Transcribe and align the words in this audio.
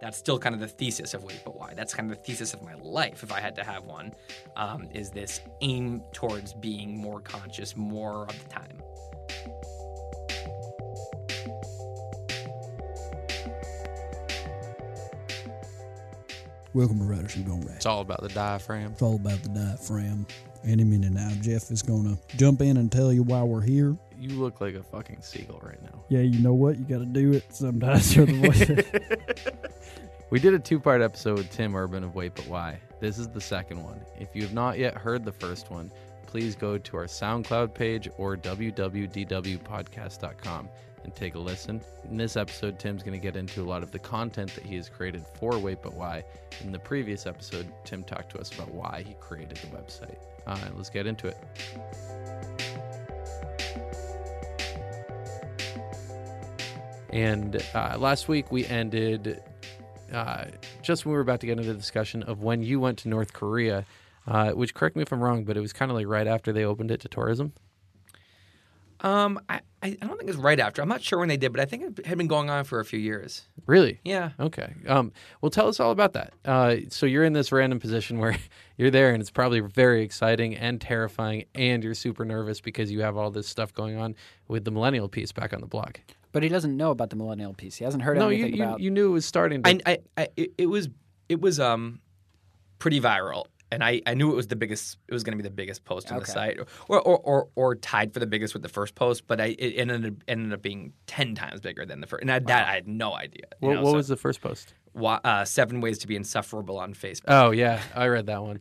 That's 0.00 0.18
still 0.18 0.38
kind 0.38 0.54
of 0.54 0.60
the 0.60 0.68
thesis 0.68 1.14
of 1.14 1.22
Wait 1.24 1.40
But 1.44 1.56
Why. 1.56 1.72
That's 1.74 1.94
kind 1.94 2.10
of 2.10 2.16
the 2.18 2.22
thesis 2.22 2.52
of 2.52 2.62
my 2.62 2.74
life, 2.74 3.22
if 3.22 3.32
I 3.32 3.40
had 3.40 3.54
to 3.56 3.64
have 3.64 3.84
one, 3.84 4.12
um, 4.56 4.88
is 4.92 5.10
this 5.10 5.40
aim 5.60 6.02
towards 6.12 6.52
being 6.52 6.96
more 6.98 7.20
conscious 7.20 7.76
more 7.76 8.24
of 8.24 8.42
the 8.42 8.48
time. 8.50 8.82
Welcome 16.74 16.98
to 16.98 17.04
Writers 17.04 17.34
Who 17.34 17.42
Don't 17.42 17.60
Write. 17.60 17.76
It's 17.76 17.86
all 17.86 18.00
about 18.00 18.20
the 18.20 18.28
diaphragm. 18.30 18.92
It's 18.92 19.02
all 19.02 19.14
about 19.14 19.40
the 19.44 19.50
diaphragm. 19.50 20.26
Any 20.64 20.82
minute 20.82 21.12
now, 21.12 21.30
Jeff 21.40 21.70
is 21.70 21.82
going 21.82 22.04
to 22.04 22.36
jump 22.36 22.62
in 22.62 22.78
and 22.78 22.90
tell 22.90 23.12
you 23.12 23.22
why 23.22 23.42
we're 23.42 23.60
here. 23.60 23.96
You 24.18 24.30
look 24.30 24.60
like 24.60 24.74
a 24.74 24.82
fucking 24.82 25.20
seagull 25.20 25.60
right 25.62 25.80
now. 25.82 26.04
Yeah, 26.08 26.20
you 26.20 26.40
know 26.40 26.54
what? 26.54 26.78
You 26.78 26.84
got 26.84 26.98
to 26.98 27.04
do 27.04 27.32
it 27.32 27.44
sometimes. 27.50 28.16
You're 28.16 28.26
the 28.26 28.32
voice. 28.32 29.10
We 30.34 30.40
did 30.40 30.52
a 30.52 30.58
two 30.58 30.80
part 30.80 31.00
episode 31.00 31.38
with 31.38 31.48
Tim 31.52 31.76
Urban 31.76 32.02
of 32.02 32.16
Wait 32.16 32.34
But 32.34 32.48
Why. 32.48 32.80
This 32.98 33.20
is 33.20 33.28
the 33.28 33.40
second 33.40 33.80
one. 33.80 34.00
If 34.18 34.34
you 34.34 34.42
have 34.42 34.52
not 34.52 34.80
yet 34.80 34.96
heard 34.96 35.24
the 35.24 35.30
first 35.30 35.70
one, 35.70 35.92
please 36.26 36.56
go 36.56 36.76
to 36.76 36.96
our 36.96 37.04
SoundCloud 37.04 37.72
page 37.72 38.08
or 38.18 38.36
www.wwdwpodcast.com 38.36 40.68
and 41.04 41.14
take 41.14 41.36
a 41.36 41.38
listen. 41.38 41.80
In 42.10 42.16
this 42.16 42.36
episode, 42.36 42.80
Tim's 42.80 43.04
going 43.04 43.16
to 43.16 43.22
get 43.22 43.36
into 43.36 43.62
a 43.62 43.64
lot 43.68 43.84
of 43.84 43.92
the 43.92 44.00
content 44.00 44.52
that 44.56 44.64
he 44.64 44.74
has 44.74 44.88
created 44.88 45.24
for 45.38 45.56
Wait 45.56 45.80
But 45.80 45.94
Why. 45.94 46.24
In 46.62 46.72
the 46.72 46.80
previous 46.80 47.28
episode, 47.28 47.72
Tim 47.84 48.02
talked 48.02 48.32
to 48.32 48.40
us 48.40 48.52
about 48.52 48.74
why 48.74 49.04
he 49.06 49.14
created 49.20 49.58
the 49.58 49.68
website. 49.68 50.16
Uh, 50.48 50.58
let's 50.74 50.90
get 50.90 51.06
into 51.06 51.28
it. 51.28 51.38
And 57.10 57.64
uh, 57.72 57.98
last 58.00 58.26
week 58.26 58.50
we 58.50 58.66
ended 58.66 59.40
uh, 60.14 60.46
just 60.82 61.04
when 61.04 61.12
we 61.12 61.16
were 61.16 61.22
about 61.22 61.40
to 61.40 61.46
get 61.46 61.58
into 61.58 61.72
the 61.72 61.78
discussion 61.78 62.22
of 62.22 62.40
when 62.40 62.62
you 62.62 62.80
went 62.80 62.98
to 62.98 63.08
North 63.08 63.32
Korea, 63.32 63.84
uh, 64.26 64.52
which 64.52 64.74
correct 64.74 64.96
me 64.96 65.02
if 65.02 65.12
I'm 65.12 65.22
wrong, 65.22 65.44
but 65.44 65.56
it 65.56 65.60
was 65.60 65.72
kind 65.72 65.90
of 65.90 65.96
like 65.96 66.06
right 66.06 66.26
after 66.26 66.52
they 66.52 66.64
opened 66.64 66.90
it 66.90 67.00
to 67.00 67.08
tourism. 67.08 67.52
Um, 69.00 69.38
I, 69.50 69.60
I 69.82 69.90
don't 69.90 70.16
think 70.16 70.30
it's 70.30 70.38
right 70.38 70.58
after. 70.58 70.80
I'm 70.80 70.88
not 70.88 71.02
sure 71.02 71.18
when 71.18 71.28
they 71.28 71.36
did, 71.36 71.52
but 71.52 71.60
I 71.60 71.66
think 71.66 71.98
it 71.98 72.06
had 72.06 72.16
been 72.16 72.26
going 72.26 72.48
on 72.48 72.64
for 72.64 72.80
a 72.80 72.86
few 72.86 72.98
years. 72.98 73.42
Really? 73.66 74.00
Yeah. 74.02 74.30
Okay. 74.40 74.72
Um, 74.88 75.12
well, 75.42 75.50
tell 75.50 75.68
us 75.68 75.78
all 75.78 75.90
about 75.90 76.14
that. 76.14 76.32
Uh, 76.42 76.76
so 76.88 77.04
you're 77.04 77.24
in 77.24 77.34
this 77.34 77.52
random 77.52 77.80
position 77.80 78.18
where 78.18 78.34
you're 78.78 78.90
there, 78.90 79.12
and 79.12 79.20
it's 79.20 79.30
probably 79.30 79.60
very 79.60 80.02
exciting 80.02 80.56
and 80.56 80.80
terrifying, 80.80 81.44
and 81.54 81.84
you're 81.84 81.92
super 81.92 82.24
nervous 82.24 82.62
because 82.62 82.90
you 82.90 83.02
have 83.02 83.18
all 83.18 83.30
this 83.30 83.46
stuff 83.46 83.74
going 83.74 83.98
on 83.98 84.14
with 84.48 84.64
the 84.64 84.70
millennial 84.70 85.08
piece 85.08 85.32
back 85.32 85.52
on 85.52 85.60
the 85.60 85.66
block. 85.66 86.00
But 86.34 86.42
he 86.42 86.50
doesn't 86.50 86.76
know 86.76 86.90
about 86.90 87.08
the 87.08 87.16
millennial 87.16 87.54
piece. 87.54 87.76
He 87.76 87.84
hasn't 87.84 88.02
heard 88.02 88.18
No, 88.18 88.28
you, 88.28 88.42
anything 88.44 88.56
you 88.58 88.64
about. 88.64 88.80
you 88.80 88.90
knew 88.90 89.06
it 89.06 89.12
was 89.12 89.24
starting. 89.24 89.62
To, 89.62 89.70
I, 89.70 89.78
I, 89.86 89.98
I 90.18 90.28
it, 90.36 90.52
it 90.58 90.66
was 90.66 90.90
it 91.30 91.40
was 91.40 91.58
um 91.58 92.00
pretty 92.78 93.00
viral, 93.00 93.46
and 93.72 93.82
I, 93.82 94.02
I 94.06 94.12
knew 94.14 94.30
it 94.30 94.36
was 94.36 94.48
the 94.48 94.56
biggest. 94.56 94.98
It 95.08 95.14
was 95.14 95.22
going 95.24 95.32
to 95.38 95.42
be 95.42 95.48
the 95.48 95.54
biggest 95.54 95.84
post 95.84 96.12
on 96.12 96.18
the 96.18 96.26
site, 96.26 96.58
or 96.88 97.00
or, 97.00 97.18
or 97.18 97.48
or 97.54 97.74
tied 97.76 98.12
for 98.12 98.20
the 98.20 98.26
biggest 98.26 98.52
with 98.52 98.62
the 98.62 98.68
first 98.68 98.94
post. 98.94 99.26
But 99.26 99.40
I 99.40 99.54
it 99.58 99.74
ended 99.78 100.04
up, 100.06 100.12
ended 100.28 100.52
up 100.52 100.60
being 100.60 100.92
ten 101.06 101.34
times 101.34 101.60
bigger 101.60 101.86
than 101.86 102.00
the 102.02 102.06
first, 102.06 102.20
and 102.22 102.30
I, 102.30 102.40
that 102.40 102.68
I 102.68 102.74
had 102.74 102.86
no 102.88 103.14
idea. 103.14 103.44
you 103.62 103.68
what 103.68 103.74
know, 103.74 103.82
what 103.82 103.90
so- 103.92 103.96
was 103.96 104.08
the 104.08 104.16
first 104.16 104.40
post? 104.42 104.74
Wa- 104.92 105.20
uh, 105.24 105.44
seven 105.44 105.80
ways 105.80 105.98
to 105.98 106.06
be 106.06 106.14
insufferable 106.16 106.78
on 106.78 106.94
Facebook? 106.94 107.24
Oh 107.28 107.52
yeah, 107.52 107.80
I 107.94 108.06
read 108.08 108.26
that 108.26 108.42
one. 108.42 108.60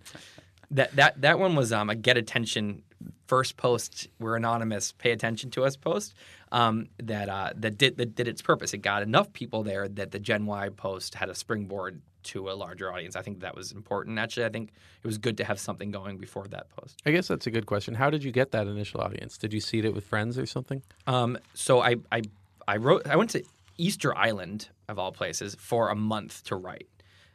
That 0.71 0.95
that 0.95 1.21
that 1.21 1.38
one 1.39 1.55
was 1.55 1.71
um, 1.73 1.89
a 1.89 1.95
get 1.95 2.17
attention 2.17 2.81
first 3.27 3.57
post. 3.57 4.07
We're 4.19 4.35
anonymous. 4.35 4.91
Pay 4.94 5.11
attention 5.11 5.51
to 5.51 5.63
us 5.63 5.75
post. 5.75 6.13
Um, 6.54 6.88
that 7.02 7.30
uh, 7.30 7.50
that 7.56 7.78
did 7.80 7.98
that 7.98 8.14
did 8.16 8.28
its 8.28 8.42
purpose. 8.42 8.73
It 8.73 8.78
got 8.78 9.02
enough 9.02 9.34
people 9.34 9.64
there 9.64 9.88
that 9.88 10.12
the 10.12 10.20
Gen 10.20 10.46
Y 10.46 10.70
post 10.70 11.16
had 11.16 11.30
a 11.30 11.36
springboard 11.36 12.00
to 12.26 12.50
a 12.50 12.54
larger 12.54 12.94
audience. 12.94 13.16
I 13.16 13.22
think 13.23 13.40
that 13.42 13.56
was 13.56 13.72
important. 13.72 14.20
Actually, 14.20 14.46
I 14.46 14.50
think 14.50 14.70
it 15.04 15.08
was 15.08 15.18
good 15.18 15.36
to 15.38 15.44
have 15.44 15.59
something 15.59 15.92
going 15.92 16.18
before 16.18 16.47
that 16.50 16.69
post. 16.69 17.02
I 17.06 17.12
guess 17.12 17.28
that's 17.28 17.47
a 17.47 17.52
good 17.52 17.66
question. 17.66 17.96
How 17.96 18.09
did 18.09 18.24
you 18.24 18.31
get 18.31 18.52
that 18.52 18.68
initial 18.68 19.02
audience? 19.02 19.38
Did 19.38 19.52
you 19.52 19.59
seed 19.59 19.84
it 19.84 19.94
with 19.94 20.06
friends 20.06 20.38
or 20.38 20.46
something? 20.46 20.84
Um, 21.08 21.38
so 21.56 21.81
I, 21.81 21.96
I 22.12 22.22
I 22.68 22.78
wrote. 22.78 23.08
I 23.08 23.16
went 23.16 23.31
to 23.31 23.44
Easter 23.78 24.16
Island 24.16 24.69
of 24.88 25.00
all 25.00 25.12
places 25.12 25.56
for 25.59 25.90
a 25.90 25.96
month 25.96 26.44
to 26.46 26.56
write. 26.56 26.88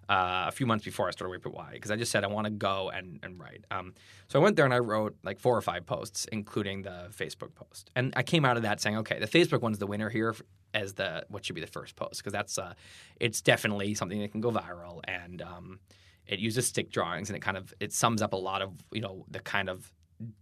Uh, 0.08 0.46
a 0.48 0.50
few 0.52 0.64
months 0.64 0.86
before 0.86 1.06
I 1.06 1.10
started 1.10 1.30
Wait 1.32 1.42
But 1.42 1.52
Why, 1.52 1.72
because 1.72 1.90
I 1.90 1.96
just 1.96 2.10
said 2.10 2.24
I 2.24 2.28
want 2.28 2.46
to 2.46 2.50
go 2.50 2.88
and, 2.88 3.20
and 3.22 3.38
write. 3.38 3.66
Um, 3.70 3.92
so 4.28 4.40
I 4.40 4.42
went 4.42 4.56
there 4.56 4.64
and 4.64 4.72
I 4.72 4.78
wrote 4.78 5.14
like 5.22 5.38
four 5.38 5.54
or 5.54 5.60
five 5.60 5.84
posts, 5.84 6.26
including 6.32 6.80
the 6.80 7.08
Facebook 7.10 7.54
post. 7.54 7.90
And 7.94 8.14
I 8.16 8.22
came 8.22 8.46
out 8.46 8.56
of 8.56 8.62
that 8.62 8.80
saying, 8.80 8.96
okay, 8.98 9.18
the 9.18 9.26
Facebook 9.26 9.60
one's 9.60 9.78
the 9.78 9.86
winner 9.86 10.08
here 10.08 10.34
as 10.74 10.94
the 10.94 11.24
what 11.28 11.44
should 11.44 11.54
be 11.54 11.60
the 11.60 11.66
first 11.66 11.96
post 11.96 12.20
because 12.20 12.32
that's 12.32 12.58
uh, 12.58 12.74
it's 13.20 13.40
definitely 13.40 13.94
something 13.94 14.20
that 14.20 14.32
can 14.32 14.40
go 14.40 14.50
viral 14.50 15.00
and 15.04 15.42
um, 15.42 15.78
it 16.26 16.38
uses 16.38 16.66
stick 16.66 16.90
drawings 16.90 17.30
and 17.30 17.36
it 17.36 17.40
kind 17.40 17.56
of 17.56 17.72
it 17.80 17.92
sums 17.92 18.22
up 18.22 18.32
a 18.32 18.36
lot 18.36 18.62
of 18.62 18.72
you 18.92 19.00
know 19.00 19.24
the 19.30 19.40
kind 19.40 19.68
of 19.68 19.92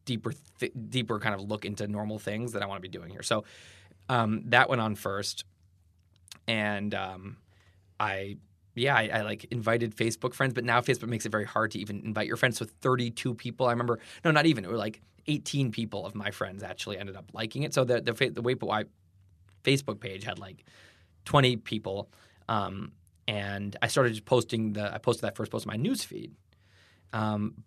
deeper 0.05 0.33
th- 0.59 0.73
deeper 0.89 1.19
kind 1.19 1.35
of 1.35 1.41
look 1.43 1.65
into 1.65 1.87
normal 1.87 2.19
things 2.19 2.53
that 2.53 2.63
I 2.63 2.67
want 2.67 2.79
to 2.79 2.89
be 2.89 2.97
doing 2.97 3.11
here. 3.11 3.23
So 3.23 3.45
um, 4.09 4.43
that 4.47 4.69
went 4.69 4.81
on 4.81 4.95
first, 4.95 5.45
and 6.47 6.95
um, 6.95 7.39
I 7.99 8.37
yeah 8.77 8.95
I, 8.95 9.11
I 9.13 9.23
like 9.23 9.45
invited 9.51 9.97
Facebook 9.97 10.35
friends, 10.35 10.55
but 10.55 10.65
now 10.65 10.81
Facebook 10.81 11.09
makes 11.09 11.27
it 11.27 11.31
very 11.31 11.45
hard 11.45 11.71
to 11.73 11.79
even 11.79 12.03
invite 12.05 12.27
your 12.27 12.37
friends. 12.37 12.59
So 12.59 12.65
32 12.65 13.35
people, 13.35 13.67
I 13.67 13.71
remember 13.71 13.99
no, 14.25 14.31
not 14.31 14.47
even 14.47 14.65
it 14.65 14.71
were 14.71 14.77
like 14.77 15.01
18 15.27 15.73
people 15.73 16.07
of 16.07 16.15
my 16.15 16.31
friends 16.31 16.63
actually 16.63 16.99
ended 16.99 17.17
up 17.17 17.25
liking 17.33 17.63
it. 17.63 17.75
So 17.75 17.85
the 17.85 18.01
the, 18.01 18.13
the 18.13 18.43
Why 18.43 18.85
Facebook 19.65 20.01
page 20.01 20.25
had 20.25 20.39
like 20.39 20.65
20 21.25 21.57
people. 21.57 22.09
Um, 22.49 22.93
and 23.29 23.77
I 23.83 23.89
started 23.89 24.11
just 24.11 24.25
posting 24.25 24.73
the 24.75 24.95
I 24.95 24.99
posted 24.99 25.23
that 25.23 25.37
first 25.37 25.51
post 25.51 25.67
on 25.67 25.73
my 25.73 25.77
news 25.77 26.05
feed. 26.05 26.33
Um, 27.13 27.65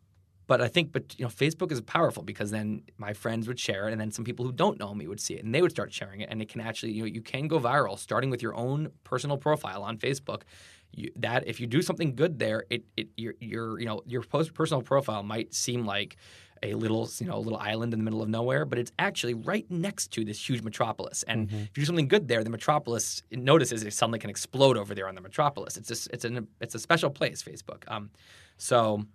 but 0.48 0.62
I 0.62 0.68
think, 0.68 0.92
but 0.92 1.14
you 1.20 1.26
know, 1.26 1.30
Facebook 1.30 1.72
is 1.72 1.80
powerful 1.80 2.24
because 2.24 2.50
then 2.50 2.82
my 2.98 3.14
friends 3.14 3.48
would 3.48 3.60
share 3.60 3.88
it, 3.88 3.92
and 3.92 4.02
then 4.02 4.12
some 4.12 4.26
people 4.26 4.44
who 4.44 4.52
don't 4.52 4.80
know 4.80 4.96
me 4.96 5.08
would 5.08 5.20
see 5.20 5.36
it, 5.36 5.44
and 5.44 5.54
they 5.54 5.62
would 5.62 5.70
start 5.70 5.94
sharing 5.94 6.22
it, 6.22 6.30
and 6.32 6.42
it 6.42 6.50
can 6.50 6.60
actually, 6.60 6.92
you 6.92 7.04
know, 7.04 7.06
you 7.06 7.22
can 7.22 7.48
go 7.48 7.60
viral 7.60 8.00
starting 8.00 8.32
with 8.32 8.42
your 8.42 8.56
own 8.56 8.90
personal 9.04 9.38
profile 9.38 9.84
on 9.84 10.00
Facebook. 10.00 10.42
You, 10.92 11.12
that 11.18 11.48
if 11.48 11.60
you 11.60 11.68
do 11.68 11.82
something 11.82 12.16
good 12.16 12.40
there, 12.40 12.66
it, 12.70 12.84
it 12.98 13.10
your 13.16 13.34
your 13.40 13.80
you 13.80 13.86
know 13.86 14.02
your 14.06 14.24
post, 14.24 14.54
personal 14.54 14.82
profile 14.82 15.24
might 15.24 15.54
seem 15.54 15.86
like 15.86 16.18
a 16.64 16.74
little 16.74 17.10
you 17.20 17.28
know 17.28 17.36
a 17.36 17.40
little 17.40 17.60
island 17.60 17.94
in 17.94 18.00
the 18.00 18.04
middle 18.04 18.22
of 18.22 18.28
nowhere, 18.30 18.66
but 18.66 18.80
it's 18.80 18.92
actually 18.98 19.34
right 19.34 19.70
next 19.70 20.12
to 20.12 20.26
this 20.26 20.50
huge 20.50 20.62
metropolis. 20.62 21.24
And 21.24 21.50
if 21.52 21.78
you 21.78 21.82
do 21.82 21.86
something 21.86 22.08
good 22.08 22.28
there, 22.28 22.44
the 22.44 22.50
metropolis 22.50 23.24
notices 23.32 23.84
it 23.84 23.94
suddenly 23.94 24.20
can 24.20 24.30
explode 24.30 24.78
over 24.78 24.96
there 24.96 25.08
on 25.08 25.16
the 25.16 25.22
metropolis. 25.22 25.78
It's 25.78 25.88
just, 25.88 26.10
it's 26.12 26.26
an 26.26 26.48
it's 26.60 26.76
a 26.76 26.80
special 26.80 27.10
place, 27.10 27.44
Facebook. 27.44 27.84
Um, 27.88 28.10
so 28.58 29.06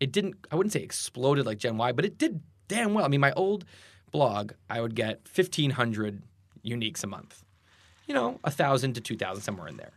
it 0.00 0.12
didn't 0.12 0.36
I 0.50 0.56
wouldn't 0.56 0.72
say 0.72 0.80
exploded 0.80 1.46
like 1.46 1.58
Gen 1.58 1.76
Y, 1.76 1.92
but 1.92 2.04
it 2.04 2.16
did 2.16 2.40
damn 2.68 2.94
well. 2.94 3.04
I 3.04 3.08
mean, 3.08 3.20
my 3.20 3.32
old 3.32 3.64
blog, 4.12 4.52
I 4.70 4.80
would 4.80 4.94
get 4.94 5.26
fifteen 5.26 5.72
hundred 5.72 6.22
uniques 6.64 7.02
a 7.02 7.06
month. 7.06 7.44
You 8.06 8.14
know, 8.14 8.40
a 8.44 8.50
thousand 8.50 8.94
to 8.94 9.00
two 9.00 9.16
thousand 9.16 9.42
somewhere 9.42 9.68
in 9.68 9.76
there. 9.76 9.92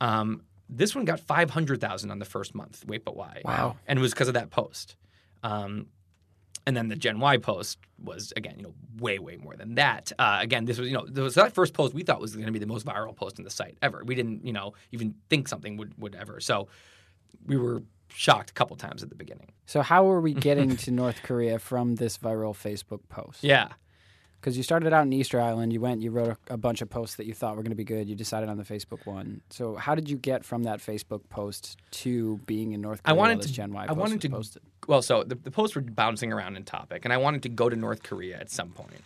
Um, 0.00 0.42
this 0.70 0.94
one 0.94 1.04
got 1.04 1.20
five 1.20 1.50
hundred 1.50 1.80
thousand 1.80 2.10
on 2.10 2.18
the 2.18 2.24
first 2.24 2.54
month. 2.54 2.84
Wait, 2.86 3.04
but 3.04 3.16
why? 3.16 3.42
Wow. 3.44 3.76
And 3.86 3.98
it 3.98 4.02
was 4.02 4.12
because 4.12 4.28
of 4.28 4.34
that 4.34 4.50
post. 4.50 4.96
Um, 5.42 5.86
and 6.66 6.76
then 6.76 6.88
the 6.88 6.96
Gen 6.96 7.18
Y 7.20 7.38
post 7.38 7.78
was 7.98 8.32
again, 8.36 8.54
you 8.58 8.62
know, 8.62 8.74
way 8.98 9.18
way 9.18 9.36
more 9.36 9.56
than 9.56 9.74
that. 9.74 10.12
Uh, 10.18 10.38
again, 10.40 10.64
this 10.66 10.78
was 10.78 10.88
you 10.88 10.94
know, 10.94 11.06
was 11.22 11.34
that 11.34 11.52
first 11.52 11.74
post 11.74 11.94
we 11.94 12.02
thought 12.02 12.20
was 12.20 12.34
going 12.34 12.46
to 12.46 12.52
be 12.52 12.58
the 12.58 12.66
most 12.66 12.86
viral 12.86 13.14
post 13.16 13.38
on 13.38 13.44
the 13.44 13.50
site 13.50 13.76
ever. 13.82 14.02
We 14.04 14.14
didn't 14.14 14.46
you 14.46 14.52
know 14.52 14.74
even 14.92 15.14
think 15.28 15.48
something 15.48 15.76
would 15.78 15.94
would 15.98 16.14
ever. 16.14 16.40
So 16.40 16.68
we 17.46 17.56
were 17.56 17.82
shocked 18.08 18.50
a 18.50 18.52
couple 18.52 18.76
times 18.76 19.02
at 19.02 19.08
the 19.08 19.14
beginning. 19.14 19.52
so 19.66 19.82
how 19.82 20.10
are 20.10 20.20
we 20.20 20.34
getting 20.48 20.76
to 20.76 20.90
North 20.90 21.22
Korea 21.22 21.58
from 21.58 21.94
this 21.94 22.18
viral 22.18 22.54
Facebook 22.54 23.00
post? 23.08 23.42
Yeah. 23.44 23.68
Because 24.40 24.56
you 24.56 24.62
started 24.62 24.92
out 24.94 25.02
in 25.04 25.12
Easter 25.12 25.38
Island, 25.38 25.70
you 25.70 25.80
went, 25.82 26.00
you 26.00 26.10
wrote 26.10 26.36
a, 26.48 26.54
a 26.54 26.56
bunch 26.56 26.80
of 26.80 26.88
posts 26.88 27.16
that 27.16 27.26
you 27.26 27.34
thought 27.34 27.56
were 27.56 27.62
going 27.62 27.72
to 27.72 27.76
be 27.76 27.84
good. 27.84 28.08
You 28.08 28.14
decided 28.14 28.48
on 28.48 28.56
the 28.56 28.64
Facebook 28.64 29.04
one. 29.04 29.42
So 29.50 29.74
how 29.76 29.94
did 29.94 30.08
you 30.08 30.16
get 30.16 30.46
from 30.46 30.62
that 30.62 30.78
Facebook 30.80 31.20
post 31.28 31.76
to 31.92 32.38
being 32.46 32.72
in 32.72 32.80
North 32.80 33.02
Korea? 33.02 33.14
I 33.14 33.18
wanted 33.18 33.38
this 33.40 33.48
to- 33.48 33.52
Gen 33.52 33.72
Y 33.74 33.82
I 33.84 33.86
post 33.88 33.98
wanted 33.98 34.20
to- 34.22 34.30
posted? 34.30 34.62
Well, 34.88 35.02
so 35.02 35.24
the, 35.24 35.34
the 35.34 35.50
posts 35.50 35.76
were 35.76 35.82
bouncing 35.82 36.32
around 36.32 36.56
in 36.56 36.64
topic, 36.64 37.04
and 37.04 37.12
I 37.12 37.18
wanted 37.18 37.42
to 37.42 37.50
go 37.50 37.68
to 37.68 37.76
North 37.76 38.02
Korea 38.02 38.38
at 38.40 38.50
some 38.50 38.70
point. 38.70 39.02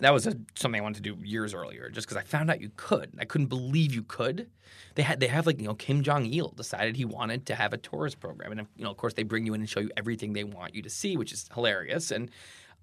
That 0.00 0.12
was 0.14 0.26
a, 0.26 0.34
something 0.56 0.80
I 0.80 0.82
wanted 0.82 1.04
to 1.04 1.14
do 1.14 1.22
years 1.24 1.52
earlier, 1.54 1.90
just 1.90 2.08
because 2.08 2.16
I 2.16 2.22
found 2.24 2.50
out 2.50 2.60
you 2.60 2.70
could. 2.76 3.10
I 3.20 3.26
couldn't 3.26 3.48
believe 3.48 3.94
you 3.94 4.02
could. 4.02 4.48
They 4.94 5.02
had 5.02 5.20
they 5.20 5.26
have 5.26 5.46
like 5.46 5.60
you 5.60 5.66
know 5.68 5.74
Kim 5.74 6.02
Jong 6.02 6.24
Il 6.26 6.48
decided 6.56 6.96
he 6.96 7.04
wanted 7.04 7.44
to 7.46 7.54
have 7.54 7.72
a 7.72 7.76
tourist 7.76 8.18
program, 8.18 8.50
and 8.50 8.66
you 8.76 8.84
know 8.84 8.90
of 8.90 8.96
course 8.96 9.12
they 9.14 9.22
bring 9.22 9.44
you 9.46 9.52
in 9.54 9.60
and 9.60 9.68
show 9.68 9.80
you 9.80 9.90
everything 9.96 10.32
they 10.32 10.42
want 10.44 10.74
you 10.74 10.80
to 10.82 10.90
see, 10.90 11.16
which 11.16 11.32
is 11.32 11.48
hilarious, 11.54 12.10
and 12.10 12.30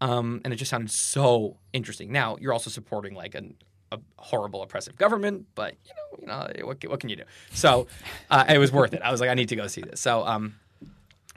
um, 0.01 0.41
and 0.43 0.53
it 0.53 0.57
just 0.57 0.69
sounded 0.69 0.91
so 0.91 1.57
interesting. 1.73 2.11
Now 2.11 2.37
you're 2.39 2.53
also 2.53 2.69
supporting 2.69 3.13
like 3.13 3.35
an, 3.35 3.55
a 3.91 3.99
horrible 4.17 4.61
oppressive 4.61 4.95
government, 4.95 5.45
but 5.55 5.75
you 5.85 5.93
know 5.95 6.19
you 6.21 6.27
know 6.27 6.65
what, 6.65 6.83
what 6.87 6.99
can 6.99 7.09
you 7.09 7.15
do? 7.15 7.23
So 7.53 7.87
uh, 8.29 8.45
it 8.49 8.57
was 8.57 8.71
worth 8.71 8.93
it. 8.93 9.01
I 9.01 9.11
was 9.11 9.21
like 9.21 9.29
I 9.29 9.33
need 9.33 9.49
to 9.49 9.55
go 9.55 9.67
see 9.67 9.81
this. 9.81 9.99
So 9.99 10.25
um, 10.25 10.55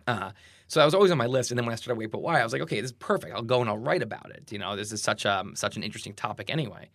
uh, 0.07 0.31
so 0.71 0.79
that 0.79 0.85
was 0.85 0.95
always 0.95 1.11
on 1.11 1.19
my 1.19 1.27
list. 1.27 1.51
And 1.51 1.59
then 1.59 1.67
when 1.67 1.73
I 1.73 1.77
started 1.77 1.99
Wait 1.99 2.13
But 2.13 2.23
Why, 2.23 2.41
I 2.41 2.45
was 2.45 2.53
like, 2.53 2.63
okay, 2.63 2.81
this 2.81 2.91
is 2.91 2.97
perfect. 2.97 3.35
I'll 3.35 3.43
go 3.43 3.61
and 3.61 3.69
I'll 3.69 3.79
write 3.79 4.03
about 4.03 4.31
it. 4.31 4.53
You 4.53 4.59
know, 4.59 4.77
this 4.77 4.93
is 4.93 5.03
such 5.03 5.27
um 5.27 5.57
such 5.57 5.77
an 5.77 5.83
interesting 5.83 6.15
topic 6.15 6.51
anyway. 6.51 6.91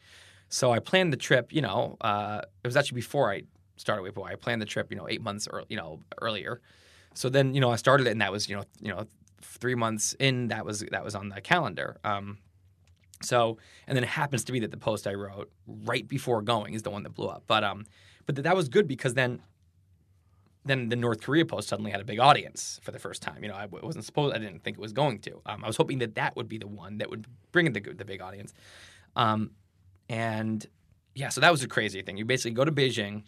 So 0.49 0.71
I 0.71 0.79
planned 0.79 1.11
the 1.11 1.17
trip. 1.17 1.51
You 1.51 1.61
know, 1.61 1.97
uh, 2.01 2.41
it 2.63 2.67
was 2.67 2.77
actually 2.77 2.95
before 2.95 3.31
I 3.31 3.43
started 3.77 4.03
Wait 4.03 4.13
But 4.13 4.21
Why. 4.21 4.31
I 4.31 4.35
planned 4.35 4.61
the 4.61 4.65
trip, 4.65 4.91
you 4.91 4.97
know, 4.97 5.07
eight 5.09 5.21
months 5.21 5.47
you 5.69 5.77
know 5.77 5.99
earlier. 6.21 6.61
So 7.15 7.29
then 7.29 7.53
you 7.53 7.61
know 7.61 7.71
I 7.71 7.75
started 7.75 8.07
it, 8.07 8.11
and 8.11 8.21
that 8.21 8.31
was 8.31 8.47
you 8.47 8.55
know 8.55 8.63
you 8.81 8.89
know 8.89 9.07
three 9.45 9.75
months 9.75 10.15
in 10.19 10.49
that 10.49 10.65
was 10.65 10.81
that 10.91 11.03
was 11.03 11.15
on 11.15 11.29
the 11.29 11.41
calendar. 11.41 11.97
Um, 12.03 12.39
so 13.21 13.57
and 13.87 13.95
then 13.95 14.03
it 14.03 14.09
happens 14.09 14.43
to 14.45 14.51
be 14.51 14.59
that 14.59 14.71
the 14.71 14.77
post 14.77 15.07
I 15.07 15.13
wrote 15.13 15.51
right 15.67 16.07
before 16.07 16.41
going 16.41 16.73
is 16.73 16.83
the 16.83 16.89
one 16.89 17.03
that 17.03 17.13
blew 17.13 17.27
up. 17.27 17.43
But 17.47 17.63
um, 17.63 17.85
but 18.25 18.35
that 18.35 18.55
was 18.55 18.69
good 18.69 18.87
because 18.87 19.13
then 19.13 19.41
then 20.65 20.89
the 20.89 20.95
North 20.95 21.21
Korea 21.21 21.45
post 21.45 21.69
suddenly 21.69 21.91
had 21.91 22.01
a 22.01 22.03
big 22.03 22.19
audience 22.19 22.79
for 22.83 22.91
the 22.91 22.99
first 22.99 23.21
time. 23.21 23.43
You 23.43 23.49
know, 23.49 23.55
I 23.55 23.67
wasn't 23.67 24.03
supposed, 24.03 24.35
I 24.35 24.39
didn't 24.39 24.63
think 24.63 24.77
it 24.77 24.81
was 24.81 24.93
going 24.93 25.19
to. 25.19 25.39
Um, 25.45 25.63
I 25.63 25.67
was 25.67 25.77
hoping 25.77 25.99
that 25.99 26.15
that 26.15 26.35
would 26.35 26.49
be 26.49 26.57
the 26.57 26.67
one 26.67 26.97
that 26.97 27.09
would 27.09 27.27
bring 27.51 27.67
in 27.67 27.73
the, 27.73 27.81
the 27.81 28.03
big 28.03 28.19
audience. 28.19 28.51
Um, 29.15 29.51
and 30.09 30.65
yeah, 31.13 31.29
so 31.29 31.39
that 31.41 31.51
was 31.51 31.63
a 31.63 31.67
crazy 31.67 32.01
thing. 32.01 32.17
You 32.17 32.25
basically 32.25 32.51
go 32.51 32.65
to 32.65 32.71
Beijing, 32.71 33.23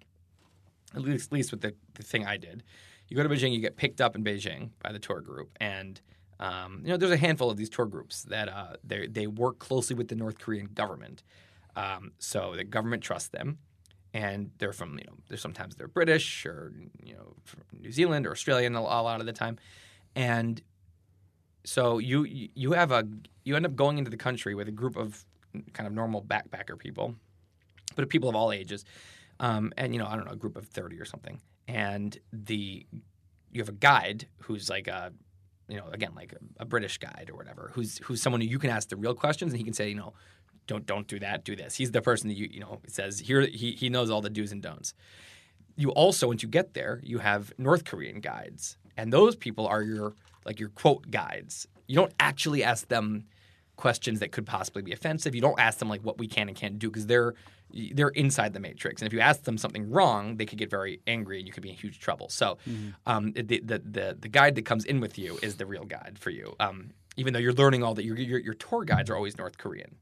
at 0.95 1.01
least, 1.01 1.27
at 1.27 1.33
least 1.33 1.51
with 1.51 1.61
the, 1.61 1.75
the 1.93 2.03
thing 2.03 2.25
I 2.25 2.37
did. 2.37 2.63
You 3.07 3.15
go 3.15 3.23
to 3.23 3.29
Beijing, 3.29 3.53
you 3.53 3.59
get 3.59 3.77
picked 3.77 4.01
up 4.01 4.15
in 4.15 4.23
Beijing 4.23 4.71
by 4.83 4.91
the 4.91 4.99
tour 4.99 5.21
group, 5.21 5.51
and 5.61 5.99
um, 6.39 6.81
you 6.83 6.89
know 6.89 6.97
there's 6.97 7.11
a 7.11 7.17
handful 7.17 7.49
of 7.49 7.57
these 7.57 7.69
tour 7.69 7.85
groups 7.85 8.23
that 8.23 8.49
uh, 8.49 8.75
they 8.83 9.07
they 9.07 9.27
work 9.27 9.59
closely 9.59 9.95
with 9.95 10.07
the 10.09 10.15
North 10.15 10.39
Korean 10.39 10.69
government, 10.73 11.23
um, 11.75 12.11
so 12.19 12.53
the 12.55 12.63
government 12.63 13.01
trusts 13.01 13.29
them, 13.29 13.59
and 14.13 14.51
they're 14.57 14.73
from 14.73 14.97
you 14.99 15.05
know 15.05 15.13
they're 15.29 15.37
sometimes 15.37 15.75
they're 15.75 15.87
British 15.87 16.45
or 16.45 16.73
you 17.01 17.13
know 17.13 17.33
New 17.79 17.91
Zealand 17.91 18.27
or 18.27 18.31
Australian 18.31 18.75
a 18.75 18.81
lot 18.81 19.19
of 19.19 19.25
the 19.25 19.33
time, 19.33 19.57
and 20.15 20.61
so 21.63 21.97
you 21.97 22.25
you 22.25 22.73
have 22.73 22.91
a 22.91 23.07
you 23.43 23.55
end 23.55 23.65
up 23.65 23.75
going 23.75 23.97
into 23.97 24.09
the 24.09 24.17
country 24.17 24.55
with 24.55 24.67
a 24.67 24.71
group 24.71 24.95
of 24.95 25.25
kind 25.73 25.85
of 25.87 25.93
normal 25.93 26.21
backpacker 26.21 26.77
people, 26.77 27.15
but 27.95 28.07
people 28.09 28.29
of 28.29 28.35
all 28.35 28.51
ages, 28.51 28.85
um, 29.39 29.71
and 29.77 29.93
you 29.93 29.99
know 29.99 30.07
I 30.07 30.15
don't 30.15 30.25
know 30.25 30.31
a 30.31 30.37
group 30.37 30.55
of 30.55 30.65
thirty 30.67 30.97
or 30.99 31.05
something, 31.05 31.41
and 31.67 32.17
the 32.31 32.85
you 33.51 33.61
have 33.61 33.69
a 33.69 33.73
guide 33.73 34.27
who's 34.43 34.69
like 34.69 34.87
a 34.87 35.11
you 35.67 35.77
know 35.77 35.87
again 35.91 36.11
like 36.15 36.33
a, 36.33 36.63
a 36.63 36.65
British 36.65 36.97
guide 36.97 37.29
or 37.31 37.37
whatever 37.37 37.71
who's 37.73 37.99
who's 37.99 38.21
someone 38.21 38.41
who 38.41 38.47
you 38.47 38.59
can 38.59 38.69
ask 38.69 38.89
the 38.89 38.95
real 38.95 39.13
questions 39.13 39.51
and 39.51 39.57
he 39.57 39.63
can 39.63 39.73
say 39.73 39.89
you 39.89 39.95
know 39.95 40.13
don't 40.67 40.85
don't 40.85 41.07
do 41.07 41.19
that 41.19 41.45
do 41.45 41.55
this. 41.55 41.75
He's 41.75 41.91
the 41.91 42.01
person 42.01 42.27
that 42.29 42.35
you 42.35 42.49
you 42.51 42.59
know 42.59 42.79
says 42.87 43.19
here 43.19 43.41
he, 43.41 43.71
he 43.71 43.89
knows 43.89 44.09
all 44.09 44.21
the 44.21 44.29
do's 44.29 44.51
and 44.51 44.61
don'ts. 44.61 44.93
You 45.75 45.91
also 45.91 46.27
once 46.27 46.43
you 46.43 46.49
get 46.49 46.73
there 46.73 46.99
you 47.03 47.19
have 47.19 47.53
north 47.57 47.85
korean 47.85 48.19
guides 48.19 48.77
and 48.97 49.13
those 49.13 49.35
people 49.35 49.67
are 49.67 49.81
your 49.83 50.15
like 50.45 50.59
your 50.59 50.69
quote 50.69 51.09
guides. 51.11 51.67
You 51.87 51.95
don't 51.95 52.13
actually 52.19 52.63
ask 52.63 52.87
them 52.87 53.25
questions 53.77 54.19
that 54.19 54.31
could 54.31 54.45
possibly 54.45 54.81
be 54.81 54.91
offensive 54.91 55.33
you 55.33 55.41
don't 55.41 55.59
ask 55.59 55.79
them 55.79 55.87
like 55.87 56.01
what 56.01 56.17
we 56.17 56.27
can 56.27 56.49
and 56.49 56.57
can't 56.57 56.77
do 56.77 56.89
because 56.89 57.05
they're 57.05 57.33
they're 57.93 58.09
inside 58.09 58.53
the 58.53 58.59
matrix 58.59 59.01
and 59.01 59.07
if 59.07 59.13
you 59.13 59.19
ask 59.19 59.43
them 59.43 59.57
something 59.57 59.89
wrong 59.89 60.35
they 60.37 60.45
could 60.45 60.57
get 60.57 60.69
very 60.69 60.99
angry 61.07 61.37
and 61.37 61.47
you 61.47 61.53
could 61.53 61.63
be 61.63 61.69
in 61.69 61.75
huge 61.75 61.99
trouble 61.99 62.27
so 62.27 62.57
um, 63.05 63.31
the, 63.33 63.59
the, 63.59 63.79
the, 63.79 64.17
the 64.19 64.27
guide 64.27 64.55
that 64.55 64.65
comes 64.65 64.83
in 64.83 64.99
with 64.99 65.17
you 65.17 65.37
is 65.41 65.55
the 65.57 65.65
real 65.65 65.85
guide 65.85 66.17
for 66.19 66.31
you 66.31 66.55
um, 66.59 66.89
even 67.15 67.33
though 67.33 67.39
you're 67.39 67.53
learning 67.53 67.83
all 67.83 67.93
that 67.93 68.03
your, 68.03 68.17
your, 68.17 68.39
your 68.39 68.53
tour 68.55 68.83
guides 68.83 69.09
are 69.09 69.15
always 69.15 69.37
north 69.37 69.57
korean 69.57 69.95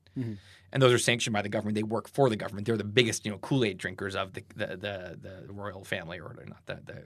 and 0.71 0.81
those 0.81 0.91
are 0.93 0.99
sanctioned 0.99 1.33
by 1.33 1.41
the 1.41 1.49
government. 1.49 1.75
They 1.75 1.83
work 1.83 2.09
for 2.09 2.29
the 2.29 2.35
government. 2.35 2.67
They're 2.67 2.75
the 2.75 2.83
biggest, 2.83 3.25
you 3.25 3.31
know, 3.31 3.37
Kool 3.37 3.63
Aid 3.63 3.77
drinkers 3.77 4.13
of 4.15 4.33
the 4.33 4.43
the, 4.57 4.67
the 4.67 5.17
the 5.21 5.53
royal 5.53 5.85
family, 5.85 6.19
or 6.19 6.35
not 6.47 6.65
the 6.65 6.79
the, 6.85 7.03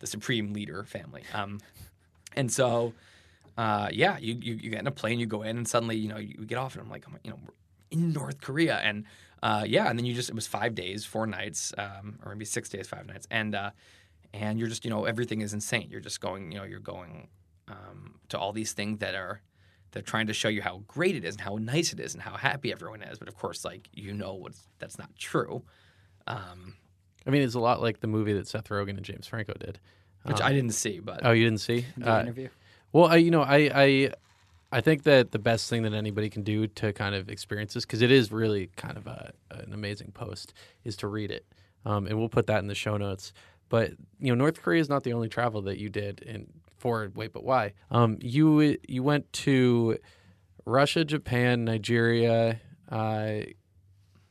the 0.00 0.06
supreme 0.06 0.52
leader 0.52 0.82
family. 0.82 1.22
Um, 1.32 1.60
and 2.34 2.50
so, 2.50 2.94
uh, 3.56 3.88
yeah, 3.92 4.18
you, 4.18 4.34
you 4.40 4.54
you 4.54 4.70
get 4.70 4.80
in 4.80 4.86
a 4.86 4.90
plane, 4.92 5.18
you 5.18 5.26
go 5.26 5.42
in, 5.42 5.56
and 5.56 5.66
suddenly, 5.68 5.96
you 5.96 6.08
know, 6.08 6.18
you 6.18 6.44
get 6.46 6.58
off, 6.58 6.74
and 6.74 6.82
I'm 6.82 6.90
like, 6.90 7.06
I'm, 7.06 7.18
you 7.24 7.30
know, 7.30 7.38
we're 7.42 7.54
in 7.90 8.12
North 8.12 8.40
Korea, 8.40 8.76
and 8.78 9.04
uh, 9.42 9.64
yeah, 9.66 9.88
and 9.88 9.98
then 9.98 10.04
you 10.06 10.14
just 10.14 10.28
it 10.28 10.34
was 10.34 10.46
five 10.46 10.74
days, 10.74 11.04
four 11.04 11.26
nights, 11.26 11.72
um, 11.78 12.18
or 12.24 12.32
maybe 12.34 12.44
six 12.44 12.68
days, 12.68 12.86
five 12.88 13.06
nights, 13.06 13.26
and 13.30 13.54
uh, 13.54 13.70
and 14.34 14.58
you're 14.58 14.68
just, 14.68 14.84
you 14.84 14.90
know, 14.90 15.04
everything 15.04 15.40
is 15.40 15.52
insane. 15.54 15.88
You're 15.90 16.00
just 16.00 16.20
going, 16.20 16.52
you 16.52 16.58
know, 16.58 16.64
you're 16.64 16.80
going 16.80 17.28
um, 17.68 18.16
to 18.28 18.38
all 18.38 18.52
these 18.52 18.72
things 18.72 18.98
that 18.98 19.14
are 19.14 19.40
they're 19.92 20.02
trying 20.02 20.26
to 20.26 20.34
show 20.34 20.48
you 20.48 20.60
how 20.60 20.82
great 20.86 21.14
it 21.16 21.24
is 21.24 21.36
and 21.36 21.40
how 21.40 21.56
nice 21.56 21.92
it 21.92 22.00
is 22.00 22.12
and 22.12 22.22
how 22.22 22.36
happy 22.36 22.70
everyone 22.72 23.02
is. 23.02 23.18
But 23.18 23.28
of 23.28 23.36
course, 23.36 23.64
like 23.64 23.88
you 23.94 24.12
know, 24.12 24.34
what's 24.34 24.66
that's 24.78 24.98
not 24.98 25.14
true. 25.16 25.62
Um, 26.26 26.74
I 27.26 27.30
mean, 27.30 27.42
it's 27.42 27.54
a 27.54 27.60
lot 27.60 27.80
like 27.80 28.00
the 28.00 28.06
movie 28.06 28.32
that 28.34 28.46
Seth 28.48 28.68
Rogen 28.68 28.90
and 28.96 29.04
James 29.04 29.26
Franco 29.26 29.54
did. 29.58 29.78
which 30.24 30.40
Um, 30.40 30.46
I 30.46 30.52
didn't 30.52 30.74
see, 30.74 30.98
but 31.00 31.20
Oh, 31.24 31.32
you 31.32 31.44
didn't 31.44 31.60
see? 31.60 31.86
The 31.96 32.12
Uh, 32.16 32.20
interview. 32.20 32.48
Well, 32.96 33.08
I, 33.10 33.16
you 33.16 33.30
know, 33.30 33.42
I, 33.42 33.70
I, 33.74 34.10
I 34.72 34.80
think 34.80 35.02
that 35.02 35.30
the 35.30 35.38
best 35.38 35.68
thing 35.68 35.82
that 35.82 35.92
anybody 35.92 36.30
can 36.30 36.42
do 36.42 36.66
to 36.66 36.94
kind 36.94 37.14
of 37.14 37.28
experience 37.28 37.74
this, 37.74 37.84
because 37.84 38.00
it 38.00 38.10
is 38.10 38.32
really 38.32 38.70
kind 38.76 38.96
of 38.96 39.06
a, 39.06 39.34
an 39.50 39.74
amazing 39.74 40.12
post, 40.12 40.54
is 40.82 40.96
to 40.96 41.06
read 41.06 41.30
it. 41.30 41.44
Um, 41.84 42.06
and 42.06 42.18
we'll 42.18 42.30
put 42.30 42.46
that 42.46 42.60
in 42.60 42.68
the 42.68 42.74
show 42.74 42.96
notes. 42.96 43.34
But 43.68 43.90
you 44.18 44.28
know, 44.28 44.34
North 44.34 44.62
Korea 44.62 44.80
is 44.80 44.88
not 44.88 45.02
the 45.02 45.12
only 45.12 45.28
travel 45.28 45.60
that 45.62 45.76
you 45.76 45.90
did 45.90 46.20
in 46.20 46.46
for 46.78 47.12
Wait, 47.14 47.34
but 47.34 47.44
why? 47.44 47.74
Um, 47.90 48.16
you 48.22 48.78
you 48.88 49.02
went 49.02 49.30
to 49.44 49.98
Russia, 50.64 51.04
Japan, 51.04 51.66
Nigeria, 51.66 52.58
uh, 52.90 53.40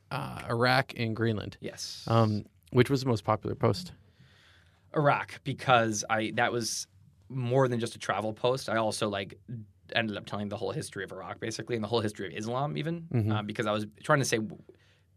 uh, 0.09 0.41
Iraq, 0.50 0.94
and 0.97 1.15
Greenland. 1.15 1.57
yes, 1.62 2.03
Um, 2.07 2.45
which 2.71 2.89
was 2.89 3.01
the 3.03 3.09
most 3.09 3.23
popular 3.23 3.56
post? 3.56 3.91
Iraq 4.95 5.41
because 5.44 6.03
I 6.09 6.31
that 6.33 6.51
was 6.51 6.88
more 7.30 7.68
than 7.68 7.80
just 7.80 7.95
a 7.95 8.00
travel 8.00 8.33
post. 8.33 8.69
I 8.69 8.77
also 8.77 9.10
like 9.10 9.39
ended 9.94 10.18
up 10.18 10.25
telling 10.25 10.50
the 10.50 10.57
whole 10.57 10.72
history 10.72 11.04
of 11.04 11.12
Iraq 11.12 11.39
basically 11.39 11.75
and 11.75 11.83
the 11.83 11.88
whole 11.88 12.00
history 12.01 12.27
of 12.27 12.33
Islam 12.33 12.77
even 12.77 13.01
Mhm. 13.13 13.31
uh, 13.31 13.42
because 13.44 13.66
I 13.68 13.72
was 13.72 13.86
trying 14.04 14.19
to 14.19 14.25
say 14.25 14.39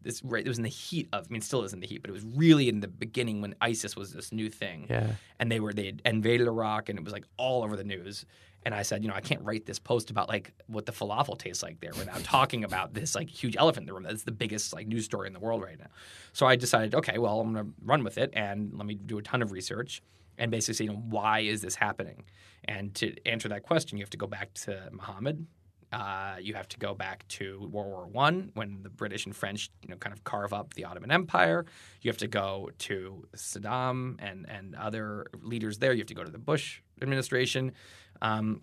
this 0.02 0.22
right 0.22 0.44
it 0.44 0.48
was 0.48 0.58
in 0.58 0.62
the 0.64 0.68
heat 0.70 1.08
of 1.12 1.24
I 1.26 1.28
mean 1.32 1.38
it 1.40 1.44
still 1.44 1.64
is 1.64 1.72
in 1.72 1.80
the 1.80 1.86
heat 1.86 2.02
but 2.02 2.10
it 2.10 2.12
was 2.12 2.22
really 2.22 2.68
in 2.68 2.80
the 2.80 2.86
beginning 2.88 3.40
when 3.40 3.54
ISIS 3.60 3.96
was 3.96 4.12
this 4.12 4.30
new 4.30 4.48
thing 4.50 4.86
Yeah. 4.88 5.12
and 5.40 5.50
they 5.50 5.58
were 5.60 5.72
they 5.72 5.86
had 5.86 6.02
invaded 6.04 6.46
Iraq 6.46 6.88
and 6.88 6.98
it 6.98 7.04
was 7.04 7.12
like 7.12 7.24
all 7.36 7.62
over 7.64 7.76
the 7.76 7.84
news. 7.84 8.24
And 8.64 8.74
I 8.74 8.82
said, 8.82 9.02
you 9.02 9.08
know, 9.08 9.14
I 9.14 9.20
can't 9.20 9.40
write 9.42 9.64
this 9.66 9.78
post 9.78 10.10
about 10.10 10.28
like 10.28 10.52
what 10.66 10.84
the 10.84 10.92
falafel 10.92 11.38
tastes 11.38 11.62
like 11.62 11.80
there 11.80 11.92
without 11.96 12.22
talking 12.24 12.64
about 12.64 12.92
this 12.92 13.14
like 13.14 13.30
huge 13.30 13.56
elephant 13.56 13.84
in 13.84 13.86
the 13.86 13.94
room. 13.94 14.02
That's 14.02 14.24
the 14.24 14.32
biggest 14.32 14.74
like 14.74 14.86
news 14.86 15.04
story 15.06 15.28
in 15.28 15.32
the 15.32 15.40
world 15.40 15.62
right 15.62 15.78
now. 15.78 15.86
So 16.32 16.44
I 16.46 16.56
decided, 16.56 16.94
okay, 16.94 17.16
well, 17.18 17.40
I'm 17.40 17.52
going 17.54 17.64
to 17.66 17.72
run 17.82 18.02
with 18.04 18.18
it 18.18 18.30
and 18.34 18.72
let 18.76 18.84
me 18.84 18.94
do 18.96 19.16
a 19.16 19.22
ton 19.22 19.40
of 19.42 19.52
research 19.52 20.02
and 20.38 20.50
basically 20.50 20.86
you 20.86 20.92
know, 20.92 20.98
why 20.98 21.40
is 21.40 21.60
this 21.60 21.74
happening? 21.74 22.24
And 22.64 22.94
to 22.96 23.14
answer 23.26 23.48
that 23.48 23.62
question, 23.62 23.98
you 23.98 24.02
have 24.02 24.10
to 24.10 24.16
go 24.16 24.26
back 24.26 24.54
to 24.54 24.88
Muhammad. 24.92 25.46
Uh, 25.90 26.36
you 26.40 26.52
have 26.52 26.68
to 26.68 26.78
go 26.78 26.92
back 26.94 27.26
to 27.28 27.66
World 27.72 27.88
War 27.88 28.06
One 28.06 28.50
when 28.54 28.82
the 28.82 28.90
British 28.90 29.24
and 29.24 29.34
French, 29.34 29.70
you 29.82 29.88
know, 29.88 29.96
kind 29.96 30.12
of 30.12 30.22
carve 30.22 30.52
up 30.52 30.74
the 30.74 30.84
Ottoman 30.84 31.10
Empire. 31.10 31.64
You 32.02 32.10
have 32.10 32.18
to 32.18 32.28
go 32.28 32.70
to 32.80 33.26
Saddam 33.34 34.16
and 34.18 34.46
and 34.50 34.74
other 34.74 35.26
leaders 35.42 35.78
there. 35.78 35.92
You 35.92 36.00
have 36.00 36.08
to 36.08 36.14
go 36.14 36.24
to 36.24 36.30
the 36.30 36.38
Bush 36.38 36.82
administration, 37.00 37.72
um, 38.20 38.60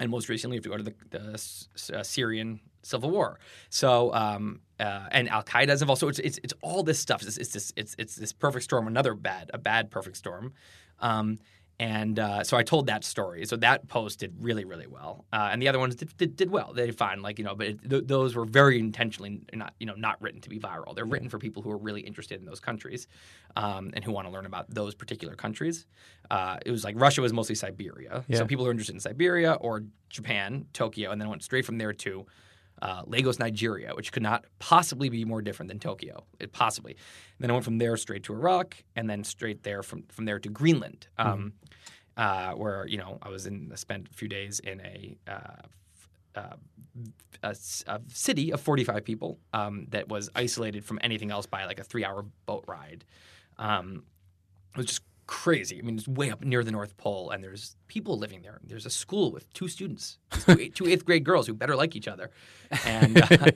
and 0.00 0.10
most 0.10 0.28
recently, 0.28 0.56
if 0.56 0.64
you 0.64 0.70
go 0.70 0.76
to 0.76 0.82
the, 0.82 0.94
the 1.10 1.98
uh, 1.98 2.02
Syrian 2.02 2.60
civil 2.82 3.10
war. 3.10 3.38
So 3.68 4.12
um, 4.14 4.60
uh, 4.78 5.08
and 5.10 5.28
Al 5.28 5.42
Qaeda 5.42 5.70
is 5.70 5.82
involved. 5.82 6.00
So 6.00 6.08
it's, 6.08 6.18
it's 6.20 6.38
it's 6.42 6.54
all 6.62 6.82
this 6.82 6.98
stuff. 6.98 7.22
It's 7.22 7.36
it's 7.36 7.52
this 7.52 7.72
it's 7.76 7.94
it's 7.98 8.16
this 8.16 8.32
perfect 8.32 8.64
storm. 8.64 8.86
Another 8.86 9.14
bad 9.14 9.50
a 9.52 9.58
bad 9.58 9.90
perfect 9.90 10.16
storm. 10.16 10.52
Um, 11.00 11.38
and 11.78 12.18
uh, 12.18 12.42
so 12.42 12.56
I 12.56 12.62
told 12.62 12.86
that 12.86 13.04
story. 13.04 13.44
So 13.46 13.56
that 13.56 13.86
post 13.88 14.20
did 14.20 14.34
really, 14.40 14.64
really 14.64 14.86
well, 14.86 15.24
uh, 15.32 15.48
and 15.52 15.60
the 15.60 15.68
other 15.68 15.78
ones 15.78 15.94
did, 15.96 16.16
did, 16.16 16.36
did 16.36 16.50
well. 16.50 16.72
They 16.72 16.86
did 16.86 16.96
fine, 16.96 17.20
like 17.22 17.38
you 17.38 17.44
know, 17.44 17.54
but 17.54 17.66
it, 17.66 17.90
th- 17.90 18.04
those 18.06 18.34
were 18.34 18.44
very 18.46 18.78
intentionally 18.78 19.40
not, 19.52 19.74
you 19.78 19.86
know, 19.86 19.94
not 19.94 20.20
written 20.22 20.40
to 20.40 20.48
be 20.48 20.58
viral. 20.58 20.94
They're 20.94 21.04
written 21.04 21.28
for 21.28 21.38
people 21.38 21.62
who 21.62 21.70
are 21.70 21.76
really 21.76 22.00
interested 22.00 22.40
in 22.40 22.46
those 22.46 22.60
countries, 22.60 23.08
um, 23.56 23.90
and 23.94 24.02
who 24.04 24.12
want 24.12 24.26
to 24.26 24.32
learn 24.32 24.46
about 24.46 24.70
those 24.70 24.94
particular 24.94 25.34
countries. 25.34 25.86
Uh, 26.30 26.56
it 26.64 26.70
was 26.70 26.82
like 26.84 26.94
Russia 26.98 27.20
was 27.22 27.32
mostly 27.32 27.54
Siberia, 27.54 28.24
Yeah. 28.28 28.38
so 28.38 28.46
people 28.46 28.64
who 28.64 28.68
are 28.68 28.72
interested 28.72 28.94
in 28.94 29.00
Siberia 29.00 29.52
or 29.54 29.82
Japan, 30.08 30.66
Tokyo, 30.72 31.10
and 31.10 31.20
then 31.20 31.28
went 31.28 31.42
straight 31.42 31.64
from 31.66 31.78
there 31.78 31.92
to 31.92 32.26
uh, 32.82 33.02
Lagos, 33.06 33.38
Nigeria, 33.38 33.94
which 33.94 34.12
could 34.12 34.22
not 34.22 34.44
possibly 34.58 35.08
be 35.08 35.24
more 35.24 35.42
different 35.42 35.68
than 35.68 35.78
Tokyo. 35.78 36.24
It 36.38 36.52
possibly. 36.52 36.92
And 36.92 37.00
then 37.40 37.50
I 37.50 37.54
went 37.54 37.64
from 37.64 37.78
there 37.78 37.96
straight 37.96 38.24
to 38.24 38.32
Iraq, 38.34 38.76
and 38.94 39.08
then 39.08 39.24
straight 39.24 39.62
there 39.62 39.82
from 39.82 40.04
from 40.08 40.24
there 40.24 40.38
to 40.38 40.48
Greenland, 40.48 41.06
um, 41.18 41.54
uh, 42.16 42.52
where 42.52 42.86
you 42.86 42.98
know 42.98 43.18
I 43.22 43.30
was 43.30 43.46
in. 43.46 43.70
I 43.72 43.76
spent 43.76 44.08
a 44.10 44.14
few 44.14 44.28
days 44.28 44.60
in 44.60 44.80
a. 44.80 45.16
Uh, 45.26 45.62
f- 46.34 46.44
uh, 46.44 46.56
a, 47.42 47.54
a 47.86 48.00
city 48.08 48.52
of 48.52 48.60
45 48.60 49.04
people 49.04 49.38
um, 49.52 49.86
that 49.90 50.08
was 50.08 50.30
isolated 50.34 50.84
from 50.84 50.98
anything 51.02 51.30
else 51.30 51.44
by 51.44 51.66
like 51.66 51.78
a 51.78 51.84
three-hour 51.84 52.24
boat 52.46 52.64
ride. 52.66 53.04
Um, 53.58 54.04
it 54.72 54.78
was 54.78 54.86
just 54.86 55.02
crazy. 55.26 55.78
I 55.78 55.82
mean, 55.82 55.96
it's 55.96 56.08
way 56.08 56.30
up 56.30 56.44
near 56.44 56.62
the 56.62 56.70
North 56.70 56.96
Pole, 56.96 57.30
and 57.30 57.42
there's 57.42 57.76
people 57.88 58.18
living 58.18 58.42
there. 58.42 58.60
There's 58.62 58.86
a 58.86 58.90
school 58.90 59.32
with 59.32 59.52
two 59.52 59.68
students, 59.68 60.18
two 60.74 60.86
eighth 60.86 61.04
grade 61.04 61.24
girls 61.24 61.46
who 61.46 61.54
better 61.54 61.76
like 61.76 61.96
each 61.96 62.08
other, 62.08 62.30
and 62.84 63.18
uh, 63.32 63.50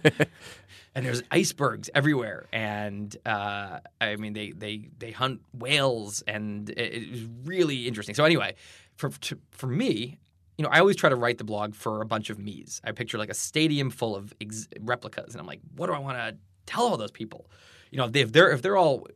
and 0.95 1.07
there's 1.07 1.23
icebergs 1.31 1.89
everywhere. 1.95 2.47
And 2.53 3.17
uh, 3.25 3.81
I 4.01 4.17
mean, 4.17 4.33
they 4.33 4.51
they 4.51 4.89
they 4.99 5.13
hunt 5.13 5.41
whales, 5.53 6.23
and 6.27 6.69
it, 6.71 6.79
it 6.79 7.11
was 7.11 7.27
really 7.45 7.87
interesting. 7.87 8.15
So 8.15 8.25
anyway, 8.25 8.55
for 8.97 9.11
to, 9.11 9.39
for 9.51 9.67
me. 9.67 10.19
You 10.59 10.65
know, 10.65 10.73
I 10.73 10.81
always 10.81 10.97
try 10.97 11.09
to 11.09 11.17
write 11.17 11.39
the 11.39 11.45
blog 11.45 11.75
for 11.75 12.03
a 12.03 12.05
bunch 12.05 12.29
of 12.29 12.39
me's. 12.39 12.83
I 12.85 12.93
picture 12.93 13.17
like 13.17 13.31
a 13.31 13.35
stadium 13.35 13.89
full 13.89 14.15
of 14.15 14.35
ex- 14.43 14.69
replicas, 14.79 15.33
and 15.33 15.41
I'm 15.41 15.47
like, 15.47 15.61
what 15.75 15.87
do 15.87 15.95
I 15.95 15.99
want 15.99 16.19
to 16.19 16.37
tell 16.67 16.83
all 16.83 16.99
those 16.99 17.11
people? 17.11 17.49
You 17.91 17.97
know, 17.97 18.05
if, 18.05 18.13
they, 18.13 18.21
if 18.21 18.33
they're 18.33 18.51
if 18.51 18.61
they're 18.61 18.77
all 18.77 19.07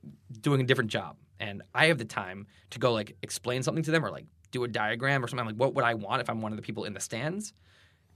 doing 0.41 0.63
a 0.63 0.65
different 0.65 0.91
job, 0.91 1.17
and 1.41 1.63
I 1.75 1.87
have 1.87 1.99
the 1.99 2.05
time 2.05 2.47
to 2.71 2.79
go 2.79 2.93
like 2.93 3.17
explain 3.23 3.63
something 3.63 3.85
to 3.85 3.91
them 3.91 4.05
or 4.05 4.11
like 4.11 4.27
do 4.51 4.65
a 4.65 4.69
diagram 4.69 5.25
or 5.25 5.29
something. 5.29 5.47
Like, 5.47 5.57
what 5.57 5.75
would 5.75 5.85
I 5.85 5.95
want 5.95 6.23
if 6.23 6.31
I'm 6.31 6.41
one 6.41 6.53
of 6.53 6.57
the 6.57 6.63
people 6.63 6.85
in 6.85 6.95
the 6.95 7.01
stands? 7.01 7.53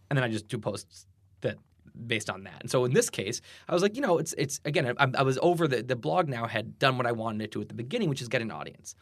And 0.09 0.17
then 0.17 0.25
I 0.25 0.29
just 0.29 0.49
do 0.49 0.59
posts 0.59 1.07
that 1.43 1.57
based 2.07 2.31
on 2.31 2.45
that. 2.45 2.61
And 2.61 2.71
so 2.71 2.85
in 2.85 2.95
this 2.95 3.11
case, 3.11 3.41
I 3.69 3.75
was 3.75 3.83
like, 3.83 3.97
you 3.97 4.03
know, 4.03 4.19
it's 4.19 4.35
it's 4.39 4.61
again, 4.65 4.95
I, 4.99 5.09
I 5.15 5.23
was 5.23 5.39
over 5.43 5.69
the 5.69 5.83
the 5.83 5.97
blog 5.97 6.29
now 6.29 6.47
had 6.47 6.79
done 6.79 6.97
what 6.97 7.07
I 7.07 7.13
wanted 7.13 7.43
it 7.43 7.53
to 7.53 7.61
at 7.61 7.69
the 7.69 7.75
beginning, 7.75 8.09
which 8.09 8.23
is 8.23 8.29
get 8.29 8.43
an 8.43 8.51
audience. 8.51 8.95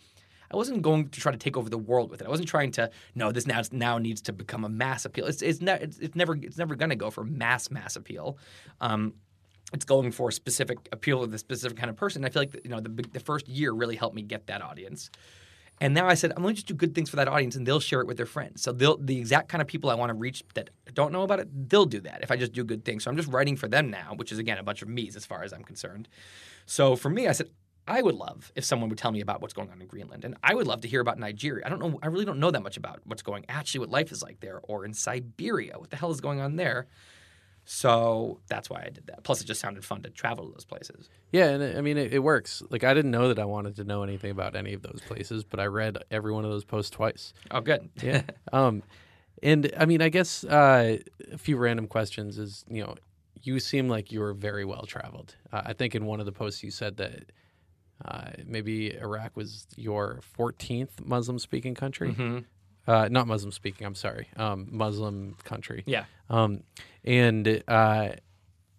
I 0.51 0.57
wasn't 0.57 0.83
going 0.83 1.09
to 1.09 1.21
try 1.21 1.33
to 1.33 1.39
take 1.39 1.57
over 1.57 1.69
the 1.69 1.79
world 1.79 2.11
with 2.11 2.21
it. 2.21 2.27
I 2.27 2.31
wasn't 2.31 2.49
trying 2.49 2.71
to 2.73 2.91
no, 3.15 3.33
this 3.33 3.47
now 3.47 3.63
now 3.73 3.99
needs 3.99 4.23
to 4.23 4.33
become 4.33 4.65
a 4.65 4.69
mass 4.69 5.05
appeal. 5.05 5.27
It's 5.27 5.43
it's, 5.43 5.61
ne- 5.61 5.81
it's, 5.81 5.99
it's 5.99 6.17
never 6.17 6.37
it's 6.41 6.57
never 6.57 6.75
going 6.75 6.91
to 6.91 6.97
go 6.97 7.11
for 7.11 7.25
mass 7.25 7.71
mass 7.71 7.97
appeal. 7.97 8.39
Um, 8.81 9.15
it's 9.73 9.85
going 9.85 10.13
for 10.13 10.29
a 10.29 10.33
specific 10.33 10.89
appeal 10.93 11.21
to 11.21 11.27
the 11.27 11.39
specific 11.39 11.77
kind 11.77 11.91
of 11.91 11.97
person. 11.97 12.25
I 12.25 12.29
feel 12.29 12.43
like 12.43 12.61
you 12.65 12.71
know 12.71 12.81
the 12.81 12.91
the 13.13 13.21
first 13.21 13.49
year 13.49 13.73
really 13.73 13.97
helped 13.97 14.15
me 14.15 14.23
get 14.23 14.47
that 14.47 14.63
audience. 14.63 15.11
And 15.79 15.93
now 15.93 16.07
I 16.07 16.15
said 16.15 16.33
I'm 16.35 16.43
going 16.43 16.55
to 16.55 16.57
just 16.57 16.69
do 16.69 16.75
good 16.75 16.95
things 16.95 17.11
for 17.11 17.17
that 17.17 17.29
audience, 17.29 17.55
and 17.57 17.67
they'll 17.67 17.81
share 17.81 18.01
it 18.01 18.07
with 18.07 18.17
their 18.17 18.27
friends. 18.27 18.63
So 18.63 18.73
they'll 18.73 18.97
the 18.97 19.19
exact 19.19 19.49
kind 19.49 19.61
of 19.61 19.69
people 19.69 19.91
I 19.91 19.95
want 19.95 20.11
to 20.11 20.15
reach 20.15 20.43
that 20.55 20.71
don't 20.95 21.13
know 21.13 21.23
about 21.23 21.41
it, 21.41 21.69
they'll 21.69 21.85
do 21.85 22.01
that 22.01 22.23
if 22.23 22.31
I 22.31 22.37
just 22.37 22.53
do 22.53 22.65
good 22.65 22.85
things. 22.85 23.05
So 23.05 23.11
I'm 23.11 23.17
just 23.17 23.29
writing 23.29 23.57
for 23.57 23.69
them 23.69 23.91
now, 23.91 24.15
which 24.17 24.33
is 24.33 24.39
again 24.39 24.59
a 24.59 24.63
bunch 24.63 24.83
of 24.83 24.89
me's 24.89 25.17
as 25.17 25.27
far 25.27 25.43
as 25.43 25.53
I'm 25.53 25.65
concerned. 25.65 26.09
So 26.65 26.97
for 26.97 27.11
me, 27.11 27.29
I 27.29 27.33
said 27.33 27.51
I 27.89 28.03
would 28.03 28.15
love 28.15 28.53
if 28.57 28.65
someone 28.65 28.89
would 28.89 28.99
tell 28.99 29.13
me 29.13 29.21
about 29.21 29.41
what's 29.41 29.55
going 29.55 29.71
on 29.71 29.81
in 29.81 29.87
Greenland, 29.87 30.25
and 30.25 30.37
I 30.43 30.55
would 30.55 30.67
love 30.67 30.81
to 30.83 30.89
hear 30.89 31.01
about 31.01 31.19
Nigeria. 31.19 31.65
I 31.67 31.69
don't 31.69 31.79
know, 31.79 31.99
I 32.03 32.07
really 32.07 32.25
don't 32.25 32.41
know 32.41 32.51
that 32.51 32.63
much 32.63 32.77
about 32.77 33.01
what's 33.05 33.23
going 33.23 33.45
actually 33.49 33.81
what 33.81 33.91
life 33.91 34.11
is 34.13 34.23
like 34.23 34.41
there, 34.41 34.61
or 34.65 34.85
in 34.85 34.95
Siberia, 34.95 35.79
what 35.79 35.91
the 35.91 35.97
hell 35.97 36.11
is 36.11 36.21
going 36.21 36.41
on 36.41 36.57
there. 36.57 36.87
So 37.69 38.39
that's 38.49 38.71
why 38.71 38.85
I 38.87 38.91
did 38.91 39.09
that. 39.09 39.25
Plus, 39.25 39.41
it 39.41 39.45
just 39.45 39.61
sounded 39.61 39.85
fun 39.85 40.01
to 40.03 40.11
travel 40.11 40.47
to 40.47 40.53
those 40.53 40.65
places. 40.65 41.11
Yeah, 41.33 41.49
and 41.51 41.63
it- 41.63 41.77
I 41.77 41.81
mean 41.81 41.99
it, 41.99 42.15
it 42.15 42.21
works. 42.21 42.63
Like 42.71 42.85
I 42.85 42.95
didn't 42.95 43.11
know 43.11 43.29
that 43.29 43.39
I 43.41 43.45
wanted 43.45 43.75
to 43.77 43.85
know 43.85 44.03
anything 44.05 44.31
about 44.31 44.55
any 44.55 44.73
of 44.73 44.83
those 44.83 45.01
places, 45.07 45.43
but 45.45 45.59
I 45.61 45.67
read 45.67 45.99
every 46.11 46.33
one 46.33 46.45
of 46.45 46.51
those 46.51 46.65
posts 46.65 46.91
twice. 46.91 47.35
Oh, 47.51 47.61
good. 47.61 47.91
Yeah. 48.01 48.23
um, 48.53 48.83
and 49.43 49.71
I 49.77 49.85
mean, 49.85 50.01
I 50.01 50.09
guess 50.09 50.45
uh, 50.45 50.99
a 51.33 51.39
few 51.39 51.57
random 51.57 51.89
questions 51.89 52.39
is 52.39 52.65
you 52.71 52.83
know, 52.85 52.95
you 53.43 53.59
seem 53.59 53.89
like 53.89 54.13
you 54.13 54.21
were 54.21 54.33
very 54.33 54.65
well 54.65 54.85
traveled. 54.87 55.35
Uh, 55.53 55.63
I 55.67 55.73
think 55.73 55.95
in 55.97 56.07
one 56.07 56.21
of 56.21 56.27
the 56.27 56.33
posts 56.33 56.63
you 56.63 56.71
said 56.71 56.97
that 56.99 57.33
uh, 58.05 58.31
maybe 58.47 58.95
Iraq 58.97 59.37
was 59.37 59.67
your 59.77 60.21
14th 60.39 61.05
Muslim 61.05 61.39
speaking 61.41 61.75
country. 61.75 62.15
Mhm. 62.15 62.45
Uh, 62.87 63.09
not 63.11 63.27
Muslim 63.27 63.51
speaking. 63.53 63.87
I'm 63.87 63.95
sorry, 63.95 64.29
um, 64.37 64.69
Muslim 64.71 65.37
country. 65.45 65.83
Yeah. 65.87 66.05
Um, 66.31 66.63
and 67.05 67.63
uh, 67.69 68.11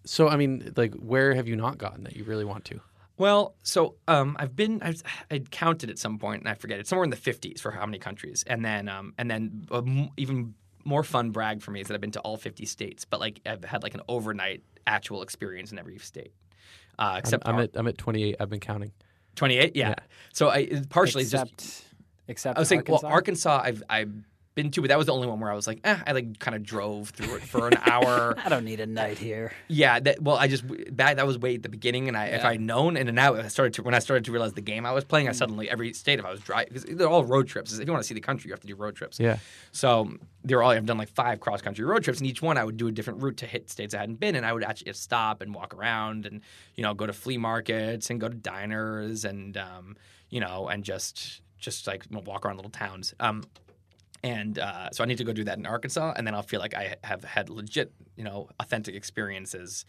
so 0.04 0.28
I 0.28 0.36
mean, 0.36 0.72
like, 0.76 0.94
where 0.94 1.34
have 1.34 1.46
you 1.48 1.56
not 1.56 1.78
gotten 1.78 2.04
that 2.04 2.16
you 2.16 2.24
really 2.24 2.44
want 2.44 2.64
to? 2.66 2.80
Well, 3.18 3.54
so 3.64 3.96
um, 4.06 4.36
I've 4.38 4.54
been 4.54 4.80
I've, 4.82 5.02
I'd 5.30 5.50
counted 5.50 5.90
at 5.90 5.98
some 5.98 6.18
point 6.18 6.42
and 6.42 6.48
I 6.48 6.54
forget 6.54 6.78
it's 6.78 6.88
somewhere 6.88 7.04
in 7.04 7.10
the 7.10 7.16
50s 7.16 7.60
for 7.60 7.70
how 7.72 7.84
many 7.84 7.98
countries, 7.98 8.44
and 8.46 8.64
then 8.64 8.88
um, 8.88 9.12
and 9.18 9.30
then 9.30 9.66
a 9.70 9.78
m- 9.78 10.10
even 10.16 10.54
more 10.84 11.02
fun 11.02 11.30
brag 11.30 11.60
for 11.60 11.70
me 11.72 11.80
is 11.80 11.88
that 11.88 11.94
I've 11.94 12.00
been 12.00 12.12
to 12.12 12.20
all 12.20 12.36
50 12.36 12.64
states, 12.64 13.04
but 13.04 13.20
like 13.20 13.40
I've 13.44 13.64
had 13.64 13.82
like 13.82 13.94
an 13.94 14.02
overnight 14.08 14.62
actual 14.86 15.22
experience 15.22 15.72
in 15.72 15.78
every 15.78 15.98
state, 15.98 16.32
uh, 16.98 17.16
except 17.18 17.46
I'm, 17.46 17.54
I'm 17.56 17.58
Ar- 17.58 17.62
at 17.64 17.70
I'm 17.74 17.88
at 17.88 17.98
28. 17.98 18.36
I've 18.40 18.48
been 18.48 18.60
counting. 18.60 18.92
28. 19.34 19.76
Yeah. 19.76 19.88
Yeah. 19.90 19.94
So 20.32 20.48
I 20.48 20.58
it's 20.58 20.86
partially 20.86 21.24
except, 21.24 21.58
just 21.58 21.84
except 22.28 22.56
I 22.56 22.60
was 22.60 22.68
saying, 22.68 22.80
Arkansas? 22.80 23.06
well, 23.06 23.12
Arkansas, 23.12 23.60
I've 23.64 23.82
I've 23.88 24.12
been 24.54 24.72
to, 24.72 24.80
but 24.80 24.88
that 24.88 24.98
was 24.98 25.06
the 25.06 25.12
only 25.12 25.28
one 25.28 25.38
where 25.38 25.52
I 25.52 25.54
was 25.54 25.68
like, 25.68 25.78
eh, 25.84 25.96
I 26.04 26.10
like 26.10 26.40
kind 26.40 26.56
of 26.56 26.64
drove 26.64 27.10
through 27.10 27.36
it 27.36 27.42
for 27.42 27.68
an 27.68 27.74
hour. 27.86 28.34
I 28.44 28.48
don't 28.48 28.64
need 28.64 28.80
a 28.80 28.86
night 28.86 29.16
here. 29.16 29.52
yeah, 29.68 30.00
that 30.00 30.20
well, 30.20 30.36
I 30.36 30.48
just 30.48 30.64
that 30.96 31.16
that 31.16 31.26
was 31.26 31.38
way 31.38 31.54
at 31.54 31.62
the 31.62 31.68
beginning, 31.68 32.08
and 32.08 32.16
I 32.16 32.26
if 32.26 32.44
I'd 32.44 32.60
known, 32.60 32.96
and 32.96 33.12
now 33.14 33.36
I 33.36 33.46
started 33.46 33.74
to 33.74 33.84
when 33.84 33.94
I 33.94 34.00
started 34.00 34.24
to 34.24 34.32
realize 34.32 34.54
the 34.54 34.60
game 34.60 34.84
I 34.84 34.90
was 34.90 35.04
playing, 35.04 35.28
I 35.28 35.32
suddenly 35.32 35.70
every 35.70 35.92
state 35.92 36.18
if 36.18 36.24
I 36.24 36.30
was 36.32 36.40
driving 36.40 36.72
because 36.72 36.96
they're 36.96 37.08
all 37.08 37.24
road 37.24 37.46
trips. 37.46 37.72
If 37.72 37.86
you 37.86 37.92
want 37.92 38.02
to 38.02 38.08
see 38.08 38.14
the 38.14 38.20
country, 38.20 38.48
you 38.48 38.52
have 38.52 38.60
to 38.60 38.66
do 38.66 38.74
road 38.74 38.96
trips. 38.96 39.20
Yeah. 39.20 39.38
So 39.70 40.10
they're 40.42 40.60
all 40.60 40.72
I've 40.72 40.86
done 40.86 40.98
like 40.98 41.10
five 41.10 41.38
cross 41.38 41.62
country 41.62 41.84
road 41.84 42.02
trips, 42.02 42.18
and 42.18 42.26
each 42.26 42.42
one 42.42 42.58
I 42.58 42.64
would 42.64 42.76
do 42.76 42.88
a 42.88 42.92
different 42.92 43.22
route 43.22 43.36
to 43.36 43.46
hit 43.46 43.70
states 43.70 43.94
I 43.94 43.98
hadn't 43.98 44.18
been, 44.18 44.34
and 44.34 44.44
I 44.44 44.52
would 44.52 44.64
actually 44.64 44.86
just 44.86 45.04
stop 45.04 45.40
and 45.40 45.54
walk 45.54 45.72
around, 45.72 46.26
and 46.26 46.40
you 46.74 46.82
know 46.82 46.94
go 46.94 47.06
to 47.06 47.12
flea 47.12 47.38
markets 47.38 48.10
and 48.10 48.20
go 48.20 48.28
to 48.28 48.34
diners, 48.34 49.24
and 49.24 49.56
um, 49.56 49.96
you 50.30 50.40
know 50.40 50.66
and 50.66 50.82
just 50.82 51.42
just 51.58 51.86
like 51.86 52.04
walk 52.10 52.44
around 52.44 52.56
little 52.56 52.70
towns. 52.70 53.14
Um, 53.20 53.44
and 54.22 54.58
uh, 54.58 54.90
so 54.90 55.04
I 55.04 55.06
need 55.06 55.18
to 55.18 55.24
go 55.24 55.32
do 55.32 55.44
that 55.44 55.58
in 55.58 55.66
Arkansas, 55.66 56.14
and 56.16 56.26
then 56.26 56.34
I'll 56.34 56.42
feel 56.42 56.60
like 56.60 56.74
I 56.74 56.96
have 57.04 57.22
had 57.22 57.50
legit, 57.50 57.92
you 58.16 58.24
know, 58.24 58.48
authentic 58.58 58.94
experiences 58.94 59.84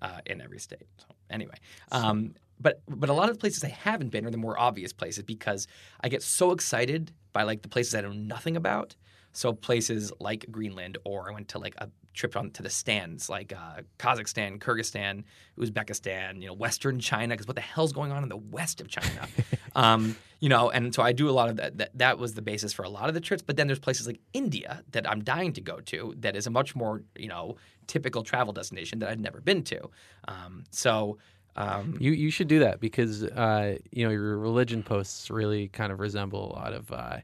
uh, 0.00 0.20
in 0.26 0.40
every 0.40 0.60
state. 0.60 0.86
So 0.98 1.06
anyway, 1.30 1.56
um, 1.90 2.34
but 2.60 2.82
but 2.88 3.08
a 3.08 3.12
lot 3.12 3.28
of 3.28 3.34
the 3.34 3.40
places 3.40 3.64
I 3.64 3.68
haven't 3.68 4.10
been 4.10 4.26
are 4.26 4.30
the 4.30 4.36
more 4.36 4.58
obvious 4.58 4.92
places 4.92 5.24
because 5.24 5.66
I 6.00 6.08
get 6.08 6.22
so 6.22 6.52
excited 6.52 7.12
by 7.32 7.42
like 7.42 7.62
the 7.62 7.68
places 7.68 7.94
I 7.94 8.02
know 8.02 8.12
nothing 8.12 8.56
about. 8.56 8.94
So 9.32 9.52
places 9.52 10.12
like 10.20 10.46
Greenland, 10.52 10.98
or 11.04 11.28
I 11.28 11.34
went 11.34 11.48
to 11.48 11.58
like 11.58 11.74
a 11.78 11.88
trip 12.14 12.36
on 12.36 12.50
to 12.52 12.62
the 12.62 12.70
Stans 12.70 13.28
like 13.28 13.52
uh, 13.52 13.82
Kazakhstan, 13.98 14.58
Kyrgyzstan, 14.58 15.24
Uzbekistan, 15.58 16.40
you 16.40 16.46
know, 16.46 16.54
Western 16.54 17.00
China, 17.00 17.34
because 17.34 17.46
what 17.46 17.56
the 17.56 17.62
hell's 17.62 17.92
going 17.92 18.12
on 18.12 18.22
in 18.22 18.28
the 18.28 18.36
west 18.36 18.80
of 18.80 18.88
China? 18.88 19.28
um, 19.76 20.16
you 20.40 20.48
know, 20.48 20.70
and 20.70 20.94
so 20.94 21.02
I 21.02 21.12
do 21.12 21.28
a 21.28 21.32
lot 21.32 21.48
of 21.50 21.56
that, 21.56 21.78
that. 21.78 21.90
That 21.98 22.18
was 22.18 22.34
the 22.34 22.42
basis 22.42 22.72
for 22.72 22.82
a 22.84 22.88
lot 22.88 23.08
of 23.08 23.14
the 23.14 23.20
trips. 23.20 23.42
But 23.42 23.56
then 23.56 23.66
there's 23.66 23.78
places 23.78 24.06
like 24.06 24.20
India 24.32 24.82
that 24.92 25.08
I'm 25.08 25.22
dying 25.22 25.52
to 25.54 25.60
go 25.60 25.80
to 25.80 26.14
that 26.18 26.36
is 26.36 26.46
a 26.46 26.50
much 26.50 26.76
more, 26.76 27.02
you 27.16 27.28
know, 27.28 27.56
typical 27.86 28.22
travel 28.22 28.52
destination 28.52 28.98
that 29.00 29.08
I'd 29.10 29.20
never 29.20 29.40
been 29.40 29.62
to. 29.64 29.90
Um, 30.28 30.64
so. 30.70 31.18
Um, 31.56 31.96
You 32.00 32.10
you 32.10 32.30
should 32.32 32.48
do 32.48 32.58
that 32.58 32.80
because 32.80 33.22
uh, 33.22 33.78
you 33.92 34.04
know 34.04 34.10
your 34.10 34.36
religion 34.38 34.82
posts 34.82 35.30
really 35.30 35.68
kind 35.68 35.92
of 35.92 36.00
resemble 36.00 36.50
a 36.50 36.52
lot 36.52 36.72
of 36.72 36.90
uh, 36.90 37.18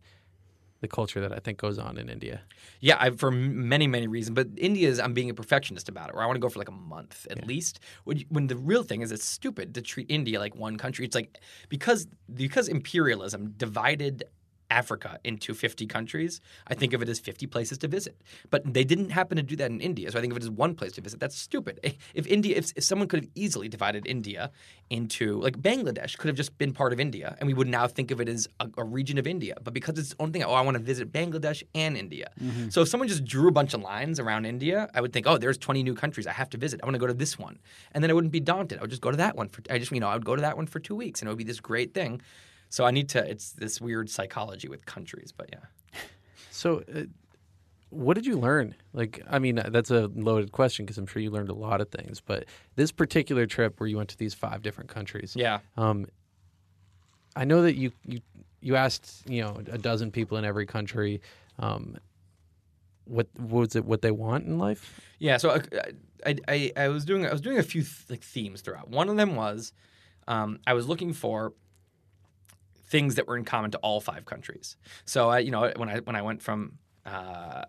the 0.80 0.88
culture 0.88 1.20
that 1.20 1.32
I 1.32 1.38
think 1.38 1.58
goes 1.58 1.78
on 1.78 1.98
in 1.98 2.08
India. 2.08 2.40
Yeah, 2.80 2.96
I, 2.98 3.10
for 3.10 3.30
many, 3.30 3.86
many 3.86 4.06
reasons. 4.06 4.34
But 4.34 4.48
India 4.56 4.88
is, 4.88 4.98
I'm 4.98 5.12
being 5.12 5.28
a 5.30 5.34
perfectionist 5.34 5.88
about 5.88 6.08
it, 6.08 6.14
where 6.14 6.22
I 6.24 6.26
want 6.26 6.36
to 6.36 6.40
go 6.40 6.48
for 6.48 6.58
like 6.58 6.68
a 6.68 6.72
month 6.72 7.26
at 7.30 7.46
least. 7.46 7.80
When, 8.04 8.16
you- 8.18 8.26
when 8.30 8.46
the 8.46 8.56
real 8.56 8.82
thing 8.82 9.02
is, 9.02 9.12
it's 9.12 9.24
stupid 9.24 9.74
to 9.74 9.82
treat 9.82 10.06
India 10.10 10.38
like 10.38 10.54
one 10.56 10.76
country. 10.78 11.04
It's 11.04 11.14
like 11.14 11.38
because 11.68 12.06
because 12.32 12.68
imperialism 12.68 13.54
divided 13.56 14.24
Africa 14.70 15.18
into 15.24 15.54
50 15.54 15.86
countries, 15.86 16.40
I 16.66 16.74
think 16.74 16.92
of 16.92 17.02
it 17.02 17.08
as 17.08 17.18
50 17.18 17.46
places 17.46 17.78
to 17.78 17.88
visit. 17.88 18.16
But 18.50 18.72
they 18.72 18.84
didn't 18.84 19.10
happen 19.10 19.36
to 19.36 19.42
do 19.42 19.56
that 19.56 19.70
in 19.70 19.80
India, 19.80 20.10
so 20.10 20.18
I 20.18 20.20
think 20.20 20.32
of 20.32 20.36
it 20.36 20.42
as 20.42 20.50
one 20.50 20.74
place 20.74 20.92
to 20.92 21.00
visit. 21.00 21.20
That's 21.20 21.36
stupid. 21.36 21.80
If 22.14 22.26
India, 22.26 22.56
if, 22.56 22.72
if 22.76 22.84
someone 22.84 23.08
could 23.08 23.20
have 23.20 23.30
easily 23.34 23.68
divided 23.68 24.06
India 24.06 24.50
into 24.88 25.40
like 25.40 25.60
Bangladesh 25.60 26.18
could 26.18 26.26
have 26.28 26.36
just 26.36 26.56
been 26.58 26.72
part 26.72 26.92
of 26.92 26.98
India, 26.98 27.36
and 27.38 27.46
we 27.46 27.54
would 27.54 27.68
now 27.68 27.86
think 27.86 28.10
of 28.10 28.20
it 28.20 28.28
as 28.28 28.48
a, 28.58 28.68
a 28.78 28.84
region 28.84 29.16
of 29.18 29.26
India. 29.26 29.54
But 29.62 29.74
because 29.74 29.98
it's 29.98 30.10
its 30.10 30.16
own 30.18 30.32
thing, 30.32 30.42
oh, 30.42 30.52
I 30.52 30.60
want 30.62 30.76
to 30.76 30.82
visit 30.82 31.12
Bangladesh 31.12 31.62
and 31.74 31.96
India. 31.96 32.30
Mm-hmm. 32.42 32.70
So 32.70 32.82
if 32.82 32.88
someone 32.88 33.08
just 33.08 33.24
drew 33.24 33.48
a 33.48 33.52
bunch 33.52 33.74
of 33.74 33.80
lines 33.80 34.18
around 34.18 34.44
India, 34.44 34.88
I 34.94 35.00
would 35.00 35.12
think, 35.12 35.26
oh, 35.26 35.38
there's 35.38 35.58
20 35.58 35.82
new 35.82 35.94
countries 35.94 36.26
I 36.26 36.32
have 36.32 36.50
to 36.50 36.58
visit. 36.58 36.80
I 36.82 36.86
want 36.86 36.94
to 36.94 36.98
go 36.98 37.06
to 37.06 37.14
this 37.14 37.38
one, 37.38 37.58
and 37.92 38.02
then 38.02 38.10
I 38.10 38.14
wouldn't 38.14 38.32
be 38.32 38.40
daunted. 38.40 38.78
I 38.78 38.82
would 38.82 38.90
just 38.90 39.02
go 39.02 39.10
to 39.10 39.16
that 39.18 39.36
one 39.36 39.48
for. 39.48 39.62
I 39.70 39.78
just 39.78 39.92
you 39.92 40.00
know 40.00 40.08
I 40.08 40.14
would 40.14 40.24
go 40.24 40.36
to 40.36 40.42
that 40.42 40.56
one 40.56 40.66
for 40.66 40.80
two 40.80 40.94
weeks, 40.94 41.20
and 41.20 41.28
it 41.28 41.30
would 41.30 41.38
be 41.38 41.44
this 41.44 41.60
great 41.60 41.94
thing. 41.94 42.20
So 42.70 42.84
I 42.84 42.90
need 42.92 43.08
to. 43.10 43.28
It's 43.30 43.50
this 43.52 43.80
weird 43.80 44.08
psychology 44.08 44.68
with 44.68 44.86
countries, 44.86 45.32
but 45.36 45.50
yeah. 45.52 46.00
So, 46.50 46.82
uh, 46.94 47.02
what 47.90 48.14
did 48.14 48.24
you 48.26 48.36
learn? 48.38 48.74
Like, 48.92 49.20
I 49.28 49.38
mean, 49.40 49.60
that's 49.68 49.90
a 49.90 50.06
loaded 50.14 50.52
question 50.52 50.84
because 50.86 50.96
I'm 50.98 51.06
sure 51.06 51.20
you 51.20 51.30
learned 51.30 51.48
a 51.50 51.54
lot 51.54 51.80
of 51.80 51.88
things. 51.90 52.20
But 52.20 52.44
this 52.76 52.92
particular 52.92 53.46
trip 53.46 53.80
where 53.80 53.88
you 53.88 53.96
went 53.96 54.08
to 54.10 54.16
these 54.18 54.34
five 54.34 54.62
different 54.62 54.88
countries, 54.88 55.34
Yeah. 55.36 55.58
um, 55.76 56.06
I 57.36 57.44
know 57.44 57.62
that 57.62 57.74
you 57.76 57.92
you 58.04 58.20
you 58.60 58.76
asked 58.76 59.28
you 59.28 59.42
know 59.42 59.60
a 59.70 59.78
dozen 59.78 60.10
people 60.12 60.38
in 60.38 60.44
every 60.44 60.66
country. 60.66 61.20
Um, 61.58 61.96
what 63.04 63.26
was 63.38 63.74
it? 63.74 63.84
What 63.84 64.02
they 64.02 64.10
want 64.12 64.46
in 64.46 64.58
life? 64.58 65.00
Yeah, 65.18 65.36
so 65.38 65.50
uh, 65.50 65.60
I, 66.26 66.36
I, 66.46 66.72
I 66.76 66.88
was 66.88 67.04
doing 67.04 67.26
I 67.26 67.32
was 67.32 67.40
doing 67.40 67.58
a 67.58 67.62
few 67.62 67.82
th- 67.82 68.04
like 68.08 68.22
themes 68.22 68.60
throughout. 68.60 68.88
One 68.88 69.08
of 69.08 69.16
them 69.16 69.34
was 69.34 69.72
um, 70.28 70.60
I 70.66 70.74
was 70.74 70.86
looking 70.88 71.12
for 71.12 71.52
things 72.90 73.14
that 73.14 73.26
were 73.26 73.36
in 73.36 73.44
common 73.44 73.70
to 73.70 73.78
all 73.78 74.00
five 74.00 74.24
countries. 74.26 74.76
So 75.04 75.30
I, 75.30 75.38
you 75.38 75.50
know, 75.50 75.72
when 75.76 75.88
I 75.88 75.98
when 76.00 76.16
I 76.16 76.22
went 76.22 76.42
from 76.42 76.78
uh, 77.06 77.64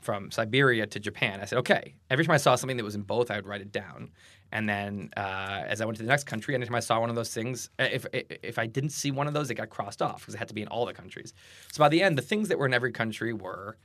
from 0.00 0.30
Siberia 0.30 0.86
to 0.86 1.00
Japan, 1.00 1.40
I 1.40 1.46
said, 1.46 1.58
okay, 1.58 1.96
every 2.08 2.24
time 2.24 2.34
I 2.34 2.36
saw 2.36 2.54
something 2.54 2.76
that 2.76 2.84
was 2.84 2.94
in 2.94 3.02
both, 3.02 3.30
I 3.30 3.36
would 3.36 3.46
write 3.46 3.62
it 3.62 3.72
down. 3.72 4.10
And 4.52 4.68
then 4.68 5.10
uh, 5.16 5.64
as 5.66 5.80
I 5.80 5.84
went 5.84 5.96
to 5.98 6.02
the 6.02 6.08
next 6.08 6.24
country, 6.24 6.54
anytime 6.54 6.74
I 6.74 6.80
saw 6.80 7.00
one 7.00 7.10
of 7.10 7.16
those 7.16 7.34
things, 7.34 7.70
uh, 7.78 7.88
if 7.90 8.06
if 8.12 8.58
I 8.58 8.66
didn't 8.66 8.90
see 8.90 9.10
one 9.10 9.26
of 9.26 9.34
those, 9.34 9.50
it 9.50 9.54
got 9.54 9.70
crossed 9.70 10.02
off 10.02 10.20
because 10.20 10.34
it 10.34 10.38
had 10.38 10.48
to 10.48 10.54
be 10.54 10.62
in 10.62 10.68
all 10.68 10.86
the 10.86 10.94
countries. 10.94 11.34
So 11.72 11.80
by 11.80 11.88
the 11.88 12.02
end, 12.02 12.16
the 12.16 12.22
things 12.22 12.48
that 12.48 12.58
were 12.58 12.66
in 12.66 12.74
every 12.74 12.92
country 12.92 13.32
were 13.32 13.76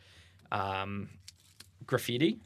um, 0.52 1.10
graffiti 1.86 2.40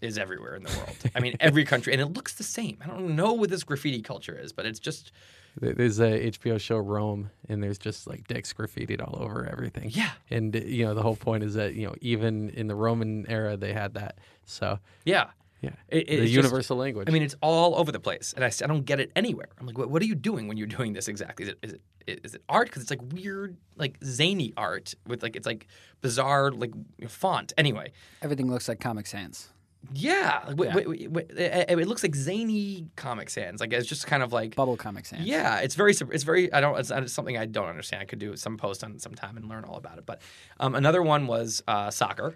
is 0.00 0.18
everywhere 0.18 0.54
in 0.56 0.62
the 0.62 0.70
world. 0.78 0.96
I 1.14 1.20
mean, 1.20 1.36
every 1.40 1.64
country, 1.64 1.92
and 1.92 2.00
it 2.00 2.06
looks 2.06 2.34
the 2.34 2.42
same. 2.42 2.78
I 2.82 2.86
don't 2.86 3.14
know 3.14 3.34
what 3.34 3.50
this 3.50 3.64
graffiti 3.64 4.02
culture 4.02 4.36
is, 4.36 4.52
but 4.52 4.66
it's 4.66 4.80
just 4.80 5.12
There's 5.60 5.98
a 5.98 6.30
HBO 6.30 6.60
show 6.60 6.78
Rome, 6.78 7.30
and 7.48 7.62
there's 7.62 7.78
just 7.78 8.06
like 8.06 8.26
dicks 8.28 8.52
graffitied 8.52 9.00
all 9.02 9.22
over 9.22 9.46
everything. 9.50 9.90
Yeah. 9.92 10.10
and 10.30 10.54
uh, 10.54 10.60
you 10.60 10.84
know 10.84 10.94
the 10.94 11.02
whole 11.02 11.16
point 11.16 11.42
is 11.42 11.54
that 11.54 11.74
you 11.74 11.86
know 11.86 11.94
even 12.00 12.50
in 12.50 12.66
the 12.68 12.74
Roman 12.74 13.26
era 13.28 13.56
they 13.56 13.72
had 13.72 13.94
that. 13.94 14.18
So 14.44 14.78
yeah. 15.04 15.30
Yeah. 15.60 15.70
It- 15.88 16.06
the 16.06 16.12
it's 16.14 16.22
just- 16.22 16.32
universal 16.32 16.76
language. 16.78 17.06
I 17.08 17.12
mean, 17.12 17.22
it's 17.22 17.34
all 17.42 17.74
over 17.76 17.92
the 17.92 18.00
place, 18.00 18.32
and 18.34 18.42
I, 18.44 18.48
I 18.48 18.66
don't 18.66 18.84
get 18.86 18.98
it 18.98 19.12
anywhere. 19.14 19.48
I'm 19.58 19.66
like, 19.66 19.76
what, 19.76 19.90
what 19.90 20.00
are 20.00 20.06
you 20.06 20.14
doing 20.14 20.48
when 20.48 20.56
you're 20.56 20.66
doing 20.66 20.94
this 20.94 21.06
exactly? 21.06 21.44
Is 21.46 21.50
it 21.50 21.58
is 21.62 21.72
it 21.74 22.20
is 22.24 22.34
it 22.36 22.42
art? 22.48 22.68
Because 22.68 22.80
it's 22.82 22.90
like 22.90 23.02
weird, 23.12 23.56
like 23.76 23.98
zany 24.02 24.54
art 24.56 24.94
with 25.06 25.22
like 25.22 25.36
it's 25.36 25.46
like 25.46 25.66
bizarre 26.00 26.50
like 26.50 26.72
font. 27.08 27.52
Anyway, 27.58 27.92
Everything 28.22 28.50
looks 28.50 28.68
like 28.68 28.80
Comic 28.80 29.06
Sans. 29.06 29.48
Yeah, 29.92 30.40
w- 30.48 30.64
Yeah. 30.70 30.74
w- 30.74 31.08
w- 31.08 31.26
it, 31.36 31.70
it 31.78 31.88
looks 31.88 32.02
like 32.02 32.14
zany 32.14 32.86
Comic 32.96 33.30
Sans. 33.30 33.60
Like 33.60 33.72
it's 33.72 33.88
just 33.88 34.06
kind 34.06 34.22
of 34.22 34.32
like 34.32 34.54
Bubble 34.54 34.76
Comic 34.76 35.06
Sans. 35.06 35.22
yeah, 35.26 35.58
it's 35.60 35.74
very 35.74 35.92
it's 35.92 36.22
very 36.22 36.52
I 36.52 36.60
don't 36.60 36.78
it's, 36.78 36.90
it's 36.90 37.12
something 37.12 37.36
I 37.38 37.46
don't 37.46 37.68
understand. 37.68 38.02
I 38.02 38.04
could 38.04 38.18
do 38.18 38.36
some 38.36 38.56
post 38.56 38.84
on 38.84 38.92
it 38.92 39.00
sometime 39.02 39.36
and 39.36 39.48
learn 39.48 39.64
all 39.64 39.76
about 39.76 39.98
it. 39.98 40.06
But 40.06 40.20
um, 40.60 40.74
another 40.74 41.02
one 41.02 41.26
was 41.26 41.62
uh, 41.68 41.90
soccer. 41.90 42.34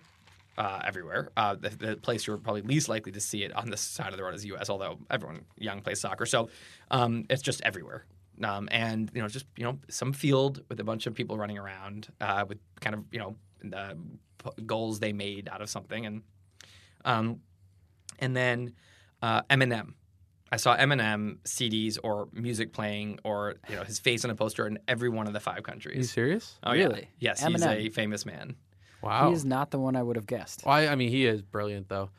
Uh, 0.56 0.80
everywhere, 0.86 1.32
uh, 1.36 1.56
the, 1.56 1.68
the 1.70 1.96
place 1.96 2.28
you're 2.28 2.36
probably 2.36 2.62
least 2.62 2.88
likely 2.88 3.10
to 3.10 3.18
see 3.18 3.42
it 3.42 3.52
on 3.56 3.68
this 3.70 3.80
side 3.80 4.10
of 4.12 4.16
the 4.16 4.22
road 4.22 4.34
is 4.36 4.42
the 4.42 4.48
U.S. 4.50 4.70
Although 4.70 4.98
everyone 5.10 5.40
young 5.58 5.80
plays 5.80 6.00
soccer, 6.00 6.26
so 6.26 6.48
um, 6.92 7.24
it's 7.28 7.42
just 7.42 7.60
everywhere. 7.62 8.04
Um, 8.40 8.68
and 8.70 9.10
you 9.14 9.20
know, 9.20 9.26
just 9.26 9.46
you 9.56 9.64
know, 9.64 9.80
some 9.88 10.12
field 10.12 10.62
with 10.68 10.78
a 10.78 10.84
bunch 10.84 11.08
of 11.08 11.14
people 11.14 11.36
running 11.36 11.58
around 11.58 12.06
uh, 12.20 12.44
with 12.48 12.58
kind 12.80 12.94
of 12.94 13.02
you 13.10 13.18
know 13.18 13.34
goals 14.64 15.00
they 15.00 15.12
made 15.12 15.48
out 15.48 15.60
of 15.60 15.68
something, 15.68 16.06
and 16.06 16.22
um, 17.04 17.40
and 18.18 18.36
then 18.36 18.74
uh, 19.22 19.42
Eminem. 19.42 19.94
I 20.52 20.56
saw 20.56 20.76
Eminem 20.76 21.38
CDs 21.44 21.98
or 22.04 22.28
music 22.32 22.72
playing 22.72 23.18
or 23.24 23.56
you 23.68 23.74
know 23.76 23.82
his 23.82 23.98
face 23.98 24.24
on 24.24 24.30
a 24.30 24.34
poster 24.36 24.66
in 24.68 24.78
every 24.86 25.08
one 25.08 25.26
of 25.26 25.32
the 25.32 25.40
five 25.40 25.62
countries. 25.64 25.96
Are 25.96 25.98
you 25.98 26.04
serious? 26.04 26.58
Oh 26.62 26.72
yeah, 26.72 26.84
Really? 26.84 27.08
yes, 27.18 27.44
he's 27.44 27.62
a 27.64 27.88
famous 27.88 28.24
man. 28.24 28.54
Wow. 29.02 29.28
He 29.28 29.34
is 29.34 29.44
not 29.44 29.70
the 29.70 29.78
one 29.78 29.96
I 29.96 30.02
would 30.02 30.16
have 30.16 30.26
guessed. 30.26 30.62
Well, 30.64 30.74
I, 30.74 30.86
I 30.86 30.94
mean, 30.94 31.10
he 31.10 31.26
is 31.26 31.42
brilliant 31.42 31.88
though. 31.88 32.10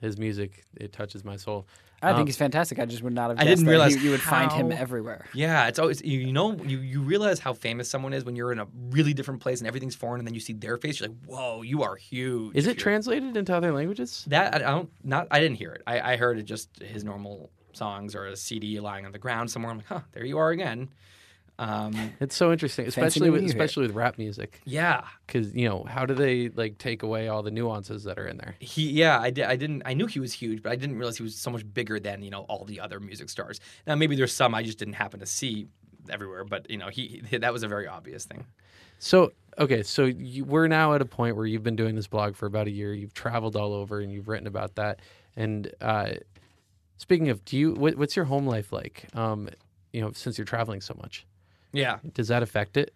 His 0.00 0.18
music 0.18 0.64
it 0.76 0.92
touches 0.92 1.24
my 1.24 1.36
soul. 1.36 1.66
I 2.02 2.10
Um, 2.10 2.16
think 2.16 2.28
he's 2.28 2.36
fantastic. 2.36 2.78
I 2.78 2.86
just 2.86 3.02
would 3.02 3.12
not 3.12 3.30
have 3.30 3.38
I 3.40 3.44
didn't 3.44 3.64
that 3.64 3.70
realize 3.70 3.94
you, 3.94 4.00
you 4.02 4.10
would 4.12 4.20
find 4.22 4.50
him 4.50 4.72
everywhere. 4.72 5.26
Yeah, 5.34 5.68
it's 5.68 5.78
always 5.78 6.00
you, 6.02 6.18
you 6.20 6.32
know 6.32 6.56
you, 6.64 6.78
you 6.78 7.02
realize 7.02 7.38
how 7.40 7.52
famous 7.52 7.90
someone 7.90 8.12
is 8.14 8.24
when 8.24 8.36
you're 8.36 8.52
in 8.52 8.58
a 8.58 8.66
really 8.90 9.12
different 9.12 9.40
place 9.40 9.60
and 9.60 9.68
everything's 9.68 9.94
foreign 9.94 10.18
and 10.20 10.26
then 10.26 10.32
you 10.34 10.40
see 10.40 10.54
their 10.54 10.76
face 10.78 11.00
you're 11.00 11.08
like 11.10 11.18
whoa 11.26 11.62
you 11.62 11.82
are 11.82 11.96
huge. 11.96 12.56
Is 12.56 12.66
it 12.66 12.78
translated 12.78 13.36
into 13.36 13.54
other 13.54 13.72
languages? 13.72 14.24
that 14.28 14.54
I 14.54 14.56
I 14.58 14.70
don't 14.70 14.90
not 15.04 15.26
I 15.30 15.40
didn't 15.40 15.56
hear 15.58 15.72
it. 15.72 15.82
I, 15.86 16.12
I 16.12 16.16
heard 16.16 16.38
it 16.38 16.44
just 16.44 16.68
his 16.82 17.04
normal 17.04 17.50
songs 17.72 18.14
or 18.14 18.26
a 18.26 18.36
CD 18.36 18.80
lying 18.80 19.04
on 19.06 19.12
the 19.12 19.18
ground 19.18 19.50
somewhere. 19.50 19.70
I'm 19.70 19.78
like 19.78 19.86
huh 19.86 20.00
there 20.12 20.24
you 20.24 20.38
are 20.38 20.50
again. 20.50 20.88
Um, 21.60 22.14
It's 22.20 22.34
so 22.34 22.52
interesting, 22.52 22.86
especially 22.86 23.28
with 23.28 23.44
especially 23.44 23.86
with 23.86 23.94
rap 23.94 24.16
music, 24.16 24.62
yeah, 24.64 25.04
because 25.26 25.54
you 25.54 25.68
know 25.68 25.84
how 25.84 26.06
do 26.06 26.14
they 26.14 26.48
like 26.48 26.78
take 26.78 27.02
away 27.02 27.28
all 27.28 27.42
the 27.42 27.50
nuances 27.50 28.04
that 28.04 28.18
are 28.18 28.26
in 28.26 28.38
there? 28.38 28.56
He 28.60 28.88
yeah, 28.88 29.20
I, 29.20 29.28
did, 29.28 29.44
I 29.44 29.56
didn't 29.56 29.82
I 29.84 29.92
knew 29.92 30.06
he 30.06 30.20
was 30.20 30.32
huge, 30.32 30.62
but 30.62 30.72
I 30.72 30.76
didn't 30.76 30.96
realize 30.96 31.18
he 31.18 31.22
was 31.22 31.36
so 31.36 31.50
much 31.50 31.70
bigger 31.74 32.00
than 32.00 32.22
you 32.22 32.30
know 32.30 32.46
all 32.48 32.64
the 32.64 32.80
other 32.80 32.98
music 32.98 33.28
stars. 33.28 33.60
Now 33.86 33.94
maybe 33.94 34.16
there's 34.16 34.32
some 34.32 34.54
I 34.54 34.62
just 34.62 34.78
didn't 34.78 34.94
happen 34.94 35.20
to 35.20 35.26
see 35.26 35.66
everywhere, 36.08 36.44
but 36.44 36.70
you 36.70 36.78
know 36.78 36.88
he, 36.88 37.22
he 37.28 37.36
that 37.36 37.52
was 37.52 37.62
a 37.62 37.68
very 37.68 37.86
obvious 37.86 38.24
thing. 38.24 38.46
So 38.98 39.32
okay, 39.58 39.82
so 39.82 40.06
you, 40.06 40.46
we're 40.46 40.66
now 40.66 40.94
at 40.94 41.02
a 41.02 41.06
point 41.06 41.36
where 41.36 41.44
you've 41.44 41.62
been 41.62 41.76
doing 41.76 41.94
this 41.94 42.06
blog 42.06 42.36
for 42.36 42.46
about 42.46 42.68
a 42.68 42.70
year. 42.70 42.94
You've 42.94 43.12
traveled 43.12 43.54
all 43.54 43.74
over 43.74 44.00
and 44.00 44.10
you've 44.10 44.28
written 44.28 44.46
about 44.46 44.76
that. 44.76 45.00
And 45.36 45.70
uh, 45.82 46.12
speaking 46.96 47.28
of, 47.28 47.44
do 47.44 47.58
you 47.58 47.74
what, 47.74 47.96
what's 47.96 48.16
your 48.16 48.24
home 48.24 48.46
life 48.46 48.72
like? 48.72 49.08
Um, 49.14 49.50
you 49.92 50.00
know, 50.00 50.12
since 50.12 50.38
you're 50.38 50.46
traveling 50.46 50.80
so 50.80 50.94
much, 51.00 51.26
Yeah, 51.72 51.98
does 52.14 52.28
that 52.28 52.42
affect 52.42 52.76
it? 52.76 52.94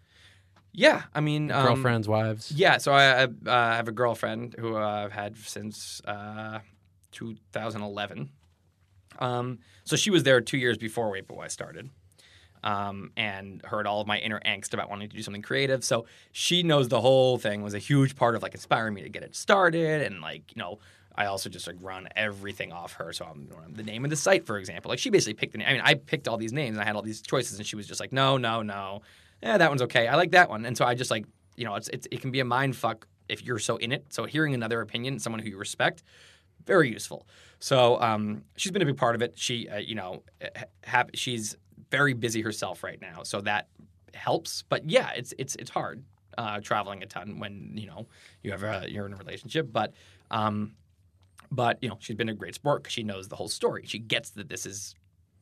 yeah. 0.75 1.03
I 1.15 1.21
mean, 1.21 1.51
um, 1.53 1.67
Girlfriends, 1.67 2.09
wives. 2.09 2.51
Yeah, 2.51 2.79
so 2.79 2.93
I, 2.93 3.23
I 3.23 3.25
uh, 3.25 3.77
have 3.77 3.89
a 3.89 3.93
girlfriend 3.93 4.57
who 4.59 4.77
uh, 4.77 5.05
I've 5.05 5.13
had 5.13 5.37
since 5.37 6.03
uh, 6.05 6.59
2011. 7.13 8.31
Um, 9.21 9.61
so 9.85 9.95
she 9.95 10.11
was 10.11 10.25
there 10.25 10.41
two 10.41 10.59
years 10.59 10.77
before 10.77 11.11
Wait 11.11 11.25
Why 11.29 11.47
started. 11.49 11.91
Um, 12.65 13.13
and 13.15 13.61
heard 13.63 13.87
all 13.87 14.01
of 14.01 14.07
my 14.07 14.19
inner 14.19 14.41
angst 14.41 14.73
about 14.73 14.89
wanting 14.89 15.11
to 15.11 15.17
do 15.17 15.23
something 15.23 15.43
creative. 15.43 15.85
So 15.85 16.07
she 16.33 16.63
knows 16.63 16.89
the 16.89 17.03
whole 17.03 17.37
thing 17.37 17.63
was 17.63 17.75
a 17.75 17.79
huge 17.79 18.17
part 18.17 18.35
of 18.35 18.43
like 18.43 18.55
inspiring 18.55 18.95
me 18.95 19.03
to 19.03 19.11
get 19.11 19.23
it 19.23 19.37
started. 19.37 20.01
And 20.01 20.23
like, 20.23 20.57
you 20.57 20.61
know, 20.61 20.79
I 21.15 21.27
also 21.27 21.49
just 21.49 21.67
like 21.67 21.77
run 21.81 22.09
everything 22.17 22.73
off 22.73 22.95
her. 22.95 23.13
So 23.13 23.25
I'm 23.25 23.49
the 23.73 23.83
name 23.83 24.05
of 24.05 24.11
the 24.11 24.17
site, 24.17 24.47
for 24.47 24.59
example. 24.59 24.89
Like 24.89 24.99
she 24.99 25.11
basically 25.11 25.35
picked 25.35 25.53
the 25.53 25.59
name. 25.59 25.69
I 25.69 25.73
mean, 25.73 25.83
I 25.85 25.95
picked 25.95 26.27
all 26.29 26.37
these 26.37 26.53
names 26.53 26.77
and 26.77 26.83
I 26.83 26.85
had 26.85 26.97
all 26.97 27.03
these 27.03 27.23
choices, 27.23 27.59
and 27.59 27.67
she 27.67 27.77
was 27.77 27.87
just 27.87 28.01
like, 28.01 28.13
no, 28.13 28.37
no, 28.37 28.63
no. 28.63 29.03
Yeah, 29.43 29.59
that 29.59 29.69
one's 29.69 29.83
okay. 29.83 30.09
I 30.09 30.17
like 30.17 30.33
that 30.33 30.49
one. 30.49 30.65
And 30.65 30.77
so 30.77 30.85
I 30.85 30.95
just 30.95 31.11
like, 31.11 31.27
you 31.57 31.65
know, 31.65 31.75
it's, 31.77 31.89
it's 31.89 32.09
it 32.11 32.21
can 32.21 32.31
be 32.31 32.41
a 32.41 32.45
mind 32.45 32.77
fuck 32.77 33.07
if 33.29 33.45
you're 33.45 33.59
so 33.59 33.77
in 33.77 33.93
it. 33.93 34.07
So 34.11 34.25
hearing 34.25 34.55
another 34.55 34.81
opinion, 34.81 35.19
someone 35.19 35.41
who 35.41 35.49
you 35.49 35.59
respect, 35.59 36.03
very 36.67 36.91
useful. 36.91 37.27
So 37.61 38.01
um, 38.01 38.43
she's 38.57 38.73
been 38.73 38.83
a 38.83 38.87
big 38.87 38.97
part 38.97 39.15
of 39.15 39.23
it. 39.23 39.35
She, 39.37 39.69
uh, 39.69 39.79
you 39.79 39.95
know, 39.95 40.23
ha- 40.43 40.65
have, 40.83 41.11
she's 41.15 41.57
very 41.91 42.13
busy 42.13 42.43
herself 42.43 42.83
right 42.83 43.01
now, 43.01 43.23
so 43.23 43.41
that 43.43 43.69
helps. 44.15 44.65
But 44.69 44.89
yeah, 44.91 45.11
it's 45.17 45.33
it's 45.39 45.55
it's 45.57 45.71
hard 45.71 46.03
uh, 46.37 46.61
traveling 46.61 47.03
a 47.03 47.07
ton 47.07 47.39
when 47.39 47.73
you 47.75 47.87
know 47.87 48.07
you 48.43 48.51
have 48.51 48.63
a, 48.63 48.87
you're 48.89 49.07
in 49.07 49.13
a 49.13 49.17
relationship. 49.17 49.69
But 49.73 49.93
um, 50.31 50.75
but 51.55 51.79
you 51.83 51.89
know, 51.89 51.97
she's 52.01 52.17
been 52.17 52.29
a 52.29 52.35
great 52.35 52.55
sport 52.55 52.83
because 52.83 52.93
she 52.93 53.03
knows 53.03 53.29
the 53.29 53.37
whole 53.37 53.49
story. 53.49 53.85
She 53.87 53.99
gets 53.99 54.31
that 54.31 54.49
this 54.49 54.67
is 54.67 54.95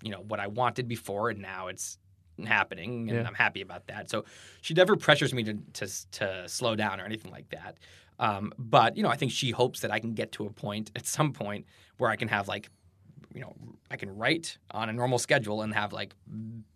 you 0.03 0.11
know 0.11 0.21
what 0.29 0.41
I 0.41 0.47
wanted 0.49 0.89
before, 0.89 1.31
and 1.31 1.41
now 1.41 1.69
it's 1.69 1.99
happening, 2.47 3.09
and 3.09 3.19
Yeah. 3.19 3.27
I'm 3.27 3.35
happy 3.35 3.61
about 3.61 3.87
that. 3.87 4.11
So 4.11 4.25
she 4.61 4.75
never 4.75 4.97
pressures 4.97 5.33
me 5.33 5.43
to 5.45 5.55
to, 5.75 6.11
to 6.13 6.49
slow 6.49 6.77
down 6.77 7.01
or 7.01 7.05
anything 7.05 7.31
like 7.31 7.49
that. 7.51 7.79
Um, 8.19 8.53
but 8.59 8.97
you 8.97 9.03
know, 9.03 9.09
I 9.09 9.17
think 9.17 9.33
she 9.33 9.51
hopes 9.51 9.81
that 9.81 9.91
I 9.91 9.99
can 9.99 10.15
get 10.15 10.33
to 10.33 10.47
a 10.47 10.51
point 10.51 10.91
at 10.97 11.07
some 11.07 11.33
point 11.33 11.67
where 11.99 12.11
I 12.11 12.17
can 12.17 12.29
have 12.29 12.49
like, 12.49 12.69
you 13.35 13.41
know, 13.41 13.55
I 13.91 13.97
can 13.97 14.17
write 14.17 14.59
on 14.71 14.89
a 14.89 14.93
normal 14.93 15.19
schedule 15.19 15.63
and 15.63 15.75
have 15.75 15.93
like 15.93 16.15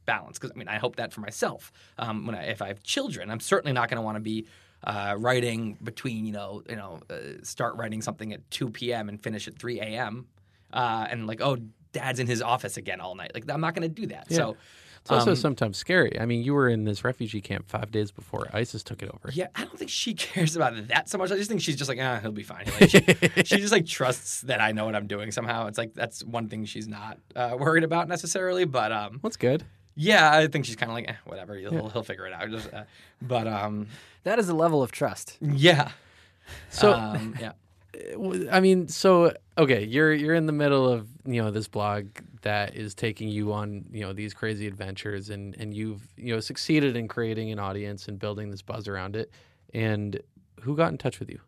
balance. 0.05 0.39
Because 0.39 0.53
I 0.55 0.59
mean, 0.59 0.69
I 0.69 0.79
hope 0.79 0.97
that 0.97 1.13
for 1.13 1.21
myself. 1.21 1.73
Um, 1.99 2.27
when 2.27 2.35
I, 2.35 2.45
if 2.45 2.63
I 2.63 2.69
have 2.69 2.83
children, 2.83 3.31
I'm 3.31 3.41
certainly 3.41 3.73
not 3.73 3.89
going 3.89 3.97
to 3.97 4.03
want 4.03 4.17
to 4.17 4.21
be 4.21 4.47
uh, 4.87 5.17
writing 5.19 5.77
between 5.83 6.25
you 6.25 6.33
know, 6.33 6.63
you 6.69 6.77
know, 6.77 7.01
uh, 7.11 7.43
start 7.43 7.77
writing 7.77 8.01
something 8.01 8.33
at 8.33 8.49
2 8.51 8.71
p.m. 8.71 9.09
and 9.09 9.23
finish 9.23 9.49
at 9.49 9.59
3 9.59 9.81
a.m. 9.81 10.27
Uh, 10.73 11.07
and 11.11 11.27
like, 11.27 11.41
oh, 11.41 11.59
dad's 11.93 12.21
in 12.21 12.27
his 12.27 12.41
office 12.41 12.77
again 12.77 13.01
all 13.01 13.15
night. 13.15 13.33
Like, 13.35 13.51
I'm 13.51 13.61
not 13.61 13.75
going 13.75 13.89
to 13.89 13.95
do 13.95 14.07
that. 14.09 14.27
Yeah. 14.29 14.37
So. 14.37 14.57
It's 15.03 15.13
also 15.13 15.31
um, 15.31 15.37
sometimes 15.37 15.77
scary. 15.77 16.19
I 16.19 16.27
mean, 16.27 16.43
you 16.43 16.53
were 16.53 16.69
in 16.69 16.85
this 16.85 17.05
refugee 17.05 17.41
camp 17.41 17.69
five 17.69 17.93
days 17.93 18.11
before 18.11 18.49
ISIS 18.53 18.83
took 18.83 19.05
it 19.05 19.11
over. 19.15 19.31
Yeah, 19.33 19.47
I 19.55 19.65
don't 19.65 19.79
think 19.79 19.89
she 19.89 20.15
cares 20.15 20.57
about 20.57 20.89
that 20.89 21.09
so 21.09 21.17
much. 21.17 21.31
I 21.31 21.37
just 21.37 21.49
think 21.49 21.61
she's 21.61 21.77
just 21.77 21.89
like, 21.89 22.01
ah, 22.03 22.19
he'll 22.21 22.33
be 22.33 22.43
fine. 22.43 22.65
Like, 22.81 22.91
she, 22.91 22.99
she 23.45 23.59
just 23.59 23.71
like 23.71 23.87
trusts 23.87 24.41
that 24.43 24.61
I 24.61 24.73
know 24.73 24.85
what 24.85 24.97
I'm 24.97 25.07
doing 25.07 25.31
somehow. 25.31 25.69
It's 25.69 25.79
like 25.79 25.95
that's 25.95 26.25
one 26.25 26.49
thing 26.49 26.65
she's 26.65 26.89
not 26.89 27.19
uh, 27.37 27.57
worried 27.57 27.85
about 27.85 28.09
necessarily. 28.09 28.65
But 28.65 28.91
um, 28.91 29.21
That's 29.23 29.37
good. 29.37 29.65
Yeah, 29.97 30.31
I 30.31 30.47
think 30.47 30.65
she's 30.67 30.77
kind 30.77 30.91
of 30.91 30.95
like, 30.95 31.09
eh, 31.09 31.15
whatever. 31.25 31.57
He'll, 31.57 31.89
he'll 31.89 32.03
figure 32.03 32.27
it 32.27 32.33
out. 32.33 32.51
Just, 32.51 32.73
uh, 32.73 32.85
but 33.21 33.49
um, 33.49 33.89
That 34.25 34.39
is 34.39 34.49
a 34.49 34.55
level 34.55 34.83
of 34.83 34.93
trust. 34.93 35.39
yeah. 35.41 35.91
So, 36.71 36.93
um, 36.93 37.35
yeah, 37.41 37.53
I 38.53 38.61
mean, 38.61 38.87
so 38.89 39.33
okay, 39.59 39.85
you're 39.85 40.13
you're 40.13 40.35
in 40.35 40.47
the 40.47 40.53
middle 40.53 40.87
of 40.89 41.09
you 41.25 41.43
know 41.43 41.51
this 41.51 41.67
blog 41.67 42.07
that 42.43 42.77
is 42.77 42.95
taking 42.95 43.29
you 43.29 43.53
on 43.53 43.85
you 43.91 44.03
know 44.03 44.13
these 44.13 44.33
crazy 44.33 44.67
adventures, 44.69 45.31
and 45.31 45.57
and 45.59 45.75
you've 45.75 46.07
you 46.17 46.33
know 46.35 46.41
succeeded 46.41 46.97
in 46.97 47.09
creating 47.09 47.51
an 47.51 47.59
audience 47.59 48.07
and 48.07 48.19
building 48.19 48.51
this 48.51 48.63
buzz 48.63 48.87
around 48.87 49.17
it. 49.17 49.33
And 49.75 50.21
who 50.61 50.77
got 50.77 50.93
in 50.93 50.99
touch 50.99 51.19
with 51.19 51.31
you? 51.31 51.41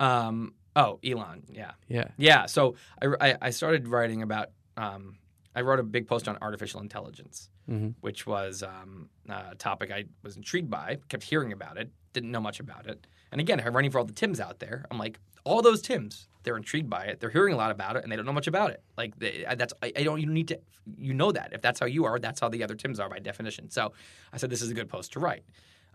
um, 0.00 0.54
oh, 0.76 0.98
Elon. 1.04 1.44
Yeah. 1.52 1.72
Yeah, 1.88 2.08
Yeah, 2.16 2.46
so 2.46 2.76
I, 3.00 3.08
I, 3.20 3.36
I 3.42 3.50
started 3.50 3.88
writing 3.88 4.22
about. 4.22 4.50
Um, 4.76 5.16
I 5.54 5.60
wrote 5.62 5.78
a 5.78 5.82
big 5.84 6.06
post 6.08 6.26
on 6.28 6.36
artificial 6.42 6.80
intelligence, 6.80 7.50
hmm 7.68 7.90
which 8.00 8.26
was 8.26 8.62
um, 8.62 9.08
a 9.28 9.54
topic 9.54 9.90
I 9.92 10.04
was 10.22 10.36
intrigued 10.36 10.70
by. 10.70 10.98
Kept 11.08 11.22
hearing 11.22 11.52
about 11.52 11.76
it, 11.78 11.90
didn't 12.12 12.30
know 12.30 12.40
much 12.40 12.60
about 12.60 12.86
it. 12.86 13.06
And 13.32 13.40
again, 13.40 13.60
I'm 13.64 13.74
running 13.74 13.90
for 13.90 13.98
all 13.98 14.04
the 14.04 14.12
Tims 14.12 14.40
out 14.40 14.58
there. 14.60 14.84
I'm 14.90 14.98
like, 14.98 15.18
all 15.44 15.60
those 15.62 15.82
Tims, 15.82 16.28
they're 16.42 16.56
intrigued 16.56 16.88
by 16.90 17.04
it. 17.04 17.20
They're 17.20 17.30
hearing 17.30 17.52
a 17.54 17.56
lot 17.56 17.70
about 17.70 17.96
it, 17.96 18.02
and 18.02 18.10
they 18.12 18.16
don't 18.16 18.26
know 18.26 18.32
much 18.32 18.46
about 18.46 18.70
it. 18.70 18.82
Like 18.96 19.18
they, 19.18 19.44
I- 19.46 19.54
that's 19.54 19.74
I, 19.82 19.92
I 19.96 20.02
don't. 20.04 20.20
You 20.20 20.26
need 20.26 20.48
to. 20.48 20.58
You 20.98 21.14
know 21.14 21.32
that 21.32 21.52
if 21.52 21.62
that's 21.62 21.80
how 21.80 21.86
you 21.86 22.04
are, 22.04 22.18
that's 22.18 22.40
how 22.40 22.48
the 22.50 22.62
other 22.62 22.74
Tims 22.74 23.00
are 23.00 23.08
by 23.08 23.18
definition. 23.18 23.70
So 23.70 23.92
I 24.32 24.36
said 24.36 24.50
this 24.50 24.60
is 24.62 24.70
a 24.70 24.74
good 24.74 24.88
post 24.88 25.12
to 25.14 25.20
write. 25.20 25.44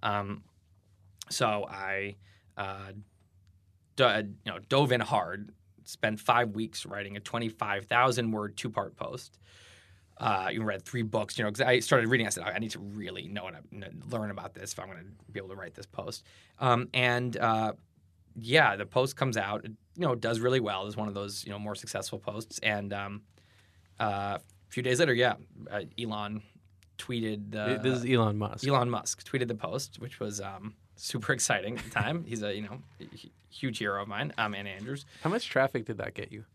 Um, 0.01 0.43
so 1.29 1.67
I, 1.69 2.15
uh, 2.57 2.93
do, 3.95 4.05
you 4.45 4.51
know, 4.51 4.59
dove 4.67 4.91
in 4.91 5.01
hard. 5.01 5.51
Spent 5.89 6.19
five 6.19 6.51
weeks 6.51 6.85
writing 6.85 7.17
a 7.17 7.19
25,000 7.19 8.31
word 8.31 8.55
two 8.57 8.69
part 8.69 8.95
post. 8.95 9.39
Uh, 10.17 10.49
you 10.51 10.61
read 10.63 10.83
three 10.83 11.01
books, 11.01 11.37
you 11.37 11.43
know, 11.45 11.49
because 11.49 11.65
I 11.65 11.79
started 11.79 12.09
reading. 12.09 12.27
I 12.27 12.29
said, 12.29 12.43
I 12.43 12.59
need 12.59 12.71
to 12.71 12.79
really 12.79 13.27
know 13.27 13.47
and 13.47 14.03
learn 14.11 14.31
about 14.31 14.53
this 14.53 14.73
if 14.73 14.79
I'm 14.79 14.87
going 14.87 14.97
to 14.99 15.31
be 15.31 15.39
able 15.39 15.49
to 15.49 15.55
write 15.55 15.75
this 15.75 15.85
post. 15.85 16.25
Um, 16.59 16.89
and 16.93 17.37
uh, 17.37 17.73
yeah, 18.35 18.75
the 18.75 18.85
post 18.85 19.15
comes 19.15 19.37
out, 19.37 19.63
it, 19.63 19.71
you 19.95 20.05
know, 20.05 20.15
does 20.15 20.41
really 20.41 20.59
well. 20.59 20.85
It's 20.87 20.97
one 20.97 21.07
of 21.07 21.13
those, 21.13 21.45
you 21.45 21.51
know, 21.51 21.59
more 21.59 21.75
successful 21.75 22.19
posts. 22.19 22.59
And 22.59 22.91
um, 22.91 23.21
uh, 23.99 24.37
a 24.39 24.71
few 24.71 24.83
days 24.83 24.99
later, 24.99 25.13
yeah, 25.13 25.35
uh, 25.71 25.81
Elon 25.97 26.41
tweeted 26.97 27.51
the 27.51 27.79
this 27.81 27.99
is 27.99 28.05
Elon 28.05 28.37
Musk. 28.37 28.67
Elon 28.67 28.89
Musk 28.89 29.23
tweeted 29.25 29.47
the 29.47 29.55
post, 29.55 29.99
which 29.99 30.19
was 30.19 30.41
um, 30.41 30.75
super 30.95 31.33
exciting 31.33 31.77
at 31.77 31.83
the 31.85 31.89
time. 31.91 32.23
He's 32.25 32.43
a 32.43 32.53
you 32.53 32.63
know 32.63 32.79
huge 33.49 33.79
hero 33.79 34.01
of 34.01 34.07
mine. 34.07 34.33
Um, 34.37 34.55
Anna 34.55 34.69
Andrews. 34.69 35.05
How 35.23 35.29
much 35.29 35.47
traffic 35.47 35.85
did 35.85 35.97
that 35.97 36.13
get 36.13 36.31
you? 36.31 36.45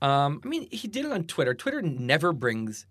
Um, 0.00 0.40
I 0.44 0.48
mean, 0.48 0.68
he 0.70 0.88
did 0.88 1.04
it 1.04 1.12
on 1.12 1.24
Twitter. 1.24 1.54
Twitter 1.54 1.82
never 1.82 2.32
brings 2.32 2.86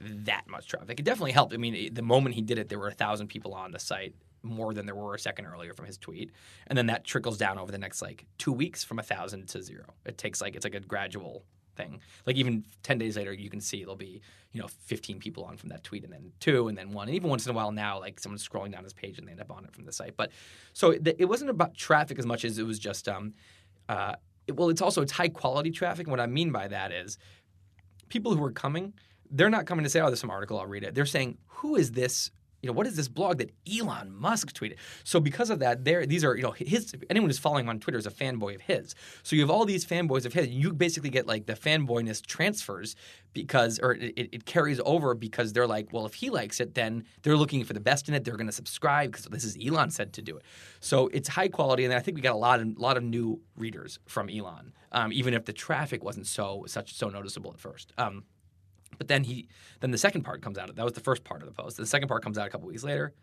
that 0.00 0.44
much 0.48 0.68
traffic. 0.68 0.98
It 0.98 1.04
definitely 1.04 1.32
helped. 1.32 1.52
I 1.52 1.58
mean, 1.58 1.92
the 1.92 2.02
moment 2.02 2.34
he 2.34 2.42
did 2.42 2.58
it, 2.58 2.68
there 2.68 2.78
were 2.78 2.88
a 2.88 2.92
thousand 2.92 3.28
people 3.28 3.52
on 3.54 3.72
the 3.72 3.78
site, 3.78 4.14
more 4.42 4.72
than 4.72 4.86
there 4.86 4.94
were 4.94 5.14
a 5.14 5.18
second 5.18 5.44
earlier 5.44 5.74
from 5.74 5.84
his 5.84 5.98
tweet, 5.98 6.30
and 6.66 6.78
then 6.78 6.86
that 6.86 7.04
trickles 7.04 7.36
down 7.36 7.58
over 7.58 7.70
the 7.70 7.78
next 7.78 8.00
like 8.00 8.24
two 8.38 8.52
weeks 8.52 8.82
from 8.82 8.98
a 8.98 9.02
thousand 9.02 9.48
to 9.50 9.62
zero. 9.62 9.84
It 10.06 10.16
takes 10.16 10.40
like 10.40 10.56
it's 10.56 10.64
like 10.64 10.74
a 10.74 10.80
gradual 10.80 11.44
thing. 11.76 12.00
Like 12.26 12.36
even 12.36 12.64
ten 12.82 12.98
days 12.98 13.16
later, 13.16 13.32
you 13.32 13.50
can 13.50 13.60
see 13.60 13.80
there'll 13.80 13.96
be 13.96 14.20
you 14.52 14.60
know 14.60 14.68
fifteen 14.68 15.18
people 15.18 15.44
on 15.44 15.56
from 15.56 15.68
that 15.70 15.84
tweet, 15.84 16.04
and 16.04 16.12
then 16.12 16.32
two, 16.40 16.68
and 16.68 16.76
then 16.76 16.92
one, 16.92 17.08
and 17.08 17.14
even 17.16 17.30
once 17.30 17.46
in 17.46 17.50
a 17.50 17.54
while 17.54 17.72
now, 17.72 17.98
like 18.00 18.18
someone's 18.20 18.46
scrolling 18.46 18.72
down 18.72 18.84
his 18.84 18.92
page 18.92 19.18
and 19.18 19.26
they 19.26 19.32
end 19.32 19.40
up 19.40 19.50
on 19.50 19.64
it 19.64 19.72
from 19.72 19.84
the 19.84 19.92
site. 19.92 20.16
But 20.16 20.30
so 20.72 20.90
it, 20.90 21.06
it 21.18 21.26
wasn't 21.26 21.50
about 21.50 21.74
traffic 21.74 22.18
as 22.18 22.26
much 22.26 22.44
as 22.44 22.58
it 22.58 22.64
was 22.66 22.78
just 22.78 23.08
um, 23.08 23.34
uh, 23.88 24.14
it- 24.46 24.56
well, 24.56 24.68
it's 24.68 24.82
also 24.82 25.02
it's 25.02 25.12
high 25.12 25.28
quality 25.28 25.70
traffic. 25.70 26.06
And 26.06 26.10
what 26.10 26.20
I 26.20 26.26
mean 26.26 26.50
by 26.52 26.68
that 26.68 26.92
is 26.92 27.18
people 28.08 28.34
who 28.34 28.42
are 28.44 28.52
coming, 28.52 28.92
they're 29.30 29.50
not 29.50 29.66
coming 29.66 29.84
to 29.84 29.90
say, 29.90 30.00
"Oh, 30.00 30.06
there's 30.06 30.20
some 30.20 30.30
article, 30.30 30.58
I'll 30.58 30.66
read 30.66 30.84
it." 30.84 30.94
They're 30.94 31.06
saying, 31.06 31.38
"Who 31.46 31.76
is 31.76 31.92
this? 31.92 32.30
You 32.62 32.68
know, 32.68 32.72
what 32.72 32.86
is 32.86 32.96
this 32.96 33.08
blog 33.08 33.38
that 33.38 33.52
Elon 33.70 34.14
Musk 34.14 34.52
tweeted?" 34.52 34.76
So 35.04 35.20
because 35.20 35.50
of 35.50 35.58
that, 35.60 35.84
there 35.84 36.06
these 36.06 36.24
are 36.24 36.36
you 36.36 36.42
know 36.42 36.52
his 36.52 36.94
anyone 37.08 37.28
who's 37.28 37.38
following 37.38 37.64
him 37.64 37.70
on 37.70 37.80
Twitter 37.80 37.98
is 37.98 38.06
a 38.06 38.10
fanboy 38.10 38.54
of 38.54 38.60
his. 38.62 38.94
So 39.22 39.36
you 39.36 39.42
have 39.42 39.50
all 39.50 39.64
these 39.64 39.84
fanboys 39.84 40.26
of 40.26 40.32
his. 40.32 40.46
And 40.46 40.54
You 40.54 40.72
basically 40.72 41.10
get 41.10 41.26
like 41.26 41.46
the 41.46 41.54
fanboyness 41.54 42.24
transfers 42.24 42.96
because, 43.32 43.78
or 43.78 43.92
it, 43.94 44.12
it 44.16 44.44
carries 44.44 44.80
over 44.84 45.14
because 45.14 45.52
they're 45.52 45.66
like, 45.66 45.92
well, 45.92 46.06
if 46.06 46.14
he 46.14 46.30
likes 46.30 46.60
it, 46.60 46.74
then 46.74 47.04
they're 47.22 47.36
looking 47.36 47.64
for 47.64 47.72
the 47.72 47.80
best 47.80 48.08
in 48.08 48.14
it. 48.14 48.24
They're 48.24 48.36
going 48.36 48.46
to 48.46 48.52
subscribe 48.52 49.12
because 49.12 49.26
this 49.26 49.44
is 49.44 49.56
Elon 49.64 49.90
said 49.90 50.12
to 50.14 50.22
do 50.22 50.36
it. 50.36 50.42
So 50.80 51.08
it's 51.08 51.28
high 51.28 51.48
quality, 51.48 51.84
and 51.84 51.94
I 51.94 52.00
think 52.00 52.16
we 52.16 52.22
got 52.22 52.34
a 52.34 52.38
lot 52.38 52.60
of 52.60 52.78
lot 52.78 52.96
of 52.96 53.02
new 53.02 53.40
readers 53.56 53.98
from 54.06 54.28
Elon, 54.28 54.72
um, 54.92 55.12
even 55.12 55.34
if 55.34 55.44
the 55.44 55.52
traffic 55.52 56.02
wasn't 56.02 56.26
so 56.26 56.64
such 56.66 56.94
so 56.94 57.08
noticeable 57.08 57.52
at 57.52 57.60
first. 57.60 57.92
Um, 57.98 58.24
but 58.98 59.08
then 59.08 59.24
he, 59.24 59.48
then 59.80 59.90
the 59.90 59.98
second 59.98 60.22
part 60.22 60.42
comes 60.42 60.58
out. 60.58 60.74
That 60.74 60.84
was 60.84 60.94
the 60.94 61.00
first 61.00 61.24
part 61.24 61.42
of 61.42 61.48
the 61.48 61.54
post. 61.54 61.76
The 61.76 61.86
second 61.86 62.08
part 62.08 62.22
comes 62.22 62.38
out 62.38 62.46
a 62.46 62.50
couple 62.50 62.68
weeks 62.68 62.84
later. 62.84 63.14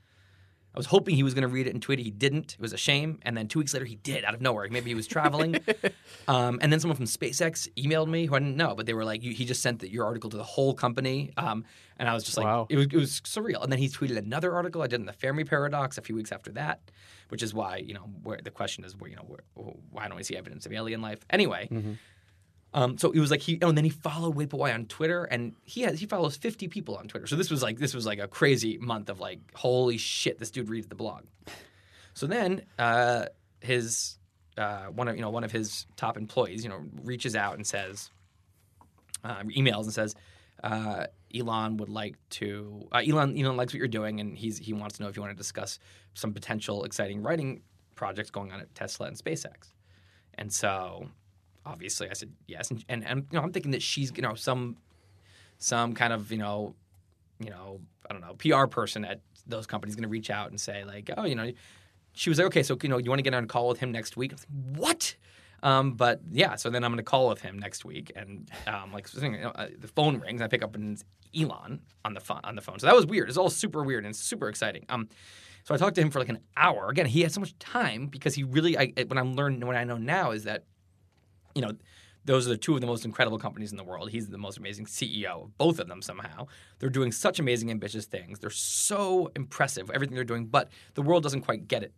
I 0.76 0.78
was 0.78 0.86
hoping 0.86 1.16
he 1.16 1.24
was 1.24 1.34
going 1.34 1.42
to 1.44 1.48
read 1.48 1.66
it 1.66 1.74
and 1.74 1.82
tweet 1.82 2.00
it. 2.00 2.04
He 2.04 2.12
didn't. 2.12 2.54
It 2.54 2.60
was 2.60 2.72
a 2.72 2.78
shame. 2.78 3.18
And 3.24 3.36
then 3.36 3.48
two 3.48 3.58
weeks 3.58 3.74
later, 3.74 3.86
he 3.86 3.96
did 3.96 4.24
out 4.24 4.36
of 4.36 4.42
nowhere. 4.42 4.68
Maybe 4.70 4.92
he 4.92 4.96
was 4.96 5.08
traveling. 5.08 5.56
um, 6.28 6.60
and 6.62 6.72
then 6.72 6.80
someone 6.80 6.96
from 6.98 7.08
SpaceX 7.08 7.68
emailed 7.76 8.08
me 8.10 8.28
who 8.28 8.36
I 8.36 8.40
didn't 8.40 8.58
know, 8.58 8.76
but 8.76 8.86
they 8.86 8.94
were 8.94 9.06
like, 9.06 9.24
you, 9.24 9.34
"He 9.34 9.46
just 9.46 9.64
sent 9.64 9.80
the, 9.80 9.90
your 9.92 10.06
article 10.06 10.30
to 10.30 10.38
the 10.38 10.44
whole 10.44 10.76
company." 10.76 11.32
Um, 11.36 11.66
and 11.98 12.08
I 12.08 12.14
was 12.14 12.24
just 12.24 12.38
like, 12.38 12.46
Wow. 12.46 12.68
it 12.70 12.76
was, 12.78 12.86
it 12.88 12.96
was 12.96 13.22
surreal. 13.22 13.64
And 13.64 13.72
then 13.72 13.80
he 13.80 13.90
tweeted 13.90 14.18
another 14.18 14.54
article 14.54 14.84
I 14.84 14.88
did 14.88 15.00
in 15.00 15.08
the 15.08 15.14
Fermi 15.14 15.46
Paradox 15.46 15.98
a 15.98 16.02
few 16.02 16.16
weeks 16.16 16.32
after 16.32 16.52
that, 16.52 16.92
which 17.30 17.42
is 17.42 17.56
why 17.56 17.78
you 17.78 17.96
know 17.96 18.08
where 18.22 18.40
the 18.44 18.52
question 18.52 18.84
is, 18.84 18.96
where 18.96 19.10
you 19.10 19.16
know 19.16 19.26
where, 19.26 19.74
why 19.90 20.08
don't 20.08 20.18
we 20.18 20.24
see 20.24 20.36
evidence 20.38 20.68
of 20.68 20.74
alien 20.74 21.02
life? 21.02 21.20
Anyway. 21.32 21.70
Um, 22.78 22.96
so 22.96 23.10
it 23.12 23.20
was 23.20 23.32
like 23.32 23.42
he, 23.42 23.58
oh, 23.64 23.70
and 23.70 23.78
then 23.78 23.86
he 23.86 23.90
followed 23.90 24.36
Wait 24.36 24.54
on 24.54 24.86
Twitter, 24.86 25.24
and 25.24 25.56
he 25.64 25.82
has 25.82 26.00
he 26.00 26.06
follows 26.06 26.38
fifty 26.38 26.68
people 26.68 26.96
on 26.96 27.08
Twitter. 27.08 27.26
So 27.26 27.36
this 27.36 27.50
was 27.50 27.64
like 27.64 27.80
this 27.80 27.96
was 27.96 28.06
like 28.06 28.20
a 28.20 28.28
crazy 28.28 28.78
month 28.78 29.10
of 29.10 29.20
like, 29.20 29.40
holy 29.56 29.98
shit, 29.98 30.38
this 30.38 30.52
dude 30.52 30.70
reads 30.70 30.86
the 30.86 30.94
blog. 30.94 31.24
So 32.14 32.28
then 32.28 32.62
uh, 32.78 33.26
his 33.62 34.20
uh, 34.60 34.86
one 34.86 35.08
of 35.08 35.16
you 35.16 35.24
know 35.24 35.32
one 35.32 35.44
of 35.44 35.52
his 35.52 35.88
top 35.96 36.18
employees, 36.18 36.64
you 36.64 36.70
know, 36.70 36.84
reaches 37.02 37.36
out 37.36 37.56
and 37.56 37.66
says, 37.66 38.12
uh, 39.24 39.42
emails 39.42 39.86
and 39.86 39.94
says, 39.94 40.14
uh, 40.64 41.08
Elon 41.34 41.78
would 41.78 41.90
like 41.90 42.16
to 42.30 42.88
uh, 42.92 43.02
Elon 43.04 43.36
Elon 43.36 43.58
likes 43.58 43.74
what 43.74 43.80
you're 43.80 43.88
doing, 43.88 44.20
and 44.20 44.38
he's 44.38 44.60
he 44.60 44.74
wants 44.74 44.98
to 44.98 45.04
know 45.04 45.10
if 45.10 45.16
you 45.16 45.24
want 45.24 45.36
to 45.36 45.38
discuss 45.38 45.80
some 46.14 46.32
potential 46.32 46.84
exciting 46.84 47.24
writing 47.24 47.64
projects 47.96 48.30
going 48.30 48.52
on 48.52 48.60
at 48.60 48.76
Tesla 48.76 49.08
and 49.08 49.18
SpaceX. 49.18 49.74
And 50.36 50.54
so 50.54 51.10
obviously 51.68 52.10
I 52.10 52.14
said 52.14 52.32
yes, 52.48 52.72
and, 52.72 52.84
and, 52.90 53.06
and 53.06 53.28
you 53.32 53.38
know 53.38 53.44
I'm 53.44 53.52
thinking 53.52 53.72
that 53.72 53.82
she's 53.82 54.12
you 54.16 54.22
know 54.22 54.36
some 54.36 54.78
some 55.58 55.94
kind 55.94 56.14
of 56.14 56.32
you 56.32 56.38
know 56.38 56.76
you 57.40 57.50
know 57.50 57.80
I 58.10 58.14
don't 58.14 58.22
know 58.22 58.36
PR 58.36 58.68
person 58.68 59.06
at 59.06 59.22
those 59.46 59.68
companies 59.68 59.96
going 59.96 60.04
to 60.04 60.10
reach 60.10 60.30
out 60.30 60.50
and 60.50 60.60
say 60.60 60.84
like 60.84 61.10
oh 61.18 61.26
you 61.26 61.36
know 61.36 61.52
she 62.14 62.30
was 62.30 62.40
like 62.40 62.48
okay 62.48 62.64
so 62.64 62.78
you 62.82 62.90
know 62.90 62.98
you 62.98 63.10
want 63.10 63.20
to 63.20 63.24
get 63.24 63.34
on 63.34 63.44
a 63.44 63.48
call 63.48 63.68
with 63.68 63.80
him 63.80 63.92
next 63.92 64.18
week? 64.18 64.32
I 64.32 64.36
was 64.36 64.46
like, 64.50 64.80
what? 64.80 65.16
Um, 65.64 65.94
but 65.94 66.22
yeah 66.32 66.56
so 66.56 66.70
then 66.70 66.84
I'm 66.84 66.92
going 66.92 66.98
to 66.98 67.04
call 67.04 67.30
with 67.30 67.42
him 67.42 67.58
next 67.58 67.84
week 67.84 68.12
and 68.16 68.50
um, 68.68 68.94
like 68.94 69.08
you 69.14 69.30
know, 69.30 69.52
uh, 69.56 69.68
the 69.80 69.88
phone 69.88 70.20
rings 70.20 70.42
I 70.42 70.48
pick 70.48 70.64
up 70.64 70.76
and 70.76 71.02
Elon 71.38 71.82
on 72.06 72.14
the 72.14 72.20
phone 72.20 72.42
on 72.44 72.56
the 72.56 72.62
phone. 72.62 72.80
So 72.80 72.88
that 72.88 72.96
was 72.96 73.06
weird. 73.06 73.28
It's 73.28 73.38
all 73.38 73.50
super 73.50 73.84
weird 73.84 74.06
and 74.06 74.16
super 74.16 74.50
exciting. 74.50 74.86
Um 74.90 75.10
so 75.64 75.74
I 75.74 75.78
talked 75.78 75.96
to 75.96 76.02
him 76.02 76.12
for 76.12 76.20
like 76.20 76.30
an 76.30 76.40
hour. 76.56 76.90
Again 76.90 77.08
he 77.08 77.22
had 77.22 77.32
so 77.32 77.40
much 77.40 77.58
time 77.60 78.08
because 78.08 78.36
he 78.36 78.44
really 78.44 78.78
I 78.78 78.94
when 79.08 79.18
I'm 79.18 79.34
learning 79.34 79.66
what 79.66 79.76
I 79.76 79.84
know 79.84 79.98
now 79.98 80.32
is 80.32 80.44
that 80.44 80.64
you 81.58 81.62
know, 81.62 81.72
those 82.24 82.46
are 82.46 82.50
the 82.50 82.58
two 82.58 82.76
of 82.76 82.82
the 82.82 82.88
most 82.88 83.04
incredible 83.04 83.40
companies 83.40 83.72
in 83.72 83.78
the 83.78 83.84
world. 83.84 84.12
He's 84.12 84.28
the 84.28 84.38
most 84.38 84.58
amazing 84.58 84.86
CEO 84.86 85.46
of 85.46 85.58
both 85.58 85.80
of 85.80 85.88
them 85.88 86.02
somehow. 86.02 86.48
They're 86.78 86.90
doing 86.90 87.12
such 87.12 87.40
amazing, 87.40 87.72
ambitious 87.72 88.06
things. 88.06 88.40
They're 88.40 88.50
so 88.50 89.32
impressive, 89.36 89.90
everything 89.90 90.14
they're 90.14 90.24
doing, 90.24 90.46
but 90.46 90.70
the 90.94 91.02
world 91.02 91.24
doesn't 91.24 91.42
quite 91.42 91.68
get 91.68 91.84
it 91.84 91.94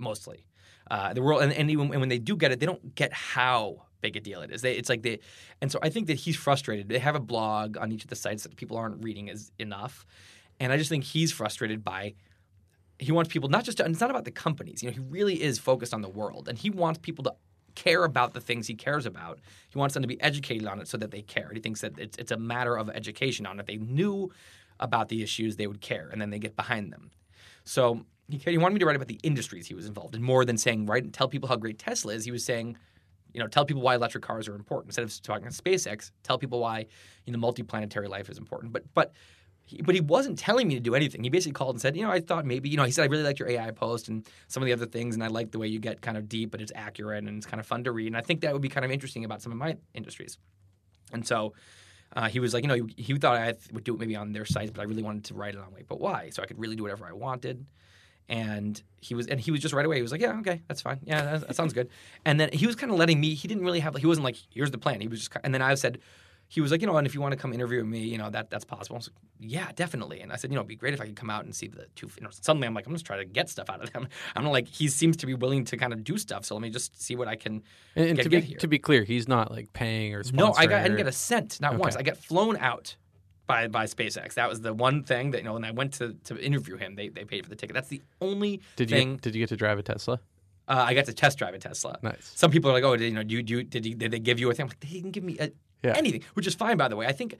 mostly. 0.00 0.46
Uh, 0.90 1.12
the 1.12 1.22
world, 1.22 1.42
and, 1.42 1.52
and 1.52 1.70
even 1.70 1.92
and 1.92 2.00
when 2.00 2.08
they 2.08 2.18
do 2.18 2.36
get 2.36 2.52
it, 2.52 2.58
they 2.58 2.66
don't 2.66 2.94
get 2.94 3.12
how 3.12 3.82
big 4.00 4.16
a 4.16 4.20
deal 4.20 4.40
it 4.40 4.50
is. 4.50 4.62
They, 4.62 4.74
it's 4.74 4.88
like 4.88 5.02
they, 5.02 5.20
and 5.60 5.70
so 5.70 5.78
I 5.82 5.88
think 5.88 6.06
that 6.08 6.14
he's 6.14 6.36
frustrated. 6.36 6.88
They 6.88 6.98
have 6.98 7.14
a 7.14 7.20
blog 7.20 7.76
on 7.76 7.92
each 7.92 8.04
of 8.04 8.10
the 8.10 8.16
sites 8.16 8.42
that 8.42 8.56
people 8.56 8.76
aren't 8.76 9.02
reading 9.04 9.28
as 9.30 9.52
enough, 9.58 10.06
and 10.58 10.72
I 10.72 10.76
just 10.76 10.88
think 10.88 11.04
he's 11.04 11.32
frustrated 11.32 11.84
by 11.84 12.14
he 12.98 13.12
wants 13.12 13.30
people 13.30 13.48
not 13.48 13.64
just 13.64 13.78
to, 13.78 13.84
and 13.84 13.92
it's 13.92 14.00
not 14.00 14.10
about 14.10 14.24
the 14.24 14.30
companies. 14.30 14.82
You 14.82 14.88
know, 14.88 14.94
he 14.94 15.00
really 15.00 15.42
is 15.42 15.58
focused 15.58 15.92
on 15.92 16.00
the 16.02 16.08
world, 16.08 16.48
and 16.48 16.56
he 16.56 16.70
wants 16.70 16.98
people 17.02 17.24
to 17.24 17.34
care 17.76 18.04
about 18.04 18.34
the 18.34 18.40
things 18.40 18.66
he 18.66 18.74
cares 18.74 19.06
about. 19.06 19.38
He 19.68 19.78
wants 19.78 19.94
them 19.94 20.02
to 20.02 20.08
be 20.08 20.20
educated 20.20 20.66
on 20.66 20.80
it 20.80 20.88
so 20.88 20.96
that 20.96 21.12
they 21.12 21.22
care. 21.22 21.50
He 21.52 21.60
thinks 21.60 21.82
that 21.82 21.96
it's, 21.98 22.18
it's 22.18 22.32
a 22.32 22.36
matter 22.36 22.76
of 22.76 22.90
education 22.90 23.46
on 23.46 23.58
it. 23.58 23.60
If 23.60 23.66
they 23.66 23.76
knew 23.76 24.32
about 24.80 25.08
the 25.08 25.22
issues, 25.22 25.56
they 25.56 25.66
would 25.66 25.80
care, 25.80 26.08
and 26.10 26.20
then 26.20 26.30
they 26.30 26.38
get 26.38 26.56
behind 26.56 26.92
them. 26.92 27.10
So 27.64 28.04
he, 28.28 28.38
he 28.38 28.58
wanted 28.58 28.74
me 28.74 28.80
to 28.80 28.86
write 28.86 28.96
about 28.96 29.08
the 29.08 29.20
industries 29.22 29.66
he 29.66 29.74
was 29.74 29.86
involved 29.86 30.14
in 30.14 30.22
more 30.22 30.44
than 30.44 30.58
saying 30.58 30.86
write 30.86 31.04
and 31.04 31.14
tell 31.14 31.28
people 31.28 31.48
how 31.48 31.56
great 31.56 31.78
Tesla 31.78 32.12
is. 32.12 32.24
He 32.24 32.30
was 32.30 32.44
saying, 32.44 32.76
you 33.32 33.40
know, 33.40 33.46
tell 33.46 33.64
people 33.64 33.82
why 33.82 33.94
electric 33.94 34.24
cars 34.24 34.48
are 34.48 34.54
important 34.54 34.88
instead 34.88 35.04
of 35.04 35.22
talking 35.22 35.44
about 35.44 35.54
SpaceX. 35.54 36.10
Tell 36.22 36.38
people 36.38 36.60
why 36.60 36.86
you 37.24 37.32
know 37.32 37.38
multiplanetary 37.38 38.08
life 38.08 38.28
is 38.30 38.38
important. 38.38 38.72
But 38.72 38.84
but 38.94 39.12
he, 39.66 39.82
but 39.82 39.94
he 39.96 40.00
wasn't 40.00 40.38
telling 40.38 40.68
me 40.68 40.74
to 40.74 40.80
do 40.80 40.94
anything. 40.94 41.24
He 41.24 41.28
basically 41.28 41.52
called 41.52 41.74
and 41.74 41.80
said, 41.80 41.96
you 41.96 42.02
know, 42.02 42.10
I 42.10 42.20
thought 42.20 42.46
maybe, 42.46 42.68
you 42.68 42.76
know, 42.76 42.84
he 42.84 42.92
said, 42.92 43.02
I 43.02 43.06
really 43.06 43.24
liked 43.24 43.40
your 43.40 43.48
AI 43.48 43.72
post 43.72 44.08
and 44.08 44.26
some 44.46 44.62
of 44.62 44.66
the 44.66 44.72
other 44.72 44.86
things, 44.86 45.14
and 45.14 45.24
I 45.24 45.26
like 45.26 45.50
the 45.50 45.58
way 45.58 45.66
you 45.66 45.80
get 45.80 46.00
kind 46.00 46.16
of 46.16 46.28
deep, 46.28 46.52
but 46.52 46.60
it's 46.60 46.72
accurate 46.74 47.24
and 47.24 47.36
it's 47.36 47.46
kind 47.46 47.60
of 47.60 47.66
fun 47.66 47.82
to 47.84 47.92
read. 47.92 48.06
And 48.06 48.16
I 48.16 48.20
think 48.20 48.42
that 48.42 48.52
would 48.52 48.62
be 48.62 48.68
kind 48.68 48.84
of 48.84 48.92
interesting 48.92 49.24
about 49.24 49.42
some 49.42 49.50
of 49.50 49.58
my 49.58 49.76
industries. 49.92 50.38
And 51.12 51.26
so 51.26 51.52
uh, 52.14 52.28
he 52.28 52.38
was 52.38 52.54
like, 52.54 52.62
you 52.62 52.68
know, 52.68 52.74
he, 52.74 53.02
he 53.02 53.14
thought 53.18 53.36
I 53.36 53.54
would 53.72 53.82
do 53.82 53.94
it 53.94 54.00
maybe 54.00 54.14
on 54.14 54.32
their 54.32 54.44
sites, 54.44 54.70
but 54.70 54.80
I 54.80 54.84
really 54.84 55.02
wanted 55.02 55.24
to 55.24 55.34
write 55.34 55.54
it 55.54 55.60
on 55.60 55.72
Wait, 55.72 55.88
but 55.88 56.00
why? 56.00 56.30
So 56.30 56.42
I 56.42 56.46
could 56.46 56.60
really 56.60 56.76
do 56.76 56.84
whatever 56.84 57.04
I 57.04 57.12
wanted. 57.12 57.66
And 58.28 58.80
he 59.00 59.14
was, 59.14 59.26
and 59.26 59.40
he 59.40 59.50
was 59.50 59.60
just 59.60 59.74
right 59.74 59.86
away. 59.86 59.96
He 59.96 60.02
was 60.02 60.10
like, 60.10 60.20
"Yeah, 60.20 60.36
okay, 60.40 60.60
that's 60.66 60.82
fine. 60.82 60.98
Yeah, 61.04 61.22
that, 61.22 61.46
that 61.46 61.54
sounds 61.54 61.72
good." 61.72 61.88
And 62.24 62.40
then 62.40 62.50
he 62.52 62.66
was 62.66 62.74
kind 62.74 62.90
of 62.90 62.98
letting 62.98 63.20
me. 63.20 63.34
He 63.34 63.46
didn't 63.46 63.62
really 63.62 63.78
have. 63.78 63.94
He 63.94 64.04
wasn't 64.04 64.24
like, 64.24 64.34
"Here's 64.50 64.72
the 64.72 64.78
plan." 64.78 65.00
He 65.00 65.06
was 65.06 65.20
just. 65.20 65.32
And 65.44 65.54
then 65.54 65.62
I 65.62 65.76
said, 65.76 66.00
he 66.48 66.60
was 66.60 66.70
like, 66.70 66.80
you 66.80 66.86
know, 66.86 66.96
and 66.96 67.06
if 67.06 67.14
you 67.14 67.20
want 67.20 67.32
to 67.32 67.36
come 67.36 67.52
interview 67.52 67.82
me, 67.84 67.98
you 68.00 68.18
know, 68.18 68.30
that 68.30 68.50
that's 68.50 68.64
possible. 68.64 68.96
I 68.96 68.98
was 68.98 69.08
like, 69.08 69.16
yeah, 69.40 69.70
definitely. 69.74 70.20
And 70.20 70.32
I 70.32 70.36
said, 70.36 70.50
you 70.50 70.54
know, 70.54 70.60
it'd 70.60 70.68
be 70.68 70.76
great 70.76 70.94
if 70.94 71.00
I 71.00 71.06
could 71.06 71.16
come 71.16 71.28
out 71.30 71.44
and 71.44 71.54
see 71.54 71.66
the 71.66 71.86
two. 71.96 72.08
You 72.16 72.22
know, 72.24 72.30
suddenly 72.30 72.66
I'm 72.68 72.74
like, 72.74 72.86
I'm 72.86 72.92
just 72.92 73.04
trying 73.04 73.18
to 73.18 73.24
get 73.24 73.48
stuff 73.48 73.68
out 73.68 73.82
of 73.82 73.92
them. 73.92 74.06
I'm 74.36 74.44
not 74.44 74.52
like 74.52 74.68
he 74.68 74.86
seems 74.88 75.16
to 75.18 75.26
be 75.26 75.34
willing 75.34 75.64
to 75.64 75.76
kind 75.76 75.92
of 75.92 76.04
do 76.04 76.16
stuff. 76.18 76.44
So 76.44 76.54
let 76.54 76.62
me 76.62 76.70
just 76.70 77.02
see 77.02 77.16
what 77.16 77.26
I 77.28 77.34
can. 77.36 77.62
And, 77.96 78.06
and 78.10 78.16
Get- 78.16 78.22
to 78.24 78.28
be 78.30 78.42
to 78.54 78.68
be 78.68 78.78
clear, 78.78 79.02
he's 79.04 79.26
not 79.26 79.50
like 79.50 79.72
paying 79.72 80.14
or 80.14 80.22
No, 80.32 80.52
I 80.56 80.66
got. 80.66 80.80
I 80.80 80.82
didn't 80.84 80.98
get 80.98 81.08
a 81.08 81.12
cent, 81.12 81.60
not 81.60 81.72
Okay. 81.74 81.80
once. 81.80 81.96
I 81.96 82.02
got 82.02 82.16
flown 82.16 82.56
out 82.58 82.94
by 83.48 83.66
by 83.68 83.86
SpaceX. 83.86 84.34
That 84.34 84.48
was 84.48 84.60
the 84.60 84.72
one 84.74 85.02
thing 85.02 85.32
that 85.32 85.38
you 85.38 85.44
know. 85.44 85.54
When 85.54 85.64
I 85.64 85.72
went 85.72 85.94
to 85.94 86.14
to 86.24 86.38
interview 86.38 86.76
him, 86.76 86.94
they 86.94 87.08
they 87.08 87.24
paid 87.24 87.42
for 87.44 87.50
the 87.50 87.56
ticket. 87.56 87.74
That's 87.74 87.88
the 87.88 88.02
only 88.20 88.60
Did 88.76 88.90
you 88.90 88.96
thing. 88.96 89.16
did 89.16 89.34
you 89.34 89.40
get 89.42 89.48
to 89.50 89.56
drive 89.56 89.78
a 89.78 89.82
Tesla? 89.82 90.20
uh, 90.68 90.84
I 90.88 90.94
got 90.94 91.04
to 91.04 91.12
test 91.12 91.38
drive 91.38 91.54
a 91.54 91.58
Tesla. 91.58 91.96
Nice. 92.02 92.32
Some 92.34 92.50
people 92.50 92.70
are 92.70 92.74
like, 92.74 92.82
"Oh, 92.82 92.96
did, 92.96 93.04
you 93.06 93.12
know, 93.12 93.22
do 93.22 93.36
you, 93.36 93.42
do 93.44 93.58
you, 93.58 93.62
did, 93.62 93.86
you, 93.86 93.94
did 93.94 94.10
they 94.10 94.18
give 94.18 94.40
you 94.40 94.50
a 94.50 94.54
thing?" 94.54 94.64
I'm 94.64 94.68
like, 94.68 94.80
"They 94.80 94.88
didn't 94.88 95.12
give 95.12 95.22
me 95.22 95.36
a, 95.38 95.52
Yeah. 95.86 95.94
anything," 95.96 96.22
which 96.34 96.46
is 96.46 96.54
fine, 96.54 96.76
by 96.76 96.88
the 96.88 96.96
way. 96.96 97.06
I 97.06 97.12
think 97.12 97.36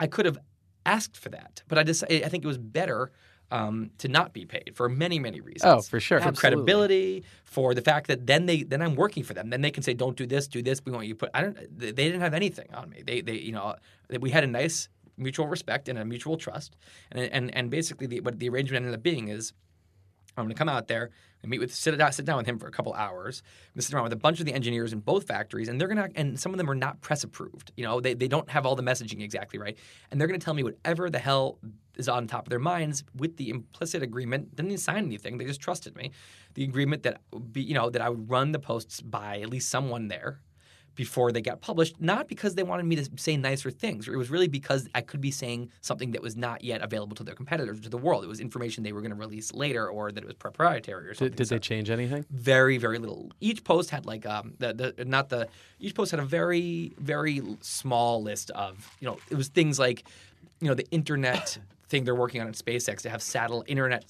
I 0.00 0.06
could 0.06 0.26
have 0.26 0.38
asked 0.86 1.16
for 1.16 1.28
that, 1.30 1.62
but 1.68 1.78
I 1.78 1.82
just 1.82 2.04
I 2.04 2.28
think 2.28 2.44
it 2.44 2.48
was 2.48 2.58
better 2.58 3.12
um, 3.50 3.90
to 3.98 4.08
not 4.08 4.32
be 4.32 4.44
paid 4.44 4.72
for 4.74 4.88
many 4.88 5.18
many 5.18 5.40
reasons. 5.40 5.64
Oh, 5.64 5.80
for 5.80 6.00
sure. 6.00 6.20
For 6.20 6.28
Absolutely. 6.28 6.56
credibility, 6.56 7.24
for 7.44 7.74
the 7.74 7.82
fact 7.82 8.08
that 8.08 8.26
then 8.26 8.46
they 8.46 8.62
then 8.62 8.82
I'm 8.82 8.94
working 8.94 9.22
for 9.22 9.34
them. 9.34 9.50
Then 9.50 9.60
they 9.60 9.70
can 9.70 9.82
say, 9.82 9.94
"Don't 9.94 10.16
do 10.16 10.26
this, 10.26 10.48
do 10.48 10.62
this." 10.62 10.80
We 10.84 10.92
want 10.92 11.06
you 11.06 11.14
put. 11.14 11.30
I 11.34 11.42
don't. 11.42 11.78
They 11.78 11.92
they 11.92 12.04
didn't 12.04 12.20
have 12.20 12.34
anything 12.34 12.68
on 12.74 12.90
me. 12.90 13.02
They 13.06 13.20
they 13.20 13.38
you 13.38 13.52
know 13.52 13.76
we 14.20 14.30
had 14.30 14.44
a 14.44 14.46
nice 14.46 14.88
mutual 15.16 15.48
respect 15.48 15.88
and 15.88 15.98
a 15.98 16.04
mutual 16.04 16.36
trust, 16.36 16.76
and 17.10 17.20
and 17.32 17.54
and 17.54 17.70
basically 17.70 18.06
the, 18.06 18.20
what 18.20 18.38
the 18.38 18.48
arrangement 18.48 18.84
ended 18.84 18.98
up 18.98 19.02
being 19.02 19.28
is. 19.28 19.52
I'm 20.40 20.46
going 20.46 20.54
to 20.54 20.58
come 20.58 20.68
out 20.68 20.88
there 20.88 21.10
and 21.42 21.50
meet 21.50 21.58
with 21.58 21.74
sit 21.74 21.96
down, 21.96 22.12
sit 22.12 22.24
down 22.24 22.38
with 22.38 22.46
him 22.46 22.58
for 22.58 22.66
a 22.66 22.70
couple 22.70 22.92
hours. 22.94 23.42
I'm 23.44 23.74
going 23.74 23.80
to 23.80 23.82
sit 23.82 23.94
around 23.94 24.04
with 24.04 24.12
a 24.12 24.16
bunch 24.16 24.40
of 24.40 24.46
the 24.46 24.52
engineers 24.52 24.92
in 24.92 25.00
both 25.00 25.26
factories, 25.26 25.68
and 25.68 25.80
they're 25.80 25.88
going 25.88 26.12
to 26.12 26.18
and 26.18 26.38
some 26.38 26.52
of 26.52 26.58
them 26.58 26.70
are 26.70 26.74
not 26.74 27.00
press 27.00 27.24
approved. 27.24 27.72
You 27.76 27.84
know, 27.84 28.00
they, 28.00 28.14
they 28.14 28.28
don't 28.28 28.48
have 28.50 28.66
all 28.66 28.76
the 28.76 28.82
messaging 28.82 29.22
exactly 29.22 29.58
right, 29.58 29.76
and 30.10 30.20
they're 30.20 30.28
going 30.28 30.38
to 30.38 30.44
tell 30.44 30.54
me 30.54 30.62
whatever 30.62 31.10
the 31.10 31.18
hell 31.18 31.58
is 31.96 32.08
on 32.08 32.26
top 32.26 32.46
of 32.46 32.50
their 32.50 32.58
minds 32.58 33.04
with 33.16 33.36
the 33.36 33.50
implicit 33.50 34.02
agreement. 34.02 34.54
Didn't 34.54 34.70
even 34.70 34.78
sign 34.78 35.04
anything; 35.04 35.38
they 35.38 35.44
just 35.44 35.60
trusted 35.60 35.96
me. 35.96 36.12
The 36.54 36.64
agreement 36.64 37.02
that 37.04 37.20
be, 37.52 37.62
you 37.62 37.74
know 37.74 37.90
that 37.90 38.02
I 38.02 38.08
would 38.08 38.30
run 38.30 38.52
the 38.52 38.58
posts 38.58 39.00
by 39.00 39.40
at 39.40 39.50
least 39.50 39.70
someone 39.70 40.08
there 40.08 40.40
before 40.98 41.30
they 41.30 41.40
got 41.40 41.60
published, 41.60 41.94
not 42.00 42.26
because 42.26 42.56
they 42.56 42.64
wanted 42.64 42.84
me 42.84 42.96
to 42.96 43.08
say 43.16 43.36
nicer 43.36 43.70
things. 43.70 44.08
It 44.08 44.16
was 44.16 44.30
really 44.30 44.48
because 44.48 44.88
I 44.96 45.00
could 45.00 45.20
be 45.20 45.30
saying 45.30 45.70
something 45.80 46.10
that 46.10 46.20
was 46.20 46.34
not 46.36 46.64
yet 46.64 46.82
available 46.82 47.14
to 47.14 47.22
their 47.22 47.36
competitors, 47.36 47.80
to 47.82 47.88
the 47.88 47.96
world. 47.96 48.24
It 48.24 48.26
was 48.26 48.40
information 48.40 48.82
they 48.82 48.90
were 48.92 49.00
going 49.00 49.12
to 49.12 49.16
release 49.16 49.54
later, 49.54 49.88
or 49.88 50.10
that 50.10 50.24
it 50.24 50.26
was 50.26 50.34
proprietary 50.34 51.06
or 51.06 51.14
something. 51.14 51.28
Did, 51.30 51.36
did 51.36 51.46
So- 51.48 51.54
they 51.54 51.58
change 51.60 51.88
anything? 51.88 52.24
very 52.30 52.78
very 52.78 52.98
little 52.98 53.30
each 53.40 53.62
post 53.62 53.90
had 53.90 54.06
like 54.06 54.26
um 54.26 54.54
the, 54.58 54.92
the 54.96 55.04
not 55.04 55.28
the 55.28 55.46
each 55.78 55.94
post 55.94 56.10
had 56.10 56.18
a 56.18 56.24
very 56.24 56.92
very 56.98 57.40
small 57.60 58.20
list 58.22 58.50
of 58.50 58.90
you 58.98 59.06
know 59.06 59.16
it 59.30 59.36
was 59.36 59.46
things 59.48 59.78
like 59.78 60.02
you 60.60 60.66
know 60.68 60.74
the 60.74 60.86
internet 60.90 61.58
thing 61.88 62.02
they're 62.04 62.14
working 62.14 62.40
on 62.40 62.48
at 62.48 62.54
SpaceX 62.54 63.02
to 63.02 63.08
have 63.10 63.22
satellite 63.22 63.68
internet 63.68 64.04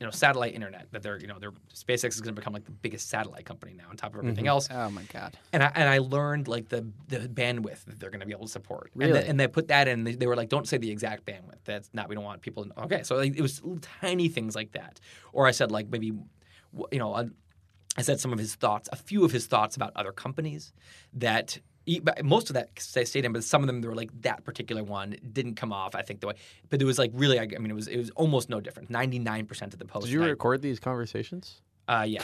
you 0.00 0.06
know 0.06 0.10
satellite 0.10 0.54
internet 0.54 0.86
that 0.92 1.02
they're 1.02 1.18
you 1.18 1.26
know 1.26 1.38
they're 1.38 1.52
SpaceX 1.74 2.10
is 2.10 2.20
going 2.20 2.34
to 2.34 2.40
become 2.40 2.52
like 2.52 2.64
the 2.64 2.70
biggest 2.70 3.08
satellite 3.08 3.44
company 3.44 3.74
now 3.74 3.84
on 3.90 3.96
top 3.96 4.12
of 4.12 4.18
everything 4.18 4.44
mm-hmm. 4.44 4.48
else 4.48 4.68
Oh 4.70 4.90
my 4.90 5.02
god. 5.12 5.36
and 5.52 5.62
I, 5.62 5.72
and 5.74 5.88
I 5.88 5.98
learned 5.98 6.48
like 6.48 6.68
the 6.68 6.86
the 7.08 7.20
bandwidth 7.20 7.84
that 7.84 8.00
they're 8.00 8.10
going 8.10 8.20
to 8.20 8.26
be 8.26 8.32
able 8.32 8.46
to 8.46 8.52
support. 8.52 8.90
And, 8.94 9.02
Really? 9.02 9.12
the- 9.20 9.28
and 9.28 9.38
they 9.38 9.48
put 9.48 9.68
that 9.68 9.88
in. 9.88 10.04
They, 10.04 10.14
they 10.14 10.26
were 10.26 10.36
like, 10.36 10.48
don't 10.48 10.66
say 10.66 10.78
the 10.78 10.90
exact 10.90 11.24
bandwidth. 11.26 11.64
That's 11.64 11.90
not. 11.92 12.08
We 12.08 12.14
don't 12.14 12.24
want 12.24 12.42
people. 12.42 12.64
to 12.64 12.68
know. 12.70 12.84
Okay, 12.84 13.02
so 13.02 13.16
like, 13.16 13.36
it 13.36 13.42
was 13.42 13.60
tiny 14.00 14.28
things 14.28 14.54
like 14.54 14.72
that. 14.72 15.00
Or 15.32 15.46
I 15.46 15.50
said 15.50 15.70
like 15.70 15.88
maybe, 15.88 16.12
you 16.90 16.98
know, 16.98 17.14
I, 17.14 17.26
I 17.96 18.02
said 18.02 18.20
some 18.20 18.32
of 18.32 18.38
his 18.38 18.54
thoughts, 18.54 18.88
a 18.92 18.96
few 18.96 19.24
of 19.24 19.32
his 19.32 19.46
thoughts 19.46 19.76
about 19.76 19.92
other 19.96 20.12
companies 20.12 20.72
that. 21.14 21.58
Most 22.22 22.50
of 22.50 22.54
that 22.54 22.70
stay- 22.78 23.04
stayed 23.04 23.24
in, 23.24 23.32
but 23.32 23.44
some 23.44 23.62
of 23.62 23.66
them 23.66 23.80
they 23.80 23.88
were 23.88 23.94
like 23.94 24.10
that 24.22 24.44
particular 24.44 24.82
one 24.84 25.16
didn't 25.32 25.54
come 25.56 25.72
off. 25.72 25.94
I 25.94 26.02
think 26.02 26.20
the 26.20 26.28
way, 26.28 26.34
but 26.70 26.80
it 26.80 26.84
was 26.84 26.98
like 26.98 27.10
really. 27.14 27.38
I, 27.40 27.46
mean, 27.46 27.70
it 27.70 27.74
was 27.74 27.88
it 27.88 27.96
was 27.98 28.10
almost 28.10 28.48
no 28.48 28.60
different. 28.60 28.90
Ninety 28.90 29.18
nine 29.18 29.46
percent 29.46 29.72
of 29.72 29.78
the 29.78 29.84
posts. 29.84 30.08
Did 30.08 30.14
you 30.14 30.22
I- 30.24 30.28
record 30.28 30.62
these 30.62 30.78
conversations? 30.80 31.60
uh, 31.88 32.04
yeah. 32.06 32.22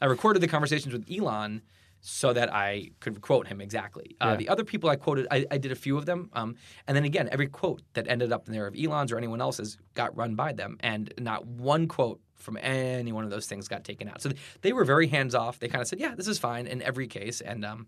I 0.00 0.06
recorded 0.06 0.40
the 0.42 0.48
conversations 0.48 0.92
with 0.92 1.04
Elon 1.10 1.62
so 2.00 2.32
that 2.34 2.52
I 2.52 2.90
could 3.00 3.20
quote 3.22 3.46
him 3.46 3.60
exactly. 3.62 4.16
Uh, 4.20 4.30
Yeah. 4.32 4.36
The 4.36 4.48
other 4.50 4.64
people 4.64 4.90
I 4.90 4.96
quoted, 4.96 5.26
I, 5.30 5.46
I 5.50 5.56
did 5.56 5.72
a 5.72 5.74
few 5.74 5.96
of 5.96 6.04
them. 6.04 6.28
Um, 6.34 6.56
and 6.86 6.94
then 6.94 7.04
again, 7.04 7.28
every 7.32 7.46
quote 7.46 7.80
that 7.94 8.06
ended 8.08 8.30
up 8.30 8.46
in 8.46 8.52
there 8.52 8.66
of 8.66 8.74
Elon's 8.78 9.12
or 9.12 9.16
anyone 9.16 9.40
else's 9.40 9.78
got 9.94 10.14
run 10.14 10.34
by 10.34 10.52
them. 10.52 10.76
And 10.80 11.14
not 11.18 11.46
one 11.46 11.88
quote 11.88 12.20
from 12.34 12.58
any 12.60 13.12
one 13.12 13.24
of 13.24 13.30
those 13.30 13.46
things 13.46 13.68
got 13.68 13.84
taken 13.84 14.08
out. 14.08 14.20
So 14.20 14.32
they 14.60 14.74
were 14.74 14.84
very 14.84 15.06
hands 15.06 15.34
off. 15.34 15.58
They 15.60 15.68
kind 15.68 15.80
of 15.80 15.88
said, 15.88 15.98
yeah, 16.00 16.14
this 16.14 16.28
is 16.28 16.38
fine 16.38 16.66
in 16.66 16.82
every 16.82 17.06
case. 17.06 17.40
And 17.40 17.64
um, 17.64 17.86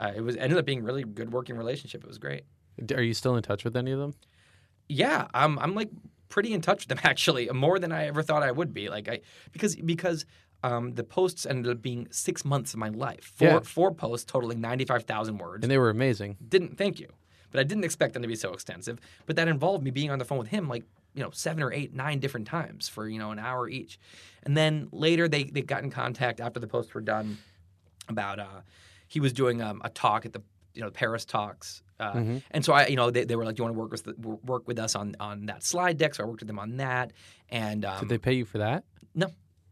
uh, 0.00 0.12
it 0.16 0.22
was 0.22 0.36
ended 0.36 0.58
up 0.58 0.64
being 0.64 0.82
really 0.82 1.04
good 1.04 1.32
working 1.32 1.56
relationship. 1.56 2.02
It 2.02 2.08
was 2.08 2.18
great. 2.18 2.42
Are 2.94 3.02
you 3.02 3.14
still 3.14 3.36
in 3.36 3.42
touch 3.42 3.62
with 3.64 3.76
any 3.76 3.92
of 3.92 3.98
them? 3.98 4.14
Yeah, 4.88 5.28
I'm 5.34 5.58
I'm 5.58 5.74
like 5.74 5.90
pretty 6.28 6.52
in 6.52 6.60
touch 6.60 6.86
with 6.86 6.88
them 6.88 7.00
actually, 7.04 7.48
more 7.52 7.78
than 7.78 7.92
I 7.92 8.06
ever 8.06 8.22
thought 8.22 8.42
I 8.42 8.50
would 8.50 8.72
be. 8.74 8.88
Like 8.88 9.08
I 9.08 9.20
because 9.52 9.76
because 9.76 10.24
um, 10.62 10.94
the 10.94 11.04
posts 11.04 11.46
ended 11.46 11.70
up 11.72 11.80
being 11.82 12.08
six 12.10 12.44
months 12.44 12.72
of 12.74 12.78
my 12.80 12.88
life. 12.88 13.32
Four 13.36 13.48
Yeah. 13.48 13.60
four 13.60 13.94
posts 13.94 14.30
totaling 14.30 14.60
ninety 14.60 14.84
five 14.84 15.04
thousand 15.04 15.38
words. 15.38 15.62
And 15.64 15.70
they 15.70 15.78
were 15.78 15.90
amazing. 15.90 16.36
Didn't 16.48 16.76
thank 16.78 16.98
you, 17.00 17.08
but 17.50 17.60
I 17.60 17.62
didn't 17.64 17.84
expect 17.84 18.14
them 18.14 18.22
to 18.22 18.28
be 18.28 18.36
so 18.36 18.52
extensive. 18.52 18.98
But 19.26 19.36
that 19.36 19.48
involved 19.48 19.84
me 19.84 19.90
being 19.90 20.10
on 20.10 20.18
the 20.18 20.24
phone 20.24 20.38
with 20.38 20.48
him 20.48 20.68
like 20.68 20.84
you 21.14 21.22
know 21.22 21.30
seven 21.32 21.62
or 21.62 21.72
eight 21.72 21.92
nine 21.94 22.18
different 22.20 22.46
times 22.46 22.88
for 22.88 23.08
you 23.08 23.18
know 23.18 23.30
an 23.32 23.38
hour 23.38 23.68
each, 23.68 23.98
and 24.44 24.56
then 24.56 24.88
later 24.92 25.28
they 25.28 25.44
they 25.44 25.62
got 25.62 25.82
in 25.82 25.90
contact 25.90 26.40
after 26.40 26.58
the 26.60 26.66
posts 26.68 26.94
were 26.94 27.00
done 27.00 27.38
about 28.08 28.38
uh, 28.38 28.60
he 29.10 29.20
was 29.20 29.32
doing 29.34 29.60
um, 29.60 29.82
a 29.84 29.90
talk 29.90 30.24
at 30.24 30.32
the 30.32 30.40
you 30.72 30.80
know 30.80 30.88
the 30.88 30.92
Paris 31.02 31.24
talks. 31.26 31.82
Uh, 31.98 32.12
Mm-hmm. 32.14 32.38
And 32.52 32.64
so 32.64 32.72
I, 32.72 32.86
you 32.86 32.96
know, 32.96 33.10
they, 33.10 33.24
they 33.24 33.36
were 33.36 33.44
like, 33.44 33.56
"Do 33.56 33.60
you 33.60 33.64
want 33.64 33.74
to 33.76 33.80
work 33.80 33.90
with 33.92 34.06
work 34.52 34.66
with 34.66 34.78
us 34.78 34.94
on 34.94 35.16
on 35.20 35.44
that 35.46 35.62
slide 35.62 35.98
deck?" 35.98 36.14
So 36.14 36.24
I 36.24 36.26
worked 36.26 36.40
with 36.40 36.46
them 36.46 36.58
on 36.58 36.78
that. 36.78 37.12
And 37.50 37.84
um, 37.84 37.98
Did 38.00 38.08
they 38.08 38.16
pay 38.18 38.32
you 38.32 38.46
for 38.46 38.56
that? 38.58 38.84
no, 39.14 39.26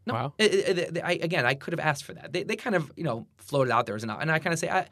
no. 0.05 0.13
Wow. 0.15 0.35
It- 0.37 0.53
it- 0.55 0.79
it- 0.97 1.05
I, 1.05 1.13
again, 1.13 1.47
I 1.47 1.55
could 1.55 1.73
have 1.73 1.81
asked 1.81 2.05
for 2.05 2.13
that. 2.15 2.33
They, 2.35 2.43
they 2.43 2.57
kind 2.57 2.77
of, 2.77 2.93
you 2.97 3.05
know, 3.05 3.27
floated 3.39 3.71
out 3.73 3.87
there 3.87 3.95
as 3.95 4.03
an, 4.05 4.11
and 4.11 4.31
I 4.31 4.39
kind 4.41 4.53
of 4.53 4.59
say, 4.59 4.69
I, 4.69 4.87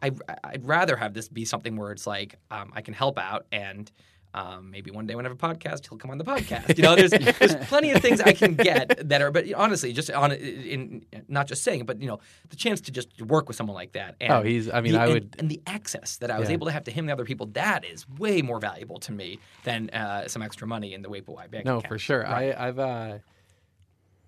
I, 0.00 0.12
I'd 0.44 0.64
rather 0.64 0.96
have 0.96 1.12
this 1.12 1.28
be 1.28 1.44
something 1.44 1.76
where 1.76 1.90
it's 1.92 2.06
like 2.06 2.36
um, 2.50 2.72
I 2.74 2.80
can 2.82 2.94
help 2.94 3.18
out 3.18 3.44
and. 3.52 3.90
Um, 4.34 4.70
maybe 4.70 4.90
one 4.90 5.06
day 5.06 5.14
when 5.14 5.24
I 5.24 5.30
have 5.30 5.42
a 5.42 5.54
podcast, 5.54 5.88
he'll 5.88 5.96
come 5.98 6.10
on 6.10 6.18
the 6.18 6.24
podcast. 6.24 6.76
You 6.76 6.82
know, 6.82 6.94
there's 6.94 7.10
there's 7.12 7.54
plenty 7.68 7.90
of 7.92 8.02
things 8.02 8.20
I 8.20 8.32
can 8.34 8.54
get 8.54 9.08
that 9.08 9.22
are, 9.22 9.30
but 9.30 9.50
honestly, 9.54 9.92
just 9.94 10.10
on 10.10 10.32
in 10.32 11.06
not 11.28 11.46
just 11.48 11.64
saying, 11.64 11.80
it, 11.80 11.86
but 11.86 12.00
you 12.00 12.06
know, 12.08 12.20
the 12.50 12.56
chance 12.56 12.82
to 12.82 12.92
just 12.92 13.22
work 13.22 13.48
with 13.48 13.56
someone 13.56 13.74
like 13.74 13.92
that. 13.92 14.16
And 14.20 14.32
Oh, 14.32 14.42
he's- 14.42 14.68
I 14.72 14.82
mean, 14.82 14.92
the- 14.92 15.00
I 15.00 15.08
would- 15.08 15.34
and 15.38 15.50
the 15.50 15.62
access 15.66 16.18
that 16.18 16.30
I 16.30 16.38
was 16.38 16.48
Yeah. 16.50 16.54
able 16.54 16.66
to 16.66 16.72
have 16.72 16.84
to 16.84 16.90
him 16.90 17.04
and 17.04 17.08
the 17.08 17.12
other 17.14 17.24
people, 17.24 17.46
that 17.54 17.84
is 17.86 18.06
way 18.18 18.42
more 18.42 18.60
valuable 18.60 18.98
to 19.00 19.12
me 19.12 19.38
than 19.64 19.88
uh, 19.90 20.28
some 20.28 20.42
extra 20.42 20.66
money 20.68 20.92
in 20.92 21.00
the 21.02 21.08
But 21.08 21.50
bank 21.50 21.64
No, 21.64 21.78
account. 21.78 21.88
for 21.88 21.98
sure. 21.98 22.20
Right. 22.22 22.52
I, 22.56 22.68
I've 22.68 22.78
uh, 22.78 23.18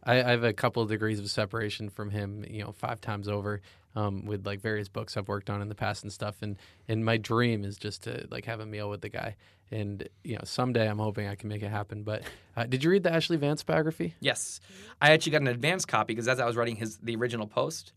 I, 0.03 0.15
I 0.23 0.31
have 0.31 0.45
a 0.45 0.55
couple 0.55 0.83
of 0.83 0.89
degrees 0.89 1.21
of 1.21 1.31
separation 1.31 1.91
from 1.91 2.09
him, 2.11 2.43
you 2.49 2.63
know, 2.65 2.73
five 2.73 3.03
times 3.03 3.29
over, 3.29 3.61
um, 3.97 4.25
with 4.25 4.47
like 4.47 4.61
various 4.61 4.89
books 4.89 5.17
I've 5.17 5.29
worked 5.29 5.51
on 5.51 5.61
in 5.63 5.69
the 5.69 5.75
past 5.75 6.03
and 6.03 6.13
stuff. 6.13 6.37
And 6.43 6.57
and 6.89 7.05
my 7.05 7.17
dream 7.17 7.65
is 7.65 7.77
just 7.77 8.03
to 8.05 8.27
like 8.31 8.45
have 8.47 8.61
a 8.61 8.67
meal 8.67 8.89
with 8.91 9.01
the 9.01 9.09
guy. 9.09 9.37
And 9.73 10.09
you 10.25 10.35
know, 10.35 10.43
someday 10.45 10.89
I'm 10.89 10.99
hoping 10.99 11.29
I 11.29 11.35
can 11.37 11.49
make 11.49 11.63
it 11.63 11.71
happen. 11.71 12.03
But 12.03 12.23
uh, 12.57 12.65
did 12.65 12.83
you 12.85 12.91
read 12.91 13.03
the 13.05 13.13
Ashley 13.13 13.37
Vance 13.37 13.63
biography? 13.63 14.15
Yes, 14.21 14.61
I 15.01 15.13
actually 15.13 15.33
got 15.33 15.43
an 15.43 15.49
advance 15.49 15.85
copy 15.85 16.13
because 16.15 16.29
as 16.29 16.41
I 16.41 16.47
was 16.47 16.57
writing 16.57 16.77
his 16.77 16.99
the 16.99 17.15
original 17.17 17.47
post, 17.47 17.93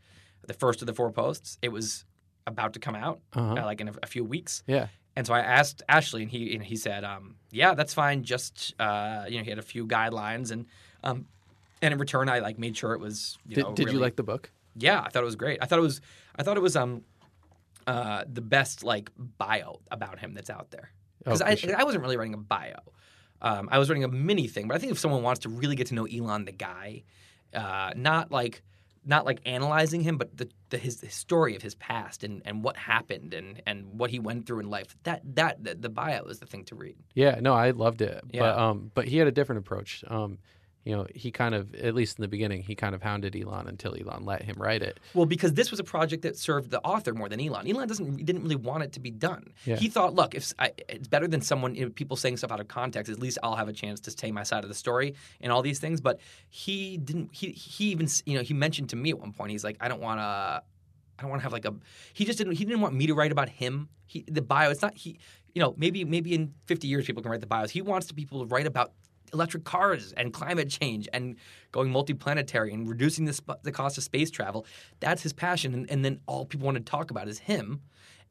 the 0.46 0.54
first 0.54 0.82
of 0.82 0.86
the 0.88 0.94
four 0.94 1.12
posts, 1.12 1.58
it 1.62 1.70
was 1.70 2.06
about 2.46 2.74
to 2.74 2.80
come 2.80 2.96
out, 2.96 3.22
Uh-huh. 3.34 3.54
uh, 3.62 3.66
like 3.66 3.80
in 3.82 3.88
a, 3.88 3.94
a 4.04 4.08
few 4.08 4.24
weeks. 4.24 4.64
Yeah. 4.68 4.88
And 5.16 5.26
so 5.26 5.34
I 5.34 5.40
asked 5.40 5.82
Ashley, 5.88 6.24
and 6.24 6.32
he 6.32 6.54
and 6.56 6.64
he 6.64 6.76
said, 6.76 7.04
um, 7.04 7.36
"Yeah, 7.52 7.76
that's 7.76 7.94
fine. 7.94 8.24
Just 8.24 8.74
uh, 8.80 9.26
you 9.30 9.38
know, 9.38 9.44
he 9.44 9.50
had 9.50 9.60
a 9.60 9.64
few 9.64 9.86
guidelines, 9.88 10.52
and 10.52 10.66
um, 11.04 11.28
and 11.84 11.94
in 11.94 12.00
return, 12.00 12.30
I 12.30 12.40
like 12.40 12.58
made 12.58 12.76
sure 12.76 12.94
it 12.94 13.00
was. 13.00 13.38
You 13.48 13.56
Did, 13.56 13.64
know, 13.64 13.74
did 13.74 13.84
you 13.84 13.92
really- 13.94 14.00
like 14.02 14.16
the 14.16 14.24
book? 14.24 14.50
Yeah, 14.76 15.02
I 15.02 15.10
thought 15.10 15.22
it 15.24 15.26
was 15.26 15.36
great. 15.36 15.60
I 15.62 15.66
thought 15.66 15.80
it 15.80 15.84
was. 15.84 16.02
I 16.36 16.44
thought 16.44 16.58
it 16.58 16.62
was 16.64 16.76
um, 16.76 17.04
uh, 17.88 18.24
the 18.32 18.42
best 18.42 18.84
like 18.84 19.12
bio 19.18 19.80
about 19.92 20.20
him 20.20 20.34
that's 20.34 20.50
out 20.50 20.72
there. 20.72 20.90
Because 21.24 21.42
Oh, 21.42 21.46
I, 21.46 21.56
sure. 21.56 21.76
I 21.80 21.84
wasn't 21.84 22.04
really 22.04 22.18
writing 22.18 22.34
a 22.34 22.38
bio. 22.38 22.76
Um, 23.42 23.70
I 23.72 23.78
was 23.80 23.90
writing 23.90 24.04
a 24.04 24.08
mini 24.10 24.48
thing, 24.48 24.68
but 24.68 24.76
I 24.76 24.80
think 24.80 24.92
if 24.92 25.00
someone 25.00 25.22
wants 25.24 25.42
to 25.42 25.50
really 25.50 25.76
get 25.76 25.88
to 25.88 25.96
know 25.96 26.06
Elon 26.06 26.46
the 26.46 26.52
guy, 26.52 27.04
uh, 27.54 27.92
not 27.96 28.32
like 28.32 28.64
not 29.06 29.26
like 29.26 29.42
analyzing 29.46 30.00
him, 30.00 30.18
but 30.18 30.36
the, 30.38 30.50
the 30.70 30.78
his 30.78 31.02
the 31.02 31.10
story 31.10 31.58
of 31.58 31.62
his 31.62 31.76
past 31.76 32.24
and, 32.24 32.42
and 32.46 32.64
what 32.64 32.78
happened 32.78 33.34
and, 33.34 33.62
and 33.68 34.00
what 34.00 34.10
he 34.10 34.18
went 34.18 34.46
through 34.48 34.60
in 34.62 34.70
life. 34.70 34.96
That 35.04 35.22
that 35.36 35.62
the, 35.64 35.76
the 35.76 35.90
bio 35.90 36.24
is 36.26 36.40
the 36.40 36.46
thing 36.46 36.64
to 36.66 36.76
read. 36.76 36.96
Yeah, 37.14 37.38
no, 37.42 37.54
I 37.54 37.72
loved 37.72 38.02
it. 38.02 38.22
But 38.24 38.34
Yeah. 38.34 38.56
um, 38.56 38.92
but 38.94 39.06
he 39.08 39.18
had 39.18 39.28
a 39.28 39.32
different 39.32 39.60
approach. 39.60 40.06
Um, 40.08 40.40
you 40.86 40.96
know, 40.96 41.08
he 41.16 41.32
kind 41.32 41.56
of, 41.56 41.74
at 41.76 41.96
least 41.96 42.18
in 42.18 42.24
the 42.24 42.28
beginning, 42.28 42.62
he 42.62 42.76
kind 42.76 42.94
of 42.94 43.02
hounded 43.02 43.36
Elon 43.36 43.68
until 43.68 43.96
Elon 43.96 44.26
let 44.26 44.42
him 44.42 44.56
write 44.58 44.82
it. 44.82 45.00
Well, 45.14 45.26
because 45.26 45.54
this 45.54 45.72
was 45.72 45.80
a 45.80 45.84
project 45.84 46.24
that 46.24 46.38
served 46.38 46.72
the 46.72 46.82
author 46.82 47.14
more 47.14 47.30
than 47.30 47.40
Elon. 47.40 47.70
Elon 47.70 47.88
doesn't 47.88 48.26
didn't 48.26 48.44
really 48.44 48.58
want 48.58 48.84
it 48.84 48.92
to 48.94 49.00
be 49.00 49.10
done. 49.10 49.54
Yeah. 49.66 49.78
He 49.78 49.88
thought, 49.88 50.14
look, 50.14 50.36
if 50.36 50.52
I, 50.60 50.74
it's 50.90 51.08
better 51.08 51.28
than 51.28 51.40
someone 51.42 51.76
you 51.76 51.86
know, 51.86 51.92
people 51.92 52.18
saying 52.18 52.38
stuff 52.38 52.52
out 52.52 52.60
of 52.60 52.68
context, 52.68 53.10
at 53.10 53.20
least 53.20 53.38
I'll 53.42 53.56
have 53.56 53.70
a 53.70 53.74
chance 53.74 54.02
to 54.02 54.12
say 54.12 54.32
my 54.32 54.44
side 54.44 54.64
of 54.64 54.70
the 54.70 54.76
story 54.76 55.16
and 55.40 55.54
all 55.54 55.62
these 55.62 55.80
things. 55.80 56.02
But 56.02 56.20
he 56.50 56.98
didn't. 56.98 57.30
He 57.34 57.52
he 57.52 57.86
even 57.86 58.08
you 58.26 58.38
know 58.38 58.44
he 58.44 58.54
mentioned 58.54 58.90
to 58.90 58.98
me 58.98 59.12
at 59.12 59.20
one 59.20 59.32
point. 59.32 59.52
He's 59.52 59.64
like, 59.64 59.78
I 59.80 59.88
don't 59.88 60.02
want 60.02 60.20
to. 60.20 60.64
I 61.18 61.22
don't 61.22 61.30
want 61.30 61.42
to 61.42 61.44
have 61.44 61.54
like 61.54 61.66
a. 61.66 61.74
He 62.14 62.26
just 62.26 62.38
didn't. 62.38 62.54
He 62.54 62.66
didn't 62.66 62.82
want 62.82 62.94
me 62.94 63.08
to 63.08 63.14
write 63.14 63.32
about 63.32 63.48
him. 63.48 63.88
He 64.06 64.26
the 64.28 64.42
bio. 64.42 64.70
It's 64.70 64.82
not 64.82 64.96
he. 64.96 65.18
You 65.54 65.62
know, 65.62 65.76
maybe 65.78 66.04
maybe 66.04 66.34
in 66.34 66.54
50 66.66 66.88
years 66.88 67.06
people 67.06 67.22
can 67.22 67.32
write 67.32 67.40
the 67.40 67.48
bios. 67.48 67.70
He 67.70 67.82
wants 67.82 68.12
people 68.12 68.42
to 68.42 68.48
write 68.48 68.66
about 68.66 68.92
electric 69.34 69.64
cars 69.64 70.14
and 70.14 70.32
climate 70.34 70.70
change 70.70 71.08
and 71.14 71.36
going 71.72 71.92
multiplanetary 71.92 72.74
and 72.74 72.88
reducing 72.88 73.26
the, 73.26 73.34
sp- 73.34 73.60
the 73.64 73.72
cost 73.72 73.98
of 73.98 74.04
space 74.04 74.30
travel. 74.32 74.66
That's 75.00 75.24
his 75.24 75.34
passion, 75.34 75.74
and, 75.74 75.90
and 75.90 76.06
then 76.06 76.20
all 76.28 76.46
people 76.46 76.66
want 76.66 76.78
to 76.78 76.84
talk 76.84 77.12
about 77.12 77.28
is 77.28 77.40
him, 77.40 77.82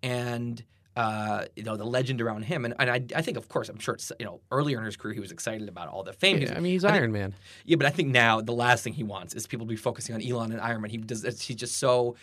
and 0.02 0.62
uh, 0.96 1.46
you 1.56 1.62
know 1.62 1.76
the 1.76 1.84
legend 1.84 2.20
around 2.20 2.42
him. 2.42 2.64
And, 2.64 2.74
and 2.78 2.90
I, 2.90 3.02
I 3.16 3.22
think, 3.22 3.36
of 3.36 3.48
course, 3.48 3.68
I'm 3.68 3.78
sure 3.78 3.94
it's 3.94 4.12
you 4.18 4.26
know 4.26 4.40
earlier 4.50 4.78
in 4.78 4.84
his 4.84 4.96
career 4.96 5.14
he 5.14 5.20
was 5.20 5.32
excited 5.32 5.68
about 5.68 5.88
all 5.88 6.02
the 6.02 6.12
fame. 6.12 6.38
Yeah, 6.38 6.54
I 6.56 6.60
mean, 6.60 6.72
he's 6.72 6.84
I 6.84 6.90
think- 6.90 7.00
Iron 7.00 7.12
Man. 7.12 7.34
yeah, 7.64 7.76
but 7.76 7.86
I 7.86 7.90
think 7.90 8.08
now 8.10 8.40
the 8.40 8.52
last 8.52 8.84
thing 8.84 8.92
he 8.92 9.02
wants 9.02 9.34
is 9.34 9.46
people 9.46 9.66
to 9.66 9.70
be 9.70 9.76
focusing 9.76 10.14
on 10.14 10.22
Elon 10.22 10.52
and 10.52 10.60
Iron 10.60 10.82
Man. 10.82 10.90
He 10.90 10.98
does. 10.98 11.22
He's 11.42 11.56
just 11.56 11.78
so. 11.78 12.16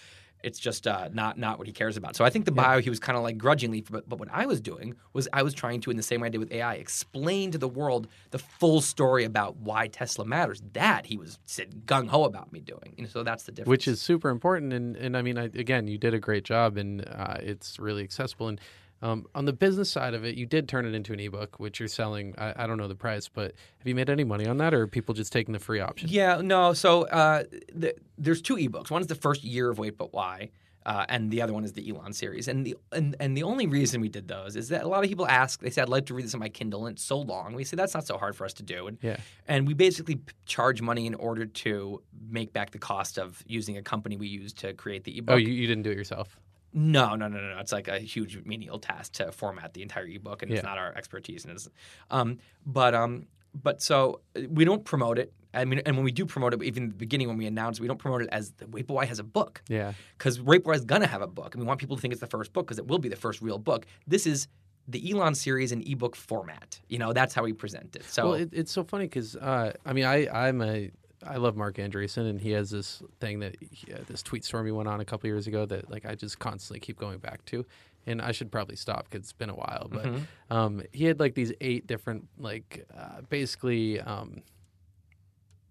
It's 0.44 0.60
just 0.60 0.88
uh, 0.88 1.10
not 1.12 1.38
not 1.38 1.58
what 1.58 1.68
he 1.68 1.74
cares 1.74 1.98
about. 1.98 2.16
So 2.16 2.24
I 2.24 2.30
think 2.30 2.46
the 2.46 2.52
bio 2.52 2.80
he 2.80 2.90
was 2.90 3.00
kind 3.00 3.18
of 3.18 3.24
like 3.24 3.38
grudgingly. 3.38 3.82
But, 3.82 4.08
but 4.08 4.20
what 4.20 4.30
I 4.32 4.46
was 4.46 4.62
doing 4.62 4.96
was 5.14 5.28
I 5.34 5.44
was 5.44 5.54
trying 5.54 5.82
to, 5.82 5.92
in 5.92 5.98
the 5.98 6.04
same 6.04 6.22
way 6.22 6.28
I 6.28 6.30
did 6.30 6.40
with 6.40 6.52
AI, 6.52 6.76
explain 6.76 7.52
to 7.52 7.58
the 7.58 7.68
world 7.68 8.08
the 8.32 8.40
full 8.40 8.82
story 8.82 9.26
about 9.26 9.58
why 9.58 9.88
Tesla 9.88 10.26
matters. 10.26 10.62
That 10.74 11.06
he 11.06 11.18
was 11.18 11.40
said 11.46 11.86
gung 11.86 12.08
ho 12.08 12.24
about 12.24 12.54
me 12.54 12.62
doing. 12.62 12.94
You 12.98 13.04
know, 13.04 13.10
so 13.10 13.24
that's 13.24 13.44
the 13.44 13.52
difference. 13.52 13.70
which 13.70 13.88
is 13.88 14.02
super 14.02 14.30
important. 14.30 14.74
And, 14.74 14.96
and 14.96 15.18
I 15.18 15.22
mean, 15.22 15.38
I, 15.38 15.46
again, 15.46 15.88
you 15.88 15.98
did 15.98 16.14
a 16.14 16.20
great 16.20 16.44
job, 16.46 16.78
and 16.78 17.06
uh, 17.08 17.38
it's 17.42 17.80
really 17.80 18.04
accessible. 18.04 18.48
And 18.48 18.62
um, 19.02 19.26
on 19.34 19.46
the 19.46 19.54
business 19.54 19.90
side 19.90 20.14
of 20.14 20.26
it, 20.26 20.36
you 20.36 20.46
did 20.46 20.68
turn 20.68 20.86
it 20.86 20.94
into 20.94 21.14
an 21.14 21.20
ebook, 21.20 21.60
which 21.60 21.80
you're 21.80 21.88
selling. 21.90 22.36
I, 22.38 22.54
I 22.64 22.68
don't 22.68 22.78
know 22.78 22.88
the 22.88 22.96
price, 22.96 23.28
but 23.30 23.54
have 23.78 23.88
you 23.88 23.96
made 23.96 24.10
any 24.10 24.24
money 24.24 24.46
on 24.46 24.58
that, 24.58 24.74
or 24.74 24.82
are 24.82 24.88
people 24.88 25.14
just 25.16 25.32
taking 25.32 25.54
the 25.54 25.60
free 25.60 25.80
option? 25.80 26.10
Yeah, 26.10 26.42
no. 26.44 26.74
So 26.74 27.04
uh, 27.08 27.44
the, 27.74 27.96
there's 28.18 28.42
two 28.42 28.56
ebooks. 28.56 28.92
One 28.92 29.02
is 29.02 29.08
the 29.08 29.16
first 29.16 29.44
year 29.44 29.70
of 29.70 29.80
Wait 29.80 29.98
But 29.98 30.14
Why, 30.14 30.50
Uh, 30.86 31.06
and 31.10 31.30
the 31.30 31.42
other 31.42 31.54
one 31.54 31.64
is 31.66 31.74
the 31.74 31.88
Elon 31.90 32.14
series. 32.14 32.48
And 32.48 32.66
the 32.66 32.76
and, 32.92 33.16
and 33.20 33.36
the 33.38 33.44
only 33.44 33.68
reason 33.68 34.02
we 34.02 34.10
did 34.10 34.28
those 34.28 34.56
is 34.56 34.70
that 34.70 34.84
a 34.84 34.88
lot 34.88 35.04
of 35.04 35.10
people 35.10 35.28
ask, 35.28 35.60
they 35.62 35.70
say, 35.70 35.82
I'd 35.82 35.90
like 35.90 36.06
to 36.08 36.14
read 36.14 36.26
this 36.26 36.34
on 36.34 36.40
my 36.40 36.50
Kindle, 36.50 36.86
and 36.88 36.96
it's 36.96 37.04
so 37.04 37.20
long. 37.20 37.54
We 37.54 37.64
say 37.66 37.76
that's 37.78 37.94
not 37.94 38.08
so 38.08 38.18
hard 38.18 38.36
for 38.36 38.46
us 38.46 38.54
to 38.54 38.64
do. 38.64 38.88
And 38.88 38.98
Yeah. 39.02 39.18
and 39.48 39.68
we 39.68 39.74
basically 39.74 40.20
charge 40.46 40.82
money 40.82 41.06
in 41.06 41.16
order 41.16 41.46
to 41.46 42.02
make 42.30 42.54
back 42.54 42.72
the 42.72 42.80
cost 42.80 43.20
of 43.20 43.44
using 43.46 43.78
a 43.78 43.82
company 43.82 44.18
we 44.18 44.28
use 44.28 44.52
to 44.54 44.74
create 44.74 45.04
the 45.04 45.18
ebook. 45.18 45.34
Oh, 45.36 45.38
you, 45.38 45.54
you 45.54 45.68
didn't 45.68 45.84
do 45.84 45.92
it 45.92 45.98
yourself. 45.98 46.40
No, 46.74 47.16
no, 47.16 47.28
no, 47.28 47.40
no, 47.40 47.54
no. 47.56 47.60
It's 47.60 47.72
like 47.72 47.88
a 47.88 48.00
huge 48.00 48.44
menial 48.46 48.80
task 48.80 49.14
to 49.14 49.32
format 49.32 49.74
the 49.74 49.82
entire 49.82 50.06
ebook, 50.06 50.44
and 50.44 50.52
it's 50.52 50.64
not 50.64 50.78
our 50.78 50.96
expertise. 50.96 51.46
And 51.46 51.54
it's, 51.54 51.70
um, 52.12 52.38
but 52.66 52.94
um, 52.94 53.26
but 53.54 53.82
so 53.82 54.22
uh, 54.36 54.42
we 54.50 54.66
don't 54.66 54.84
promote 54.86 55.18
it. 55.18 55.34
I 55.54 55.66
mean, 55.66 55.82
and 55.86 55.96
when 55.96 56.06
we 56.06 56.12
do 56.12 56.26
promote 56.28 56.54
it, 56.54 56.62
even 56.62 56.84
in 56.84 56.90
the 56.90 56.96
beginning 56.96 57.28
when 57.28 57.38
we 57.38 57.48
announce, 57.48 57.80
we 57.80 57.88
don't 57.88 57.98
promote 57.98 58.22
it 58.22 58.30
as 58.32 58.52
But 58.52 58.88
Why 58.88 59.06
has 59.06 59.18
a 59.18 59.24
book 59.24 59.64
Yeah. 59.68 59.94
because 60.18 60.38
But 60.38 60.64
Why 60.64 60.74
is 60.74 60.86
gonna 60.86 61.08
have 61.08 61.24
a 61.24 61.28
book, 61.28 61.56
and 61.56 61.64
we 61.64 61.68
want 61.68 61.80
people 61.80 61.96
to 61.96 62.02
think 62.02 62.12
it's 62.12 62.22
the 62.22 62.28
first 62.28 62.54
book 62.54 62.68
because 62.68 62.78
it 62.78 62.88
will 62.88 63.00
be 63.00 63.10
the 63.10 63.16
first 63.16 63.42
real 63.42 63.58
book. 63.58 63.88
This 64.06 64.28
is 64.28 64.48
the 64.88 65.12
Elon 65.12 65.36
series 65.36 65.72
in 65.72 65.84
ebook 65.88 66.16
format. 66.16 66.80
You 66.88 67.00
know, 67.00 67.14
that's 67.14 67.34
how 67.34 67.44
we 67.44 67.54
present 67.54 67.96
it. 67.96 68.04
So 68.06 68.26
Well, 68.26 68.34
it, 68.36 68.50
it's 68.52 68.72
so 68.72 68.84
funny 68.84 69.06
because 69.06 69.36
uh, 69.36 69.74
I 69.86 69.94
mean, 69.94 70.06
I 70.06 70.28
I'm 70.30 70.62
a 70.62 70.92
I 71.26 71.38
love 71.38 71.56
Marc 71.56 71.76
Andreessen, 71.78 72.30
and 72.30 72.40
he 72.40 72.52
has 72.52 72.70
this 72.70 73.02
thing 73.20 73.40
that 73.40 73.56
he, 73.72 73.94
uh, 73.94 73.98
this 74.08 74.24
tweet 74.24 74.46
storm 74.46 74.66
he 74.66 74.72
went 74.72 74.88
on 74.88 75.00
a 75.02 75.06
couple 75.06 75.28
years 75.28 75.48
ago 75.48 75.66
that 75.66 75.90
like 75.92 76.06
I 76.06 76.16
just 76.16 76.40
constantly 76.40 76.80
keep 76.80 76.98
going 76.98 77.18
back 77.20 77.44
to, 77.46 77.66
and 78.08 78.22
I 78.22 78.32
should 78.32 78.52
probably 78.52 78.76
stop 78.78 79.06
because 79.10 79.20
it's 79.26 79.34
been 79.34 79.50
a 79.50 79.56
while. 79.56 79.88
But 79.92 80.06
Mm-hmm. 80.06 80.54
um, 80.54 80.82
he 80.94 81.06
had 81.06 81.20
like 81.20 81.36
these 81.36 81.52
eight 81.62 81.88
different 81.88 82.28
like 82.38 82.86
uh, 82.98 83.22
basically. 83.30 84.00
Um, 84.00 84.42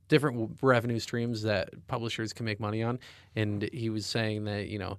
different 0.09 0.39
w- 0.39 0.57
revenue 0.63 0.99
streams 0.99 1.43
that 1.43 1.69
publishers 1.87 2.33
can 2.33 2.47
make 2.47 2.59
money 2.59 2.83
on 2.83 2.99
and 3.37 3.69
he 3.75 3.91
was 3.91 4.07
saying 4.07 4.45
that 4.45 4.69
you 4.69 4.79
know 4.79 4.97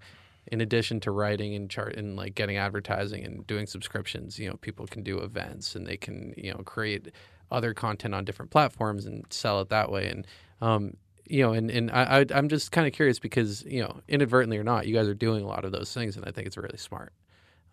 in 0.51 0.61
addition 0.61 0.99
to 0.99 1.09
writing 1.09 1.55
and 1.55 1.67
chart 1.67 1.95
and 1.95 2.15
like 2.15 2.35
getting 2.35 2.57
advertising 2.57 3.25
and 3.25 3.47
doing 3.47 3.65
subscriptions 3.65 4.37
you 4.37 4.47
know 4.47 4.55
people 4.57 4.85
can 4.85 5.01
do 5.01 5.17
events 5.17 5.73
and 5.75 5.87
they 5.87 5.97
can 5.97 6.31
you 6.37 6.51
know 6.53 6.59
create 6.59 7.11
other 7.51 7.73
content 7.73 8.13
on 8.13 8.25
different 8.25 8.51
platforms 8.51 9.05
and 9.05 9.25
sell 9.29 9.61
it 9.61 9.69
that 9.69 9.91
way. 9.91 10.07
And 10.07 10.27
um 10.61 10.97
you 11.25 11.43
know 11.43 11.53
and 11.53 11.69
and 11.69 11.91
I, 11.91 12.19
I 12.19 12.25
I'm 12.33 12.49
just 12.49 12.71
kind 12.71 12.87
of 12.87 12.93
curious 12.93 13.19
because 13.19 13.63
you 13.65 13.81
know 13.81 14.01
inadvertently 14.07 14.57
or 14.57 14.63
not 14.63 14.87
you 14.87 14.93
guys 14.93 15.07
are 15.07 15.13
doing 15.13 15.43
a 15.43 15.47
lot 15.47 15.65
of 15.65 15.71
those 15.71 15.93
things 15.93 16.15
and 16.15 16.25
I 16.25 16.31
think 16.31 16.47
it's 16.47 16.57
really 16.57 16.77
smart. 16.77 17.13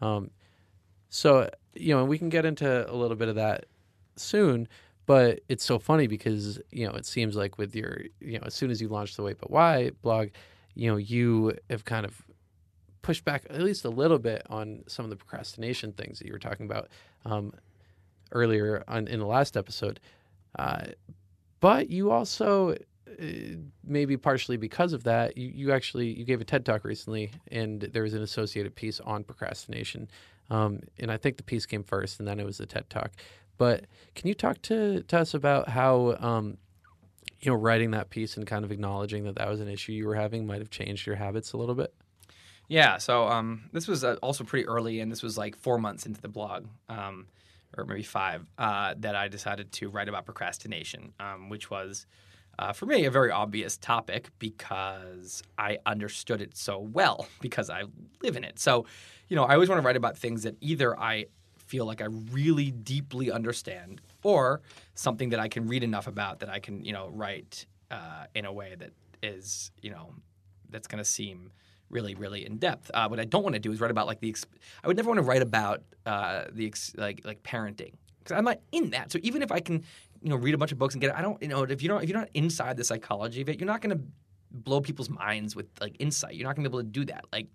Um 0.00 0.30
so 1.08 1.50
you 1.74 1.94
know 1.94 2.00
and 2.00 2.08
we 2.08 2.18
can 2.18 2.28
get 2.28 2.44
into 2.44 2.90
a 2.90 2.94
little 2.94 3.16
bit 3.16 3.28
of 3.28 3.36
that 3.36 3.66
soon 4.16 4.68
but 5.06 5.40
it's 5.48 5.64
so 5.64 5.78
funny 5.78 6.06
because 6.06 6.58
you 6.70 6.86
know 6.86 6.94
it 6.94 7.06
seems 7.06 7.36
like 7.36 7.58
with 7.58 7.74
your 7.76 8.00
you 8.20 8.38
know 8.38 8.44
as 8.46 8.54
soon 8.54 8.70
as 8.70 8.80
you 8.80 8.88
launched 8.88 9.16
the 9.16 9.22
wait 9.22 9.38
but 9.38 9.50
why 9.50 9.90
blog 10.02 10.28
you 10.74 10.90
know 10.90 10.96
you 10.96 11.56
have 11.70 11.84
kind 11.84 12.04
of 12.04 12.26
pushed 13.06 13.24
back 13.24 13.46
at 13.48 13.62
least 13.62 13.84
a 13.84 13.88
little 13.88 14.18
bit 14.18 14.42
on 14.50 14.82
some 14.88 15.04
of 15.04 15.10
the 15.10 15.16
procrastination 15.16 15.92
things 15.92 16.18
that 16.18 16.26
you 16.26 16.32
were 16.32 16.40
talking 16.40 16.66
about. 16.66 16.88
Um, 17.24 17.52
earlier 18.32 18.84
on 18.88 19.08
in 19.08 19.20
the 19.20 19.26
last 19.26 19.56
episode. 19.56 20.00
Uh, 20.58 20.86
but 21.60 21.90
you 21.90 22.10
also 22.10 22.70
uh, 22.70 23.24
maybe 23.84 24.16
partially 24.16 24.56
because 24.56 24.92
of 24.92 25.04
that 25.04 25.36
you, 25.36 25.48
you 25.48 25.72
actually 25.72 26.08
you 26.08 26.24
gave 26.24 26.40
a 26.40 26.44
ted 26.44 26.64
talk 26.64 26.84
recently 26.84 27.30
and 27.50 27.82
there 27.92 28.02
was 28.02 28.14
an 28.14 28.22
associated 28.22 28.74
piece 28.74 29.00
on 29.00 29.24
procrastination. 29.24 30.08
Um, 30.48 30.80
and 31.00 31.10
i 31.10 31.16
think 31.16 31.38
the 31.38 31.42
piece 31.42 31.66
came 31.66 31.82
first 31.82 32.20
and 32.20 32.28
then 32.28 32.38
it 32.38 32.46
was 32.46 32.58
the 32.58 32.66
ted 32.66 32.88
talk. 32.88 33.12
But 33.58 33.86
can 34.14 34.28
you 34.28 34.34
talk 34.34 34.60
to, 34.62 35.02
to 35.02 35.18
us 35.18 35.34
about 35.34 35.68
how 35.68 36.16
um, 36.20 36.58
you 37.40 37.50
know 37.50 37.56
writing 37.56 37.92
that 37.92 38.10
piece 38.10 38.36
and 38.36 38.46
kind 38.46 38.64
of 38.64 38.72
acknowledging 38.72 39.24
that 39.24 39.36
that 39.36 39.48
was 39.48 39.60
an 39.60 39.68
issue 39.68 39.92
you 39.92 40.06
were 40.06 40.14
having 40.14 40.46
might 40.46 40.58
have 40.58 40.70
changed 40.70 41.06
your 41.06 41.16
habits 41.16 41.52
a 41.52 41.56
little 41.56 41.74
bit? 41.74 41.94
Yeah, 42.68 42.98
so 42.98 43.28
um, 43.28 43.70
this 43.72 43.86
was 43.86 44.02
uh, 44.02 44.16
also 44.22 44.42
pretty 44.42 44.66
early, 44.66 45.00
and 45.00 45.10
this 45.10 45.22
was 45.22 45.38
like 45.38 45.56
four 45.56 45.78
months 45.78 46.04
into 46.04 46.20
the 46.20 46.28
blog, 46.28 46.66
um, 46.88 47.28
or 47.76 47.84
maybe 47.84 48.02
five, 48.02 48.46
uh, 48.58 48.94
that 48.98 49.14
I 49.14 49.28
decided 49.28 49.72
to 49.72 49.88
write 49.88 50.08
about 50.08 50.24
procrastination, 50.24 51.12
um, 51.20 51.48
which 51.48 51.70
was, 51.70 52.06
uh, 52.58 52.72
for 52.72 52.86
me, 52.86 53.04
a 53.04 53.10
very 53.10 53.30
obvious 53.30 53.76
topic 53.76 54.30
because 54.38 55.42
I 55.58 55.78
understood 55.86 56.40
it 56.40 56.56
so 56.56 56.78
well 56.78 57.26
because 57.40 57.70
I 57.70 57.84
live 58.22 58.36
in 58.36 58.44
it. 58.44 58.58
So, 58.58 58.86
you 59.28 59.36
know, 59.36 59.44
I 59.44 59.54
always 59.54 59.68
want 59.68 59.80
to 59.80 59.86
write 59.86 59.96
about 59.96 60.16
things 60.16 60.42
that 60.44 60.56
either 60.60 60.98
I 60.98 61.26
feel 61.56 61.84
like 61.84 62.00
I 62.00 62.06
really 62.30 62.70
deeply 62.70 63.30
understand, 63.30 64.00
or 64.22 64.60
something 64.94 65.30
that 65.30 65.40
I 65.40 65.48
can 65.48 65.66
read 65.66 65.82
enough 65.84 66.06
about 66.06 66.40
that 66.40 66.48
I 66.48 66.58
can, 66.60 66.84
you 66.84 66.92
know, 66.92 67.08
write 67.08 67.66
uh, 67.90 68.24
in 68.34 68.44
a 68.44 68.52
way 68.52 68.74
that 68.78 68.90
is, 69.22 69.70
you 69.82 69.90
know, 69.90 70.14
that's 70.70 70.86
going 70.86 70.98
to 70.98 71.04
seem 71.08 71.50
really, 71.90 72.14
really 72.14 72.44
in 72.46 72.58
depth. 72.58 72.90
Uh, 72.92 73.08
what 73.08 73.20
I 73.20 73.24
don't 73.24 73.42
want 73.42 73.54
to 73.54 73.60
do 73.60 73.72
is 73.72 73.80
write 73.80 73.90
about 73.90 74.06
like 74.06 74.20
the. 74.20 74.28
Ex- 74.28 74.46
I 74.82 74.88
would 74.88 74.96
never 74.96 75.08
want 75.08 75.18
to 75.18 75.22
write 75.22 75.42
about 75.42 75.82
uh, 76.04 76.44
the 76.52 76.66
ex- 76.66 76.94
like 76.96 77.22
like 77.24 77.42
parenting 77.42 77.92
because 78.26 78.36
I'm 78.36 78.44
not 78.44 78.60
in 78.72 78.90
that. 78.90 79.12
So 79.12 79.18
even 79.22 79.42
if 79.42 79.52
I 79.52 79.60
can, 79.60 79.82
you 80.22 80.30
know, 80.30 80.36
read 80.36 80.54
a 80.54 80.58
bunch 80.58 80.72
of 80.72 80.78
books 80.78 80.94
and 80.94 81.00
get 81.00 81.10
it, 81.10 81.16
I 81.16 81.22
don't, 81.22 81.40
you 81.40 81.48
know, 81.48 81.62
if 81.62 81.82
you 81.82 81.88
don't, 81.88 82.02
if 82.02 82.08
you're 82.08 82.18
not 82.18 82.28
inside 82.34 82.76
the 82.76 82.84
psychology 82.84 83.40
of 83.42 83.48
it, 83.48 83.60
you're 83.60 83.66
not 83.66 83.80
going 83.80 83.96
to 83.96 84.04
blow 84.50 84.80
people's 84.80 85.10
minds 85.10 85.54
with 85.54 85.66
like 85.80 85.96
insight. 85.98 86.34
You're 86.34 86.46
not 86.46 86.56
going 86.56 86.64
to 86.64 86.70
be 86.70 86.76
able 86.76 86.84
to 86.84 86.90
do 86.90 87.04
that. 87.06 87.24
Like 87.32 87.46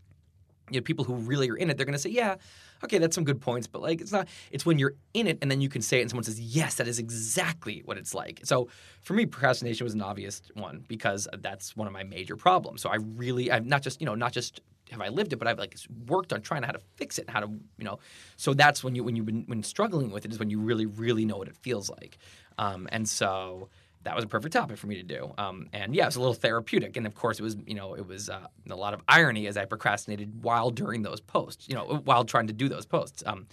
you 0.71 0.79
know, 0.79 0.83
people 0.83 1.05
who 1.05 1.15
really 1.15 1.49
are 1.49 1.55
in 1.55 1.69
it, 1.69 1.77
they're 1.77 1.85
going 1.85 1.93
to 1.93 1.99
say, 1.99 2.09
yeah, 2.09 2.35
okay, 2.83 2.97
that's 2.97 3.15
some 3.15 3.23
good 3.23 3.41
points, 3.41 3.67
but 3.67 3.81
like 3.81 4.01
it's 4.01 4.11
not. 4.11 4.27
It's 4.51 4.65
when 4.65 4.79
you're 4.79 4.95
in 5.13 5.27
it 5.27 5.37
and 5.41 5.51
then 5.51 5.61
you 5.61 5.69
can 5.69 5.81
say 5.81 5.99
it, 5.99 6.01
and 6.01 6.09
someone 6.09 6.23
says, 6.23 6.39
yes, 6.39 6.75
that 6.75 6.87
is 6.87 6.99
exactly 6.99 7.81
what 7.85 7.97
it's 7.97 8.13
like. 8.13 8.41
So 8.43 8.69
for 9.01 9.13
me, 9.13 9.25
procrastination 9.25 9.83
was 9.83 9.93
an 9.93 10.01
obvious 10.01 10.41
one 10.53 10.83
because 10.87 11.27
that's 11.39 11.75
one 11.75 11.87
of 11.87 11.93
my 11.93 12.03
major 12.03 12.35
problems. 12.35 12.81
So 12.81 12.89
I 12.89 12.95
really, 12.95 13.51
I've 13.51 13.65
not 13.65 13.81
just 13.81 14.01
you 14.01 14.05
know, 14.05 14.15
not 14.15 14.31
just 14.31 14.61
have 14.91 15.01
I 15.01 15.09
lived 15.09 15.33
it, 15.33 15.37
but 15.37 15.47
I've 15.47 15.59
like 15.59 15.75
worked 16.07 16.33
on 16.33 16.41
trying 16.41 16.63
how 16.63 16.71
to 16.71 16.81
fix 16.95 17.17
it, 17.17 17.29
how 17.29 17.39
to 17.39 17.47
you 17.47 17.85
know. 17.85 17.99
So 18.37 18.53
that's 18.53 18.83
when 18.83 18.95
you 18.95 19.03
when 19.03 19.15
you've 19.15 19.25
been 19.25 19.43
when 19.47 19.63
struggling 19.63 20.11
with 20.11 20.25
it 20.25 20.31
is 20.31 20.39
when 20.39 20.49
you 20.49 20.59
really 20.59 20.85
really 20.85 21.25
know 21.25 21.37
what 21.37 21.47
it 21.47 21.55
feels 21.57 21.89
like, 21.89 22.17
um, 22.57 22.87
and 22.91 23.07
so 23.07 23.69
that 24.03 24.15
was 24.15 24.23
a 24.23 24.27
perfect 24.27 24.53
topic 24.53 24.77
for 24.77 24.87
me 24.87 24.95
to 24.95 25.03
do. 25.03 25.33
Um, 25.37 25.67
and 25.73 25.95
yeah, 25.95 26.03
it 26.03 26.07
was 26.07 26.15
a 26.15 26.19
little 26.19 26.33
therapeutic. 26.33 26.97
And 26.97 27.05
of 27.05 27.15
course, 27.15 27.39
it 27.39 27.43
was 27.43 27.57
you 27.65 27.75
know 27.75 27.93
it 27.93 28.05
was 28.07 28.29
uh, 28.29 28.47
a 28.69 28.75
lot 28.75 28.93
of 28.93 29.01
irony 29.07 29.47
as 29.47 29.57
I 29.57 29.65
procrastinated 29.65 30.43
while 30.43 30.71
during 30.71 31.01
those 31.01 31.21
posts, 31.21 31.67
you 31.67 31.75
know, 31.75 32.01
while 32.03 32.25
trying 32.25 32.47
to 32.47 32.53
do 32.53 32.69
those 32.69 32.85
posts. 32.85 33.23
Um, 33.25 33.47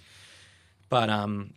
but 0.88 1.10
um, 1.10 1.54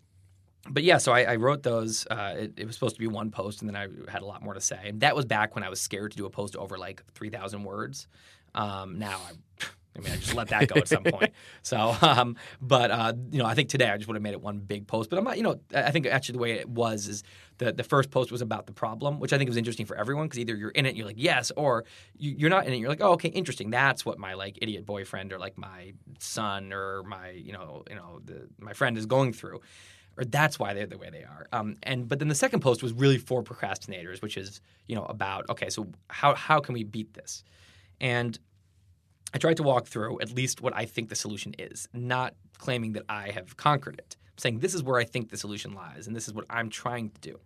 but 0.69 0.83
yeah, 0.83 0.97
so 0.97 1.11
I, 1.11 1.23
I 1.23 1.35
wrote 1.37 1.63
those. 1.63 2.05
Uh, 2.07 2.35
it, 2.37 2.53
it 2.57 2.65
was 2.67 2.75
supposed 2.75 2.95
to 2.95 2.99
be 2.99 3.07
one 3.07 3.31
post, 3.31 3.61
and 3.61 3.69
then 3.69 3.75
I 3.75 4.11
had 4.11 4.21
a 4.21 4.25
lot 4.25 4.43
more 4.43 4.53
to 4.53 4.61
say. 4.61 4.79
And 4.85 5.01
that 5.01 5.15
was 5.15 5.25
back 5.25 5.55
when 5.55 5.63
I 5.63 5.69
was 5.69 5.81
scared 5.81 6.11
to 6.11 6.17
do 6.17 6.25
a 6.25 6.29
post 6.29 6.55
over 6.55 6.77
like 6.77 7.03
three 7.13 7.29
thousand 7.29 7.63
words. 7.63 8.07
Um, 8.53 8.99
now 8.99 9.19
I. 9.19 9.65
I 9.95 9.99
mean, 9.99 10.13
I 10.13 10.15
just 10.15 10.35
let 10.35 10.47
that 10.49 10.67
go 10.67 10.75
at 10.79 10.87
some 10.87 11.03
point. 11.03 11.31
So, 11.63 11.95
um, 12.01 12.37
but 12.59 12.91
uh, 12.91 13.13
you 13.29 13.39
know, 13.39 13.45
I 13.45 13.53
think 13.53 13.69
today 13.69 13.89
I 13.89 13.97
just 13.97 14.07
would 14.07 14.15
have 14.15 14.23
made 14.23 14.33
it 14.33 14.41
one 14.41 14.59
big 14.59 14.87
post. 14.87 15.09
But 15.09 15.19
I'm 15.19 15.25
not, 15.25 15.37
you 15.37 15.43
know, 15.43 15.59
I 15.75 15.91
think 15.91 16.05
actually 16.07 16.33
the 16.33 16.39
way 16.39 16.51
it 16.53 16.67
was 16.67 17.07
is 17.07 17.23
the 17.59 17.71
the 17.71 17.83
first 17.83 18.09
post 18.09 18.31
was 18.31 18.41
about 18.41 18.65
the 18.65 18.73
problem, 18.73 19.19
which 19.19 19.31
I 19.31 19.37
think 19.37 19.49
was 19.49 19.57
interesting 19.57 19.85
for 19.85 19.95
everyone 19.95 20.25
because 20.25 20.39
either 20.39 20.55
you're 20.55 20.71
in 20.71 20.85
it, 20.85 20.89
and 20.89 20.97
you're 20.97 21.05
like 21.05 21.19
yes, 21.19 21.51
or 21.55 21.85
you, 22.17 22.33
you're 22.37 22.49
not 22.49 22.65
in 22.65 22.73
it, 22.73 22.77
you're 22.77 22.89
like 22.89 23.01
oh 23.01 23.11
okay, 23.13 23.29
interesting. 23.29 23.69
That's 23.69 24.05
what 24.05 24.17
my 24.17 24.33
like 24.33 24.57
idiot 24.61 24.85
boyfriend 24.85 25.33
or 25.33 25.39
like 25.39 25.57
my 25.57 25.93
son 26.19 26.73
or 26.73 27.03
my 27.03 27.29
you 27.29 27.53
know 27.53 27.83
you 27.89 27.95
know 27.95 28.21
the, 28.25 28.47
my 28.59 28.73
friend 28.73 28.97
is 28.97 29.05
going 29.05 29.33
through 29.33 29.61
or 30.17 30.25
that's 30.25 30.59
why 30.59 30.73
they're 30.73 30.87
the 30.87 30.97
way 30.97 31.09
they 31.09 31.23
are. 31.23 31.47
Um, 31.53 31.77
and 31.83 32.07
but 32.07 32.19
then 32.19 32.27
the 32.27 32.35
second 32.35 32.61
post 32.61 32.83
was 32.83 32.93
really 32.93 33.17
for 33.17 33.43
procrastinators, 33.43 34.21
which 34.21 34.37
is 34.37 34.61
you 34.87 34.95
know 34.95 35.05
about 35.05 35.49
okay, 35.49 35.69
so 35.69 35.87
how 36.09 36.33
how 36.35 36.59
can 36.59 36.73
we 36.73 36.83
beat 36.83 37.13
this? 37.13 37.43
And 37.99 38.37
I 39.33 39.37
tried 39.37 39.57
to 39.57 39.63
walk 39.63 39.87
through 39.87 40.19
at 40.21 40.31
least 40.33 40.61
what 40.61 40.75
I 40.75 40.85
think 40.85 41.09
the 41.09 41.15
solution 41.15 41.53
is, 41.57 41.87
not 41.93 42.33
claiming 42.57 42.93
that 42.93 43.03
I 43.07 43.31
have 43.31 43.57
conquered 43.57 43.95
it. 43.97 44.17
I'm 44.27 44.37
saying 44.37 44.59
this 44.59 44.73
is 44.73 44.83
where 44.83 44.99
I 44.99 45.03
think 45.03 45.29
the 45.29 45.37
solution 45.37 45.73
lies, 45.73 46.07
and 46.07 46.15
this 46.15 46.27
is 46.27 46.33
what 46.33 46.45
I'm 46.49 46.69
trying 46.69 47.09
to 47.11 47.21
do. 47.21 47.39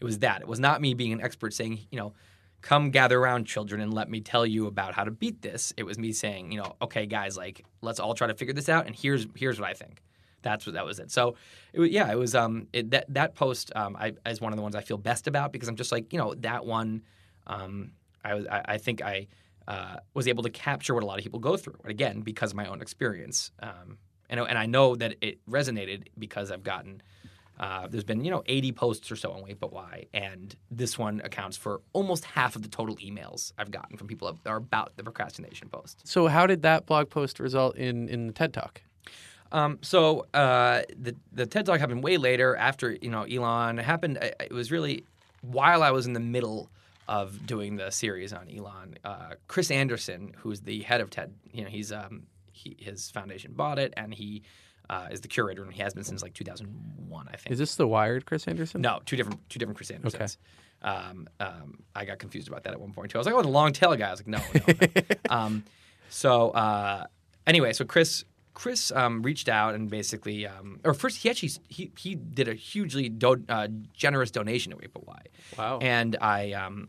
It 0.00 0.04
was 0.04 0.18
that. 0.20 0.40
It 0.40 0.48
was 0.48 0.60
not 0.60 0.80
me 0.80 0.94
being 0.94 1.12
an 1.12 1.20
expert 1.20 1.52
saying, 1.54 1.80
you 1.90 1.98
know, 1.98 2.12
come 2.60 2.90
gather 2.90 3.18
around 3.18 3.44
children 3.46 3.80
and 3.80 3.94
let 3.94 4.10
me 4.10 4.20
tell 4.20 4.44
you 4.44 4.66
about 4.66 4.94
how 4.94 5.04
to 5.04 5.10
beat 5.10 5.42
this. 5.42 5.72
It 5.76 5.84
was 5.84 5.98
me 5.98 6.12
saying, 6.12 6.52
you 6.52 6.58
know, 6.58 6.76
okay, 6.82 7.06
guys, 7.06 7.36
like 7.36 7.64
let's 7.82 8.00
all 8.00 8.14
try 8.14 8.26
to 8.26 8.34
figure 8.34 8.54
this 8.54 8.68
out, 8.68 8.86
and 8.86 8.94
here's 8.94 9.26
here's 9.36 9.60
what 9.60 9.68
I 9.68 9.74
think. 9.74 10.02
That's 10.42 10.66
what 10.66 10.74
that 10.74 10.84
was 10.84 11.00
it. 11.00 11.10
So, 11.10 11.34
it 11.72 11.80
was, 11.80 11.90
yeah, 11.90 12.10
it 12.10 12.16
was 12.16 12.34
um 12.34 12.68
it, 12.72 12.90
that 12.90 13.06
that 13.14 13.34
post 13.34 13.72
um 13.76 13.96
I 13.96 14.14
is 14.26 14.40
one 14.40 14.52
of 14.52 14.56
the 14.56 14.62
ones 14.62 14.74
I 14.74 14.80
feel 14.80 14.98
best 14.98 15.26
about 15.26 15.52
because 15.52 15.68
I'm 15.68 15.76
just 15.76 15.92
like 15.92 16.12
you 16.12 16.18
know 16.18 16.34
that 16.34 16.64
one 16.64 17.02
um 17.46 17.92
I 18.24 18.34
was 18.34 18.46
I, 18.46 18.62
I 18.66 18.78
think 18.78 19.02
I 19.02 19.26
uh, 19.68 19.96
was 20.14 20.26
able 20.26 20.42
to 20.42 20.50
capture 20.50 20.94
what 20.94 21.02
a 21.04 21.06
lot 21.06 21.18
of 21.18 21.22
people 21.22 21.38
go 21.38 21.56
through. 21.56 21.76
And 21.82 21.90
again, 21.90 22.22
because 22.22 22.50
of 22.52 22.56
my 22.56 22.66
own 22.66 22.80
experience, 22.82 23.52
um, 23.62 23.98
and 24.30 24.40
and 24.40 24.58
I 24.58 24.66
know 24.66 24.96
that 24.96 25.14
it 25.20 25.38
resonated 25.46 26.08
because 26.18 26.50
I've 26.50 26.64
gotten. 26.64 27.02
Uh, 27.60 27.88
there's 27.88 28.04
been 28.04 28.24
you 28.24 28.30
know 28.30 28.44
80 28.46 28.70
posts 28.72 29.10
or 29.10 29.16
so 29.16 29.32
on 29.32 29.42
Wait 29.42 29.58
But 29.58 29.72
Why, 29.72 30.06
and 30.14 30.54
this 30.70 30.96
one 30.96 31.20
accounts 31.24 31.56
for 31.56 31.80
almost 31.92 32.24
half 32.24 32.54
of 32.56 32.62
the 32.62 32.68
total 32.68 32.94
emails 32.96 33.52
I've 33.58 33.72
gotten 33.72 33.96
from 33.96 34.06
people 34.06 34.32
that 34.32 34.48
are 34.48 34.58
about 34.58 34.96
the 34.96 35.02
procrastination 35.02 35.68
post. 35.68 36.06
so 36.06 36.28
how 36.28 36.46
did 36.46 36.62
that 36.62 36.86
blog 36.86 37.10
post 37.10 37.40
result 37.40 37.76
in 37.76 38.08
in 38.08 38.28
the 38.28 38.32
ted 38.32 38.54
talk 38.54 38.82
Um, 39.50 39.78
so 39.82 40.26
uh, 40.34 40.82
the 40.96 41.16
the 41.32 41.46
TED 41.46 41.66
Talk 41.66 41.80
happened 41.80 42.04
way 42.04 42.16
later 42.16 42.54
after 42.56 42.96
you 43.02 43.10
know 43.10 43.22
Elon. 43.22 43.78
Happened. 43.78 44.18
It 44.22 44.52
was 44.52 44.70
really 44.70 45.04
while 45.40 45.82
I 45.82 45.90
was 45.90 46.06
in 46.06 46.12
the 46.12 46.20
middle 46.20 46.70
of 47.08 47.46
doing 47.46 47.76
the 47.76 47.90
series 47.90 48.32
on 48.32 48.48
Elon. 48.54 48.98
Uh, 49.02 49.30
Chris 49.48 49.70
Anderson, 49.70 50.34
who's 50.38 50.60
the 50.60 50.82
head 50.82 51.00
of 51.00 51.10
TED, 51.10 51.34
you 51.52 51.64
know, 51.64 51.70
he's 51.70 51.90
um, 51.90 52.24
he, 52.52 52.76
his 52.78 53.10
foundation 53.10 53.52
bought 53.54 53.78
it, 53.78 53.94
and 53.96 54.12
he 54.12 54.42
uh, 54.90 55.08
is 55.10 55.20
the 55.22 55.28
curator, 55.28 55.62
and 55.62 55.72
he 55.72 55.82
has 55.82 55.94
been 55.94 56.04
since 56.04 56.22
like 56.22 56.34
2001, 56.34 57.28
I 57.28 57.36
think. 57.36 57.52
Is 57.52 57.58
this 57.58 57.76
the 57.76 57.86
Wired 57.86 58.26
Chris 58.26 58.46
Anderson? 58.46 58.82
No, 58.82 59.00
two 59.06 59.16
different 59.16 59.48
two 59.48 59.58
different 59.58 59.76
Chris 59.76 59.90
Andersons. 59.90 60.38
Um, 60.80 61.28
um, 61.40 61.82
I 61.96 62.04
got 62.04 62.18
confused 62.18 62.46
about 62.46 62.62
that 62.64 62.72
at 62.72 62.80
one 62.80 62.92
point 62.92 63.10
too. 63.10 63.18
I 63.18 63.20
was 63.20 63.26
like, 63.26 63.34
"Oh, 63.34 63.42
the 63.42 63.48
long 63.48 63.72
tail 63.72 63.94
guy." 63.96 64.08
I 64.08 64.10
was 64.10 64.20
like, 64.20 64.28
"No, 64.28 64.40
no." 64.54 64.74
no. 64.80 65.16
um, 65.34 65.64
so 66.10 66.50
uh, 66.50 67.06
anyway, 67.46 67.72
so 67.72 67.84
Chris 67.84 68.24
Chris 68.54 68.90
um, 68.90 69.22
reached 69.22 69.48
out 69.48 69.74
and 69.74 69.88
basically, 69.88 70.46
um, 70.46 70.80
or 70.84 70.92
first 70.92 71.18
he 71.18 71.30
actually 71.30 71.52
he 71.68 71.92
he 71.96 72.14
did 72.16 72.48
a 72.48 72.54
hugely 72.54 73.08
do- 73.08 73.44
uh, 73.48 73.68
generous 73.92 74.30
donation 74.30 74.72
to 74.72 74.76
Wait 74.76 74.92
But 74.92 75.06
Why. 75.06 75.22
Wow. 75.56 75.78
And 75.80 76.16
I 76.20 76.52
um, 76.52 76.88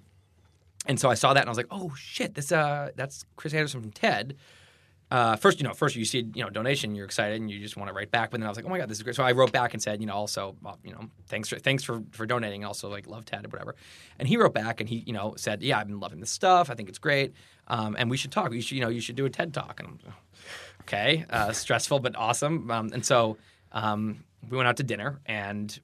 and 0.86 1.00
so 1.00 1.10
I 1.10 1.14
saw 1.14 1.34
that 1.34 1.42
and 1.42 1.50
I 1.50 1.52
was 1.52 1.58
like, 1.58 1.68
"Oh 1.72 1.94
shit, 1.96 2.36
this 2.36 2.52
uh, 2.52 2.92
that's 2.96 3.26
Chris 3.36 3.54
Anderson 3.54 3.82
from 3.82 3.92
TED." 3.92 4.36
uh, 5.12 5.36
first, 5.36 5.60
you 5.60 5.68
know, 5.68 5.74
first 5.74 5.96
you 5.96 6.06
see, 6.06 6.28
you 6.36 6.44
know, 6.44 6.50
donation, 6.50 6.94
you're 6.94 7.06
excited 7.06 7.42
and 7.42 7.50
you 7.50 7.60
just 7.60 7.76
want 7.76 7.88
to 7.90 7.94
write 7.94 8.12
back. 8.12 8.30
But 8.30 8.40
then 8.40 8.46
I 8.46 8.50
was 8.50 8.58
like, 8.58 8.66
oh 8.66 8.70
my 8.70 8.78
god, 8.78 8.90
this 8.90 8.98
is 8.98 9.04
great. 9.04 9.16
So 9.16 9.24
I 9.24 9.32
wrote 9.32 9.52
back 9.52 9.74
and 9.74 9.82
said, 9.82 10.02
you 10.02 10.06
know, 10.06 10.14
also, 10.14 10.56
uh, 10.64 10.74
you 10.84 10.92
know, 10.92 11.10
thanks 11.28 11.50
for 11.50 11.58
thanks 11.58 11.84
for 11.84 12.04
for 12.12 12.28
donating. 12.28 12.64
Also, 12.64 12.90
like 12.90 13.08
love 13.08 13.26
Ted 13.26 13.46
or 13.46 13.50
whatever. 13.50 13.76
And 14.20 14.28
he 14.28 14.38
wrote 14.38 14.54
back 14.54 14.80
and 14.80 14.88
he, 14.90 15.04
you 15.08 15.14
know, 15.14 15.34
said, 15.36 15.64
yeah, 15.64 15.80
I've 15.80 15.88
been 15.88 16.00
loving 16.00 16.20
this 16.20 16.30
stuff. 16.30 16.70
I 16.70 16.76
think 16.76 16.90
it's 16.90 17.00
great. 17.00 17.34
Um, 17.68 17.96
and 17.98 18.10
we 18.10 18.18
should 18.18 18.32
talk. 18.32 18.54
You 18.54 18.62
should, 18.62 18.76
you 18.76 18.82
know, 18.82 18.90
you 18.90 19.02
should 19.02 19.16
do 19.16 19.26
a 19.26 19.30
TED 19.30 19.54
talk. 19.54 19.80
And 19.80 20.00
I'm 20.06 20.14
okay, 20.82 21.26
uh, 21.30 21.54
stressful 21.54 22.00
but 22.00 22.16
awesome. 22.16 22.70
Um, 22.70 22.92
and 22.94 23.04
so 23.04 23.38
um, 23.72 24.24
we 24.48 24.58
went 24.58 24.68
out 24.68 24.78
to 24.78 24.84
dinner 24.84 25.20
and 25.26 25.80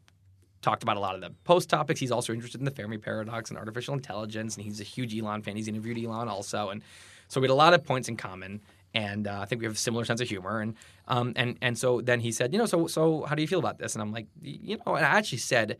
talked 0.65 0.83
about 0.83 0.97
a 0.97 0.99
lot 0.99 1.15
of 1.15 1.21
the 1.21 1.29
post 1.43 1.69
topics. 1.69 1.99
He's 1.99 2.11
also 2.11 2.33
interested 2.33 2.59
in 2.59 2.65
the 2.65 2.71
Fermi 2.71 2.97
paradox 2.97 3.51
and 3.51 3.57
artificial 3.57 3.93
intelligence, 3.93 4.55
and 4.55 4.65
he's 4.65 4.81
a 4.81 4.83
huge 4.83 5.17
Elon 5.17 5.43
fan. 5.43 5.55
He's 5.55 5.67
interviewed 5.67 6.03
Elon 6.03 6.27
also, 6.27 6.69
and 6.69 6.81
so 7.27 7.39
we 7.39 7.45
had 7.45 7.51
a 7.51 7.55
lot 7.55 7.73
of 7.73 7.83
points 7.83 8.09
in 8.09 8.17
common. 8.17 8.61
And 8.93 9.27
uh, 9.27 9.39
I 9.41 9.45
think 9.45 9.59
we 9.59 9.65
have 9.65 9.75
a 9.75 9.77
similar 9.77 10.05
sense 10.05 10.21
of 10.21 10.29
humor, 10.29 10.61
and 10.61 10.73
um, 11.07 11.33
and 11.35 11.57
and 11.61 11.77
so 11.77 12.01
then 12.01 12.19
he 12.21 12.31
said, 12.31 12.53
you 12.53 12.59
know, 12.59 12.65
so 12.65 12.87
so 12.87 13.23
how 13.23 13.35
do 13.35 13.41
you 13.41 13.47
feel 13.47 13.59
about 13.59 13.77
this? 13.77 13.93
And 13.93 14.01
I'm 14.01 14.11
like, 14.11 14.27
you 14.41 14.77
know, 14.77 14.95
and 14.95 15.05
I 15.05 15.09
actually 15.17 15.39
said, 15.39 15.77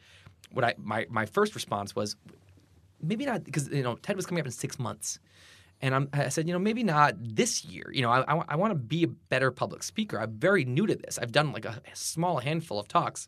what 0.51 0.65
I 0.65 0.75
my 0.77 1.07
my 1.09 1.25
first 1.25 1.55
response 1.55 1.95
was, 1.95 2.17
maybe 3.01 3.25
not 3.25 3.43
because 3.43 3.69
you 3.69 3.83
know 3.83 3.95
Ted 3.95 4.17
was 4.17 4.25
coming 4.25 4.41
up 4.41 4.45
in 4.45 4.51
six 4.51 4.77
months. 4.77 5.19
And 5.81 5.93
I'm, 5.93 6.09
I 6.13 6.29
said, 6.29 6.47
you 6.47 6.53
know, 6.53 6.59
maybe 6.59 6.83
not 6.83 7.15
this 7.19 7.65
year. 7.65 7.91
You 7.93 8.01
know, 8.01 8.09
I, 8.09 8.21
I, 8.33 8.43
I 8.49 8.55
want 8.55 8.71
to 8.71 8.75
be 8.75 9.03
a 9.03 9.07
better 9.07 9.51
public 9.51 9.83
speaker. 9.83 10.19
I'm 10.19 10.31
very 10.31 10.63
new 10.63 10.85
to 10.87 10.95
this. 10.95 11.19
I've 11.21 11.33
done 11.33 11.51
like 11.51 11.65
a, 11.65 11.81
a 11.91 11.95
small 11.95 12.39
handful 12.39 12.79
of 12.79 12.87
talks. 12.87 13.27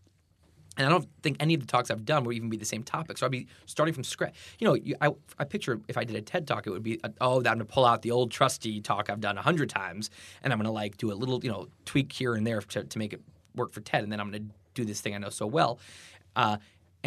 And 0.78 0.86
I 0.86 0.90
don't 0.90 1.08
think 1.24 1.38
any 1.40 1.54
of 1.54 1.62
the 1.62 1.68
talks 1.68 1.90
I've 1.90 2.06
done 2.06 2.24
will 2.24 2.34
even 2.34 2.50
be 2.50 2.58
the 2.58 2.66
same 2.66 2.84
topic. 2.84 3.18
So 3.18 3.26
I'd 3.26 3.32
be 3.32 3.48
starting 3.66 3.94
from 3.94 4.04
scratch. 4.04 4.36
You 4.60 4.68
know, 4.68 4.74
you, 4.76 4.96
I, 5.02 5.10
I 5.40 5.44
picture 5.44 5.82
if 5.88 5.98
I 5.98 6.04
did 6.04 6.16
a 6.16 6.22
TED 6.22 6.48
talk, 6.48 6.68
it 6.68 6.70
would 6.70 6.84
be, 6.84 7.00
uh, 7.04 7.10
oh, 7.20 7.42
that 7.42 7.50
I'm 7.50 7.58
going 7.58 7.68
to 7.68 7.74
pull 7.74 7.86
out 7.86 8.02
the 8.02 8.12
old 8.12 8.32
trusty 8.32 8.80
talk 8.82 9.10
I've 9.10 9.20
done 9.22 9.38
a 9.38 9.42
hundred 9.42 9.70
times, 9.70 10.10
and 10.44 10.54
I'm 10.54 10.60
going 10.60 10.66
to 10.66 10.72
like 10.72 10.98
do 10.98 11.12
a 11.12 11.16
little, 11.16 11.44
you 11.44 11.52
know, 11.52 11.68
tweak 11.86 12.12
here 12.12 12.36
and 12.36 12.46
there 12.46 12.62
to, 12.62 12.84
to 12.84 13.00
make 13.00 13.14
it 13.14 13.22
work 13.56 13.72
for 13.72 13.82
TED, 13.82 14.04
and 14.04 14.12
then 14.12 14.20
I'm 14.20 14.30
going 14.30 14.50
to 14.50 14.56
do 14.76 14.86
this 14.86 15.02
thing 15.02 15.16
I 15.16 15.18
know 15.18 15.30
so 15.30 15.48
well. 15.48 15.80
Uh, 16.36 16.58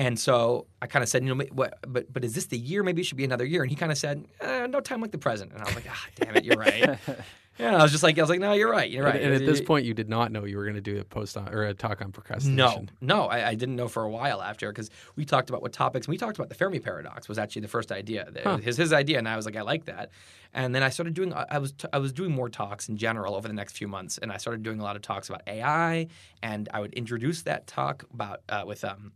and 0.01 0.19
so 0.19 0.67
I 0.81 0.87
kind 0.87 1.03
of 1.03 1.11
said, 1.11 1.23
you 1.23 1.35
know, 1.35 1.45
what, 1.53 1.75
but 1.87 2.11
but 2.11 2.25
is 2.25 2.35
this 2.35 2.47
the 2.47 2.57
year? 2.57 2.83
Maybe 2.83 3.03
it 3.03 3.05
should 3.05 3.19
be 3.19 3.25
another 3.25 3.45
year. 3.45 3.61
And 3.61 3.69
he 3.69 3.77
kind 3.77 3.93
of 3.93 3.99
said, 3.99 4.25
eh, 4.41 4.67
no 4.67 4.81
time 4.81 5.03
like 5.03 5.11
the 5.11 5.19
present. 5.19 5.53
And 5.53 5.61
I 5.61 5.67
was 5.67 5.75
like, 5.75 5.85
ah, 5.91 6.07
damn 6.15 6.37
it, 6.37 6.45
you're 6.47 6.57
right. 6.57 6.99
yeah, 7.59 7.77
I 7.77 7.83
was 7.83 7.93
just 7.93 8.03
like, 8.03 8.17
I 8.19 8.23
was 8.23 8.31
like, 8.31 8.41
no, 8.41 8.55
you're 8.55 8.71
right, 8.71 8.91
you're 8.91 9.05
right. 9.05 9.21
And, 9.21 9.35
and 9.35 9.43
at 9.43 9.47
this 9.47 9.61
point, 9.61 9.85
you 9.85 9.93
did 9.93 10.09
not 10.09 10.33
know 10.33 10.47
you 10.47 10.57
were 10.57 10.65
going 10.65 10.77
to 10.77 10.81
do 10.81 10.99
a 10.99 11.05
post 11.05 11.37
on 11.37 11.51
or 11.51 11.65
a 11.65 11.75
talk 11.75 12.01
on 12.01 12.13
procrastination. 12.13 12.91
no, 13.03 13.27
I, 13.27 13.51
I 13.51 13.55
didn't 13.55 13.77
know 13.77 13.89
for 13.89 14.03
a 14.03 14.09
while 14.09 14.41
after 14.41 14.73
because 14.73 14.89
we 15.17 15.27
talked 15.27 15.51
about 15.51 15.61
what 15.61 15.75
topics. 15.75 16.07
And 16.07 16.13
we 16.13 16.17
talked 16.17 16.39
about 16.39 16.49
the 16.49 16.55
Fermi 16.55 16.79
paradox 16.79 17.29
was 17.29 17.39
actually 17.39 17.61
the 17.61 17.69
first 17.69 17.93
idea. 17.93 18.27
Huh. 18.43 18.57
His 18.57 18.79
his 18.79 18.95
idea, 18.95 19.19
and 19.19 19.29
I 19.29 19.37
was 19.37 19.45
like, 19.45 19.57
I 19.57 19.61
like 19.61 19.85
that. 19.85 20.13
And 20.55 20.75
then 20.75 20.83
I 20.83 20.89
started 20.89 21.13
doing. 21.13 21.35
I 21.35 21.59
was 21.59 21.73
t- 21.73 21.89
I 21.93 21.99
was 21.99 22.15
doing 22.15 22.33
more 22.33 22.49
talks 22.49 22.89
in 22.89 22.97
general 22.97 23.35
over 23.35 23.47
the 23.47 23.55
next 23.55 23.77
few 23.77 23.87
months, 23.87 24.17
and 24.17 24.33
I 24.33 24.39
started 24.39 24.63
doing 24.63 24.81
a 24.81 24.83
lot 24.83 24.97
of 24.97 25.03
talks 25.03 25.29
about 25.29 25.43
AI, 25.47 26.07
and 26.43 26.71
I 26.73 26.81
would 26.81 26.95
introduce 26.95 27.43
that 27.43 27.67
talk 27.67 28.05
about 28.15 28.41
uh, 28.49 28.65
with 28.67 28.83
um, 28.83 29.13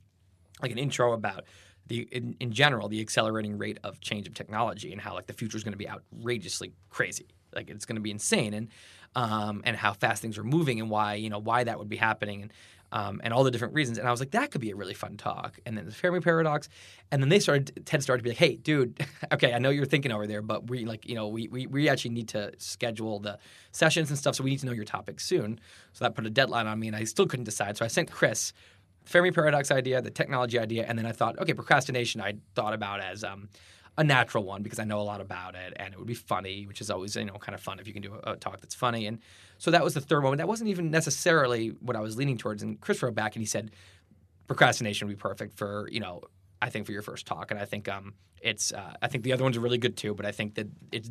like 0.65 0.73
an 0.73 0.79
intro 0.79 1.13
about 1.13 1.45
the 1.87 2.09
in, 2.11 2.37
in 2.41 2.53
general 2.53 2.89
the 2.89 3.01
accelerating 3.01 3.59
rate 3.59 3.79
of 3.85 4.01
change 4.01 4.27
of 4.27 4.35
technology 4.35 4.93
and 4.93 5.01
how 5.01 5.15
like 5.15 5.27
the 5.27 5.33
future 5.33 5.57
is 5.57 5.65
going 5.65 5.73
to 5.73 5.79
be 5.79 5.89
outrageously 5.89 6.73
crazy. 6.91 7.27
Like 7.55 7.71
it's 7.71 7.85
going 7.85 7.97
to 7.97 8.03
be 8.03 8.11
insane 8.11 8.55
and 8.55 8.69
um, 9.17 9.63
and 9.65 9.77
how 9.77 9.93
fast 9.93 10.21
things 10.23 10.39
are 10.39 10.45
moving 10.45 10.81
and 10.81 10.91
why 10.91 11.15
you 11.15 11.31
know 11.31 11.39
why 11.39 11.65
that 11.65 11.79
would 11.79 11.89
be 11.89 11.97
happening 11.97 12.43
and 12.43 12.53
um, 12.93 13.21
and 13.25 13.35
all 13.35 13.43
the 13.43 13.51
different 13.51 13.75
reasons. 13.75 13.99
And 13.99 14.07
I 14.07 14.11
was 14.11 14.21
like 14.21 14.31
that 14.33 14.51
could 14.51 14.61
be 14.61 14.71
a 14.71 14.77
really 14.77 14.95
fun 14.95 15.17
talk. 15.17 15.59
And 15.67 15.77
then 15.77 15.85
the 15.85 15.93
Fermi 15.93 16.21
paradox. 16.21 16.69
And 17.11 17.21
then 17.23 17.29
they 17.29 17.39
started 17.39 17.85
Ted 17.85 18.03
started 18.03 18.23
to 18.23 18.25
be 18.25 18.31
like 18.31 18.39
hey 18.39 18.57
dude 18.57 19.05
okay 19.33 19.53
I 19.53 19.59
know 19.59 19.71
you're 19.71 19.85
thinking 19.85 20.11
over 20.11 20.27
there 20.27 20.43
but 20.43 20.69
we 20.71 20.85
like 20.85 21.07
you 21.07 21.15
know 21.15 21.29
we, 21.29 21.49
we 21.49 21.67
we 21.67 21.89
actually 21.89 22.13
need 22.13 22.29
to 22.29 22.53
schedule 22.59 23.21
the 23.21 23.39
sessions 23.73 24.11
and 24.11 24.19
stuff 24.19 24.37
so 24.37 24.45
we 24.45 24.51
need 24.51 24.61
to 24.61 24.67
know 24.67 24.73
your 24.73 24.85
topic 24.85 25.21
soon. 25.21 25.61
So 25.93 26.05
that 26.05 26.15
put 26.15 26.27
a 26.27 26.31
deadline 26.31 26.67
on 26.67 26.79
me 26.81 26.89
and 26.89 26.97
I 26.97 27.05
still 27.05 27.27
couldn't 27.27 27.45
decide. 27.45 27.77
So 27.77 27.85
I 27.85 27.89
sent 27.89 28.11
Chris 28.11 28.53
Fermi 29.05 29.31
paradox 29.31 29.71
idea, 29.71 30.01
the 30.01 30.11
technology 30.11 30.59
idea, 30.59 30.85
and 30.89 30.99
then 30.99 31.07
I 31.07 31.13
thought, 31.13 31.39
okay, 31.39 31.53
procrastination. 31.55 32.21
I 32.21 32.35
thought 32.55 32.73
about 32.73 33.01
as 33.01 33.23
um, 33.23 33.49
a 33.99 34.05
natural 34.05 34.45
one 34.45 34.63
because 34.63 34.79
I 34.79 34.85
know 34.85 35.01
a 35.01 35.03
lot 35.03 35.21
about 35.21 35.55
it, 35.55 35.75
and 35.77 35.93
it 35.93 35.99
would 35.99 36.07
be 36.07 36.15
funny, 36.15 36.67
which 36.67 36.81
is 36.81 36.91
always 36.91 37.15
you 37.17 37.25
know 37.25 37.35
kind 37.35 37.55
of 37.55 37.61
fun 37.61 37.79
if 37.79 37.87
you 37.87 37.93
can 37.93 38.03
do 38.03 38.15
a, 38.25 38.33
a 38.33 38.37
talk 38.37 38.61
that's 38.61 38.75
funny. 38.75 39.07
And 39.07 39.19
so 39.59 39.71
that 39.71 39.85
was 39.85 39.95
the 39.95 40.01
third 40.01 40.25
one. 40.25 40.39
That 40.39 40.49
wasn't 40.49 40.71
even 40.71 40.91
necessarily 40.91 41.69
what 41.81 41.97
I 41.97 42.01
was 42.01 42.17
leaning 42.17 42.39
towards. 42.39 42.63
And 42.63 42.81
Chris 42.81 43.03
wrote 43.03 43.15
back 43.15 43.37
and 43.37 43.43
he 43.43 43.47
said, 43.47 43.71
procrastination 44.47 45.09
would 45.09 45.17
be 45.17 45.21
perfect 45.21 45.57
for 45.57 45.89
you 45.91 46.01
know 46.01 46.23
I 46.65 46.71
think 46.71 46.87
for 46.87 46.93
your 46.93 47.03
first 47.03 47.27
talk, 47.27 47.51
and 47.51 47.61
I 47.61 47.67
think 47.67 47.91
um, 47.91 48.15
it's 48.41 48.73
uh, 48.73 48.95
I 49.03 49.09
think 49.09 49.23
the 49.23 49.35
other 49.35 49.45
ones 49.45 49.55
are 49.59 49.61
really 49.61 49.77
good 49.77 49.99
too. 49.99 50.15
But 50.15 50.25
I 50.25 50.33
think 50.33 50.55
that 50.55 50.67
it's 50.91 51.11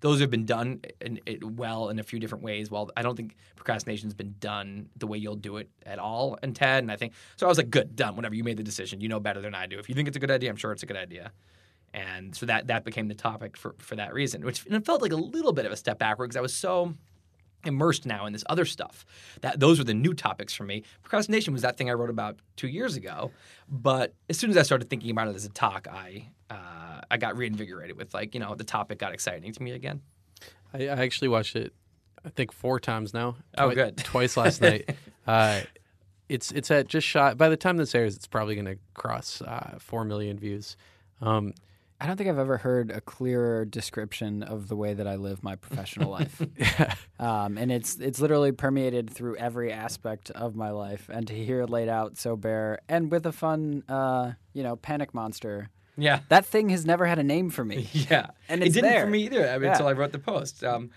those 0.00 0.20
have 0.20 0.28
been 0.28 0.44
done 0.44 0.80
in, 1.00 1.20
it 1.24 1.44
well 1.44 1.88
in 1.88 2.00
a 2.00 2.02
few 2.02 2.18
different 2.18 2.42
ways. 2.42 2.68
Well, 2.68 2.90
I 2.96 3.02
don't 3.02 3.14
think 3.14 3.36
procrastination's 3.54 4.12
been 4.12 4.34
done 4.40 4.88
the 4.96 5.06
way 5.06 5.18
you'll 5.18 5.36
do 5.36 5.58
it 5.58 5.70
at 5.86 6.00
all 6.00 6.36
in 6.42 6.52
TED. 6.52 6.82
And 6.82 6.90
I 6.90 6.96
think 6.96 7.12
so. 7.36 7.46
I 7.46 7.48
was 7.48 7.58
like, 7.58 7.70
good, 7.70 7.94
done. 7.94 8.16
Whenever 8.16 8.34
you 8.34 8.42
made 8.42 8.56
the 8.56 8.64
decision, 8.64 9.00
you 9.00 9.08
know 9.08 9.20
better 9.20 9.40
than 9.40 9.54
I 9.54 9.66
do. 9.66 9.78
If 9.78 9.88
you 9.88 9.94
think 9.94 10.08
it's 10.08 10.16
a 10.16 10.20
good 10.20 10.32
idea, 10.32 10.50
I'm 10.50 10.56
sure 10.56 10.72
it's 10.72 10.82
a 10.82 10.86
good 10.86 10.96
idea. 10.96 11.30
And 11.94 12.34
so 12.34 12.46
that 12.46 12.66
that 12.66 12.84
became 12.84 13.06
the 13.06 13.14
topic 13.14 13.56
for 13.56 13.76
for 13.78 13.94
that 13.94 14.12
reason, 14.12 14.44
which 14.44 14.66
and 14.66 14.74
it 14.74 14.84
felt 14.84 15.00
like 15.00 15.12
a 15.12 15.16
little 15.16 15.52
bit 15.52 15.64
of 15.64 15.70
a 15.70 15.76
step 15.76 16.00
backward 16.00 16.30
because 16.30 16.38
I 16.38 16.40
was 16.40 16.54
so 16.54 16.94
immersed 17.64 18.06
now 18.06 18.26
in 18.26 18.32
this 18.32 18.44
other 18.48 18.64
stuff. 18.64 19.04
That 19.40 19.60
those 19.60 19.78
were 19.78 19.84
the 19.84 19.94
new 19.94 20.14
topics 20.14 20.54
for 20.54 20.64
me. 20.64 20.82
Procrastination 21.02 21.52
was 21.52 21.62
that 21.62 21.76
thing 21.76 21.90
I 21.90 21.92
wrote 21.94 22.10
about 22.10 22.38
two 22.56 22.68
years 22.68 22.96
ago, 22.96 23.30
but 23.68 24.14
as 24.28 24.38
soon 24.38 24.50
as 24.50 24.56
I 24.56 24.62
started 24.62 24.88
thinking 24.90 25.10
about 25.10 25.28
it 25.28 25.36
as 25.36 25.44
a 25.44 25.50
talk, 25.50 25.86
I 25.90 26.28
uh, 26.50 27.00
I 27.10 27.16
got 27.16 27.36
reinvigorated 27.36 27.96
with 27.96 28.14
like 28.14 28.34
you 28.34 28.40
know 28.40 28.54
the 28.54 28.64
topic 28.64 28.98
got 28.98 29.12
exciting 29.12 29.52
to 29.52 29.62
me 29.62 29.72
again. 29.72 30.02
I, 30.74 30.88
I 30.88 31.02
actually 31.02 31.28
watched 31.28 31.56
it, 31.56 31.72
I 32.24 32.30
think 32.30 32.52
four 32.52 32.80
times 32.80 33.12
now. 33.12 33.36
Oh, 33.58 33.70
good. 33.70 33.96
Twice 33.98 34.36
last 34.36 34.60
night. 34.60 34.94
Uh, 35.24 35.60
it's 36.28 36.50
it's 36.50 36.68
at 36.72 36.88
just 36.88 37.06
shot. 37.06 37.38
By 37.38 37.48
the 37.48 37.56
time 37.56 37.76
this 37.76 37.94
airs, 37.94 38.16
it's 38.16 38.26
probably 38.26 38.56
going 38.56 38.66
to 38.66 38.76
cross 38.94 39.40
uh, 39.40 39.76
four 39.78 40.04
million 40.04 40.36
views. 40.36 40.76
Um, 41.20 41.54
I 42.02 42.06
don't 42.06 42.16
think 42.16 42.28
I've 42.28 42.38
ever 42.38 42.58
heard 42.58 42.90
a 42.90 43.00
clearer 43.00 43.64
description 43.64 44.42
of 44.42 44.66
the 44.66 44.74
way 44.74 44.92
that 44.92 45.06
I 45.06 45.14
live 45.14 45.44
my 45.44 45.54
professional 45.54 46.10
life. 46.18 46.42
Um, 47.20 47.56
and 47.56 47.70
it's 47.70 47.96
it's 48.00 48.18
literally 48.20 48.50
permeated 48.50 49.08
through 49.08 49.36
every 49.36 49.72
aspect 49.72 50.30
of 50.32 50.56
my 50.56 50.70
life. 50.70 51.08
And 51.12 51.26
to 51.28 51.34
hear 51.34 51.60
it 51.60 51.70
laid 51.70 51.88
out 51.88 52.18
so 52.18 52.34
bare 52.36 52.80
and 52.88 53.10
with 53.10 53.24
a 53.24 53.30
fun, 53.32 53.84
uh, 53.88 54.32
you 54.52 54.64
know, 54.64 54.74
panic 54.74 55.14
monster. 55.14 55.68
Yeah. 55.96 56.20
That 56.28 56.44
thing 56.44 56.70
has 56.70 56.84
never 56.84 57.06
had 57.06 57.18
a 57.20 57.22
name 57.22 57.50
for 57.50 57.64
me. 57.64 57.88
Yeah, 57.92 58.30
And 58.48 58.62
it 58.62 58.66
it's 58.66 58.74
didn't 58.74 58.90
there. 58.90 59.04
for 59.04 59.10
me 59.10 59.24
either. 59.26 59.48
I 59.48 59.52
mean, 59.58 59.64
Yeah. 59.66 59.72
until 59.72 59.86
I 59.88 59.92
wrote 59.92 60.10
the 60.12 60.18
post. 60.18 60.64
Um, 60.64 60.90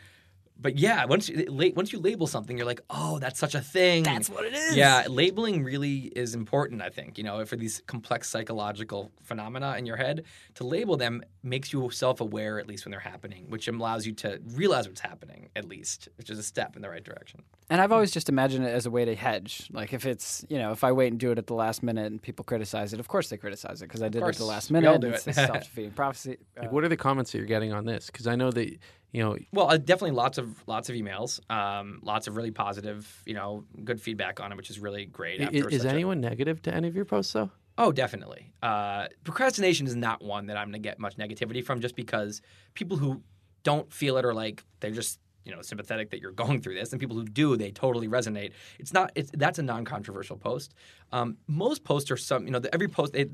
but 0.65 0.77
yeah, 0.79 1.05
once 1.05 1.29
you 1.29 1.45
la- 1.47 1.75
once 1.75 1.93
you 1.93 1.99
label 1.99 2.27
something, 2.35 2.57
you're 2.57 2.65
like, 2.73 2.81
oh, 2.89 3.19
that's 3.19 3.39
such 3.39 3.53
a 3.55 3.61
thing. 3.61 4.01
That's 4.03 4.29
what 4.35 4.45
it 4.45 4.53
is. 4.53 4.75
Yeah, 4.75 5.03
labeling 5.07 5.63
really 5.63 5.97
is 6.23 6.33
important. 6.33 6.81
I 6.81 6.89
think 6.89 7.09
you 7.19 7.23
know 7.23 7.45
for 7.45 7.55
these 7.63 7.75
complex 7.93 8.27
psychological 8.29 9.11
phenomena 9.21 9.75
in 9.77 9.85
your 9.85 9.97
head, 9.97 10.23
to 10.55 10.63
label 10.63 10.97
them 10.97 11.21
makes 11.43 11.71
you 11.71 11.89
self-aware 11.91 12.59
at 12.59 12.67
least 12.67 12.85
when 12.85 12.91
they're 12.91 12.99
happening, 12.99 13.45
which 13.49 13.67
allows 13.67 14.07
you 14.07 14.13
to 14.13 14.39
realize 14.53 14.87
what's 14.87 15.01
happening 15.01 15.49
at 15.55 15.65
least, 15.65 16.09
which 16.17 16.29
is 16.31 16.39
a 16.39 16.43
step 16.43 16.75
in 16.75 16.81
the 16.81 16.89
right 16.89 17.03
direction. 17.03 17.43
And 17.69 17.79
I've 17.81 17.91
always 17.91 18.11
just 18.11 18.27
imagined 18.29 18.65
it 18.65 18.69
as 18.73 18.85
a 18.87 18.91
way 18.91 19.05
to 19.05 19.15
hedge. 19.15 19.67
Like 19.71 19.93
if 19.93 20.05
it's, 20.07 20.43
you 20.49 20.57
know, 20.57 20.71
if 20.71 20.83
I 20.83 20.91
wait 20.91 21.11
and 21.11 21.19
do 21.19 21.31
it 21.31 21.37
at 21.37 21.45
the 21.47 21.53
last 21.53 21.83
minute 21.83 22.07
and 22.11 22.19
people 22.21 22.43
criticize 22.43 22.93
it, 22.93 22.99
of 22.99 23.07
course 23.07 23.29
they 23.29 23.37
criticize 23.37 23.81
it 23.83 23.85
because 23.85 24.01
I 24.01 24.09
did 24.09 24.23
it 24.23 24.27
at 24.27 24.35
the 24.35 24.45
last 24.45 24.69
We 24.71 24.73
minute. 24.75 24.89
all 24.89 24.97
do 24.97 25.09
it's 25.09 25.27
it. 25.27 25.31
a 25.31 25.33
self-defeating 25.47 25.91
prophecy. 25.91 26.37
like, 26.57 26.67
Uh, 26.67 26.71
what 26.71 26.83
are 26.83 26.89
the 26.89 26.97
comments 26.97 27.31
that 27.31 27.37
you're 27.37 27.47
getting 27.47 27.73
on 27.73 27.85
this? 27.85 28.07
Because 28.07 28.25
I 28.27 28.35
know 28.35 28.49
that 28.51 28.77
you 29.15 29.23
know 29.23 29.37
Well, 29.53 29.69
uh, 29.71 29.77
definitely 29.77 30.11
lots 30.11 30.37
of 30.37 30.61
lots 30.67 30.89
of 30.89 30.95
emails, 30.95 31.39
um, 31.49 31.99
lots 32.03 32.27
of 32.27 32.35
really 32.35 32.51
positive, 32.51 33.23
you 33.25 33.33
know, 33.33 33.63
good 33.83 33.99
feedback 34.01 34.39
on 34.39 34.51
it, 34.51 34.55
which 34.57 34.69
is 34.69 34.79
really 34.79 35.05
great. 35.05 35.39
i- 35.41 35.45
after 35.45 35.69
is, 35.69 35.81
such 35.81 35.85
a- 35.91 35.93
anyone 35.93 36.19
negative 36.21 36.61
to 36.63 36.73
any 36.73 36.87
of 36.87 36.95
your 36.95 37.05
posts 37.05 37.33
though? 37.33 37.49
Oh, 37.77 37.91
definitely. 37.91 38.53
Uh, 38.63 39.07
procrastination 39.25 39.85
is 39.85 39.95
not 39.95 40.21
one 40.23 40.45
that 40.47 40.55
I'm 40.57 40.67
going 40.67 40.81
to 40.81 40.87
get 40.89 40.97
much 40.97 41.17
negativity 41.17 41.61
from 41.63 41.81
just 41.81 41.95
because 41.95 42.41
people 42.73 42.95
who 42.97 43.21
don't 43.63 43.91
feel 43.91 44.15
it 44.17 44.23
or 44.23 44.33
like 44.33 44.63
they're 44.79 44.91
just 44.91 45.19
you 45.43 45.53
know 45.53 45.61
sympathetic 45.61 46.09
that 46.11 46.19
you're 46.21 46.31
going 46.43 46.61
through 46.61 46.75
this, 46.75 46.91
and 46.91 46.99
people 46.99 47.15
who 47.15 47.25
do 47.25 47.55
they 47.55 47.71
totally 47.71 48.07
resonate. 48.07 48.51
It's 48.79 48.93
not. 48.93 49.11
It's 49.15 49.29
that's 49.33 49.59
a 49.59 49.63
non-controversial 49.63 50.37
post. 50.37 50.73
Um, 51.11 51.37
most 51.47 51.83
posts 51.83 52.09
are 52.11 52.17
some. 52.17 52.45
You 52.45 52.51
know, 52.51 52.59
the, 52.59 52.73
every 52.73 52.87
post. 52.87 53.15
It, 53.15 53.29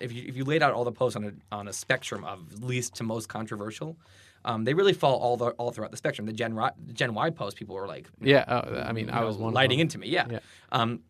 if 0.00 0.10
you 0.12 0.24
if 0.26 0.36
you 0.36 0.44
laid 0.44 0.62
out 0.62 0.72
all 0.72 0.84
the 0.84 0.92
posts 0.92 1.16
on 1.16 1.24
a 1.24 1.32
on 1.54 1.68
a 1.68 1.72
spectrum 1.72 2.24
of 2.24 2.38
least 2.64 2.94
to 2.96 3.04
most 3.04 3.28
controversial. 3.28 3.96
Um, 4.44 4.64
they 4.64 4.74
really 4.74 4.92
fall 4.92 5.18
all 5.18 5.36
the, 5.36 5.46
all 5.52 5.70
throughout 5.70 5.90
the 5.92 5.96
spectrum. 5.96 6.26
The 6.26 6.32
Gen, 6.32 6.54
Y- 6.54 6.70
Gen 6.92 7.14
Y 7.14 7.30
post, 7.30 7.56
people 7.56 7.74
were 7.76 7.86
like, 7.86 8.08
Yeah, 8.20 8.40
uh, 8.48 8.84
I 8.86 8.92
mean, 8.92 9.08
I 9.10 9.20
know, 9.20 9.26
was 9.26 9.36
one 9.36 9.54
lighting 9.54 9.76
of 9.80 9.88
them. 9.90 9.96
into 9.96 9.98
me. 9.98 10.08
Yeah. 10.08 10.26
Yeah. 10.30 10.38
Um, 10.72 11.00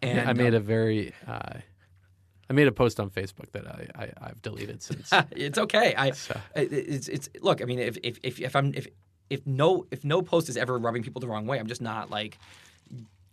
and 0.00 0.28
I 0.28 0.32
made 0.32 0.54
um, 0.54 0.54
a 0.54 0.60
very, 0.60 1.12
uh, 1.26 1.58
I 2.50 2.52
made 2.54 2.66
a 2.66 2.72
post 2.72 2.98
on 2.98 3.08
Facebook 3.10 3.50
that 3.52 3.66
I, 3.66 3.86
I 4.04 4.12
I've 4.20 4.42
deleted 4.42 4.82
since. 4.82 5.10
it's 5.30 5.58
okay. 5.58 5.94
I 5.96 6.10
So- 6.28 6.40
it's 6.56 7.08
it's 7.08 7.28
look. 7.40 7.62
I 7.62 7.64
mean, 7.66 7.78
if 7.78 7.96
if 8.02 8.18
if, 8.22 8.40
if 8.40 8.56
I'm 8.56 8.74
if 8.74 8.86
if 9.30 9.46
no 9.46 9.86
if 9.90 10.04
no 10.04 10.20
post 10.22 10.48
is 10.48 10.56
ever 10.56 10.78
rubbing 10.78 11.02
people 11.02 11.20
the 11.20 11.28
wrong 11.28 11.46
way, 11.46 11.58
I'm 11.58 11.66
just 11.68 11.80
not 11.82 12.10
like 12.10 12.38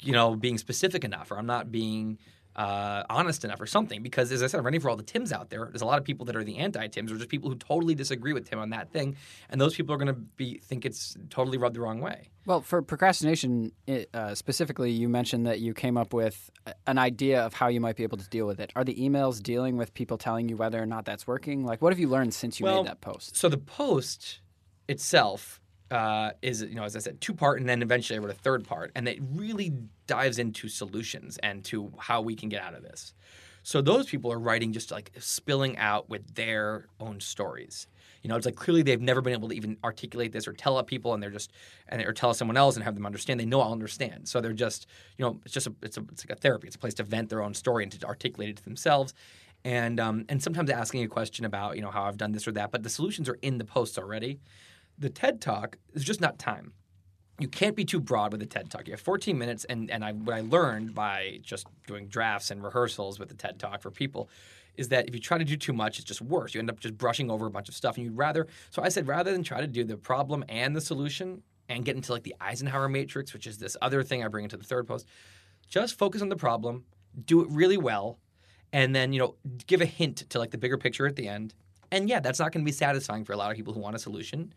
you 0.02 0.14
know 0.14 0.36
being 0.36 0.58
specific 0.58 1.04
enough, 1.04 1.32
or 1.32 1.38
I'm 1.40 1.46
not 1.48 1.72
being 1.72 2.18
uh, 2.60 3.04
honest 3.10 3.46
enough, 3.46 3.62
or 3.62 3.66
something. 3.66 4.04
Because 4.04 4.34
as 4.34 4.44
I 4.44 4.48
said, 4.48 4.58
I'm 4.60 4.66
ready 4.66 4.80
for 4.80 4.90
all 4.90 4.98
the 4.98 5.04
Tims 5.04 5.32
out 5.32 5.50
there. 5.50 5.70
There's 5.72 5.82
a 5.82 5.86
lot 5.86 5.98
of 5.98 6.04
people 6.04 6.26
that 6.26 6.36
are 6.36 6.44
the 6.44 6.58
anti-Tims, 6.58 7.10
or 7.10 7.16
just 7.16 7.30
people 7.30 7.50
who 7.50 7.56
totally 7.56 7.96
disagree 7.96 8.34
with 8.34 8.50
Tim 8.50 8.60
on 8.60 8.70
that 8.72 8.92
thing, 8.92 9.16
and 9.50 9.62
those 9.62 9.74
people 9.74 9.96
are 9.96 9.98
going 9.98 10.14
to 10.14 10.22
be 10.42 10.58
think 10.58 10.86
it's 10.86 11.16
totally 11.30 11.58
rubbed 11.58 11.78
the 11.78 11.80
wrong 11.80 12.02
way. 12.02 12.28
Well, 12.46 12.60
for 12.62 12.82
procrastination 12.82 13.72
it, 13.88 14.10
uh, 14.14 14.36
specifically, 14.36 14.92
you 14.92 15.08
mentioned 15.08 15.48
that 15.48 15.62
you 15.62 15.74
came 15.74 15.96
up 15.98 16.14
with 16.14 16.52
an 16.86 16.98
idea 16.98 17.46
of 17.46 17.54
how 17.54 17.68
you 17.68 17.80
might 17.80 17.96
be 17.96 18.04
able 18.04 18.18
to 18.18 18.28
deal 18.28 18.46
with 18.46 18.60
it. 18.60 18.74
Are 18.76 18.84
the 18.84 18.96
emails 18.96 19.42
dealing 19.42 19.78
with 19.78 19.94
people 19.94 20.18
telling 20.18 20.50
you 20.50 20.58
whether 20.58 20.84
or 20.84 20.86
not 20.86 21.06
that's 21.06 21.26
working? 21.26 21.64
Like, 21.66 21.82
what 21.82 21.94
have 21.94 22.00
you 22.00 22.10
learned 22.10 22.34
since 22.34 22.60
you 22.60 22.66
Well, 22.66 22.84
made 22.84 22.90
that 22.90 23.00
post? 23.00 23.38
So 23.38 23.48
the 23.48 23.58
post 23.58 24.42
itself 24.90 25.62
uh, 25.92 26.32
is, 26.42 26.62
you 26.62 26.76
know, 26.76 26.84
as 26.84 26.96
I 26.96 27.00
said, 27.00 27.20
two 27.22 27.34
part, 27.34 27.60
and 27.60 27.68
then 27.68 27.82
eventually 27.82 28.18
I 28.18 28.22
wrote 28.22 28.32
a 28.32 28.36
third 28.36 28.66
part, 28.66 28.92
and 28.96 29.08
it 29.08 29.20
really 29.34 29.74
dives 30.08 30.40
into 30.40 30.68
solutions 30.68 31.38
and 31.40 31.64
to 31.66 31.92
how 31.98 32.22
we 32.22 32.36
can 32.36 32.50
get 32.50 32.62
out 32.62 32.74
of 32.74 32.84
this. 32.84 33.14
So 33.64 33.82
those 33.82 34.08
people 34.08 34.32
are 34.32 34.40
writing 34.40 34.74
just 34.74 34.92
like 34.92 35.12
spilling 35.20 35.78
out 35.78 36.10
with 36.10 36.36
their 36.36 36.88
own 37.00 37.20
stories. 37.20 37.88
You 38.22 38.30
know, 38.30 38.36
it's 38.36 38.46
like 38.46 38.56
clearly 38.56 38.84
they've 38.84 39.02
never 39.02 39.22
been 39.22 39.34
able 39.34 39.50
to 39.50 39.56
even 39.56 39.78
articulate 39.84 40.32
this 40.32 40.48
or 40.48 40.54
tell 40.54 40.82
people, 40.84 41.14
and 41.14 41.24
they're 41.24 41.30
just 41.30 41.52
and 41.88 42.02
or 42.02 42.14
tell 42.14 42.34
someone 42.34 42.58
else 42.58 42.76
and 42.76 42.84
have 42.84 42.96
them 42.96 43.06
understand. 43.06 43.40
They 43.40 43.46
know 43.46 43.62
I'll 43.62 43.72
understand, 43.72 44.28
so 44.28 44.42
they're 44.42 44.54
just 44.54 44.88
you 45.18 45.26
know 45.26 45.40
it's 45.46 45.54
just 45.54 45.68
a, 45.68 45.74
it's 45.82 45.98
a, 45.98 46.02
it's 46.12 46.26
like 46.26 46.38
a 46.38 46.42
therapy. 46.42 46.68
It's 46.68 46.76
a 46.76 46.80
place 46.80 46.96
to 46.96 47.04
vent 47.04 47.30
their 47.30 47.42
own 47.42 47.54
story 47.54 47.84
and 47.84 47.92
to 47.92 48.06
articulate 48.06 48.50
it 48.50 48.58
to 48.58 48.64
themselves, 48.64 49.14
and 49.64 50.00
um, 50.00 50.26
and 50.30 50.42
sometimes 50.42 50.70
asking 50.70 51.04
a 51.04 51.08
question 51.08 51.46
about 51.46 51.76
you 51.76 51.82
know 51.82 51.92
how 51.92 52.04
I've 52.04 52.18
done 52.18 52.32
this 52.32 52.48
or 52.48 52.52
that. 52.54 52.72
But 52.72 52.84
the 52.84 52.90
solutions 52.90 53.30
are 53.30 53.38
in 53.42 53.58
the 53.58 53.66
posts 53.66 53.98
already. 53.98 54.40
The 55.00 55.10
TED 55.10 55.42
Talk 55.42 55.78
is 55.94 56.04
just 56.04 56.22
not 56.22 56.38
time 56.38 56.74
you 57.40 57.48
can't 57.48 57.76
be 57.76 57.86
too 57.86 58.00
broad 58.00 58.32
with 58.34 58.42
a 58.42 58.46
TED 58.46 58.70
Talk. 58.70 58.88
You 58.88 58.94
have 58.94 59.02
14 59.02 59.38
minutes, 59.38 59.64
and 59.66 59.90
and 59.90 60.04
I, 60.04 60.12
what 60.12 60.36
I 60.36 60.42
learned 60.42 60.94
by 60.94 61.40
just 61.42 61.68
doing 61.88 62.08
drafts 62.08 62.52
and 62.52 62.62
rehearsals 62.62 63.18
with 63.18 63.30
the 63.30 63.36
TED 63.36 63.60
Talk 63.60 63.82
for 63.82 63.90
people 63.90 64.30
is 64.76 64.90
that 64.90 65.08
if 65.08 65.14
you 65.14 65.20
try 65.20 65.38
to 65.38 65.44
do 65.44 65.58
too 65.58 65.74
much, 65.74 65.98
it's 65.98 66.08
just 66.08 66.22
worse. 66.22 66.54
You 66.54 66.60
end 66.60 66.70
up 66.70 66.80
just 66.80 66.98
brushing 66.98 67.32
over 67.32 67.46
a 67.48 67.50
bunch 67.50 67.70
of 67.70 67.76
stuff, 67.76 67.96
and 67.96 68.06
you'd 68.06 68.18
rather. 68.18 68.48
So 68.70 68.84
I 68.84 68.90
said 68.90 69.08
rather 69.08 69.32
than 69.32 69.44
try 69.44 69.62
to 69.62 69.68
do 69.68 69.84
the 69.84 69.98
problem 69.98 70.44
and 70.50 70.76
the 70.76 70.82
solution 70.82 71.42
and 71.70 71.86
get 71.86 71.96
into 71.96 72.12
like 72.12 72.24
the 72.24 72.36
Eisenhower 72.42 72.90
matrix, 72.90 73.34
which 73.34 73.48
is 73.48 73.58
this 73.58 73.78
other 73.82 74.04
thing 74.04 74.24
I 74.24 74.28
bring 74.28 74.44
into 74.44 74.58
the 74.58 74.64
third 74.64 74.88
post, 74.88 75.08
just 75.68 75.98
focus 75.98 76.22
on 76.22 76.30
the 76.30 76.36
problem, 76.36 76.84
do 77.26 77.42
it 77.42 77.48
really 77.50 77.78
well, 77.78 78.20
and 78.74 78.94
then 78.94 79.14
you 79.14 79.20
know 79.20 79.36
give 79.66 79.82
a 79.82 79.86
hint 79.86 80.30
to 80.30 80.40
like 80.40 80.52
the 80.52 80.58
bigger 80.58 80.78
picture 80.78 81.08
at 81.08 81.16
the 81.16 81.28
end. 81.28 81.54
And 81.92 82.08
yeah, 82.08 82.20
that's 82.20 82.40
not 82.40 82.52
going 82.52 82.64
to 82.64 82.70
be 82.70 82.72
satisfying 82.72 83.24
for 83.24 83.34
a 83.34 83.38
lot 83.38 83.50
of 83.50 83.58
people 83.58 83.74
who 83.74 83.80
want 83.80 83.96
a 83.96 84.00
solution. 84.00 84.54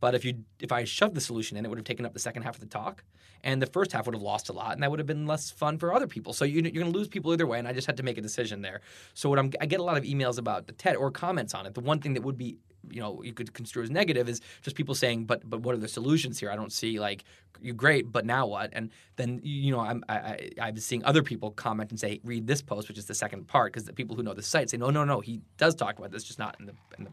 But 0.00 0.14
if 0.14 0.24
you 0.24 0.44
if 0.60 0.72
I 0.72 0.84
shoved 0.84 1.14
the 1.14 1.20
solution 1.20 1.56
in, 1.56 1.64
it 1.64 1.68
would 1.68 1.78
have 1.78 1.84
taken 1.84 2.04
up 2.04 2.12
the 2.12 2.18
second 2.18 2.42
half 2.42 2.54
of 2.54 2.60
the 2.60 2.66
talk, 2.66 3.02
and 3.42 3.62
the 3.62 3.66
first 3.66 3.92
half 3.92 4.06
would 4.06 4.14
have 4.14 4.22
lost 4.22 4.48
a 4.48 4.52
lot, 4.52 4.72
and 4.72 4.82
that 4.82 4.90
would 4.90 4.98
have 4.98 5.06
been 5.06 5.26
less 5.26 5.50
fun 5.50 5.78
for 5.78 5.94
other 5.94 6.06
people. 6.06 6.32
So 6.32 6.44
you, 6.44 6.62
you're 6.62 6.82
going 6.82 6.92
to 6.92 6.98
lose 6.98 7.08
people 7.08 7.32
either 7.32 7.46
way, 7.46 7.58
and 7.58 7.66
I 7.66 7.72
just 7.72 7.86
had 7.86 7.96
to 7.96 8.02
make 8.02 8.18
a 8.18 8.22
decision 8.22 8.60
there. 8.62 8.80
So 9.14 9.28
what 9.28 9.38
I'm 9.38 9.50
I 9.60 9.66
get 9.66 9.80
a 9.80 9.84
lot 9.84 9.96
of 9.96 10.04
emails 10.04 10.38
about 10.38 10.66
the 10.66 10.72
TED 10.72 10.96
or 10.96 11.10
comments 11.10 11.54
on 11.54 11.66
it. 11.66 11.74
The 11.74 11.80
one 11.80 12.00
thing 12.00 12.14
that 12.14 12.22
would 12.22 12.36
be 12.36 12.58
you 12.90 13.00
know 13.00 13.22
you 13.22 13.32
could 13.32 13.52
construe 13.52 13.82
as 13.82 13.90
negative 13.90 14.28
is 14.28 14.40
just 14.62 14.76
people 14.76 14.94
saying, 14.94 15.24
but 15.24 15.48
but 15.48 15.60
what 15.60 15.74
are 15.74 15.78
the 15.78 15.88
solutions 15.88 16.38
here? 16.38 16.50
I 16.50 16.56
don't 16.56 16.72
see 16.72 16.98
like 17.00 17.24
you 17.60 17.72
great, 17.72 18.12
but 18.12 18.26
now 18.26 18.46
what? 18.46 18.70
And 18.72 18.90
then 19.16 19.40
you 19.42 19.72
know 19.72 19.80
I'm 19.80 20.04
I, 20.08 20.50
I'm 20.60 20.76
seeing 20.76 21.04
other 21.04 21.22
people 21.22 21.50
comment 21.52 21.90
and 21.90 21.98
say 21.98 22.20
read 22.24 22.46
this 22.46 22.62
post, 22.62 22.88
which 22.88 22.98
is 22.98 23.06
the 23.06 23.14
second 23.14 23.48
part, 23.48 23.72
because 23.72 23.84
the 23.86 23.92
people 23.92 24.16
who 24.16 24.22
know 24.22 24.34
the 24.34 24.42
site 24.42 24.70
say 24.70 24.76
no 24.76 24.90
no 24.90 25.04
no 25.04 25.20
he 25.20 25.40
does 25.56 25.74
talk 25.74 25.98
about 25.98 26.10
this, 26.10 26.24
just 26.24 26.38
not 26.38 26.56
in 26.60 26.66
the 26.66 26.74
in 26.98 27.04
the 27.04 27.10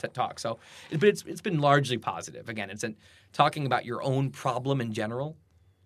TED 0.00 0.14
Talk. 0.14 0.38
So, 0.38 0.58
but 0.90 1.04
it's 1.04 1.22
it's 1.26 1.40
been 1.40 1.60
largely 1.60 1.98
positive. 1.98 2.48
Again, 2.48 2.70
it's 2.70 2.84
an, 2.84 2.96
talking 3.32 3.66
about 3.66 3.84
your 3.84 4.02
own 4.02 4.30
problem 4.30 4.80
in 4.80 4.92
general 4.92 5.36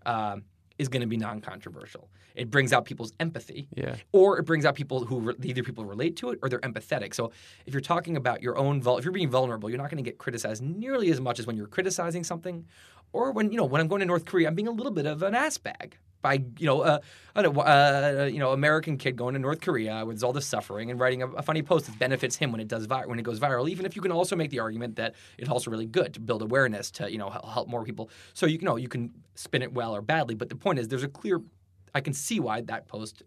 um, 0.07 0.45
is 0.79 0.89
going 0.89 1.03
to 1.03 1.07
be 1.07 1.17
non-controversial. 1.17 2.09
It 2.35 2.51
brings 2.51 2.73
out 2.73 2.85
people's 2.85 3.13
empathy, 3.21 3.69
Yeah. 3.77 3.95
or 4.11 4.39
it 4.41 4.43
brings 4.45 4.65
out 4.65 4.75
people 4.75 5.05
who 5.05 5.21
re- 5.21 5.35
either 5.45 5.63
people 5.63 5.85
relate 5.85 6.17
to 6.17 6.31
it 6.31 6.41
or 6.43 6.49
they're 6.49 6.59
empathetic. 6.61 7.15
So, 7.15 7.31
if 7.67 7.73
you're 7.73 7.81
talking 7.81 8.17
about 8.17 8.43
your 8.43 8.59
own, 8.59 8.83
vul- 8.83 8.99
if 8.99 9.05
you're 9.05 9.13
being 9.13 9.31
vulnerable, 9.31 9.71
you're 9.71 9.79
not 9.79 9.89
going 9.91 10.03
to 10.03 10.09
get 10.11 10.19
criticized 10.19 10.61
nearly 10.63 11.11
as 11.11 11.21
much 11.21 11.39
as 11.39 11.47
when 11.47 11.57
you're 11.57 11.69
criticizing 11.69 12.25
something, 12.25 12.65
or 13.13 13.31
when 13.31 13.53
you 13.53 13.57
know 13.57 13.65
when 13.65 13.81
I'm 13.81 13.87
going 13.89 14.01
to 14.01 14.07
North 14.07 14.25
Korea, 14.25 14.49
I'm 14.49 14.55
being 14.57 14.67
a 14.69 14.73
little 14.73 14.91
bit 14.93 15.07
of 15.07 15.23
an 15.23 15.35
ass 15.37 15.59
bag 15.59 15.97
by 16.25 16.43
you 16.59 16.67
know 16.67 16.81
uh, 16.81 16.99
know, 17.37 17.53
uh, 17.61 18.29
you 18.33 18.39
know 18.41 18.53
American 18.53 18.97
kid 18.97 19.15
going 19.15 19.35
to 19.35 19.39
North 19.39 19.61
Korea 19.61 20.05
with 20.07 20.25
all 20.25 20.33
the 20.33 20.41
suffering 20.41 20.91
and 20.91 20.99
writing 20.99 21.23
a, 21.23 21.29
a 21.33 21.43
funny 21.43 21.63
post 21.63 21.85
that 21.87 21.99
benefits 21.99 22.35
him 22.35 22.51
when 22.51 22.61
it 22.63 22.67
does 22.67 22.87
vi- 22.87 23.05
when 23.07 23.19
it 23.19 23.23
goes 23.23 23.39
viral. 23.39 23.69
Even 23.69 23.85
if 23.85 23.95
you 23.95 24.01
can 24.03 24.11
also 24.11 24.35
make 24.35 24.51
the 24.51 24.59
argument 24.59 24.97
that 24.97 25.15
it's 25.39 25.51
also 25.51 25.71
really 25.71 25.85
good 25.87 26.15
to 26.15 26.21
build 26.21 26.41
awareness 26.43 26.91
to 26.93 27.13
you 27.13 27.19
know 27.19 27.29
help 27.29 27.69
more 27.69 27.85
people. 27.85 28.09
So 28.33 28.47
you 28.47 28.59
know 28.59 28.77
you 28.77 28.89
can 28.89 29.11
spin 29.35 29.61
it 29.63 29.73
well 29.75 29.95
or 29.95 30.01
badly, 30.01 30.35
but 30.35 30.49
the 30.49 30.57
point 30.57 30.79
is 30.81 30.89
there's 30.89 31.05
a 31.05 31.09
clear. 31.09 31.41
I 31.95 32.01
can 32.01 32.15
see 32.15 32.41
why 32.41 32.63
that 32.63 32.89
post 32.89 33.23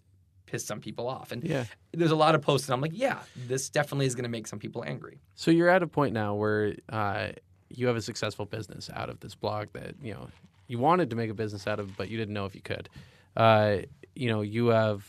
pissed 0.47 0.65
some 0.65 0.79
people 0.81 1.07
off, 1.07 1.31
and 1.31 1.43
Yeah. 1.43 1.65
there's 1.93 2.11
a 2.11 2.15
lot 2.15 2.33
of 2.33 2.41
posts 2.41 2.67
and 2.67 2.73
I'm 2.73 2.81
like, 2.81 2.93
yeah, 2.95 3.19
this 3.35 3.69
definitely 3.69 4.07
is 4.07 4.15
going 4.15 4.23
to 4.23 4.29
make 4.29 4.47
some 4.47 4.59
people 4.59 4.83
angry. 4.83 5.19
So 5.35 5.51
you're 5.51 5.69
at 5.69 5.83
a 5.83 5.87
point 5.87 6.13
now 6.13 6.33
where 6.35 6.73
uh, 6.89 7.29
you 7.69 7.85
have 7.87 7.95
a 7.97 8.01
successful 8.01 8.45
business 8.45 8.89
out 8.93 9.09
of 9.09 9.19
this 9.19 9.35
blog 9.35 9.67
that 9.73 9.95
you 10.01 10.13
know 10.15 10.29
you 10.67 10.79
wanted 10.79 11.09
to 11.09 11.15
make 11.15 11.29
a 11.29 11.33
business 11.33 11.67
out 11.67 11.79
of, 11.79 11.95
but 11.97 12.09
you 12.09 12.17
didn't 12.17 12.33
know 12.33 12.45
if 12.45 12.55
you 12.55 12.61
could. 12.61 12.89
Uh, 13.35 13.77
you 14.15 14.29
know, 14.29 14.41
you 14.41 14.67
have, 14.67 15.05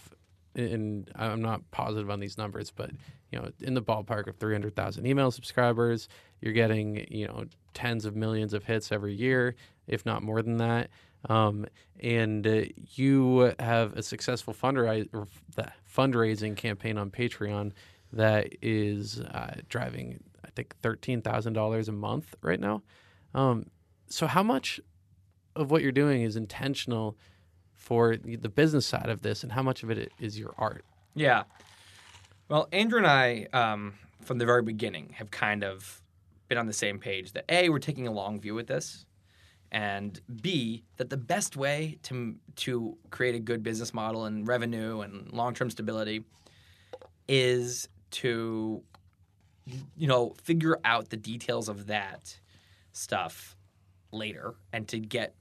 and 0.55 1.11
I'm 1.17 1.41
not 1.43 1.69
positive 1.71 2.11
on 2.11 2.21
these 2.21 2.39
numbers, 2.39 2.71
but 2.71 2.91
you 3.31 3.39
know, 3.39 3.51
in 3.61 3.75
the 3.75 3.83
ballpark 3.83 4.27
of 4.27 4.37
300,000 4.37 5.07
email 5.07 5.31
subscribers. 5.31 6.09
You're 6.41 6.53
getting 6.53 7.07
you 7.11 7.27
know 7.27 7.45
tens 7.75 8.05
of 8.05 8.17
millions 8.17 8.55
of 8.55 8.65
hits 8.65 8.93
every 8.93 9.15
year, 9.15 9.55
if 9.87 10.07
not 10.07 10.23
more 10.23 10.43
than 10.43 10.59
that. 10.59 10.91
Um, 11.29 11.67
and 12.01 12.47
uh, 12.47 12.63
you 12.95 13.53
have 13.59 13.95
a 13.95 14.03
successful 14.03 14.55
fundraise, 14.55 15.09
or 15.13 15.23
f- 15.23 15.43
the 15.57 15.73
fundraising 15.93 16.57
campaign 16.57 16.97
on 16.97 17.11
Patreon 17.11 17.73
that 18.13 18.55
is 18.63 19.21
uh, 19.21 19.57
driving, 19.69 20.21
I 20.45 20.51
think, 20.51 20.77
thirteen 20.81 21.23
thousand 21.23 21.55
dollars 21.55 21.89
a 21.89 21.93
month 21.93 22.35
right 22.41 22.61
now. 22.61 22.83
Um, 23.35 23.67
so, 24.09 24.27
how 24.27 24.43
much 24.45 24.81
of 25.59 25.71
what 25.71 25.83
you're 25.83 25.93
doing 25.93 26.23
is 26.23 26.37
intentional 26.37 27.17
for 27.75 28.17
the 28.17 28.49
business 28.49 28.87
side 28.87 29.09
of 29.09 29.23
this, 29.23 29.43
and 29.43 29.53
how 29.53 29.63
much 29.63 29.83
of 29.83 29.91
it 29.91 30.13
is 30.21 30.39
your 30.39 30.55
art? 30.59 30.85
Yeah. 31.15 31.45
Well, 32.49 32.69
Andrew 32.73 32.99
and 32.99 33.07
I, 33.07 33.47
um, 33.53 33.95
from 34.23 34.39
the 34.39 34.47
very 34.47 34.63
beginning, 34.63 35.15
have 35.17 35.31
kind 35.31 35.65
of 35.65 36.03
been 36.49 36.59
on 36.59 36.67
the 36.67 36.73
same 36.73 36.99
page 36.99 37.33
that 37.33 37.45
A, 37.49 37.69
we're 37.69 37.79
taking 37.79 38.07
a 38.07 38.11
long 38.11 38.41
view 38.41 38.55
with 38.55 38.67
this, 38.67 39.07
and 39.71 40.21
B, 40.43 40.83
that 40.97 41.11
the 41.11 41.17
best 41.17 41.57
way 41.57 41.99
to, 42.05 42.35
to 42.57 42.97
create 43.11 43.35
a 43.35 43.39
good 43.39 43.63
business 43.63 43.93
model 43.93 44.25
and 44.25 44.49
revenue 44.49 45.01
and 45.01 45.31
long 45.33 45.55
term 45.55 45.71
stability 45.71 46.25
is 47.29 47.89
to, 48.11 48.83
you 49.97 50.07
know, 50.07 50.35
figure 50.43 50.79
out 50.85 51.11
the 51.11 51.17
details 51.17 51.69
of 51.69 51.87
that 51.87 52.39
stuff 52.93 53.57
later 54.11 54.55
and 54.73 54.89
to 54.89 54.99
get 54.99 55.35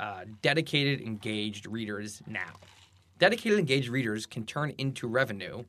uh, 0.00 0.24
dedicated, 0.40 1.00
engaged 1.00 1.66
readers 1.66 2.22
now. 2.26 2.54
Dedicated, 3.18 3.58
engaged 3.58 3.88
readers 3.88 4.26
can 4.26 4.44
turn 4.44 4.72
into 4.78 5.06
revenue 5.06 5.64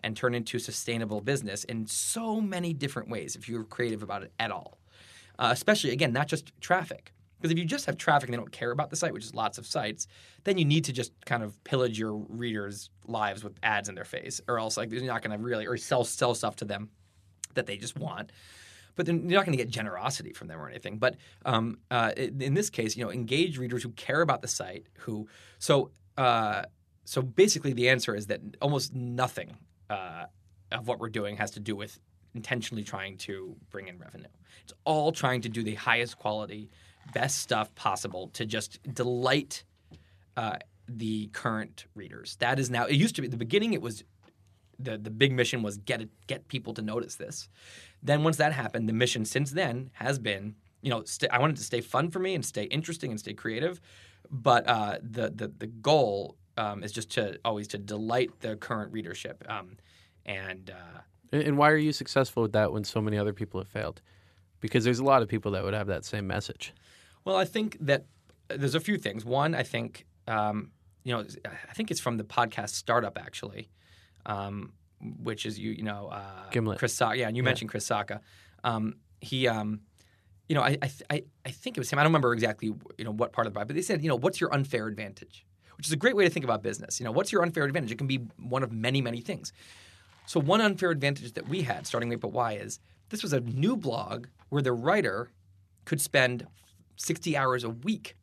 and 0.00 0.16
turn 0.16 0.34
into 0.34 0.58
sustainable 0.58 1.20
business 1.20 1.64
in 1.64 1.86
so 1.86 2.40
many 2.40 2.72
different 2.72 3.08
ways 3.08 3.34
if 3.34 3.48
you're 3.48 3.64
creative 3.64 4.02
about 4.02 4.22
it 4.22 4.32
at 4.38 4.50
all. 4.50 4.78
Uh, 5.38 5.50
especially, 5.52 5.90
again, 5.90 6.12
not 6.12 6.26
just 6.28 6.52
traffic. 6.60 7.12
Because 7.38 7.52
if 7.52 7.58
you 7.58 7.64
just 7.64 7.86
have 7.86 7.96
traffic 7.96 8.28
and 8.28 8.34
they 8.34 8.38
don't 8.38 8.50
care 8.50 8.72
about 8.72 8.90
the 8.90 8.96
site, 8.96 9.12
which 9.12 9.24
is 9.24 9.34
lots 9.34 9.58
of 9.58 9.66
sites, 9.66 10.08
then 10.42 10.58
you 10.58 10.64
need 10.64 10.84
to 10.84 10.92
just 10.92 11.12
kind 11.24 11.42
of 11.42 11.62
pillage 11.62 11.98
your 11.98 12.14
readers' 12.14 12.90
lives 13.06 13.44
with 13.44 13.54
ads 13.62 13.88
in 13.88 13.94
their 13.94 14.04
face, 14.04 14.40
or 14.48 14.58
else 14.58 14.76
like 14.76 14.90
you're 14.90 15.02
not 15.02 15.22
going 15.22 15.36
to 15.36 15.42
really 15.42 15.66
or 15.66 15.76
sell 15.76 16.02
sell 16.02 16.34
stuff 16.34 16.56
to 16.56 16.64
them 16.64 16.88
that 17.54 17.66
they 17.66 17.76
just 17.76 17.96
want 17.96 18.32
but 18.98 19.06
then 19.06 19.30
you're 19.30 19.38
not 19.38 19.46
going 19.46 19.56
to 19.56 19.64
get 19.64 19.70
generosity 19.70 20.32
from 20.32 20.48
them 20.48 20.60
or 20.60 20.68
anything. 20.68 20.98
But 20.98 21.14
um, 21.46 21.78
uh, 21.88 22.10
in 22.16 22.54
this 22.54 22.68
case, 22.68 22.96
you 22.96 23.04
know, 23.04 23.12
engage 23.12 23.56
readers 23.56 23.84
who 23.84 23.90
care 23.90 24.22
about 24.22 24.42
the 24.42 24.48
site. 24.48 24.86
Who 24.98 25.28
so 25.60 25.92
uh, 26.18 26.64
so 27.04 27.22
basically, 27.22 27.72
the 27.72 27.88
answer 27.88 28.16
is 28.16 28.26
that 28.26 28.40
almost 28.60 28.92
nothing 28.92 29.56
uh, 29.88 30.24
of 30.72 30.88
what 30.88 30.98
we're 30.98 31.10
doing 31.10 31.36
has 31.36 31.52
to 31.52 31.60
do 31.60 31.76
with 31.76 32.00
intentionally 32.34 32.82
trying 32.82 33.16
to 33.18 33.56
bring 33.70 33.86
in 33.86 33.98
revenue. 33.98 34.26
It's 34.64 34.72
all 34.84 35.12
trying 35.12 35.42
to 35.42 35.48
do 35.48 35.62
the 35.62 35.76
highest 35.76 36.18
quality, 36.18 36.68
best 37.14 37.38
stuff 37.38 37.72
possible 37.76 38.30
to 38.34 38.44
just 38.44 38.82
delight 38.92 39.62
uh, 40.36 40.56
the 40.88 41.28
current 41.28 41.86
readers. 41.94 42.34
That 42.40 42.58
is 42.58 42.68
now. 42.68 42.86
It 42.86 42.96
used 42.96 43.14
to 43.14 43.22
be 43.22 43.28
the 43.28 43.36
beginning. 43.36 43.74
It 43.74 43.80
was 43.80 44.02
the 44.78 44.98
the 44.98 45.10
big 45.10 45.32
mission 45.32 45.62
was 45.62 45.76
get 45.78 46.00
it, 46.02 46.10
get 46.26 46.48
people 46.48 46.74
to 46.74 46.82
notice 46.82 47.16
this. 47.16 47.48
Then 48.02 48.22
once 48.24 48.36
that 48.36 48.52
happened, 48.52 48.88
the 48.88 48.92
mission 48.92 49.24
since 49.24 49.50
then 49.52 49.90
has 49.94 50.18
been 50.18 50.54
you 50.82 50.90
know 50.90 51.02
st- 51.04 51.32
I 51.32 51.38
wanted 51.38 51.56
to 51.56 51.64
stay 51.64 51.80
fun 51.80 52.10
for 52.10 52.18
me 52.18 52.34
and 52.34 52.44
stay 52.44 52.64
interesting 52.64 53.10
and 53.10 53.18
stay 53.20 53.34
creative, 53.34 53.80
but 54.30 54.68
uh, 54.68 54.98
the 55.02 55.30
the 55.30 55.48
the 55.58 55.66
goal 55.66 56.36
um, 56.56 56.82
is 56.82 56.92
just 56.92 57.10
to 57.12 57.38
always 57.44 57.68
to 57.68 57.78
delight 57.78 58.30
the 58.40 58.56
current 58.56 58.92
readership. 58.92 59.44
Um, 59.48 59.76
and 60.26 60.70
uh, 60.70 61.00
And, 61.32 61.42
and 61.42 61.58
why 61.58 61.70
are 61.70 61.76
you 61.76 61.92
successful 61.92 62.42
with 62.42 62.52
that 62.52 62.72
when 62.72 62.84
so 62.84 63.00
many 63.00 63.18
other 63.18 63.32
people 63.32 63.60
have 63.60 63.68
failed? 63.68 64.02
Because 64.60 64.84
there's 64.84 64.98
a 64.98 65.04
lot 65.04 65.22
of 65.22 65.28
people 65.28 65.52
that 65.52 65.64
would 65.64 65.74
have 65.74 65.86
that 65.86 66.04
same 66.04 66.26
message. 66.26 66.72
Well, 67.24 67.36
I 67.36 67.44
think 67.44 67.76
that 67.80 68.06
uh, 68.50 68.56
there's 68.56 68.74
a 68.74 68.80
few 68.80 68.98
things. 68.98 69.24
One, 69.24 69.54
I 69.54 69.62
think, 69.62 70.06
um, 70.26 70.72
you 71.04 71.12
know, 71.12 71.24
I 71.44 71.72
think 71.74 71.90
it's 71.90 72.00
from 72.00 72.16
the 72.16 72.24
podcast 72.24 72.70
Startup 72.70 73.16
actually, 73.18 73.68
um, 74.28 74.72
which 75.22 75.46
is 75.46 75.58
you, 75.58 75.72
you 75.72 75.82
know, 75.82 76.08
uh, 76.08 76.50
Gimlet. 76.50 76.78
Chris 76.78 76.96
Sacca. 76.96 77.16
Yeah, 77.16 77.28
and 77.28 77.36
you 77.36 77.42
mentioned 77.42 77.70
Chris 77.70 77.88
Sacca. 77.88 78.20
Um, 78.62 78.96
he, 79.20 79.48
um, 79.48 79.80
you 80.48 80.54
know, 80.54 80.62
I, 80.62 80.78
I, 80.80 80.90
I, 81.10 81.22
I 81.44 81.50
think 81.50 81.76
it 81.76 81.80
was 81.80 81.90
him. 81.90 81.98
I 81.98 82.02
don't 82.02 82.10
remember 82.10 82.32
exactly, 82.32 82.68
you 82.96 83.04
know, 83.04 83.10
what 83.10 83.32
part 83.32 83.46
of 83.46 83.52
the 83.52 83.58
Bible, 83.58 83.68
but 83.68 83.76
they 83.76 83.82
said, 83.82 84.02
you 84.02 84.08
know, 84.08 84.16
what's 84.16 84.40
your 84.40 84.52
unfair 84.54 84.86
advantage? 84.86 85.44
Which 85.76 85.86
is 85.86 85.92
a 85.92 85.96
great 85.96 86.16
way 86.16 86.24
to 86.24 86.30
think 86.30 86.44
about 86.44 86.62
business. 86.62 86.98
You 86.98 87.04
know, 87.04 87.12
what's 87.12 87.32
your 87.32 87.42
unfair 87.42 87.64
advantage? 87.64 87.92
It 87.92 87.98
can 87.98 88.06
be 88.06 88.20
one 88.38 88.62
of 88.62 88.72
many, 88.72 89.00
many 89.00 89.20
things. 89.20 89.52
So 90.26 90.40
one 90.40 90.60
unfair 90.60 90.90
advantage 90.90 91.32
that 91.34 91.48
we 91.48 91.62
had 91.62 91.86
starting 91.86 92.08
Wait 92.08 92.20
But 92.20 92.32
Why 92.32 92.54
is 92.54 92.80
this 93.10 93.22
was 93.22 93.32
a 93.32 93.40
new 93.40 93.76
blog 93.76 94.26
where 94.48 94.62
the 94.62 94.72
writer 94.72 95.30
could 95.84 96.00
spend 96.00 96.46
60 96.96 97.36
hours 97.36 97.64
a 97.64 97.70
week 97.70 98.16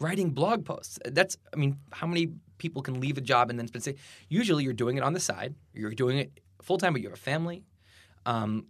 writing 0.00 0.30
blog 0.30 0.64
posts. 0.64 0.98
That's, 1.04 1.36
I 1.52 1.56
mean, 1.56 1.78
how 1.92 2.06
many 2.06 2.32
people 2.62 2.80
can 2.80 3.00
leave 3.00 3.18
a 3.18 3.20
job 3.20 3.50
and 3.50 3.58
then 3.58 3.66
spend, 3.66 3.82
say, 3.82 3.96
usually 4.28 4.62
you're 4.62 4.80
doing 4.84 4.96
it 4.96 5.02
on 5.02 5.12
the 5.12 5.20
side, 5.20 5.52
you're 5.74 5.90
doing 5.90 6.16
it 6.18 6.30
full 6.62 6.78
time, 6.78 6.92
but 6.92 7.02
you 7.02 7.08
have 7.08 7.18
a 7.18 7.20
family, 7.20 7.64
um, 8.24 8.66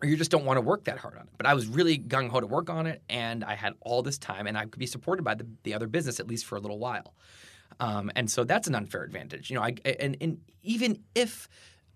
or 0.00 0.08
you 0.08 0.16
just 0.16 0.30
don't 0.30 0.44
want 0.44 0.56
to 0.56 0.60
work 0.60 0.84
that 0.84 0.98
hard 0.98 1.16
on 1.16 1.22
it. 1.22 1.34
But 1.36 1.46
I 1.46 1.54
was 1.54 1.66
really 1.66 1.98
gung 1.98 2.28
ho 2.30 2.38
to 2.40 2.46
work 2.46 2.70
on 2.70 2.86
it, 2.86 3.02
and 3.08 3.42
I 3.42 3.56
had 3.56 3.72
all 3.80 4.02
this 4.02 4.18
time, 4.18 4.46
and 4.46 4.56
I 4.56 4.62
could 4.62 4.78
be 4.78 4.86
supported 4.86 5.24
by 5.24 5.34
the, 5.34 5.46
the 5.64 5.74
other 5.74 5.88
business 5.88 6.20
at 6.20 6.28
least 6.28 6.44
for 6.46 6.54
a 6.54 6.60
little 6.60 6.78
while. 6.78 7.14
Um, 7.80 8.12
and 8.14 8.30
so 8.30 8.44
that's 8.44 8.68
an 8.68 8.76
unfair 8.76 9.02
advantage. 9.02 9.50
You 9.50 9.56
know, 9.56 9.62
I, 9.62 9.74
and, 9.84 10.16
and 10.20 10.40
even 10.62 11.02
if 11.16 11.48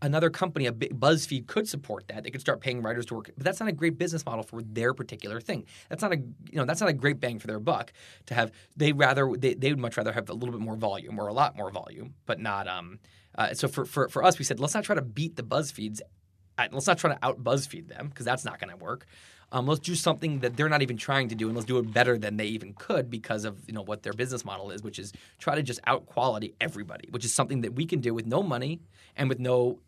another 0.03 0.31
company, 0.31 0.67
a 0.67 0.73
BuzzFeed, 0.73 1.47
could 1.47 1.69
support 1.69 2.09
that. 2.09 2.25
They 2.25 2.31
could 2.31 2.41
start 2.41 2.61
paying 2.61 2.83
writers 2.83 3.07
to 3.07 3.15
work, 3.15 3.31
but 3.37 3.45
that's 3.45 3.61
not 3.61 3.69
a 3.69 3.73
great 3.73 3.99
business 3.99 4.25
model 4.25 4.43
for 4.43 4.63
their 4.63 4.95
particular 4.95 5.41
thing. 5.41 5.65
That's 5.89 6.03
not 6.03 6.13
a 6.13 6.17
you 6.17 6.57
know 6.57 6.65
that's 6.65 6.81
not 6.81 6.89
a 6.91 6.95
great 6.95 7.21
bang 7.21 7.39
for 7.39 7.47
their 7.47 7.61
buck. 7.61 7.93
To 8.27 8.35
have 8.35 8.53
they 8.77 8.93
rather 8.93 9.35
they 9.37 9.55
they 9.55 9.71
would 9.71 9.79
much 9.81 9.97
rather 9.97 10.13
have 10.13 10.29
a 10.29 10.35
little 10.35 10.53
bit 10.53 10.61
more 10.61 10.77
volume 10.77 11.19
or 11.19 11.29
a 11.29 11.33
lot 11.33 11.57
more 11.57 11.71
volume, 11.71 12.15
but 12.27 12.41
not 12.41 12.69
um. 12.69 12.99
Uh, 13.37 13.55
so 13.55 13.69
for, 13.69 13.85
for 13.85 14.09
for 14.09 14.25
us, 14.25 14.39
we 14.39 14.45
said 14.45 14.59
let's 14.61 14.75
not 14.75 14.85
try 14.85 14.95
to 14.95 15.03
beat 15.03 15.37
the 15.37 15.43
BuzzFeeds. 15.43 16.01
uh, 16.59 16.67
Let's 16.73 16.87
not 16.87 16.99
try 16.99 17.15
to 17.15 17.25
out 17.25 17.43
BuzzFeed 17.45 17.89
them 17.89 18.09
because 18.09 18.27
that's 18.27 18.45
not 18.45 18.59
going 18.59 18.71
to 18.71 18.77
work. 18.77 19.07
Um, 19.51 19.67
let's 19.67 19.81
do 19.81 19.95
something 19.95 20.41
that 20.41 20.57
they're 20.57 20.69
not 20.69 20.83
even 20.83 20.99
trying 20.99 21.29
to 21.29 21.35
do, 21.35 21.47
and 21.47 21.57
let's 21.57 21.67
do 21.67 21.79
it 21.79 21.93
better 21.93 22.19
than 22.19 22.37
they 22.37 22.47
even 22.47 22.75
could 22.75 23.09
because 23.09 23.45
of 23.45 23.63
you 23.67 23.73
know 23.73 23.83
what 23.83 24.03
their 24.03 24.13
business 24.13 24.45
model 24.45 24.71
is, 24.71 24.83
which 24.83 24.99
is 24.99 25.13
try 25.39 25.55
to 25.55 25.63
just 25.63 25.81
out 25.87 26.07
quality 26.07 26.55
everybody, 26.61 27.09
which 27.11 27.25
is 27.25 27.33
something 27.33 27.63
that 27.63 27.75
we 27.75 27.87
can 27.87 28.01
do 28.01 28.13
with 28.13 28.27
no 28.27 28.43
money 28.43 28.81
and 29.17 29.29
with 29.29 29.39
no 29.39 29.79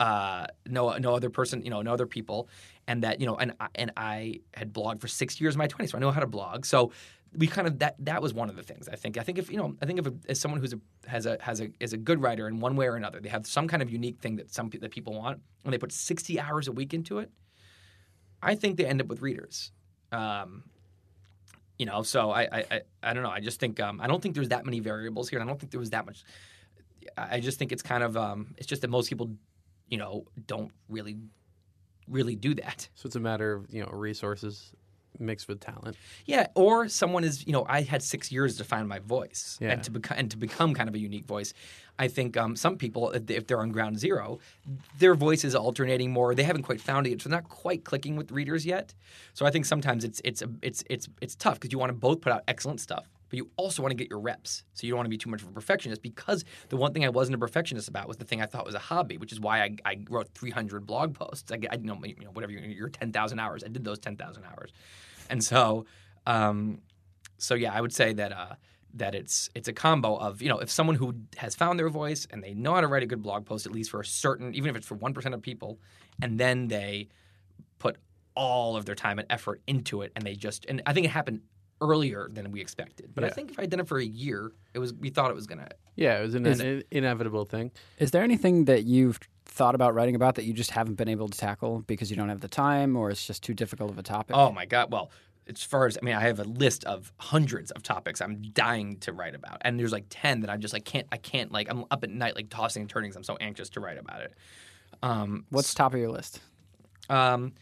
uh, 0.00 0.46
no 0.66 0.96
no 0.96 1.14
other 1.14 1.30
person, 1.30 1.62
you 1.62 1.70
know, 1.70 1.82
no 1.82 1.92
other 1.92 2.06
people, 2.06 2.48
and 2.88 3.04
that 3.04 3.20
you 3.20 3.26
know, 3.26 3.36
and 3.36 3.52
and 3.74 3.92
I 3.96 4.40
had 4.54 4.72
blogged 4.72 5.00
for 5.00 5.08
six 5.08 5.40
years 5.40 5.54
in 5.54 5.58
my 5.58 5.66
twenties, 5.66 5.92
so 5.92 5.98
I 5.98 6.00
know 6.00 6.10
how 6.10 6.20
to 6.20 6.26
blog. 6.26 6.64
So 6.64 6.90
we 7.36 7.46
kind 7.46 7.68
of 7.68 7.78
that 7.78 7.94
that 8.00 8.22
was 8.22 8.34
one 8.34 8.48
of 8.48 8.56
the 8.56 8.62
things 8.62 8.88
I 8.88 8.96
think. 8.96 9.18
I 9.18 9.22
think 9.22 9.38
if 9.38 9.50
you 9.50 9.58
know, 9.58 9.76
I 9.80 9.86
think 9.86 9.98
if 9.98 10.06
a, 10.06 10.14
as 10.28 10.40
someone 10.40 10.58
who's 10.58 10.72
a 10.72 10.80
has 11.06 11.26
a 11.26 11.36
has 11.40 11.60
a 11.60 11.70
is 11.78 11.92
a 11.92 11.98
good 11.98 12.20
writer 12.20 12.48
in 12.48 12.60
one 12.60 12.76
way 12.76 12.86
or 12.88 12.96
another, 12.96 13.20
they 13.20 13.28
have 13.28 13.46
some 13.46 13.68
kind 13.68 13.82
of 13.82 13.90
unique 13.90 14.18
thing 14.20 14.36
that 14.36 14.52
some 14.52 14.70
that 14.70 14.90
people 14.90 15.14
want, 15.14 15.40
and 15.64 15.72
they 15.72 15.78
put 15.78 15.92
sixty 15.92 16.40
hours 16.40 16.66
a 16.66 16.72
week 16.72 16.94
into 16.94 17.18
it. 17.18 17.30
I 18.42 18.54
think 18.54 18.78
they 18.78 18.86
end 18.86 19.02
up 19.02 19.06
with 19.06 19.20
readers. 19.20 19.70
Um, 20.12 20.64
you 21.78 21.86
know, 21.86 22.02
so 22.02 22.30
I, 22.30 22.42
I, 22.42 22.80
I, 23.02 23.14
don't 23.14 23.22
know. 23.22 23.30
I 23.30 23.40
just 23.40 23.60
think 23.60 23.80
um, 23.80 24.00
I 24.00 24.06
don't 24.06 24.22
think 24.22 24.34
there's 24.34 24.48
that 24.48 24.64
many 24.66 24.80
variables 24.80 25.30
here, 25.30 25.38
and 25.38 25.48
I 25.48 25.50
don't 25.50 25.58
think 25.58 25.72
there 25.72 25.80
was 25.80 25.90
that 25.90 26.04
much. 26.04 26.24
I 27.16 27.40
just 27.40 27.58
think 27.58 27.72
it's 27.72 27.82
kind 27.82 28.02
of 28.02 28.16
um, 28.16 28.54
it's 28.58 28.66
just 28.66 28.82
that 28.82 28.90
most 28.90 29.08
people, 29.08 29.30
you 29.90 29.98
know, 29.98 30.24
don't 30.46 30.70
really, 30.88 31.16
really 32.08 32.36
do 32.36 32.54
that. 32.54 32.88
So 32.94 33.06
it's 33.06 33.16
a 33.16 33.20
matter 33.20 33.52
of 33.54 33.66
you 33.72 33.82
know 33.82 33.90
resources 33.90 34.72
mixed 35.18 35.48
with 35.48 35.60
talent. 35.60 35.96
Yeah, 36.24 36.46
or 36.54 36.88
someone 36.88 37.24
is, 37.24 37.46
you 37.46 37.52
know, 37.52 37.66
I 37.68 37.82
had 37.82 38.02
six 38.02 38.30
years 38.32 38.56
to 38.58 38.64
find 38.64 38.88
my 38.88 39.00
voice 39.00 39.58
Yeah. 39.60 39.72
and 39.72 39.82
to 39.82 39.90
become 39.90 40.16
and 40.18 40.30
to 40.30 40.36
become 40.38 40.72
kind 40.72 40.88
of 40.88 40.94
a 40.94 40.98
unique 40.98 41.26
voice. 41.26 41.52
I 41.98 42.08
think 42.08 42.36
um, 42.38 42.56
some 42.56 42.76
people, 42.78 43.10
if 43.10 43.26
they- 43.26 43.34
if 43.36 43.46
they're 43.46 43.60
on 43.60 43.70
ground 43.70 43.98
zero, 43.98 44.38
their 44.98 45.14
voice 45.14 45.44
is 45.44 45.54
alternating 45.54 46.10
more. 46.12 46.34
They 46.34 46.44
haven't 46.44 46.62
quite 46.62 46.80
found 46.80 47.06
it, 47.06 47.10
yet, 47.10 47.20
so 47.22 47.28
they're 47.28 47.40
not 47.40 47.50
quite 47.50 47.84
clicking 47.84 48.16
with 48.16 48.30
readers 48.30 48.64
yet. 48.64 48.94
So 49.34 49.44
I 49.44 49.50
think 49.50 49.66
sometimes 49.66 50.04
it's 50.04 50.20
it's 50.24 50.40
a, 50.42 50.48
it's 50.62 50.82
it's 50.88 51.08
it's 51.20 51.34
tough 51.34 51.54
because 51.60 51.72
you 51.72 51.78
want 51.78 51.90
to 51.90 51.94
both 51.98 52.20
put 52.22 52.32
out 52.32 52.42
excellent 52.48 52.80
stuff, 52.80 53.06
but 53.30 53.36
you 53.36 53.48
also 53.56 53.82
want 53.82 53.92
to 53.92 53.96
get 53.96 54.10
your 54.10 54.20
reps. 54.20 54.64
So 54.74 54.86
you 54.86 54.92
don't 54.92 54.98
want 54.98 55.06
to 55.06 55.10
be 55.10 55.16
too 55.16 55.30
much 55.30 55.42
of 55.42 55.48
a 55.48 55.52
perfectionist 55.52 56.02
because 56.02 56.44
the 56.68 56.76
one 56.76 56.92
thing 56.92 57.04
I 57.04 57.08
wasn't 57.08 57.36
a 57.36 57.38
perfectionist 57.38 57.88
about 57.88 58.06
was 58.06 58.18
the 58.18 58.24
thing 58.24 58.42
I 58.42 58.46
thought 58.46 58.66
was 58.66 58.74
a 58.74 58.80
hobby, 58.80 59.16
which 59.16 59.32
is 59.32 59.40
why 59.40 59.62
I, 59.62 59.76
I 59.84 60.04
wrote 60.10 60.28
300 60.34 60.84
blog 60.84 61.14
posts. 61.14 61.50
I, 61.50 61.58
I 61.70 61.76
you 61.76 61.84
know 61.84 61.98
you 62.04 62.24
know 62.24 62.30
whatever 62.32 62.52
your, 62.52 62.62
your 62.62 62.88
10,000 62.88 63.38
hours. 63.38 63.64
I 63.64 63.68
did 63.68 63.84
those 63.84 63.98
10,000 63.98 64.44
hours, 64.44 64.72
and 65.30 65.42
so. 65.42 65.86
Um, 66.26 66.82
so 67.38 67.54
yeah, 67.54 67.72
I 67.72 67.80
would 67.80 67.92
say 67.92 68.12
that 68.12 68.32
uh, 68.32 68.54
that 68.94 69.14
it's 69.14 69.50
it's 69.54 69.68
a 69.68 69.72
combo 69.72 70.16
of 70.16 70.42
you 70.42 70.48
know 70.48 70.58
if 70.58 70.70
someone 70.70 70.96
who 70.96 71.14
has 71.36 71.54
found 71.54 71.78
their 71.78 71.88
voice 71.88 72.26
and 72.30 72.42
they 72.42 72.54
know 72.54 72.74
how 72.74 72.80
to 72.80 72.86
write 72.86 73.02
a 73.02 73.06
good 73.06 73.22
blog 73.22 73.46
post 73.46 73.66
at 73.66 73.72
least 73.72 73.90
for 73.90 74.00
a 74.00 74.04
certain 74.04 74.54
even 74.54 74.70
if 74.70 74.76
it's 74.76 74.86
for 74.86 74.96
one 74.96 75.14
percent 75.14 75.34
of 75.34 75.42
people, 75.42 75.78
and 76.22 76.38
then 76.38 76.68
they 76.68 77.08
put 77.78 77.96
all 78.34 78.76
of 78.76 78.84
their 78.84 78.94
time 78.94 79.18
and 79.18 79.26
effort 79.30 79.60
into 79.66 80.02
it, 80.02 80.12
and 80.14 80.24
they 80.24 80.34
just 80.34 80.66
and 80.66 80.82
I 80.86 80.92
think 80.92 81.06
it 81.06 81.10
happened 81.10 81.40
earlier 81.80 82.28
than 82.32 82.50
we 82.52 82.60
expected. 82.60 83.10
But 83.14 83.24
I 83.24 83.30
think 83.30 83.50
if 83.52 83.58
I'd 83.58 83.70
done 83.70 83.80
it 83.80 83.88
for 83.88 83.98
a 83.98 84.04
year, 84.04 84.52
it 84.74 84.78
was 84.78 84.92
we 84.94 85.10
thought 85.10 85.30
it 85.30 85.34
was 85.34 85.46
gonna. 85.46 85.68
Yeah, 85.96 86.18
it 86.18 86.22
was 86.22 86.34
an, 86.34 86.46
Is- 86.46 86.60
an 86.60 86.82
inevitable 86.90 87.44
thing. 87.44 87.70
Is 87.98 88.10
there 88.10 88.22
anything 88.22 88.64
that 88.66 88.84
you've 88.84 89.18
thought 89.46 89.74
about 89.74 89.94
writing 89.94 90.14
about 90.14 90.36
that 90.36 90.44
you 90.44 90.52
just 90.52 90.70
haven't 90.70 90.94
been 90.94 91.08
able 91.08 91.28
to 91.28 91.36
tackle 91.36 91.80
because 91.86 92.10
you 92.10 92.16
don't 92.16 92.28
have 92.28 92.40
the 92.40 92.48
time 92.48 92.96
or 92.96 93.10
it's 93.10 93.26
just 93.26 93.42
too 93.42 93.54
difficult 93.54 93.90
of 93.90 93.98
a 93.98 94.02
topic? 94.02 94.36
Oh 94.36 94.52
my 94.52 94.64
god! 94.66 94.92
Well, 94.92 95.10
as 95.48 95.62
far 95.62 95.86
as 95.86 95.98
I 96.00 96.04
mean, 96.04 96.14
I 96.14 96.20
have 96.20 96.38
a 96.38 96.44
list 96.44 96.84
of 96.84 97.12
hundreds 97.18 97.70
of 97.72 97.82
topics 97.82 98.20
I'm 98.20 98.40
dying 98.52 98.96
to 99.00 99.12
write 99.12 99.34
about, 99.34 99.58
and 99.62 99.78
there's 99.80 99.92
like 99.92 100.04
ten 100.10 100.40
that 100.40 100.50
I'm 100.50 100.60
just 100.60 100.72
like 100.74 100.84
can't 100.84 101.06
I 101.12 101.16
can't 101.16 101.50
like 101.50 101.68
I'm 101.70 101.84
up 101.90 102.04
at 102.04 102.10
night 102.10 102.36
like 102.36 102.48
tossing 102.50 102.82
and 102.82 102.90
turning. 102.90 103.10
'cause 103.10 103.16
I'm 103.16 103.24
so 103.24 103.36
anxious 103.40 103.68
to 103.70 103.80
write 103.80 103.98
about 103.98 104.20
it. 104.22 104.34
Um, 105.02 105.46
What's 105.50 105.72
top 105.74 105.94
of 105.94 106.00
your 106.00 106.10
list? 106.10 106.40
um, 107.08 107.52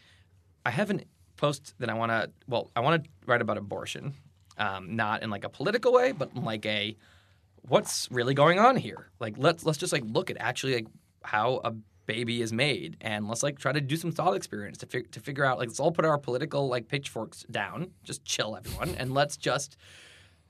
I 0.65 0.71
have 0.71 0.91
a 0.91 0.99
post 1.39 1.73
that 1.79 1.89
I 1.89 1.93
want 1.93 2.11
to. 2.11 2.29
Well, 2.47 2.69
I 2.75 2.81
want 2.81 3.03
to 3.03 3.09
write 3.25 3.41
about 3.41 3.57
abortion, 3.57 4.13
um, 4.57 4.95
not 4.95 5.23
in 5.23 5.29
like 5.29 5.43
a 5.43 5.49
political 5.49 5.93
way, 5.93 6.11
but 6.11 6.35
like 6.35 6.65
a 6.65 6.95
what's 7.67 8.07
really 8.11 8.33
going 8.33 8.59
on 8.59 8.75
here. 8.75 9.09
Like 9.19 9.35
let's 9.37 9.65
let's 9.65 9.77
just 9.77 9.93
like 9.93 10.03
look 10.05 10.29
at 10.29 10.37
actually 10.39 10.75
like 10.75 10.87
how 11.23 11.61
a 11.63 11.71
baby 12.05 12.41
is 12.41 12.51
made, 12.51 12.97
and 13.01 13.27
let's 13.27 13.43
like 13.43 13.57
try 13.59 13.71
to 13.71 13.81
do 13.81 13.95
some 13.95 14.11
thought 14.11 14.35
experience 14.35 14.77
to 14.79 14.85
to 14.85 15.19
figure 15.19 15.45
out 15.45 15.57
like 15.57 15.69
let's 15.69 15.79
all 15.79 15.91
put 15.91 16.05
our 16.05 16.17
political 16.17 16.67
like 16.67 16.87
pitchforks 16.87 17.43
down, 17.49 17.91
just 18.03 18.23
chill 18.25 18.55
everyone, 18.55 18.95
and 18.97 19.13
let's 19.13 19.37
just 19.37 19.77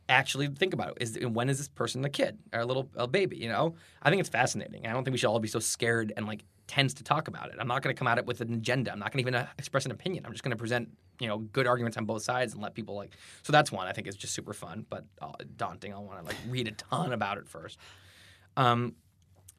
actually 0.10 0.48
think 0.48 0.74
about 0.74 0.98
it. 0.98 0.98
Is 1.02 1.20
when 1.28 1.50
is 1.50 1.60
this 1.60 1.70
person 1.70 2.04
a 2.04 2.10
kid 2.10 2.40
or 2.52 2.62
a 2.62 2.66
little 2.66 2.90
a 2.96 3.08
baby? 3.08 3.38
You 3.38 3.50
know, 3.50 3.76
I 4.02 4.10
think 4.10 4.20
it's 4.20 4.30
fascinating. 4.30 4.88
I 4.88 4.94
don't 4.94 5.04
think 5.04 5.14
we 5.14 5.18
should 5.20 5.30
all 5.30 5.40
be 5.40 5.48
so 5.48 5.60
scared 5.60 6.12
and 6.18 6.26
like 6.26 6.44
tense 6.70 6.94
to 6.94 7.04
talk 7.04 7.28
about 7.28 7.50
it. 7.50 7.56
I'm 7.60 7.68
not 7.68 7.82
going 7.82 7.94
to 7.94 7.98
come 7.98 8.08
at 8.08 8.20
it 8.20 8.26
with 8.28 8.42
an 8.42 8.54
agenda. 8.54 8.92
I'm 8.92 9.00
not 9.00 9.12
going 9.12 9.24
to 9.24 9.30
even 9.30 9.36
uh, 9.36 9.48
express 9.58 9.86
an 9.86 9.92
opinion. 9.92 10.24
I'm 10.26 10.32
just 10.32 10.44
going 10.44 10.52
to 10.52 10.58
present 10.58 10.90
you 11.20 11.28
know 11.28 11.40
good 11.40 11.68
arguments 11.68 11.98
on 11.98 12.06
both 12.06 12.22
sides 12.22 12.54
and 12.54 12.62
let 12.62 12.76
people 12.76 12.96
like. 12.96 13.18
So 13.44 13.52
that's 13.52 13.72
one 13.72 13.88
I 13.88 13.92
think 13.92 14.08
is 14.08 14.16
just 14.16 14.34
super 14.34 14.54
fun, 14.54 14.86
but 14.90 15.04
uh, 15.22 15.32
daunting. 15.58 15.94
I 15.94 15.98
want 15.98 16.20
to 16.20 16.26
like 16.26 16.38
read 16.48 16.68
a 16.68 16.72
ton 16.72 17.12
about 17.12 17.40
it 17.40 17.48
first. 17.48 17.80
Um, 18.56 18.96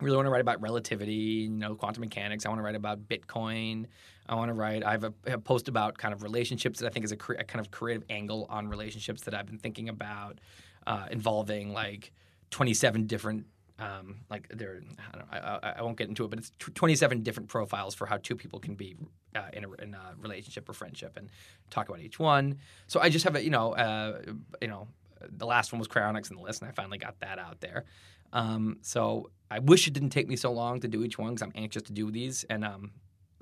really 0.00 0.16
want 0.16 0.26
to 0.26 0.30
write 0.30 0.40
about 0.40 0.61
relativity, 0.62 1.12
you 1.12 1.50
know, 1.50 1.74
quantum 1.74 2.00
mechanics. 2.00 2.46
I 2.46 2.48
want 2.48 2.61
to 2.61 2.62
write 2.62 2.74
about 2.74 3.08
Bitcoin. 3.08 3.86
I 4.28 4.34
want 4.36 4.48
to 4.48 4.54
write. 4.54 4.84
I 4.84 4.92
have 4.92 5.04
a, 5.04 5.12
a 5.26 5.38
post 5.38 5.68
about 5.68 5.98
kind 5.98 6.14
of 6.14 6.22
relationships 6.22 6.78
that 6.78 6.86
I 6.86 6.90
think 6.90 7.04
is 7.04 7.12
a, 7.12 7.16
cre- 7.16 7.34
a 7.34 7.44
kind 7.44 7.61
of 7.61 7.70
creative 7.70 8.04
angle 8.08 8.46
on 8.48 8.68
relationships 8.68 9.22
that 9.22 9.34
I've 9.34 9.46
been 9.46 9.58
thinking 9.58 9.88
about, 9.88 10.40
uh, 10.86 11.06
involving 11.11 11.72
like 11.72 12.12
27 12.50 13.06
different. 13.06 13.46
Um, 13.80 14.20
like 14.28 14.46
there, 14.50 14.80
I, 15.12 15.16
don't, 15.18 15.28
I, 15.32 15.72
I- 15.78 15.82
won't 15.82 15.96
get 15.96 16.08
into 16.08 16.24
it, 16.24 16.28
but 16.30 16.38
it's 16.38 16.50
tw 16.58 16.74
27 16.74 17.22
different 17.22 17.48
profiles 17.48 17.94
for 17.94 18.06
how 18.06 18.18
two 18.18 18.36
people 18.36 18.58
can 18.60 18.74
be 18.74 18.96
uh, 19.34 19.48
in, 19.52 19.64
a, 19.64 19.72
in 19.82 19.94
a 19.94 20.14
relationship 20.20 20.68
or 20.68 20.72
friendship, 20.74 21.16
and 21.16 21.30
talk 21.70 21.88
about 21.88 22.00
each 22.00 22.18
one. 22.18 22.58
So 22.86 23.00
I 23.00 23.08
just 23.08 23.24
have 23.24 23.36
a, 23.36 23.42
you 23.42 23.50
know, 23.50 23.72
uh, 23.74 24.20
you 24.60 24.68
know, 24.68 24.86
the 25.28 25.46
last 25.46 25.72
one 25.72 25.78
was 25.78 25.88
cryonics 25.88 26.30
in 26.30 26.36
the 26.36 26.42
list, 26.42 26.62
and 26.62 26.68
I 26.70 26.72
finally 26.72 26.98
got 26.98 27.18
that 27.20 27.38
out 27.38 27.60
there. 27.60 27.84
Um, 28.32 28.78
so 28.82 29.30
I 29.50 29.58
wish 29.58 29.86
it 29.88 29.92
didn't 29.94 30.10
take 30.10 30.28
me 30.28 30.36
so 30.36 30.52
long 30.52 30.80
to 30.80 30.88
do 30.88 31.02
each 31.02 31.18
one 31.18 31.30
because 31.34 31.42
I'm 31.42 31.52
anxious 31.54 31.82
to 31.84 31.92
do 31.92 32.10
these, 32.10 32.44
and 32.50 32.64
um, 32.64 32.92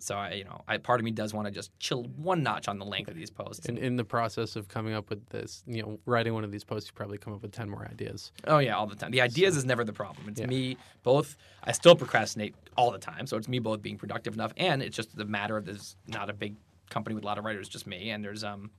So 0.00 0.16
I, 0.16 0.32
you 0.34 0.44
know, 0.44 0.62
I, 0.68 0.78
part 0.78 1.00
of 1.00 1.04
me 1.04 1.10
does 1.10 1.34
want 1.34 1.46
to 1.46 1.50
just 1.50 1.76
chill 1.78 2.04
one 2.16 2.42
notch 2.42 2.68
on 2.68 2.78
the 2.78 2.84
length 2.84 3.08
of 3.10 3.16
these 3.16 3.30
posts. 3.30 3.66
In, 3.66 3.76
in 3.78 3.96
the 3.96 4.04
process 4.04 4.56
of 4.56 4.68
coming 4.68 4.94
up 4.94 5.10
with 5.10 5.28
this, 5.30 5.62
you 5.66 5.82
know, 5.82 5.98
writing 6.06 6.34
one 6.34 6.44
of 6.44 6.52
these 6.52 6.64
posts, 6.64 6.88
you 6.88 6.94
probably 6.94 7.18
come 7.18 7.32
up 7.32 7.42
with 7.42 7.52
10 7.52 7.68
more 7.68 7.86
ideas. 7.90 8.32
Oh 8.46 8.58
yeah, 8.58 8.76
all 8.76 8.86
the 8.86 8.94
time. 8.96 9.10
The 9.10 9.20
ideas 9.20 9.56
is 9.56 9.64
never 9.64 9.84
the 9.84 9.92
problem. 9.92 10.28
It's 10.28 10.40
Yeah. 10.40 10.46
me 10.46 10.76
both. 11.02 11.36
I 11.64 11.72
still 11.72 11.96
procrastinate 11.96 12.54
all 12.76 12.90
the 12.92 12.98
time, 12.98 13.26
so 13.26 13.36
it's 13.36 13.48
me 13.48 13.58
both 13.58 13.82
being 13.82 13.98
productive 13.98 14.34
enough, 14.34 14.52
and 14.56 14.82
it's 14.82 14.96
just 14.96 15.16
the 15.16 15.24
matter 15.24 15.56
of 15.56 15.64
there's 15.64 15.96
not 16.06 16.30
a 16.30 16.32
big 16.32 16.56
company 16.90 17.14
with 17.14 17.24
a 17.24 17.26
lot 17.26 17.38
of 17.38 17.44
writers, 17.44 17.68
just 17.68 17.86
me, 17.86 18.10
and 18.10 18.24
there's 18.24 18.44
um, 18.44 18.70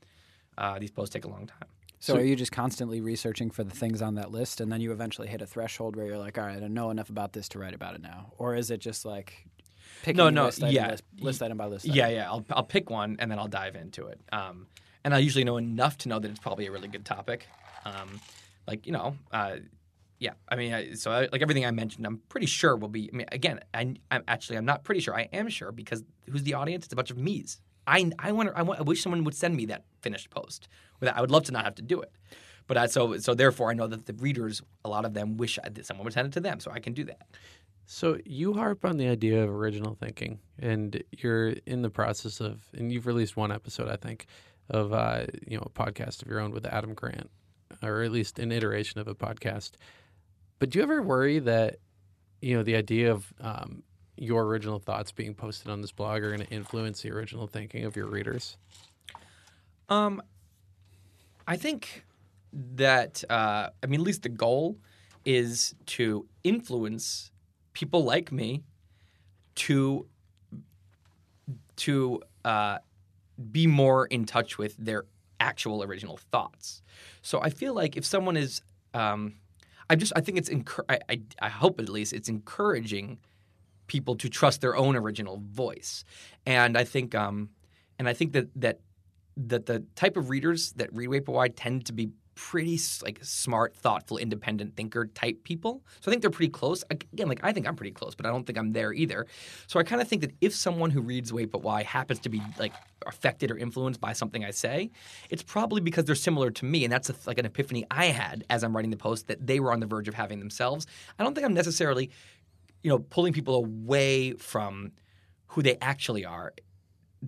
uh, 0.58 0.80
these 0.80 0.92
posts 0.92 1.14
take 1.14 1.26
a 1.26 1.30
long 1.30 1.48
time. 1.48 1.68
So, 2.02 2.16
are 2.16 2.22
you 2.22 2.38
just 2.38 2.54
constantly 2.54 3.02
researching 3.02 3.50
for 3.52 3.66
the 3.66 3.76
things 3.76 4.02
on 4.02 4.16
that 4.16 4.32
list, 4.32 4.62
and 4.62 4.72
then 4.72 4.80
you 4.80 4.94
eventually 4.94 5.28
hit 5.28 5.42
a 5.42 5.46
threshold 5.46 5.98
where 5.98 6.06
you're 6.06 6.18
like, 6.18 6.38
all 6.38 6.46
right, 6.46 6.64
I 6.64 6.68
know 6.70 6.92
enough 6.92 7.10
about 7.10 7.34
this 7.34 7.50
to 7.50 7.60
write 7.60 7.74
about 7.74 7.94
it 7.94 8.02
now, 8.02 8.32
or 8.38 8.56
is 8.56 8.72
it 8.72 8.80
just 8.80 9.04
like 9.04 9.46
picking 10.04 10.18
No, 10.18 10.30
no, 10.30 10.46
list, 10.46 10.64
item, 10.64 10.76
yeah. 10.76 10.92
list, 10.92 11.04
list 11.20 11.42
item 11.44 11.58
by 11.58 11.66
list? 11.68 11.86
item? 11.86 11.96
Yeah, 11.96 12.08
yeah. 12.10 12.30
I'll 12.30 12.46
I'll 12.52 12.64
pick 12.64 12.90
one 12.90 13.18
and 13.20 13.30
then 13.30 13.40
I'll 13.40 13.48
dive 13.48 13.76
into 13.76 14.08
it. 14.08 14.20
Um, 14.32 14.68
and 15.04 15.14
I 15.14 15.20
usually 15.20 15.44
know 15.44 15.58
enough 15.58 15.98
to 16.00 16.10
know 16.10 16.20
that 16.20 16.30
it's 16.30 16.40
probably 16.40 16.68
a 16.68 16.72
really 16.72 16.88
good 16.88 17.06
topic. 17.06 17.48
Um, 17.86 18.20
like 18.68 18.86
you 18.86 18.92
know, 18.92 19.16
uh, 19.32 19.58
yeah. 20.20 20.34
I 20.50 20.56
mean, 20.56 20.74
I, 20.74 20.94
so 20.94 21.12
I, 21.12 21.30
like 21.32 21.42
everything 21.42 21.66
I 21.66 21.72
mentioned, 21.72 22.06
I'm 22.06 22.18
pretty 22.30 22.48
sure 22.48 22.76
will 22.76 22.90
be. 22.90 23.10
I 23.12 23.16
mean, 23.16 23.28
again, 23.32 23.62
I, 23.74 23.96
I'm 24.12 24.24
actually 24.28 24.58
I'm 24.58 24.66
not 24.66 24.84
pretty 24.84 25.02
sure. 25.02 25.16
I 25.16 25.30
am 25.34 25.50
sure 25.50 25.72
because 25.72 26.04
who's 26.30 26.44
the 26.44 26.54
audience? 26.56 26.86
It's 26.86 26.94
a 26.94 26.96
bunch 26.96 27.12
of 27.12 27.18
me's. 27.18 27.62
I 27.88 28.12
I 28.20 28.32
wonder. 28.32 28.56
I, 28.56 28.62
want, 28.62 28.80
I 28.80 28.84
wish 28.84 29.02
someone 29.02 29.24
would 29.24 29.36
send 29.36 29.56
me 29.56 29.66
that 29.68 29.86
finished 30.02 30.30
post. 30.30 30.68
I 31.02 31.22
would 31.22 31.32
love 31.32 31.44
to 31.44 31.52
not 31.54 31.64
have 31.64 31.76
to 31.76 31.82
do 31.82 32.02
it. 32.02 32.12
But 32.68 32.78
I, 32.78 32.86
so 32.86 33.18
so 33.18 33.34
therefore, 33.34 33.72
I 33.72 33.74
know 33.74 33.88
that 33.88 34.06
the 34.06 34.14
readers, 34.14 34.62
a 34.86 34.90
lot 34.90 35.04
of 35.06 35.16
them 35.16 35.38
wish 35.38 35.58
I, 35.64 35.70
that 35.70 35.86
someone 35.88 36.04
would 36.04 36.14
send 36.14 36.28
it 36.28 36.34
to 36.34 36.40
them, 36.40 36.60
so 36.60 36.70
I 36.70 36.80
can 36.80 36.94
do 36.94 37.04
that. 37.06 37.22
So 37.92 38.20
you 38.24 38.54
harp 38.54 38.86
on 38.86 38.98
the 38.98 39.08
idea 39.08 39.44
of 39.44 39.50
original 39.50 39.96
thinking, 39.96 40.38
and 40.60 41.04
you're 41.10 41.56
in 41.66 41.82
the 41.82 41.90
process 41.90 42.40
of, 42.40 42.62
and 42.78 42.92
you've 42.92 43.08
released 43.08 43.36
one 43.36 43.52
episode, 43.52 43.90
I 43.90 43.96
think, 43.96 44.28
of 44.70 44.94
uh, 44.94 45.26
you 45.48 45.58
know 45.58 45.64
a 45.66 45.72
podcast 45.72 46.22
of 46.22 46.28
your 46.28 46.40
own 46.40 46.52
with 46.52 46.68
Adam 46.68 46.94
Grant, 46.94 47.32
or 47.82 48.04
at 48.04 48.12
least 48.12 48.38
an 48.38 48.52
iteration 48.52 49.02
of 49.02 49.08
a 49.08 49.16
podcast. 49.16 49.72
But 50.60 50.70
do 50.70 50.78
you 50.78 50.84
ever 50.84 51.02
worry 51.02 51.40
that 51.40 51.78
you 52.44 52.56
know 52.56 52.62
the 52.62 52.76
idea 52.76 53.12
of 53.12 53.34
um, 53.42 53.82
your 54.18 54.46
original 54.46 54.78
thoughts 54.78 55.12
being 55.12 55.34
posted 55.34 55.72
on 55.72 55.82
this 55.82 55.92
blog 55.92 56.22
are 56.22 56.30
going 56.30 56.46
to 56.46 56.54
influence 56.54 57.02
the 57.02 57.10
original 57.10 57.48
thinking 57.48 57.86
of 57.86 57.96
your 57.96 58.06
readers? 58.06 58.56
Um, 59.90 60.22
I 61.48 61.58
think 61.58 62.06
that 62.54 63.24
uh, 63.32 63.70
I 63.82 63.88
mean, 63.88 64.00
at 64.02 64.06
least 64.06 64.22
the 64.22 64.30
goal 64.30 64.78
is 65.26 65.74
to 65.88 66.28
influence 66.44 67.32
people 67.74 68.04
like 68.04 68.32
me 68.32 68.64
to 69.56 70.06
to 71.78 72.22
uh, 72.44 72.80
be 73.52 73.68
more 73.68 74.06
in 74.06 74.26
touch 74.26 74.58
with 74.58 74.76
their 74.78 75.06
actual 75.40 75.82
original 75.84 76.18
thoughts. 76.18 76.82
So 77.22 77.42
I 77.42 77.50
feel 77.50 77.74
like 77.74 77.96
if 77.96 78.06
someone 78.06 78.36
is, 78.36 78.62
um, 78.94 79.36
I 79.90 79.96
just 79.96 80.12
I 80.16 80.22
think 80.22 80.38
it's 80.38 80.50
encour- 80.50 80.86
I, 80.90 81.00
I 81.10 81.22
I 81.42 81.50
hope 81.50 81.80
at 81.80 81.90
least 81.90 82.14
it's 82.14 82.30
encouraging 82.30 83.20
people 83.88 84.16
to 84.16 84.30
trust 84.30 84.62
their 84.62 84.76
own 84.76 84.96
original 84.96 85.38
voice, 85.38 86.04
and 86.46 86.78
I 86.78 86.84
think 86.84 87.16
um, 87.16 87.50
and 87.98 88.08
I 88.08 88.14
think 88.14 88.34
that 88.34 88.50
that 88.56 88.80
that 89.38 89.66
the 89.66 89.84
type 89.96 90.18
of 90.18 90.30
readers 90.30 90.74
that 90.74 90.94
read 90.94 91.08
Wait 91.08 91.26
But 91.26 91.56
tend 91.56 91.86
to 91.86 91.94
be 91.94 92.10
pretty 92.40 92.80
like 93.04 93.20
smart, 93.22 93.76
thoughtful, 93.76 94.18
independent 94.18 94.74
thinker 94.78 95.08
type 95.08 95.44
people. 95.44 95.84
So 96.00 96.10
I 96.10 96.12
think 96.12 96.22
they're 96.22 96.32
pretty 96.32 96.52
close. 96.52 96.86
Again, 96.90 97.28
like 97.28 97.42
I 97.44 97.52
think 97.52 97.68
I'm 97.68 97.76
pretty 97.76 97.92
close, 97.92 98.16
but 98.16 98.26
I 98.26 98.30
don't 98.30 98.48
think 98.48 98.58
I'm 98.58 98.72
there 98.72 98.94
either. 98.94 99.28
So 99.68 99.78
I 99.78 99.84
kind 99.84 100.02
of 100.02 100.08
think 100.08 100.22
that 100.22 100.32
if 100.40 100.56
someone 100.56 100.90
who 100.90 101.02
reads 101.02 101.34
Wait 101.34 101.52
But 101.52 101.64
Why 101.64 101.84
happens 101.84 102.20
to 102.22 102.30
be 102.30 102.42
like 102.58 102.72
affected 103.06 103.52
or 103.52 103.58
influenced 103.58 104.00
by 104.00 104.14
something 104.14 104.46
I 104.46 104.52
say, 104.52 104.90
it's 105.30 105.44
probably 105.44 105.82
because 105.82 106.06
they're 106.06 106.16
similar 106.16 106.50
to 106.50 106.66
me, 106.66 106.86
and 106.86 106.94
that's 106.94 107.10
a, 107.10 107.16
like 107.28 107.40
an 107.40 107.46
epiphany 107.46 107.86
I 107.92 108.06
had 108.06 108.46
as 108.50 108.64
I'm 108.64 108.74
writing 108.74 108.92
the 108.92 108.98
post 108.98 109.28
that 109.28 109.46
they 109.46 109.60
were 109.60 109.74
on 109.74 109.82
the 109.82 109.86
verge 109.86 110.08
of 110.08 110.14
having 110.14 110.40
themselves. 110.40 110.88
I 111.20 111.24
don't 111.24 111.36
think 111.36 111.46
I'm 111.46 111.54
necessarily, 111.54 112.10
you 112.84 112.90
know, 112.90 113.00
pulling 113.00 113.34
people 113.34 113.56
away 113.56 114.32
from 114.34 114.94
who 115.48 115.62
they 115.62 115.78
actually 115.82 116.24
are 116.24 116.54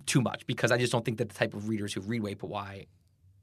too 0.06 0.22
much 0.22 0.46
because 0.46 0.72
I 0.72 0.78
just 0.78 0.90
don't 0.90 1.04
think 1.04 1.18
that 1.18 1.28
the 1.28 1.34
type 1.34 1.52
of 1.52 1.68
readers 1.68 1.92
who 1.92 2.00
read 2.00 2.22
Wait 2.22 2.38
But 2.38 2.48
Why 2.48 2.86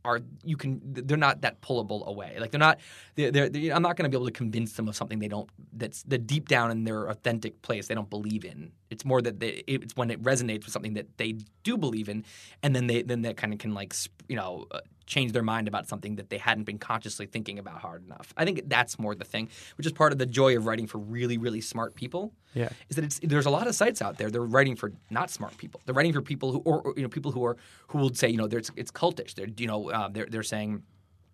are 0.05 0.21
you 0.43 0.57
can 0.57 0.81
they're 0.83 1.17
not 1.17 1.41
that 1.41 1.61
pullable 1.61 2.05
away. 2.05 2.37
Like 2.39 2.51
they're 2.51 2.59
not. 2.59 2.79
They're, 3.15 3.31
they're, 3.31 3.49
they're- 3.49 3.73
I'm 3.73 3.81
not 3.81 3.95
going 3.97 4.09
to 4.09 4.09
be 4.09 4.17
able 4.17 4.27
to 4.27 4.31
convince 4.31 4.73
them 4.73 4.87
of 4.87 4.95
something 4.95 5.19
they 5.19 5.27
don't. 5.27 5.49
That's 5.73 6.03
the 6.03 6.17
deep 6.17 6.47
down 6.47 6.71
in 6.71 6.83
their 6.83 7.07
authentic 7.07 7.61
place 7.61 7.87
they 7.87 7.95
don't 7.95 8.09
believe 8.09 8.45
in. 8.45 8.71
It's 8.89 9.05
more 9.05 9.21
that 9.21 9.39
they, 9.39 9.63
it's 9.67 9.95
when 9.95 10.09
it 10.11 10.21
resonates 10.23 10.65
with 10.65 10.71
something 10.73 10.93
that 10.93 11.17
they 11.17 11.35
do 11.63 11.77
believe 11.77 12.09
in, 12.09 12.25
and 12.63 12.75
then 12.75 12.87
they 12.87 13.01
then 13.03 13.21
that 13.23 13.37
kind 13.37 13.53
of 13.53 13.59
can 13.59 13.73
like 13.73 13.93
you 14.27 14.35
know. 14.35 14.65
Uh, 14.71 14.79
change 15.05 15.31
their 15.31 15.41
mind 15.41 15.67
about 15.67 15.87
something 15.87 16.17
that 16.17 16.29
they 16.29 16.37
hadn't 16.37 16.65
been 16.65 16.77
consciously 16.77 17.25
thinking 17.25 17.57
about 17.57 17.79
hard 17.79 18.05
enough. 18.05 18.31
I 18.37 18.45
think 18.45 18.69
that's 18.69 18.99
more 18.99 19.15
the 19.15 19.25
thing, 19.25 19.49
which 19.75 19.87
is 19.87 19.91
part 19.91 20.11
of 20.11 20.19
the 20.19 20.27
joy 20.27 20.55
of 20.55 20.67
writing 20.67 20.85
for 20.85 20.99
really, 20.99 21.39
really 21.39 21.61
smart 21.61 21.95
people 21.95 22.31
Yeah. 22.53 22.69
is 22.89 22.95
that 22.95 23.05
it's 23.05 23.19
there's 23.23 23.47
a 23.47 23.49
lot 23.49 23.65
of 23.65 23.73
sites 23.73 24.03
out 24.03 24.19
there. 24.19 24.29
They're 24.29 24.43
writing 24.43 24.75
for 24.75 24.91
not 25.09 25.31
smart 25.31 25.57
people. 25.57 25.81
They're 25.83 25.95
writing 25.95 26.13
for 26.13 26.21
people 26.21 26.51
who, 26.51 26.59
or, 26.59 26.81
or, 26.83 26.93
you 26.95 27.01
know, 27.01 27.09
people 27.09 27.31
who 27.31 27.43
are 27.43 27.57
who 27.87 27.97
will 27.97 28.13
say, 28.13 28.29
you 28.29 28.37
know, 28.37 28.45
there's 28.47 28.69
it's 28.75 28.91
cultish. 28.91 29.33
They're 29.33 29.47
you 29.57 29.65
know, 29.65 29.89
uh, 29.89 30.09
they're 30.09 30.27
they're 30.29 30.43
saying, 30.43 30.83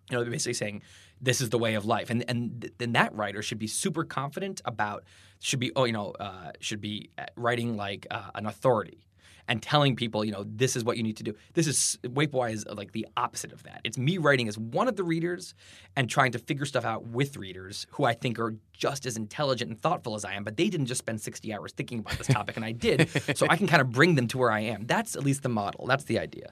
you 0.09 0.17
know, 0.17 0.23
they're 0.23 0.31
basically 0.31 0.53
saying 0.53 0.81
this 1.21 1.41
is 1.41 1.49
the 1.49 1.57
way 1.57 1.75
of 1.75 1.85
life, 1.85 2.09
and 2.09 2.23
and 2.27 2.71
then 2.77 2.93
that 2.93 3.13
writer 3.15 3.41
should 3.41 3.59
be 3.59 3.67
super 3.67 4.03
confident 4.03 4.61
about 4.65 5.03
should 5.39 5.59
be 5.59 5.71
oh 5.75 5.85
you 5.85 5.93
know 5.93 6.11
uh, 6.19 6.51
should 6.59 6.81
be 6.81 7.09
uh, 7.17 7.25
writing 7.35 7.75
like 7.75 8.07
uh, 8.11 8.29
an 8.35 8.45
authority. 8.45 9.01
And 9.47 9.61
telling 9.61 9.95
people, 9.95 10.25
you 10.25 10.31
know, 10.31 10.43
this 10.43 10.75
is 10.75 10.83
what 10.83 10.97
you 10.97 11.03
need 11.03 11.17
to 11.17 11.23
do. 11.23 11.35
This 11.53 11.67
is 11.67 11.99
Wait 12.03 12.31
is 12.33 12.65
like 12.65 12.93
the 12.93 13.05
opposite 13.15 13.53
of 13.53 13.61
that. 13.61 13.79
It's 13.83 13.95
me 13.95 14.17
writing 14.17 14.47
as 14.47 14.57
one 14.57 14.87
of 14.87 14.95
the 14.95 15.03
readers 15.03 15.53
and 15.95 16.09
trying 16.09 16.31
to 16.31 16.39
figure 16.39 16.65
stuff 16.65 16.83
out 16.83 17.05
with 17.09 17.37
readers 17.37 17.85
who 17.91 18.05
I 18.05 18.13
think 18.13 18.39
are 18.39 18.55
just 18.73 19.05
as 19.05 19.17
intelligent 19.17 19.69
and 19.69 19.79
thoughtful 19.79 20.15
as 20.15 20.25
I 20.25 20.33
am, 20.33 20.43
but 20.43 20.57
they 20.57 20.67
didn't 20.67 20.87
just 20.87 20.97
spend 20.97 21.21
60 21.21 21.53
hours 21.53 21.73
thinking 21.73 21.99
about 21.99 22.17
this 22.17 22.25
topic, 22.25 22.55
and 22.55 22.65
I 22.65 22.71
did. 22.71 23.07
so 23.37 23.45
I 23.47 23.55
can 23.55 23.67
kind 23.67 23.81
of 23.83 23.91
bring 23.91 24.15
them 24.15 24.27
to 24.29 24.39
where 24.39 24.49
I 24.49 24.61
am. 24.61 24.87
That's 24.87 25.15
at 25.15 25.23
least 25.23 25.43
the 25.43 25.49
model. 25.49 25.85
That's 25.85 26.05
the 26.05 26.17
idea. 26.17 26.49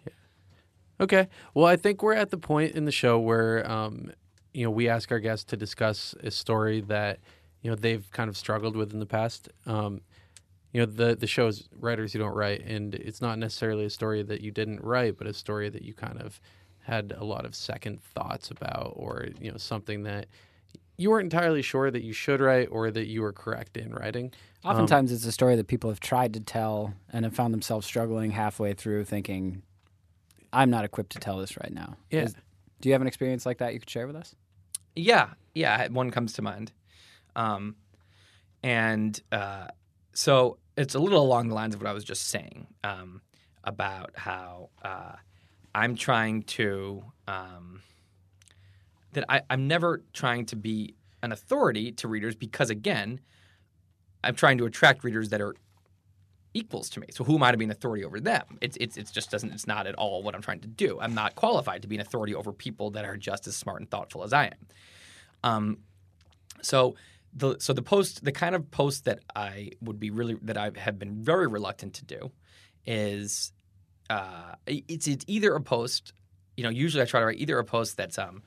Okay. 1.03 1.27
Well, 1.53 1.65
I 1.65 1.75
think 1.75 2.01
we're 2.01 2.13
at 2.13 2.29
the 2.29 2.37
point 2.37 2.75
in 2.75 2.85
the 2.85 2.91
show 2.91 3.19
where, 3.19 3.69
um, 3.69 4.11
you 4.53 4.63
know, 4.63 4.71
we 4.71 4.87
ask 4.87 5.11
our 5.11 5.19
guests 5.19 5.43
to 5.45 5.57
discuss 5.57 6.15
a 6.23 6.31
story 6.31 6.79
that, 6.81 7.19
you 7.61 7.69
know, 7.69 7.75
they've 7.75 8.09
kind 8.11 8.29
of 8.29 8.37
struggled 8.37 8.77
with 8.77 8.93
in 8.93 8.99
the 8.99 9.05
past. 9.05 9.49
Um, 9.65 9.99
you 10.71 10.79
know, 10.79 10.85
the 10.85 11.15
the 11.15 11.27
show 11.27 11.47
is 11.47 11.67
writers 11.77 12.13
you 12.13 12.21
don't 12.21 12.33
write, 12.33 12.65
and 12.65 12.95
it's 12.95 13.21
not 13.21 13.37
necessarily 13.37 13.85
a 13.85 13.89
story 13.89 14.23
that 14.23 14.39
you 14.41 14.49
didn't 14.51 14.81
write, 14.81 15.17
but 15.17 15.27
a 15.27 15.33
story 15.33 15.69
that 15.69 15.83
you 15.83 15.93
kind 15.93 16.21
of 16.21 16.39
had 16.79 17.13
a 17.17 17.23
lot 17.23 17.45
of 17.45 17.53
second 17.53 18.01
thoughts 18.01 18.49
about, 18.49 18.93
or 18.95 19.27
you 19.41 19.51
know, 19.51 19.57
something 19.57 20.03
that 20.03 20.27
you 20.97 21.09
weren't 21.09 21.25
entirely 21.25 21.61
sure 21.61 21.91
that 21.91 22.01
you 22.01 22.13
should 22.13 22.39
write 22.39 22.69
or 22.71 22.91
that 22.91 23.07
you 23.07 23.21
were 23.21 23.33
correct 23.33 23.75
in 23.77 23.93
writing. 23.93 24.31
Um, 24.63 24.71
Oftentimes, 24.71 25.11
it's 25.11 25.25
a 25.25 25.31
story 25.31 25.55
that 25.57 25.67
people 25.67 25.89
have 25.89 25.99
tried 25.99 26.33
to 26.33 26.39
tell 26.39 26.93
and 27.11 27.25
have 27.25 27.35
found 27.35 27.53
themselves 27.53 27.85
struggling 27.85 28.31
halfway 28.31 28.73
through, 28.73 29.03
thinking, 29.05 29.63
"I'm 30.53 30.69
not 30.69 30.85
equipped 30.85 31.11
to 31.13 31.19
tell 31.19 31.37
this 31.37 31.57
right 31.57 31.73
now." 31.73 31.97
Yeah. 32.09 32.23
Is- 32.23 32.35
do 32.79 32.89
you 32.89 32.93
have 32.93 33.01
an 33.01 33.07
experience 33.07 33.45
like 33.45 33.59
that 33.59 33.73
you 33.73 33.79
could 33.79 33.89
share 33.89 34.07
with 34.07 34.15
us? 34.17 34.35
Yeah, 34.95 35.29
yeah. 35.55 35.87
One 35.87 36.11
comes 36.11 36.33
to 36.33 36.41
mind, 36.41 36.73
um, 37.35 37.77
and 38.61 39.19
uh, 39.31 39.67
so 40.13 40.57
it's 40.75 40.95
a 40.95 40.99
little 40.99 41.21
along 41.21 41.47
the 41.47 41.55
lines 41.55 41.75
of 41.75 41.81
what 41.81 41.89
I 41.89 41.93
was 41.93 42.03
just 42.03 42.27
saying 42.27 42.67
um, 42.83 43.21
about 43.63 44.11
how 44.15 44.69
uh, 44.83 45.13
I'm 45.73 45.95
trying 45.95 46.43
to 46.43 47.03
um, 47.27 47.81
that 49.13 49.25
I, 49.29 49.41
I'm 49.49 49.67
never 49.67 50.01
trying 50.13 50.45
to 50.47 50.55
be 50.55 50.95
an 51.21 51.31
authority 51.31 51.91
to 51.93 52.07
readers 52.07 52.35
because 52.35 52.69
again, 52.69 53.19
I'm 54.23 54.35
trying 54.35 54.57
to 54.57 54.65
attract 54.65 55.03
readers 55.03 55.29
that 55.29 55.41
are 55.41 55.55
equals 56.53 56.89
to 56.91 56.99
me. 56.99 57.07
So 57.11 57.23
who 57.23 57.35
am 57.35 57.43
I 57.43 57.51
to 57.51 57.57
be 57.57 57.65
an 57.65 57.71
authority 57.71 58.03
over 58.03 58.19
them? 58.19 58.43
It's 58.61 58.77
it's 58.79 58.97
it's 58.97 59.11
just 59.11 59.31
doesn't 59.31 59.51
it's 59.51 59.67
not 59.67 59.87
at 59.87 59.95
all 59.95 60.23
what 60.23 60.35
I'm 60.35 60.41
trying 60.41 60.61
to 60.61 60.67
do. 60.67 60.99
I'm 60.99 61.13
not 61.13 61.35
qualified 61.35 61.81
to 61.81 61.87
be 61.87 61.95
an 61.95 62.01
authority 62.01 62.35
over 62.35 62.51
people 62.51 62.91
that 62.91 63.05
are 63.05 63.17
just 63.17 63.47
as 63.47 63.55
smart 63.55 63.81
and 63.81 63.89
thoughtful 63.89 64.23
as 64.23 64.33
I 64.33 64.45
am. 64.45 64.67
Um, 65.43 65.77
so 66.61 66.95
the 67.33 67.57
so 67.59 67.73
the 67.73 67.81
post 67.81 68.23
the 68.23 68.31
kind 68.31 68.55
of 68.55 68.69
post 68.71 69.05
that 69.05 69.19
I 69.35 69.71
would 69.81 69.99
be 69.99 70.11
really 70.11 70.35
that 70.43 70.57
I 70.57 70.71
have 70.77 70.99
been 70.99 71.23
very 71.23 71.47
reluctant 71.47 71.95
to 71.95 72.05
do 72.05 72.31
is 72.85 73.51
uh, 74.09 74.55
it's 74.67 75.07
it's 75.07 75.25
either 75.27 75.55
a 75.55 75.61
post 75.61 76.13
you 76.55 76.63
know 76.63 76.69
usually 76.69 77.01
I 77.01 77.05
try 77.05 77.19
to 77.19 77.25
write 77.25 77.39
either 77.39 77.57
a 77.57 77.65
post 77.65 77.97
that's 77.97 78.17
um 78.17 78.43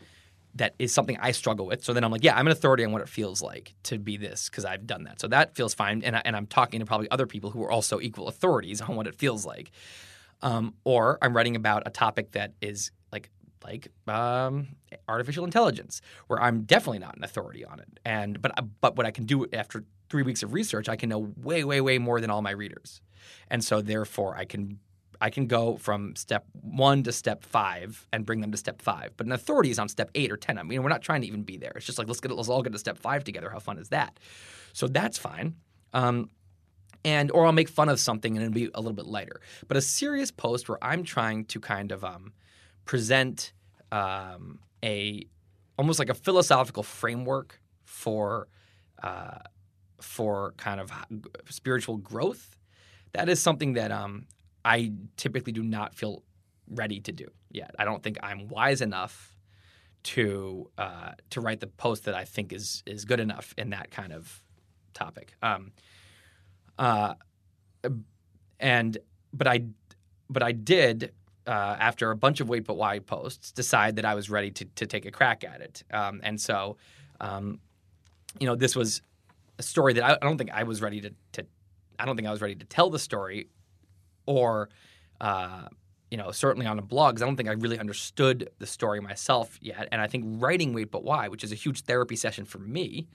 that 0.57 0.75
is 0.79 0.93
something 0.93 1.17
I 1.21 1.33
struggle 1.33 1.67
with. 1.67 1.85
So 1.85 1.93
then 1.93 2.05
I'm 2.05 2.11
like, 2.11 2.25
yeah, 2.25 2.37
I'm 2.37 2.47
an 2.47 2.53
authority 2.53 2.85
on 2.85 2.93
what 2.93 3.03
it 3.03 3.09
feels 3.09 3.43
like 3.43 3.75
to 3.85 3.99
be 3.99 4.17
this 4.17 4.49
because 4.49 4.65
I've 4.65 4.87
done 4.87 5.05
that. 5.05 5.21
So 5.21 5.29
that 5.29 5.55
feels 5.55 5.75
fine, 5.75 6.03
and 6.03 6.17
I, 6.17 6.23
and 6.25 6.37
I'm 6.37 6.47
talking 6.47 6.81
to 6.81 6.87
probably 6.87 7.11
other 7.11 7.27
people 7.27 7.51
who 7.51 7.63
are 7.63 7.71
also 7.71 8.01
equal 8.01 8.29
authorities 8.29 8.81
on 8.81 8.97
what 8.97 9.07
it 9.07 9.15
feels 9.15 9.45
like. 9.47 9.71
Um, 10.43 10.75
or 10.85 11.19
I'm 11.23 11.35
writing 11.35 11.57
about 11.57 11.85
a 11.87 11.91
topic 11.91 12.33
that 12.33 12.53
is 12.61 12.91
like 13.11 13.31
like 13.65 13.89
um, 14.07 14.69
artificial 15.09 15.45
intelligence, 15.45 16.01
where 16.27 16.41
I'm 16.41 16.63
definitely 16.63 16.99
not 16.99 17.17
an 17.17 17.25
authority 17.25 17.65
on 17.65 17.81
it. 17.81 18.01
And 18.05 18.41
but 18.41 18.53
but 18.81 18.97
what 18.97 19.07
I 19.07 19.11
can 19.11 19.25
do 19.25 19.47
after 19.53 19.85
three 20.09 20.23
weeks 20.23 20.43
of 20.43 20.53
research, 20.53 20.89
I 20.89 20.97
can 20.97 21.09
know 21.09 21.33
way 21.37 21.65
way 21.65 21.81
way 21.81 21.99
more 21.99 22.21
than 22.21 22.31
all 22.31 22.43
my 22.43 22.51
readers, 22.53 23.01
and 23.51 23.65
so 23.65 23.81
therefore 23.81 24.37
I 24.37 24.45
can 24.45 24.79
I 25.21 25.31
can 25.31 25.47
go 25.47 25.77
from 25.77 26.17
step 26.17 26.45
one 26.53 27.03
to 27.05 27.13
step 27.13 27.45
five 27.45 28.07
and 28.13 28.27
bring 28.27 28.41
them 28.41 28.53
to 28.53 28.59
step 28.59 28.83
five. 28.83 29.13
But 29.17 29.27
an 29.27 29.33
authority 29.33 29.71
is 29.71 29.79
on 29.79 29.89
step 29.89 30.11
eight 30.15 30.31
or 30.33 30.37
ten. 30.37 30.59
I 30.59 30.63
mean, 30.63 30.83
we're 30.83 30.89
not 30.89 31.03
trying 31.03 31.23
to 31.23 31.27
even 31.27 31.43
be 31.43 31.57
there. 31.57 31.73
It's 31.77 31.87
just 31.87 31.99
like 31.99 32.09
let's 32.09 32.21
get 32.21 32.31
let's 32.33 32.49
all 32.49 32.63
get 32.63 32.73
to 32.73 32.79
step 32.79 32.99
five 32.99 33.25
together. 33.25 33.51
How 33.51 33.59
fun 33.59 33.79
is 33.79 33.89
that? 33.91 34.19
So 34.73 34.89
that's 34.89 35.19
fine. 35.19 35.57
Um, 35.93 36.31
and 37.05 37.31
or 37.31 37.47
I'll 37.47 37.53
make 37.53 37.69
fun 37.69 37.89
of 37.89 38.01
something 38.01 38.37
and 38.37 38.45
it'll 38.45 38.55
be 38.55 38.71
a 38.75 38.81
little 38.81 38.93
bit 38.93 39.07
lighter. 39.07 39.41
But 39.69 39.77
a 39.77 39.81
serious 39.81 40.31
post 40.31 40.69
where 40.69 40.83
I'm 40.83 41.05
trying 41.05 41.45
to 41.47 41.61
kind 41.61 41.93
of 41.93 42.05
um, 42.05 42.33
present 42.85 43.53
um, 43.93 44.59
a 44.85 45.27
almost 45.79 45.99
like 45.99 46.09
a 46.09 46.15
philosophical 46.15 46.83
framework 46.83 47.61
for 47.85 48.49
uh, 49.03 49.39
for 50.01 50.55
kind 50.57 50.81
of 50.81 50.91
spiritual 51.49 51.97
growth. 51.97 52.59
That 53.13 53.29
is 53.29 53.41
something 53.41 53.75
that 53.75 53.93
um, 53.93 54.27
I 54.67 54.91
typically 55.17 55.53
do 55.53 55.63
not 55.63 55.95
feel 55.95 56.25
ready 56.69 56.99
to 57.01 57.13
do 57.13 57.29
yet. 57.53 57.77
I 57.79 57.85
don't 57.85 58.03
think 58.03 58.19
I'm 58.21 58.49
wise 58.49 58.81
enough 58.81 59.37
to 60.03 60.69
uh, 60.77 61.13
to 61.31 61.41
write 61.41 61.61
the 61.61 61.69
post 61.69 62.05
that 62.07 62.17
I 62.17 62.25
think 62.25 62.53
is 62.53 62.83
is 62.85 63.05
good 63.05 63.21
enough 63.21 63.55
in 63.57 63.71
that 63.71 63.93
kind 63.93 64.13
of 64.13 64.43
topic. 64.93 65.35
Um, 65.41 65.71
uh, 66.79 67.15
and 68.59 68.99
but 69.33 69.47
I 69.47 69.67
but 70.29 70.43
I 70.43 70.51
did 70.51 71.13
uh, 71.47 71.77
after 71.79 72.11
a 72.11 72.17
bunch 72.17 72.41
of 72.41 72.49
wait 72.49 72.65
but 72.65 72.77
why 72.77 72.99
posts 72.99 73.53
decide 73.53 73.97
that 73.97 74.05
I 74.05 74.17
was 74.17 74.29
ready 74.29 74.51
to 74.51 74.65
to 74.65 74.87
take 74.87 75.07
a 75.07 75.13
crack 75.13 75.45
at 75.45 75.61
it. 75.61 75.85
Um, 75.93 76.21
and 76.25 76.41
so, 76.41 76.77
um, 77.21 77.61
you 78.41 78.49
know, 78.49 78.57
this 78.57 78.75
was 78.75 79.01
a 79.61 79.63
story 79.63 79.93
that 79.93 80.05
I, 80.05 80.15
I, 80.15 80.27
don't 80.27 80.37
think 80.37 80.51
I 80.53 80.65
was 80.65 80.83
ready 80.83 81.01
to, 81.03 81.13
to 81.33 81.47
I 82.01 82.05
don't 82.05 82.17
think 82.17 82.27
I 82.27 82.33
was 82.33 82.43
ready 82.43 82.57
to 82.57 82.67
tell 82.67 82.91
the 82.91 82.99
story, 82.99 83.49
or 84.27 84.69
uh, 85.21 85.69
you 86.11 86.17
know, 86.17 86.31
certainly 86.31 86.67
on 86.67 86.79
a 86.79 86.83
blog 86.83 87.15
because 87.15 87.23
I 87.23 87.27
don't 87.27 87.37
think 87.37 87.49
I 87.49 87.53
really 87.53 87.79
understood 87.79 88.51
the 88.59 88.67
story 88.67 89.01
myself 89.01 89.59
yet. 89.61 89.89
And 89.91 90.01
I 90.01 90.07
think 90.07 90.25
writing 90.39 90.73
Wait 90.73 90.91
But 90.91 91.03
Why, 91.03 91.29
which 91.29 91.43
is 91.43 91.51
a 91.51 91.57
huge 91.57 91.83
therapy 91.83 92.17
session 92.17 92.45
for 92.45 92.59
me, 92.59 93.09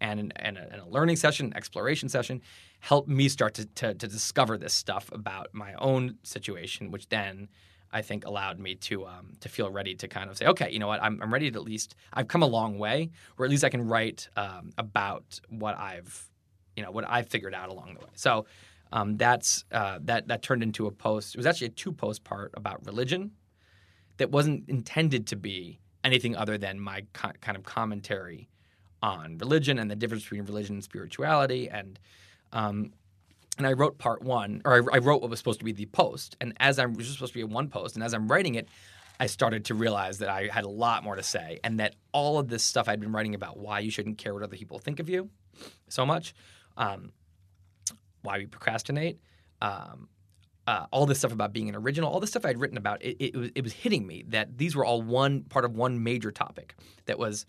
and, 0.00 0.32
and, 0.36 0.56
a, 0.56 0.72
and 0.72 0.80
a 0.80 0.86
learning 0.86 1.16
session, 1.16 1.46
an 1.46 1.56
exploration 1.56 2.08
session, 2.08 2.40
helped 2.80 3.08
me 3.08 3.28
start 3.28 3.54
to, 3.54 3.66
to, 3.66 3.94
to, 3.94 4.06
discover 4.06 4.56
this 4.56 4.72
stuff 4.72 5.10
about 5.12 5.48
my 5.52 5.74
own 5.74 6.16
situation, 6.22 6.90
which 6.90 7.08
then 7.08 7.48
I 7.92 8.02
think 8.02 8.24
allowed 8.24 8.60
me 8.60 8.76
to 8.76 9.06
um, 9.06 9.32
to 9.40 9.48
feel 9.48 9.70
ready 9.70 9.94
to 9.96 10.08
kind 10.08 10.30
of 10.30 10.36
say, 10.36 10.46
okay, 10.46 10.70
you 10.70 10.78
know 10.78 10.86
what, 10.86 11.02
I'm, 11.02 11.20
I'm 11.22 11.32
ready 11.32 11.50
to 11.50 11.58
at 11.58 11.64
least 11.64 11.96
I've 12.12 12.28
come 12.28 12.42
a 12.42 12.46
long 12.46 12.78
way, 12.78 13.10
or 13.36 13.44
at 13.44 13.50
least 13.50 13.64
I 13.64 13.70
can 13.70 13.86
write 13.86 14.28
um, 14.36 14.70
about 14.78 15.40
what 15.48 15.76
I've 15.76 16.28
you 16.76 16.82
know 16.84 16.90
what 16.90 17.04
I've 17.08 17.26
figured 17.26 17.54
out 17.54 17.70
along 17.70 17.94
the 17.94 18.00
way. 18.00 18.10
So 18.14 18.46
um, 18.92 19.16
that's 19.16 19.64
uh, 19.72 19.98
that 20.02 20.28
that 20.28 20.42
turned 20.42 20.62
into 20.62 20.86
a 20.86 20.90
post. 20.90 21.34
It 21.34 21.38
was 21.38 21.46
actually 21.46 21.68
a 21.68 21.70
two 21.70 21.92
post 21.92 22.24
part 22.24 22.52
about 22.54 22.84
religion 22.86 23.32
that 24.16 24.30
wasn't 24.30 24.68
intended 24.68 25.26
to 25.28 25.36
be 25.36 25.80
anything 26.04 26.36
other 26.36 26.58
than 26.58 26.80
my 26.80 27.04
co- 27.12 27.32
kind 27.40 27.56
of 27.56 27.64
commentary 27.64 28.48
on 29.02 29.38
religion 29.38 29.78
and 29.78 29.90
the 29.90 29.96
difference 29.96 30.24
between 30.24 30.44
religion 30.44 30.76
and 30.76 30.84
spirituality. 30.84 31.68
And 31.68 31.98
um, 32.52 32.92
and 33.58 33.66
I 33.66 33.72
wrote 33.72 33.98
part 33.98 34.22
one, 34.22 34.62
or 34.64 34.74
I, 34.74 34.96
I, 34.96 34.98
wrote 34.98 35.20
what 35.20 35.30
was 35.30 35.40
supposed 35.40 35.58
to 35.58 35.64
be 35.64 35.72
the 35.72 35.86
post. 35.86 36.36
And 36.40 36.54
as 36.60 36.78
I'm, 36.78 36.94
was 36.94 37.08
supposed 37.08 37.32
to 37.32 37.38
be 37.38 37.42
a 37.42 37.46
one 37.46 37.68
post, 37.68 37.96
and 37.96 38.04
as 38.04 38.14
I'm 38.14 38.28
writing 38.28 38.54
it, 38.54 38.68
I 39.20 39.26
started 39.26 39.64
to 39.66 39.74
realize 39.74 40.18
that 40.18 40.28
I 40.28 40.46
had 40.46 40.64
a 40.64 40.68
lot 40.68 41.02
more 41.02 41.16
to 41.16 41.24
say, 41.24 41.58
and 41.64 41.80
that 41.80 41.96
all 42.12 42.38
of 42.38 42.48
this 42.48 42.62
stuff 42.62 42.88
I'd 42.88 43.00
been 43.00 43.12
writing 43.12 43.34
about 43.34 43.58
why 43.58 43.80
you 43.80 43.90
shouldn't 43.90 44.16
care 44.16 44.32
what 44.32 44.44
other 44.44 44.56
people 44.56 44.78
think 44.78 45.00
of 45.00 45.08
you 45.08 45.28
so 45.88 46.06
much, 46.06 46.34
um, 46.76 47.10
why 48.22 48.38
we 48.38 48.46
procrastinate, 48.46 49.18
um, 49.60 50.08
uh, 50.66 50.86
all 50.90 51.06
this 51.06 51.18
stuff 51.18 51.32
about 51.32 51.52
being 51.52 51.68
an 51.68 51.74
original, 51.74 52.10
all 52.10 52.20
this 52.20 52.30
stuff 52.30 52.44
I'd 52.44 52.60
written 52.60 52.76
about, 52.76 53.02
it, 53.02 53.16
it, 53.18 53.36
was, 53.36 53.50
it 53.54 53.64
was 53.64 53.72
hitting 53.72 54.06
me 54.06 54.24
that 54.28 54.58
these 54.58 54.76
were 54.76 54.84
all 54.84 55.00
one 55.00 55.42
part 55.44 55.64
of 55.64 55.74
one 55.74 56.02
major 56.02 56.30
topic 56.30 56.74
that 57.06 57.18
was 57.18 57.46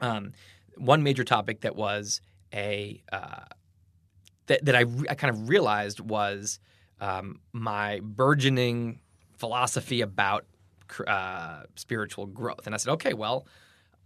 um, 0.00 0.32
one 0.76 1.02
major 1.02 1.24
topic 1.24 1.62
that 1.62 1.74
was 1.74 2.20
a 2.52 3.02
uh, 3.10 3.44
that, 4.46 4.64
that 4.64 4.76
I, 4.76 4.80
re- 4.80 5.08
I 5.08 5.14
kind 5.14 5.34
of 5.34 5.48
realized 5.48 6.00
was 6.00 6.60
um, 7.00 7.40
my 7.52 8.00
burgeoning 8.02 9.00
philosophy 9.38 10.02
about 10.02 10.44
uh, 11.06 11.62
spiritual 11.76 12.26
growth, 12.26 12.66
and 12.66 12.74
I 12.74 12.78
said, 12.78 12.92
okay, 12.92 13.14
well. 13.14 13.46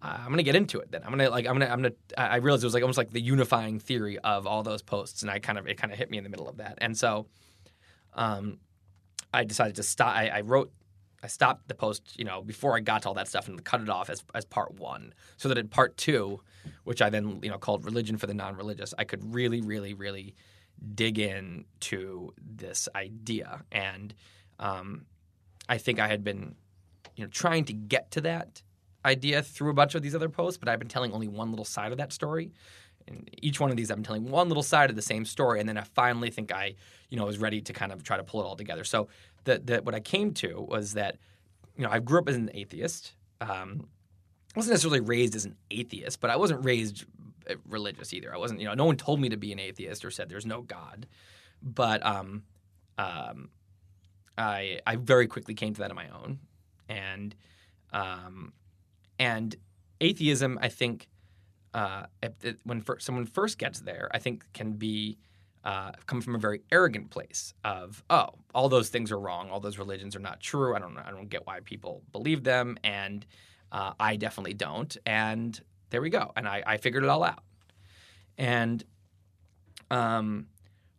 I'm 0.03 0.31
gonna 0.31 0.43
get 0.43 0.55
into 0.55 0.81
it 0.81 0.91
then. 0.91 1.03
I'm 1.05 1.11
gonna 1.11 1.29
like 1.29 1.47
I'm 1.47 1.55
gonna 1.59 1.71
I'm 1.71 1.83
gonna 1.83 1.95
I 2.17 2.37
realized 2.37 2.65
it 2.65 2.67
was 2.67 2.75
like 2.75 2.83
almost 2.83 2.99
like 2.99 3.11
the 3.11 3.21
unifying 3.21 3.79
theory 3.79 4.19
of 4.19 4.47
all 4.47 4.63
those 4.63 4.83
posts, 4.83 5.23
and 5.23 5.31
I 5.31 5.39
kind 5.39 5.59
of 5.59 5.67
it 5.67 5.77
kind 5.77 5.93
of 5.93 5.99
hit 5.99 6.11
me 6.11 6.19
in 6.19 6.25
the 6.25 6.31
middle 6.31 6.49
of 6.49 6.57
that, 6.57 6.79
and 6.79 6.97
so 6.97 7.27
um, 8.15 8.59
I 9.33 9.45
decided 9.45 9.77
to 9.77 9.83
stop. 9.83 10.15
I, 10.15 10.29
I, 10.29 10.41
wrote 10.41 10.73
I 11.23 11.27
stopped 11.27 11.69
the 11.69 11.75
post, 11.75 12.19
you 12.19 12.25
know, 12.25 12.43
before 12.43 12.77
I 12.77 12.81
got 12.81 13.03
to 13.03 13.09
all 13.09 13.15
that 13.15 13.29
stuff 13.29 13.47
and 13.47 13.63
cut 13.63 13.81
it 13.83 13.89
off 13.89 14.11
as, 14.11 14.25
as 14.35 14.45
part 14.45 14.75
one, 14.75 15.13
so 15.37 15.49
that 15.49 15.59
in 15.59 15.69
part 15.69 15.97
two, 15.97 16.41
which 16.85 17.03
I 17.03 17.11
then 17.11 17.41
you 17.43 17.51
know 17.51 17.59
called 17.59 17.85
religion 17.85 18.17
for 18.17 18.27
the 18.27 18.35
non-religious, 18.35 18.95
I 18.97 19.05
could 19.05 19.35
really, 19.35 19.61
really, 19.61 19.95
really 19.95 20.35
dig 20.95 21.19
in 21.19 21.67
to 21.81 22.33
this 22.39 22.89
idea, 22.95 23.63
and 23.71 24.15
um, 24.59 25.05
I 25.69 25.77
think 25.77 26.01
I 26.01 26.09
had 26.09 26.25
been, 26.25 26.55
you 27.17 27.25
know, 27.25 27.31
trying 27.31 27.67
to 27.67 27.75
get 27.75 28.11
to 28.13 28.23
that 28.23 28.63
idea 29.05 29.43
through 29.43 29.71
a 29.71 29.75
bunch 29.75 29.95
of 29.95 30.03
these 30.03 30.15
other 30.15 30.29
posts, 30.29 30.59
but 30.59 30.69
I've 30.69 30.79
been 30.79 30.89
telling 30.89 31.13
only 31.13 31.29
one 31.29 31.51
little 31.51 31.65
side 31.65 31.93
of 31.93 31.99
that 31.99 32.13
story. 32.13 32.53
And 33.09 33.29
each 33.41 33.59
one 33.59 33.71
of 33.71 33.77
these, 33.77 33.91
I've 33.91 33.97
been 33.97 34.05
telling 34.05 34.31
one 34.31 34.49
little 34.49 34.63
side 34.63 34.91
of 34.91 34.97
the 34.97 35.03
same 35.03 35.25
story, 35.25 35.59
and 35.59 35.69
then 35.69 35.79
I 35.79 35.83
finally 35.83 36.31
think 36.31 36.53
I, 36.53 36.75
you 37.09 37.17
know, 37.17 37.25
was 37.25 37.39
ready 37.39 37.61
to 37.63 37.73
kind 37.73 37.93
of 37.93 38.03
try 38.03 38.17
to 38.17 38.23
pull 38.25 38.41
it 38.41 38.45
all 38.45 38.57
together. 38.57 38.85
So 38.85 39.09
that 39.45 39.67
that 39.67 39.85
what 39.85 39.95
I 39.95 40.01
came 40.01 40.33
to 40.35 40.61
was 40.69 40.95
that 40.95 41.17
you 41.77 41.85
know 41.85 41.91
I 41.91 41.99
grew 41.99 42.19
up 42.19 42.29
as 42.29 42.37
an 42.37 42.51
atheist. 42.53 43.15
Um, 43.41 43.89
I 44.55 44.59
wasn't 44.59 44.73
necessarily 44.73 45.01
raised 45.01 45.35
as 45.35 45.45
an 45.45 45.57
atheist, 45.71 46.21
but 46.21 46.31
I 46.31 46.37
wasn't 46.37 46.65
raised 46.65 47.05
uh, 47.49 47.55
religious 47.69 48.13
either. 48.13 48.35
I 48.35 48.37
wasn't, 48.37 48.61
you 48.61 48.67
know, 48.67 48.75
no 48.75 48.85
one 48.85 48.97
told 48.97 49.21
me 49.21 49.29
to 49.29 49.37
be 49.37 49.53
an 49.53 49.59
atheist 49.59 50.05
or 50.05 50.11
said 50.11 50.29
there's 50.29 50.45
no 50.45 50.63
God. 50.63 51.07
But 51.63 52.05
um, 52.05 52.43
um, 52.99 53.51
I 54.37 54.81
I 54.87 54.97
very 54.97 55.27
quickly 55.27 55.55
came 55.55 55.73
to 55.75 55.81
that 55.81 55.91
on 55.91 55.97
my 55.97 56.09
own, 56.09 56.39
and 56.89 57.35
um, 57.93 58.53
and 59.21 59.55
atheism, 60.01 60.59
I 60.61 60.69
think, 60.69 61.07
uh, 61.73 62.07
when 62.65 62.83
someone 62.99 63.27
first 63.27 63.59
gets 63.59 63.81
there, 63.81 64.11
I 64.13 64.19
think 64.19 64.45
can 64.53 64.73
be 64.73 65.19
uh, 65.63 65.93
come 66.07 66.21
from 66.21 66.35
a 66.35 66.39
very 66.39 66.63
arrogant 66.73 67.11
place 67.11 67.53
of 67.65 68.03
oh 68.09 68.31
all 68.55 68.71
those 68.71 68.89
things 68.89 69.13
are 69.13 69.21
wrong 69.21 69.51
all 69.51 69.61
those 69.61 69.77
religions 69.77 70.17
are 70.17 70.21
not 70.21 70.41
true 70.41 70.75
i 70.75 70.79
don't 70.79 70.97
i 70.97 71.11
don't 71.11 71.29
get 71.29 71.47
why 71.47 71.61
people 71.61 72.03
believe 72.13 72.43
them 72.45 72.79
and 72.83 73.27
uh, 73.71 73.93
i 74.01 74.17
definitely 74.17 74.55
don't 74.55 74.97
and 75.05 75.61
there 75.91 76.01
we 76.01 76.09
go 76.09 76.33
and 76.35 76.49
i, 76.49 76.63
I 76.67 76.77
figured 76.79 77.05
it 77.05 77.11
all 77.11 77.23
out. 77.23 77.45
And 78.39 78.83
um, 79.91 80.47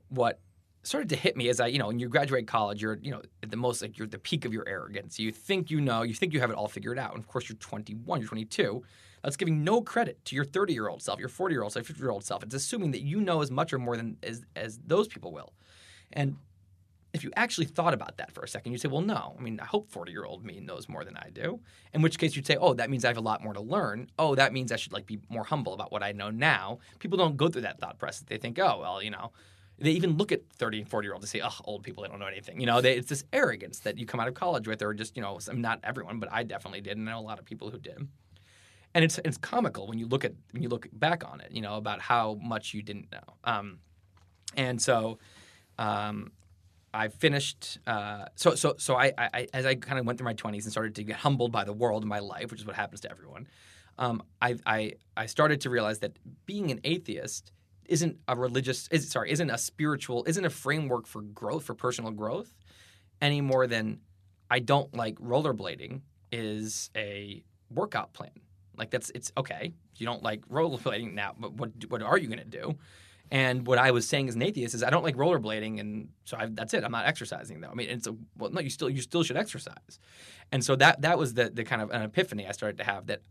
what 0.10 0.40
started 0.84 1.10
to 1.10 1.16
hit 1.16 1.38
me 1.38 1.50
as 1.50 1.60
i 1.60 1.68
you 1.68 1.78
know 1.78 1.88
when 1.88 2.00
you 2.00 2.08
graduate 2.08 2.48
college 2.48 2.82
you're 2.82 2.98
you 3.02 3.12
know 3.12 3.22
at 3.44 3.52
the 3.52 3.58
most 3.58 3.82
like 3.82 3.98
you're 3.98 4.06
at 4.06 4.12
the 4.12 4.20
peak 4.20 4.46
of 4.46 4.54
your 4.54 4.68
arrogance 4.68 5.20
you 5.20 5.32
think 5.32 5.70
you 5.70 5.80
know 5.80 6.02
you 6.02 6.14
think 6.14 6.34
you 6.34 6.40
have 6.40 6.50
it 6.50 6.56
all 6.56 6.68
figured 6.68 6.98
out 6.98 7.14
and 7.14 7.20
of 7.20 7.28
course 7.28 7.48
you're 7.48 7.58
21 7.58 8.20
you're 8.20 8.28
22 8.28 8.84
that's 9.24 9.38
giving 9.38 9.64
no 9.64 9.82
credit 9.82 10.24
to 10.26 10.36
your 10.36 10.46
30 10.46 10.74
year 10.74 10.88
old 10.88 11.02
self, 11.02 11.20
your 11.20 11.30
40 11.30 11.54
year 11.54 11.64
old 11.64 11.74
self, 11.74 11.86
50 11.86 12.02
year 12.02 12.12
old 12.12 12.24
self. 12.24 12.44
It's 12.44 12.56
assuming 12.56 12.92
that 12.92 13.02
you 13.02 13.22
know 13.22 13.42
as 13.42 13.52
much 13.52 13.74
or 13.74 13.80
more 13.80 13.96
than 13.96 14.18
as, 14.24 14.44
as 14.56 14.80
those 14.86 15.08
people 15.08 15.32
will. 15.32 15.54
And 16.12 16.38
if 17.14 17.24
you 17.24 17.32
actually 17.36 17.66
thought 17.66 17.94
about 17.94 18.18
that 18.18 18.32
for 18.32 18.42
a 18.42 18.48
second, 18.48 18.72
you'd 18.72 18.82
say, 18.82 18.88
well, 18.88 19.02
no. 19.02 19.36
I 19.38 19.42
mean, 19.42 19.60
I 19.60 19.66
hope 19.66 19.92
40 19.92 20.12
year 20.12 20.24
old 20.24 20.46
me 20.46 20.60
knows 20.60 20.88
more 20.88 21.04
than 21.04 21.18
I 21.18 21.30
do. 21.30 21.60
In 21.94 22.02
which 22.02 22.18
case, 22.18 22.36
you'd 22.36 22.48
say, 22.48 22.58
oh, 22.60 22.74
that 22.74 22.90
means 22.90 23.04
I 23.04 23.10
have 23.10 23.18
a 23.18 23.22
lot 23.22 23.44
more 23.44 23.54
to 23.54 23.62
learn. 23.62 24.10
Oh, 24.18 24.34
that 24.36 24.54
means 24.54 24.72
I 24.72 24.78
should 24.78 24.94
like 24.94 25.06
be 25.06 25.20
more 25.30 25.44
humble 25.44 25.74
about 25.74 25.92
what 25.92 26.04
I 26.04 26.14
know 26.14 26.30
now. 26.30 26.80
People 27.00 27.18
don't 27.18 27.38
go 27.38 27.50
through 27.50 27.64
that 27.64 27.80
thought 27.80 28.00
process. 28.00 28.24
They 28.28 28.38
think, 28.38 28.58
oh, 28.60 28.80
well, 28.80 29.04
you 29.04 29.12
know, 29.12 29.32
they 29.82 29.92
even 29.92 30.18
look 30.18 30.32
at 30.32 30.42
30 30.58 30.80
and 30.80 30.90
40 30.90 31.06
year 31.06 31.14
olds 31.14 31.24
and 31.24 31.30
say, 31.30 31.42
oh, 31.44 31.56
old 31.66 31.84
people, 31.84 32.04
they 32.04 32.10
don't 32.10 32.20
know 32.20 32.28
anything. 32.28 32.60
You 32.60 32.68
know, 32.68 32.82
they, 32.82 32.96
it's 32.96 33.10
this 33.10 33.24
arrogance 33.34 33.80
that 33.80 33.98
you 33.98 34.06
come 34.06 34.20
out 34.20 34.28
of 34.28 34.34
college 34.34 34.68
with, 34.68 34.82
or 34.82 34.94
just, 34.94 35.16
you 35.16 35.24
know, 35.24 35.40
not 35.54 35.80
everyone, 35.84 36.20
but 36.20 36.30
I 36.32 36.44
definitely 36.44 36.82
did. 36.82 36.98
And 36.98 37.10
I 37.10 37.14
know 37.14 37.20
a 37.20 37.22
lot 37.22 37.40
of 37.40 37.46
people 37.46 37.70
who 37.70 37.80
did 37.80 38.08
and 38.94 39.06
it's 39.06 39.20
it's 39.24 39.38
comical 39.38 39.88
when 39.88 39.98
you 39.98 40.08
look 40.08 40.26
at 40.26 40.34
when 40.52 40.62
you 40.62 40.70
look 40.70 40.88
back 40.94 41.24
on 41.26 41.42
it, 41.42 41.52
you 41.52 41.62
know, 41.62 41.76
about 41.76 42.02
how 42.02 42.38
much 42.42 42.74
you 42.74 42.82
didn't 42.82 43.12
know. 43.12 43.34
Um, 43.44 43.80
and 44.56 44.82
so, 44.82 45.20
um, 45.78 46.32
I 46.94 47.08
finished. 47.08 47.80
Uh, 47.88 48.26
so 48.36 48.56
so 48.56 48.76
so 48.78 48.96
I, 48.96 49.14
I 49.18 49.48
as 49.54 49.66
I 49.66 49.76
kind 49.76 50.00
of 50.00 50.06
went 50.06 50.18
through 50.18 50.26
my 50.26 50.34
twenties 50.34 50.66
and 50.66 50.72
started 50.72 50.96
to 50.96 51.04
get 51.04 51.18
humbled 51.18 51.52
by 51.52 51.64
the 51.64 51.74
world 51.74 52.04
in 52.04 52.10
my 52.10 52.20
life, 52.20 52.52
which 52.52 52.60
is 52.60 52.68
what 52.68 52.76
happens 52.76 53.02
to 53.02 53.12
everyone. 53.12 53.48
Um, 53.98 54.24
I, 54.42 54.56
I 54.66 54.94
I 55.16 55.26
started 55.26 55.62
to 55.62 55.70
realize 55.70 56.00
that 56.00 56.18
being 56.46 56.72
an 56.72 56.82
atheist 56.84 57.52
isn't 57.92 58.18
a 58.28 58.36
religious 58.36 58.88
is 58.90 59.10
sorry 59.10 59.32
isn't 59.32 59.50
a 59.50 59.58
spiritual 59.58 60.24
isn't 60.26 60.46
a 60.46 60.50
framework 60.50 61.06
for 61.06 61.22
growth 61.22 61.64
for 61.64 61.76
personal 61.76 62.12
growth 62.12 62.54
any 63.22 63.42
more 63.42 63.68
than 63.68 64.00
I 64.50 64.60
don't 64.60 64.94
like 64.96 65.16
rollerblading 65.16 66.02
is 66.32 66.90
a 66.96 67.44
workout 67.70 68.14
plan. 68.14 68.32
Like 68.78 68.90
that's 68.90 69.10
it's 69.12 69.32
okay. 69.38 69.74
You 69.98 70.06
don't 70.06 70.24
like 70.24 70.48
rollerblading 70.50 71.14
now, 71.14 71.36
but 71.38 71.54
what 71.54 71.72
what 71.88 72.02
are 72.02 72.18
you 72.18 72.28
going 72.28 72.40
to 72.40 72.46
do? 72.46 72.78
And 73.34 73.66
what 73.66 73.78
I 73.78 73.92
was 73.92 74.06
saying 74.06 74.28
as 74.28 74.36
an 74.36 74.42
atheist 74.42 74.76
is 74.76 74.84
I 74.84 74.90
don't 74.90 75.04
like 75.04 75.16
rollerblading, 75.16 75.80
and 75.80 76.10
so 76.26 76.36
I, 76.38 76.48
that's 76.52 76.74
it. 76.74 76.84
I'm 76.84 76.92
not 76.92 77.06
exercising 77.06 77.62
though. 77.62 77.70
I 77.70 77.76
mean, 77.76 77.90
it's 77.90 78.08
a 78.08 78.16
well, 78.38 78.52
no, 78.52 78.60
you 78.60 78.70
still 78.70 78.90
you 78.90 79.02
still 79.02 79.24
should 79.24 79.38
exercise. 79.38 80.00
And 80.52 80.64
so 80.66 80.76
that 80.78 81.02
that 81.02 81.18
was 81.18 81.34
the 81.36 81.50
the 81.50 81.64
kind 81.64 81.82
of 81.82 81.92
an 81.92 82.02
epiphany 82.02 82.46
I 82.48 82.52
started 82.52 82.78
to 82.80 82.84
have 82.84 83.08
that 83.08 83.22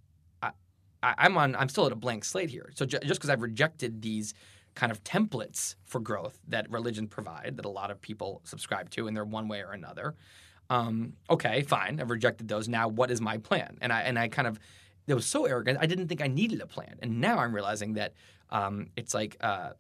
I, 1.02 1.14
I'm 1.18 1.36
on 1.36 1.56
I'm 1.56 1.68
still 1.68 1.86
at 1.86 1.92
a 1.92 1.96
blank 1.96 2.24
slate 2.24 2.50
here. 2.50 2.70
So 2.74 2.86
ju- 2.86 2.98
just 3.00 3.20
because 3.20 3.30
I've 3.30 3.42
rejected 3.42 4.02
these 4.02 4.34
kind 4.74 4.92
of 4.92 5.02
templates 5.02 5.74
for 5.84 6.00
growth 6.00 6.38
that 6.48 6.70
religion 6.70 7.08
provide 7.08 7.54
that 7.56 7.64
a 7.64 7.70
lot 7.70 7.90
of 7.90 8.00
people 8.00 8.40
subscribe 8.44 8.88
to 8.90 9.08
in 9.08 9.14
their 9.14 9.24
one 9.24 9.48
way 9.48 9.62
or 9.62 9.72
another. 9.72 10.14
Um, 10.70 11.14
okay, 11.28 11.62
fine. 11.62 12.00
I've 12.00 12.10
rejected 12.10 12.46
those. 12.46 12.68
Now, 12.68 12.86
what 12.86 13.10
is 13.10 13.20
my 13.20 13.38
plan? 13.38 13.78
And 13.80 13.92
I 13.92 14.02
and 14.02 14.18
I 14.18 14.28
kind 14.28 14.46
of 14.46 14.58
it 15.06 15.14
was 15.14 15.26
so 15.26 15.44
arrogant. 15.44 15.78
I 15.80 15.86
didn't 15.86 16.08
think 16.08 16.22
I 16.22 16.28
needed 16.28 16.60
a 16.60 16.66
plan, 16.66 16.96
and 17.02 17.20
now 17.20 17.38
I'm 17.38 17.54
realizing 17.54 17.94
that 17.94 18.14
um, 18.50 18.88
it's 18.96 19.12
like 19.12 19.36
uh, 19.40 19.70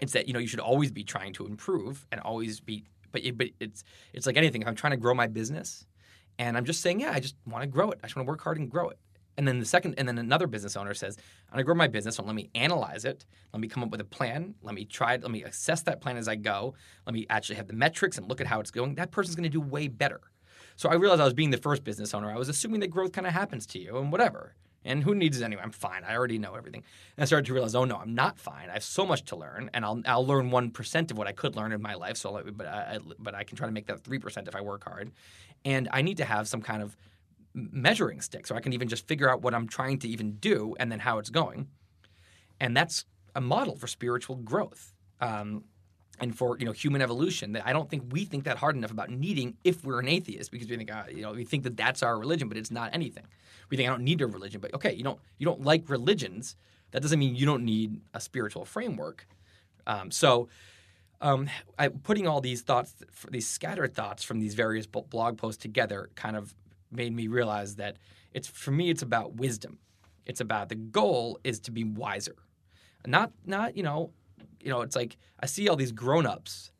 it's 0.00 0.12
that 0.12 0.26
you 0.26 0.32
know 0.32 0.38
you 0.40 0.46
should 0.46 0.60
always 0.60 0.90
be 0.90 1.04
trying 1.04 1.32
to 1.34 1.46
improve 1.46 2.06
and 2.10 2.20
always 2.20 2.60
be. 2.60 2.84
But 3.12 3.24
it, 3.24 3.36
but 3.36 3.48
it's 3.60 3.84
it's 4.14 4.26
like 4.26 4.36
anything. 4.36 4.62
If 4.62 4.68
I'm 4.68 4.74
trying 4.74 4.92
to 4.92 4.96
grow 4.96 5.14
my 5.14 5.26
business, 5.26 5.86
and 6.38 6.56
I'm 6.56 6.64
just 6.64 6.80
saying, 6.80 7.00
yeah, 7.00 7.12
I 7.12 7.20
just 7.20 7.34
want 7.46 7.62
to 7.62 7.66
grow 7.66 7.90
it. 7.90 8.00
I 8.02 8.06
just 8.06 8.16
want 8.16 8.26
to 8.26 8.30
work 8.30 8.40
hard 8.40 8.58
and 8.58 8.70
grow 8.70 8.88
it. 8.88 8.98
And 9.38 9.46
then 9.46 9.58
the 9.58 9.66
second, 9.66 9.94
and 9.98 10.08
then 10.08 10.18
another 10.18 10.46
business 10.46 10.76
owner 10.76 10.94
says, 10.94 11.18
I'm 11.48 11.54
going 11.54 11.58
to 11.62 11.64
grow 11.64 11.74
my 11.74 11.88
business. 11.88 12.16
So 12.16 12.22
let 12.22 12.34
me 12.34 12.48
analyze 12.54 13.04
it. 13.04 13.26
Let 13.52 13.60
me 13.60 13.68
come 13.68 13.82
up 13.82 13.90
with 13.90 14.00
a 14.00 14.04
plan. 14.04 14.54
Let 14.62 14.74
me 14.74 14.84
try 14.84 15.14
it. 15.14 15.22
Let 15.22 15.30
me 15.30 15.42
assess 15.44 15.82
that 15.82 16.00
plan 16.00 16.16
as 16.16 16.28
I 16.28 16.36
go. 16.36 16.74
Let 17.06 17.14
me 17.14 17.26
actually 17.28 17.56
have 17.56 17.66
the 17.66 17.74
metrics 17.74 18.16
and 18.16 18.28
look 18.28 18.40
at 18.40 18.46
how 18.46 18.60
it's 18.60 18.70
going. 18.70 18.94
That 18.94 19.10
person's 19.10 19.36
going 19.36 19.44
to 19.44 19.50
do 19.50 19.60
way 19.60 19.88
better. 19.88 20.20
So 20.76 20.88
I 20.88 20.94
realized 20.94 21.20
I 21.20 21.24
was 21.24 21.34
being 21.34 21.50
the 21.50 21.58
first 21.58 21.84
business 21.84 22.14
owner. 22.14 22.30
I 22.30 22.36
was 22.36 22.48
assuming 22.48 22.80
that 22.80 22.88
growth 22.88 23.12
kind 23.12 23.26
of 23.26 23.32
happens 23.32 23.66
to 23.68 23.78
you 23.78 23.98
and 23.98 24.12
whatever. 24.12 24.54
And 24.84 25.02
who 25.02 25.14
needs 25.14 25.40
it 25.40 25.44
anyway? 25.44 25.62
I'm 25.64 25.72
fine. 25.72 26.04
I 26.04 26.14
already 26.14 26.38
know 26.38 26.54
everything. 26.54 26.84
And 27.16 27.22
I 27.22 27.26
started 27.26 27.46
to 27.46 27.52
realize, 27.52 27.74
oh 27.74 27.84
no, 27.84 27.96
I'm 27.96 28.14
not 28.14 28.38
fine. 28.38 28.70
I 28.70 28.74
have 28.74 28.84
so 28.84 29.04
much 29.04 29.24
to 29.24 29.36
learn, 29.36 29.68
and 29.74 29.84
I'll 29.84 30.00
I'll 30.06 30.24
learn 30.24 30.52
one 30.52 30.70
percent 30.70 31.10
of 31.10 31.18
what 31.18 31.26
I 31.26 31.32
could 31.32 31.56
learn 31.56 31.72
in 31.72 31.82
my 31.82 31.94
life. 31.94 32.16
So, 32.16 32.40
but 32.54 32.66
I, 32.68 33.00
but 33.18 33.34
I 33.34 33.42
can 33.42 33.56
try 33.56 33.66
to 33.66 33.72
make 33.72 33.86
that 33.86 34.04
three 34.04 34.20
percent 34.20 34.46
if 34.46 34.54
I 34.54 34.60
work 34.60 34.84
hard. 34.84 35.10
And 35.64 35.88
I 35.92 36.02
need 36.02 36.18
to 36.18 36.24
have 36.24 36.46
some 36.46 36.62
kind 36.62 36.82
of 36.82 36.96
measuring 37.56 38.20
stick 38.20 38.46
so 38.46 38.54
I 38.54 38.60
can 38.60 38.72
even 38.72 38.88
just 38.88 39.08
figure 39.08 39.28
out 39.28 39.42
what 39.42 39.54
I'm 39.54 39.66
trying 39.66 39.98
to 40.00 40.08
even 40.08 40.32
do 40.32 40.76
and 40.78 40.92
then 40.92 41.00
how 41.00 41.18
it's 41.18 41.30
going. 41.30 41.68
And 42.60 42.76
that's 42.76 43.06
a 43.34 43.40
model 43.40 43.76
for 43.76 43.86
spiritual 43.86 44.36
growth. 44.36 44.92
Um, 45.20 45.64
and 46.18 46.36
for 46.36 46.56
you 46.58 46.64
know 46.64 46.72
human 46.72 47.02
evolution 47.02 47.52
that 47.52 47.66
I 47.66 47.72
don't 47.72 47.90
think 47.90 48.04
we 48.10 48.24
think 48.24 48.44
that 48.44 48.56
hard 48.56 48.74
enough 48.74 48.90
about 48.90 49.10
needing 49.10 49.56
if 49.64 49.84
we're 49.84 50.00
an 50.00 50.08
atheist 50.08 50.50
because 50.50 50.68
we 50.68 50.76
think 50.76 50.90
uh, 50.90 51.04
you 51.10 51.22
know 51.22 51.32
we 51.32 51.44
think 51.44 51.64
that 51.64 51.76
that's 51.76 52.02
our 52.02 52.18
religion 52.18 52.48
but 52.48 52.56
it's 52.56 52.70
not 52.70 52.94
anything. 52.94 53.24
We 53.68 53.76
think 53.76 53.88
I 53.88 53.92
don't 53.92 54.02
need 54.02 54.22
a 54.22 54.26
religion 54.26 54.60
but 54.60 54.72
okay 54.74 54.94
you 54.94 55.04
don't 55.04 55.20
you 55.38 55.44
don't 55.44 55.62
like 55.62 55.88
religions 55.90 56.56
that 56.92 57.02
doesn't 57.02 57.18
mean 57.18 57.34
you 57.34 57.44
don't 57.44 57.64
need 57.64 58.00
a 58.14 58.20
spiritual 58.20 58.64
framework. 58.64 59.26
Um, 59.86 60.10
so 60.10 60.48
um, 61.20 61.48
I, 61.78 61.88
putting 61.88 62.26
all 62.26 62.40
these 62.40 62.62
thoughts 62.62 62.94
these 63.30 63.46
scattered 63.46 63.94
thoughts 63.94 64.22
from 64.22 64.38
these 64.40 64.54
various 64.54 64.86
blog 64.86 65.36
posts 65.36 65.60
together 65.60 66.10
kind 66.14 66.36
of 66.36 66.54
made 66.90 67.14
me 67.14 67.28
realize 67.28 67.76
that 67.76 67.96
it's 68.32 68.48
for 68.48 68.70
me 68.70 68.90
it's 68.90 69.02
about 69.02 69.36
wisdom. 69.36 69.78
It's 70.24 70.40
about 70.40 70.68
the 70.68 70.74
goal 70.74 71.38
is 71.44 71.60
to 71.60 71.70
be 71.70 71.84
wiser. 71.84 72.36
Not 73.06 73.32
not 73.44 73.76
you 73.76 73.82
know 73.82 74.12
you 74.66 74.72
know, 74.72 74.82
it's 74.82 74.96
like 74.96 75.16
I 75.38 75.46
see 75.46 75.68
all 75.68 75.76
these 75.76 75.92
grown-ups 75.92 76.72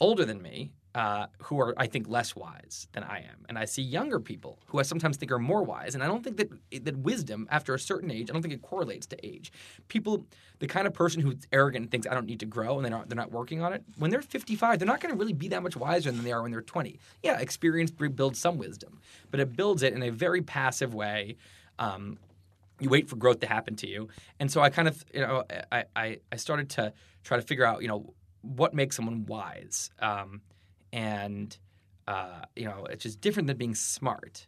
older 0.00 0.24
than 0.24 0.40
me 0.40 0.72
uh, 0.94 1.26
who 1.42 1.60
are, 1.60 1.74
I 1.76 1.86
think, 1.86 2.08
less 2.08 2.36
wise 2.36 2.86
than 2.92 3.02
I 3.02 3.18
am, 3.18 3.44
and 3.48 3.58
I 3.58 3.64
see 3.64 3.82
younger 3.82 4.20
people 4.20 4.60
who 4.66 4.78
I 4.78 4.82
sometimes 4.82 5.16
think 5.16 5.32
are 5.32 5.40
more 5.40 5.64
wise. 5.64 5.94
And 5.94 6.04
I 6.04 6.06
don't 6.06 6.22
think 6.22 6.36
that 6.36 6.84
that 6.84 6.96
wisdom, 6.98 7.48
after 7.50 7.74
a 7.74 7.78
certain 7.78 8.12
age, 8.12 8.30
I 8.30 8.32
don't 8.32 8.42
think 8.42 8.54
it 8.54 8.62
correlates 8.62 9.06
to 9.08 9.26
age. 9.26 9.52
People, 9.88 10.24
the 10.60 10.68
kind 10.68 10.86
of 10.86 10.94
person 10.94 11.20
who's 11.20 11.48
arrogant 11.52 11.84
and 11.84 11.90
thinks 11.90 12.06
I 12.06 12.14
don't 12.14 12.26
need 12.26 12.40
to 12.40 12.46
grow, 12.46 12.76
and 12.76 12.84
they're 12.84 12.92
not, 12.92 13.08
they're 13.08 13.16
not 13.16 13.32
working 13.32 13.60
on 13.60 13.72
it. 13.72 13.82
When 13.98 14.12
they're 14.12 14.22
55, 14.22 14.78
they're 14.78 14.86
not 14.86 15.00
going 15.00 15.12
to 15.12 15.18
really 15.18 15.32
be 15.32 15.48
that 15.48 15.64
much 15.64 15.76
wiser 15.76 16.12
than 16.12 16.22
they 16.22 16.30
are 16.30 16.42
when 16.42 16.52
they're 16.52 16.62
20. 16.62 17.00
Yeah, 17.24 17.40
experience 17.40 17.90
builds 17.90 18.38
some 18.38 18.56
wisdom, 18.56 19.00
but 19.32 19.40
it 19.40 19.56
builds 19.56 19.82
it 19.82 19.94
in 19.94 20.02
a 20.02 20.10
very 20.10 20.42
passive 20.42 20.94
way. 20.94 21.36
Um, 21.80 22.18
you 22.78 22.88
wait 22.88 23.08
for 23.08 23.16
growth 23.16 23.40
to 23.40 23.48
happen 23.48 23.74
to 23.76 23.88
you, 23.88 24.08
and 24.38 24.50
so 24.50 24.60
I 24.60 24.70
kind 24.70 24.86
of, 24.86 25.04
you 25.12 25.20
know, 25.20 25.44
I, 25.72 25.84
I, 25.96 26.18
I 26.30 26.36
started 26.36 26.70
to 26.70 26.92
try 27.24 27.36
to 27.36 27.42
figure 27.42 27.64
out, 27.64 27.82
you 27.82 27.88
know, 27.88 28.14
what 28.42 28.74
makes 28.74 28.94
someone 28.94 29.26
wise. 29.26 29.90
Um, 29.98 30.40
and 30.94 31.58
uh, 32.06 32.42
you 32.54 32.64
know, 32.66 32.86
it's 32.88 33.02
just 33.02 33.20
different 33.20 33.48
than 33.48 33.56
being 33.56 33.74
smart. 33.74 34.46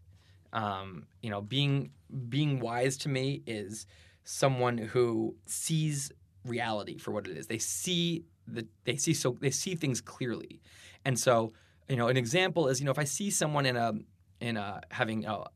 Um, 0.52 1.06
you 1.20 1.28
know, 1.28 1.42
being 1.42 1.90
being 2.28 2.60
wise 2.60 2.96
to 2.98 3.08
me 3.08 3.42
is 3.46 3.86
someone 4.24 4.78
who 4.78 5.34
sees 5.46 6.12
reality 6.44 6.98
for 6.98 7.10
what 7.10 7.26
it 7.26 7.36
is. 7.36 7.48
They 7.48 7.58
see 7.58 8.24
the 8.46 8.66
they 8.84 8.96
see 8.96 9.12
so 9.12 9.36
they 9.40 9.50
see 9.50 9.74
things 9.74 10.00
clearly, 10.00 10.62
and 11.04 11.18
so 11.18 11.52
you 11.88 11.96
know, 11.96 12.08
an 12.08 12.16
example 12.16 12.68
is 12.68 12.80
you 12.80 12.86
know 12.86 12.92
if 12.92 12.98
I 12.98 13.04
see 13.04 13.30
someone 13.30 13.66
in 13.66 13.76
a 13.76 13.92
in 14.40 14.56
a 14.56 14.82
having 14.90 15.22
know, 15.22 15.46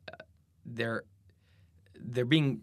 they're 0.66 1.04
they're 1.94 2.24
being 2.24 2.62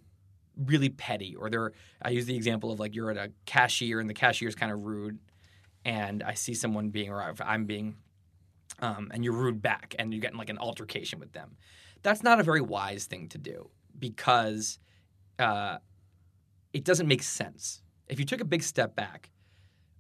really 0.65 0.89
petty 0.89 1.35
or 1.35 1.49
they're 1.49 1.71
I 2.01 2.09
use 2.09 2.25
the 2.25 2.35
example 2.35 2.71
of 2.71 2.79
like 2.79 2.93
you're 2.93 3.11
at 3.11 3.17
a 3.17 3.31
cashier 3.45 3.99
and 3.99 4.09
the 4.09 4.15
cashier 4.15 4.49
is 4.49 4.55
kind 4.55 4.71
of 4.71 4.83
rude 4.83 5.19
and 5.85 6.23
I 6.23 6.33
see 6.33 6.55
someone 6.55 6.89
being 6.89 7.11
or 7.11 7.35
I'm 7.39 7.65
being 7.65 7.95
um, 8.79 9.09
and 9.13 9.23
you're 9.23 9.33
rude 9.33 9.61
back 9.61 9.95
and 9.97 10.13
you're 10.13 10.21
getting 10.21 10.37
like 10.37 10.49
an 10.49 10.57
altercation 10.57 11.19
with 11.19 11.33
them. 11.33 11.57
That's 12.03 12.23
not 12.23 12.39
a 12.39 12.43
very 12.43 12.61
wise 12.61 13.05
thing 13.05 13.27
to 13.29 13.37
do 13.37 13.69
because 13.97 14.79
uh, 15.39 15.77
it 16.73 16.83
doesn't 16.83 17.07
make 17.07 17.23
sense. 17.23 17.81
If 18.07 18.19
you 18.19 18.25
took 18.25 18.41
a 18.41 18.45
big 18.45 18.63
step 18.63 18.95
back, 18.95 19.31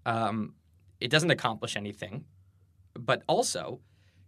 um, 0.05 0.53
it 0.99 1.09
doesn't 1.09 1.31
accomplish 1.31 1.75
anything. 1.75 2.25
But 2.93 3.23
also, 3.27 3.81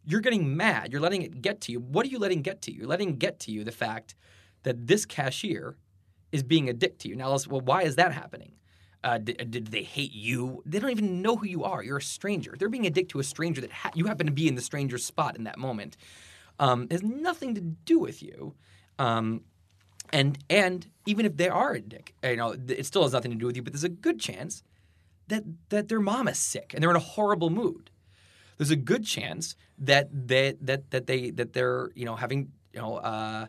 you're 0.03 0.21
getting 0.21 0.55
mad. 0.55 0.91
You're 0.91 1.01
letting 1.01 1.21
it 1.21 1.41
get 1.41 1.61
to 1.61 1.71
you. 1.71 1.79
What 1.79 2.05
are 2.05 2.09
you 2.09 2.19
letting 2.19 2.41
get 2.41 2.61
to 2.63 2.71
you? 2.71 2.79
You're 2.79 2.87
letting 2.87 3.17
get 3.17 3.39
to 3.41 3.51
you 3.51 3.63
the 3.63 3.71
fact 3.71 4.15
that 4.63 4.87
this 4.87 5.05
cashier 5.05 5.77
is 6.31 6.43
being 6.43 6.69
a 6.69 6.73
dick 6.73 6.99
to 6.99 7.07
you. 7.07 7.15
Now, 7.15 7.37
well, 7.49 7.61
why 7.61 7.83
is 7.83 7.95
that 7.95 8.13
happening? 8.13 8.53
Uh, 9.01 9.17
did, 9.17 9.51
did, 9.51 9.67
they 9.67 9.83
hate 9.83 10.11
you? 10.11 10.61
They 10.65 10.77
don't 10.77 10.91
even 10.91 11.21
know 11.21 11.37
who 11.37 11.47
you 11.47 11.63
are. 11.63 11.81
You're 11.81 11.97
a 11.97 12.01
stranger. 12.01 12.55
They're 12.59 12.67
being 12.67 12.85
a 12.85 12.89
dick 12.89 13.07
to 13.09 13.19
a 13.19 13.23
stranger 13.23 13.61
that 13.61 13.71
ha- 13.71 13.91
you 13.95 14.05
happen 14.07 14.25
to 14.25 14.33
be 14.33 14.47
in 14.47 14.55
the 14.55 14.61
stranger's 14.61 15.05
spot 15.05 15.37
in 15.37 15.45
that 15.45 15.57
moment. 15.57 15.95
Um, 16.59 16.87
has 16.91 17.01
nothing 17.01 17.55
to 17.55 17.61
do 17.61 17.97
with 17.97 18.21
you. 18.21 18.55
Um, 18.97 19.41
and 20.11 20.37
and 20.49 20.85
even 21.05 21.25
if 21.25 21.37
they 21.37 21.47
are 21.47 21.73
a 21.73 21.81
dick, 21.81 22.13
you 22.23 22.35
know, 22.35 22.55
it 22.67 22.85
still 22.85 23.03
has 23.03 23.13
nothing 23.13 23.31
to 23.31 23.37
do 23.37 23.45
with 23.45 23.55
you. 23.55 23.61
But 23.61 23.73
there's 23.73 23.83
a 23.83 23.89
good 23.89 24.19
chance 24.19 24.63
that 25.27 25.43
that 25.69 25.87
their 25.87 25.99
mom 25.99 26.27
is 26.27 26.37
sick 26.37 26.73
and 26.73 26.83
they're 26.83 26.89
in 26.89 26.95
a 26.95 26.99
horrible 26.99 27.49
mood. 27.49 27.89
There's 28.57 28.71
a 28.71 28.75
good 28.75 29.05
chance 29.05 29.55
that 29.77 30.09
they 30.11 30.55
that 30.61 30.91
that 30.91 31.07
they 31.07 31.29
that 31.31 31.53
they're 31.53 31.91
you 31.95 32.05
know 32.05 32.15
having 32.15 32.51
you 32.73 32.81
know 32.81 32.97
uh, 32.97 33.47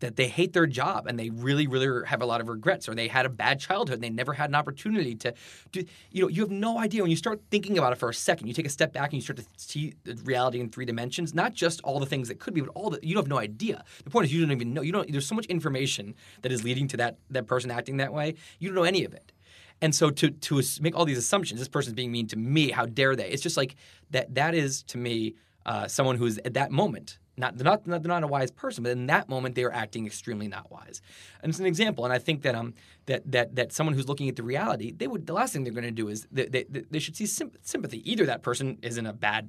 that 0.00 0.14
that 0.14 0.22
they 0.22 0.28
hate 0.28 0.52
their 0.52 0.66
job 0.66 1.06
and 1.06 1.18
they 1.18 1.30
really, 1.30 1.66
really 1.66 2.06
have 2.06 2.22
a 2.22 2.26
lot 2.26 2.40
of 2.40 2.48
regrets, 2.48 2.88
or 2.88 2.94
they 2.94 3.08
had 3.08 3.26
a 3.26 3.28
bad 3.28 3.58
childhood 3.58 3.94
and 3.94 4.04
they 4.04 4.10
never 4.10 4.32
had 4.32 4.48
an 4.50 4.54
opportunity 4.54 5.14
to 5.16 5.34
do. 5.72 5.84
You 6.10 6.22
know, 6.22 6.28
you 6.28 6.42
have 6.42 6.50
no 6.50 6.78
idea 6.78 7.02
when 7.02 7.10
you 7.10 7.16
start 7.16 7.40
thinking 7.50 7.78
about 7.78 7.92
it 7.92 7.96
for 7.96 8.08
a 8.08 8.14
second. 8.14 8.46
You 8.46 8.54
take 8.54 8.66
a 8.66 8.70
step 8.70 8.92
back 8.92 9.12
and 9.12 9.14
you 9.14 9.20
start 9.20 9.38
to 9.38 9.44
see 9.56 9.94
the 10.04 10.14
reality 10.24 10.60
in 10.60 10.68
three 10.68 10.84
dimensions, 10.84 11.34
not 11.34 11.54
just 11.54 11.80
all 11.82 11.98
the 11.98 12.06
things 12.06 12.28
that 12.28 12.38
could 12.38 12.54
be, 12.54 12.60
but 12.60 12.70
all 12.74 12.90
the 12.90 13.00
you 13.02 13.16
have 13.16 13.28
no 13.28 13.38
idea. 13.38 13.84
The 14.04 14.10
point 14.10 14.26
is, 14.26 14.32
you 14.32 14.40
don't 14.40 14.52
even 14.52 14.74
know. 14.74 14.82
You 14.82 14.92
don't. 14.92 15.10
There's 15.10 15.26
so 15.26 15.34
much 15.34 15.46
information 15.46 16.14
that 16.42 16.52
is 16.52 16.64
leading 16.64 16.88
to 16.88 16.96
that 16.98 17.18
that 17.30 17.46
person 17.46 17.70
acting 17.70 17.96
that 17.98 18.12
way. 18.12 18.34
You 18.58 18.68
don't 18.68 18.76
know 18.76 18.84
any 18.84 19.04
of 19.04 19.12
it. 19.14 19.32
And 19.80 19.94
so 19.94 20.10
to 20.10 20.30
to 20.30 20.62
make 20.80 20.96
all 20.96 21.04
these 21.04 21.18
assumptions, 21.18 21.60
this 21.60 21.68
person's 21.68 21.94
being 21.94 22.12
mean 22.12 22.28
to 22.28 22.36
me. 22.36 22.70
How 22.70 22.86
dare 22.86 23.16
they? 23.16 23.28
It's 23.28 23.42
just 23.42 23.56
like 23.56 23.76
that. 24.10 24.34
That 24.34 24.54
is 24.54 24.82
to 24.84 24.98
me 24.98 25.34
uh, 25.66 25.88
someone 25.88 26.16
who 26.16 26.26
is 26.26 26.38
at 26.44 26.54
that 26.54 26.70
moment 26.70 27.18
not 27.36 27.56
they're 27.56 27.64
not 27.64 27.84
they're 27.84 28.00
not 28.00 28.22
a 28.22 28.28
wise 28.28 28.50
person, 28.50 28.82
but 28.84 28.92
in 28.92 29.06
that 29.06 29.28
moment 29.28 29.54
they 29.54 29.64
are 29.64 29.72
acting 29.72 30.06
extremely 30.06 30.48
not 30.48 30.70
wise. 30.70 31.02
And 31.42 31.50
it's 31.50 31.58
an 31.58 31.66
example. 31.66 32.04
And 32.04 32.12
I 32.12 32.18
think 32.18 32.42
that 32.42 32.54
um 32.54 32.74
that 33.06 33.30
that 33.30 33.56
that 33.56 33.72
someone 33.72 33.94
who's 33.94 34.08
looking 34.08 34.28
at 34.28 34.36
the 34.36 34.42
reality, 34.42 34.92
they 34.92 35.06
would 35.06 35.26
the 35.26 35.32
last 35.32 35.52
thing 35.52 35.64
they're 35.64 35.72
going 35.72 35.84
to 35.84 35.90
do 35.90 36.08
is 36.08 36.26
they, 36.30 36.46
they, 36.46 36.64
they 36.64 36.98
should 36.98 37.16
see 37.16 37.26
sympathy. 37.26 38.10
Either 38.10 38.26
that 38.26 38.42
person 38.42 38.78
is 38.82 38.98
in 38.98 39.06
a 39.06 39.12
bad 39.12 39.48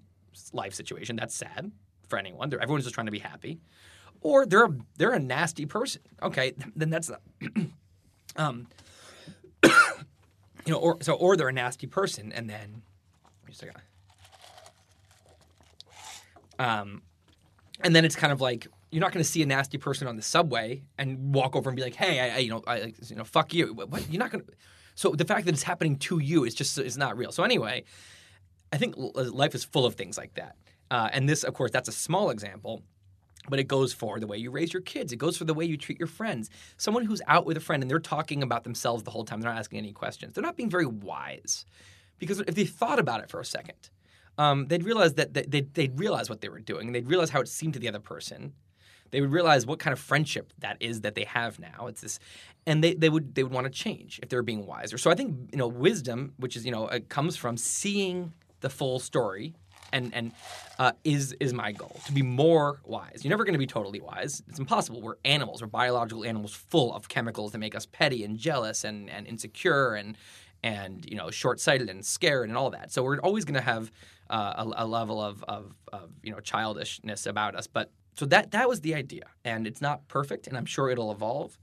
life 0.52 0.74
situation, 0.74 1.16
that's 1.16 1.36
sad 1.36 1.72
for 2.08 2.18
anyone. 2.18 2.50
They're, 2.50 2.62
everyone's 2.62 2.86
just 2.86 2.96
trying 2.96 3.08
to 3.08 3.12
be 3.12 3.20
happy, 3.20 3.60
or 4.22 4.46
they're 4.46 4.66
a, 4.66 4.76
they're 4.98 5.14
a 5.14 5.20
nasty 5.20 5.66
person. 5.66 6.02
Okay, 6.24 6.54
then 6.76 6.90
that's 6.90 7.12
um 8.36 8.68
you 9.64 9.70
know 10.68 10.78
or 10.78 10.98
so 11.02 11.14
or 11.14 11.38
they're 11.38 11.50
a 11.50 11.54
nasty 11.54 11.88
person, 11.88 12.32
and 12.32 12.50
then 12.50 12.82
just 13.48 13.64
a. 13.64 13.68
Um, 16.58 17.02
and 17.82 17.96
then 17.96 18.06
it's 18.06 18.16
kind 18.16 18.32
of 18.32 18.42
like 18.42 18.68
you're 18.92 19.02
not 19.02 19.12
going 19.12 19.24
to 19.24 19.30
see 19.30 19.42
a 19.42 19.46
nasty 19.46 19.78
person 19.78 20.08
on 20.08 20.16
the 20.16 20.22
subway 20.22 20.84
and 20.98 21.36
walk 21.36 21.56
over 21.56 21.70
and 21.70 21.76
be 21.76 21.84
like, 21.84 21.96
"Hey, 21.96 22.20
I, 22.20 22.36
I 22.36 22.38
you 22.40 22.50
know, 22.50 22.64
I, 22.66 22.94
you 23.08 23.16
know, 23.16 23.24
fuck 23.24 23.54
you." 23.54 23.74
What? 23.74 24.10
You're 24.10 24.20
not 24.20 24.32
going 24.32 24.44
to. 24.46 24.52
So 24.96 25.12
the 25.12 25.26
fact 25.26 25.46
that 25.46 25.54
it's 25.54 25.64
happening 25.64 25.98
to 25.98 26.20
you 26.20 26.46
is 26.46 26.56
just 26.56 26.78
is 26.78 26.98
not 26.98 27.18
real. 27.18 27.32
So 27.32 27.44
anyway, 27.44 27.84
I 28.72 28.78
think 28.78 28.96
life 28.98 29.54
is 29.56 29.64
full 29.64 29.86
of 29.86 29.96
things 29.96 30.18
like 30.18 30.36
that. 30.36 30.56
Uh, 30.90 31.10
and 31.12 31.28
this, 31.28 31.44
of 31.44 31.54
course, 31.54 31.72
that's 31.72 31.90
a 31.90 31.92
small 31.92 32.30
example. 32.30 32.84
but 33.50 33.60
it 33.60 33.68
goes 33.68 33.94
for 33.94 34.20
the 34.20 34.28
way 34.28 34.38
you 34.38 34.52
raise 34.52 34.74
your 34.74 34.82
kids. 34.82 35.12
It 35.12 35.18
goes 35.18 35.38
for 35.38 35.46
the 35.46 35.54
way 35.54 35.66
you 35.66 35.78
treat 35.78 36.00
your 36.00 36.08
friends. 36.08 36.50
Someone 36.78 37.06
who's 37.06 37.22
out 37.28 37.46
with 37.46 37.58
a 37.58 37.60
friend 37.60 37.84
and 37.84 37.90
they're 37.90 38.00
talking 38.00 38.44
about 38.44 38.64
themselves 38.64 39.04
the 39.04 39.12
whole 39.12 39.26
time, 39.26 39.42
they're 39.42 39.52
not 39.52 39.60
asking 39.60 39.80
any 39.80 39.92
questions. 39.92 40.34
They're 40.34 40.44
not 40.44 40.56
being 40.58 40.70
very 40.70 40.86
wise. 40.86 41.66
Because 42.18 42.40
if 42.40 42.56
they 42.56 42.66
thought 42.66 43.00
about 43.00 43.22
it 43.22 43.30
for 43.30 43.40
a 43.40 43.46
second, 43.46 43.90
um, 44.38 44.68
they'd 44.68 44.84
realize 44.84 45.14
that 45.16 45.34
they'd, 45.34 45.74
they'd 45.74 46.00
realize 46.00 46.30
what 46.30 46.42
they 46.42 46.50
were 46.50 46.60
doing. 46.60 46.92
They'd 46.92 47.08
realize 47.08 47.30
how 47.30 47.42
it 47.42 47.48
seemed 47.48 47.74
to 47.74 47.80
the 47.80 47.88
other 47.88 48.00
person. 48.00 48.54
They 49.12 49.22
would 49.22 49.32
realize 49.32 49.66
what 49.66 49.80
kind 49.80 49.94
of 49.94 50.00
friendship 50.00 50.52
that 50.60 50.78
is 50.80 51.02
that 51.02 51.16
they 51.16 51.24
have 51.26 51.60
now. 51.60 51.88
It's 51.88 52.02
this, 52.02 52.20
and 52.66 52.84
they, 52.84 52.96
they 52.96 53.10
would 53.10 53.36
they 53.36 53.44
would 53.44 53.54
want 53.54 53.66
to 53.66 53.72
change 53.72 54.20
if 54.22 54.30
they 54.30 54.36
were 54.36 54.44
being 54.44 54.66
wiser. 54.66 54.98
So 54.98 55.10
I 55.10 55.16
think 55.16 55.52
you 55.52 55.58
know 55.58 55.68
wisdom, 55.68 56.34
which 56.38 56.56
is 56.56 56.66
you 56.66 56.72
know 56.72 56.88
it 56.88 57.08
comes 57.08 57.38
from 57.38 57.56
seeing 57.56 58.34
the 58.62 58.70
full 58.70 59.00
story 59.00 59.54
and 59.94 60.14
and 60.14 60.32
uh, 60.80 60.92
is 61.04 61.34
is 61.40 61.54
my 61.54 61.72
goal 61.72 62.00
to 62.06 62.12
be 62.12 62.22
more 62.22 62.82
wise. 62.84 63.22
You're 63.24 63.30
never 63.30 63.46
going 63.46 63.54
to 63.54 63.60
be 63.60 63.68
totally 63.68 64.02
wise. 64.02 64.44
It's 64.50 64.60
impossible. 64.60 65.02
We're 65.02 65.16
animals. 65.24 65.62
We're 65.62 65.68
biological 65.68 66.26
animals 66.26 66.54
full 66.54 66.94
of 66.94 67.08
chemicals 67.08 67.54
that 67.54 67.60
make 67.60 67.76
us 67.76 67.86
petty 67.86 68.24
and 68.24 68.38
jealous 68.38 68.84
and 68.84 69.10
and 69.10 69.26
insecure 69.28 69.96
and 69.96 70.18
and 70.66 71.06
you 71.08 71.16
know 71.16 71.30
short-sighted 71.30 71.90
and 71.90 72.04
scared 72.04 72.50
and 72.50 72.58
all 72.58 72.72
that. 72.72 72.92
So 72.92 73.04
we're 73.04 73.20
always 73.20 73.46
going 73.46 73.54
to 73.56 73.62
have 73.62 73.92
uh, 74.32 74.66
a, 74.66 74.84
a, 74.84 74.86
level 74.86 75.22
of, 75.22 75.44
of 75.48 75.76
of 75.94 76.10
you 76.24 76.32
know 76.32 76.40
childishness 76.40 77.28
about 77.28 77.56
us. 77.56 77.68
But 77.68 77.92
so 78.16 78.26
that 78.26 78.52
that 78.52 78.68
was 78.68 78.82
the 78.82 78.96
idea, 78.96 79.26
and 79.46 79.68
it's 79.68 79.80
not 79.80 80.08
perfect, 80.08 80.48
and 80.48 80.58
I'm 80.58 80.66
sure 80.66 80.90
it'll 80.90 81.12
evolve. 81.12 81.58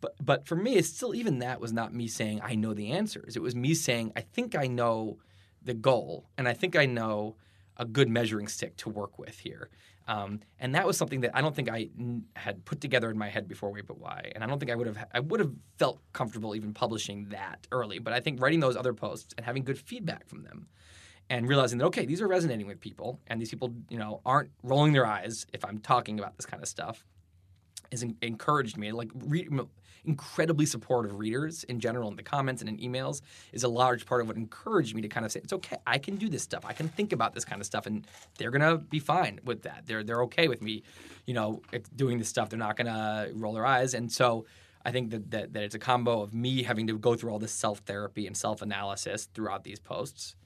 But 0.00 0.14
but 0.24 0.46
for 0.46 0.56
me, 0.56 0.76
it's 0.76 0.88
still 0.88 1.14
even 1.14 1.38
that 1.40 1.60
was 1.60 1.72
not 1.72 1.92
me 1.92 2.08
saying 2.08 2.40
I 2.42 2.54
know 2.54 2.72
the 2.72 2.92
answers. 2.92 3.36
It 3.36 3.42
was 3.42 3.54
me 3.54 3.74
saying 3.74 4.12
I 4.16 4.22
think 4.22 4.56
I 4.56 4.66
know 4.66 5.18
the 5.62 5.74
goal, 5.74 6.30
and 6.38 6.48
I 6.48 6.54
think 6.54 6.76
I 6.76 6.86
know 6.86 7.36
a 7.76 7.84
good 7.84 8.08
measuring 8.08 8.48
stick 8.48 8.74
to 8.78 8.88
work 8.88 9.18
with 9.18 9.40
here. 9.40 9.68
Um, 10.08 10.40
and 10.60 10.74
that 10.74 10.86
was 10.86 10.96
something 10.96 11.20
that 11.22 11.32
I 11.34 11.40
don't 11.40 11.54
think 11.54 11.68
I 11.68 11.88
n- 11.98 12.26
had 12.36 12.64
put 12.64 12.80
together 12.80 13.10
in 13.10 13.18
my 13.18 13.28
head 13.28 13.48
before 13.48 13.72
Wait 13.72 13.86
But 13.86 13.98
Why, 13.98 14.30
and 14.34 14.44
I 14.44 14.46
don't 14.46 14.58
think 14.60 14.70
I 14.70 14.76
would 14.76 14.86
have 14.86 15.04
I 15.12 15.20
would 15.20 15.40
have 15.40 15.52
felt 15.78 16.00
comfortable 16.12 16.54
even 16.54 16.72
publishing 16.72 17.28
that 17.30 17.66
early. 17.72 17.98
But 17.98 18.12
I 18.12 18.20
think 18.20 18.40
writing 18.40 18.60
those 18.60 18.76
other 18.76 18.94
posts 18.94 19.34
and 19.36 19.44
having 19.44 19.64
good 19.64 19.78
feedback 19.78 20.28
from 20.28 20.42
them, 20.44 20.68
and 21.28 21.48
realizing 21.48 21.78
that 21.78 21.86
okay, 21.86 22.06
these 22.06 22.20
are 22.22 22.28
resonating 22.28 22.68
with 22.68 22.80
people, 22.80 23.20
and 23.26 23.40
these 23.40 23.50
people 23.50 23.74
you 23.88 23.98
know 23.98 24.20
aren't 24.24 24.50
rolling 24.62 24.92
their 24.92 25.06
eyes 25.06 25.44
if 25.52 25.64
I'm 25.64 25.78
talking 25.78 26.20
about 26.20 26.36
this 26.36 26.46
kind 26.46 26.62
of 26.62 26.68
stuff, 26.68 27.04
has 27.90 28.04
en- 28.04 28.16
encouraged 28.22 28.76
me. 28.76 28.92
Like 28.92 29.10
re- 29.14 29.48
incredibly 30.06 30.66
supportive 30.66 31.18
readers 31.18 31.64
in 31.64 31.80
general 31.80 32.08
in 32.08 32.16
the 32.16 32.22
comments 32.22 32.62
and 32.62 32.68
in 32.68 32.78
emails 32.78 33.22
is 33.52 33.64
a 33.64 33.68
large 33.68 34.06
part 34.06 34.20
of 34.20 34.28
what 34.28 34.36
encouraged 34.36 34.94
me 34.94 35.02
to 35.02 35.08
kind 35.08 35.26
of 35.26 35.32
say 35.32 35.40
it's 35.42 35.52
okay 35.52 35.76
i 35.86 35.98
can 35.98 36.16
do 36.16 36.28
this 36.28 36.42
stuff. 36.42 36.64
I 36.64 36.72
can 36.72 36.88
think 36.88 37.12
about 37.12 37.34
this 37.34 37.44
kind 37.44 37.60
of 37.60 37.66
stuff 37.66 37.86
and 37.86 38.06
they're 38.38 38.50
gonna 38.50 38.78
be 38.78 38.98
fine 38.98 39.40
with 39.44 39.62
that. 39.62 39.82
They're 39.86 40.04
they're 40.04 40.22
okay 40.22 40.48
with 40.48 40.62
me 40.62 40.82
you 41.26 41.34
know 41.34 41.60
doing 41.94 42.18
this 42.18 42.28
stuff. 42.28 42.48
They're 42.48 42.58
not 42.58 42.76
gonna 42.76 43.28
roll 43.34 43.52
their 43.52 43.66
eyes. 43.66 43.94
And 43.94 44.10
so 44.10 44.46
I 44.84 44.92
think 44.92 45.10
that, 45.10 45.30
that, 45.32 45.52
that 45.52 45.62
it's 45.64 45.74
a 45.74 45.80
combo 45.80 46.22
of 46.22 46.32
me 46.32 46.62
having 46.62 46.86
to 46.86 46.96
go 46.96 47.16
through 47.16 47.30
all 47.32 47.38
this 47.38 47.52
self 47.52 47.80
therapy 47.80 48.26
and 48.26 48.36
self 48.36 48.62
analysis 48.62 49.28
throughout 49.34 49.64
these 49.64 49.80
posts 49.80 50.36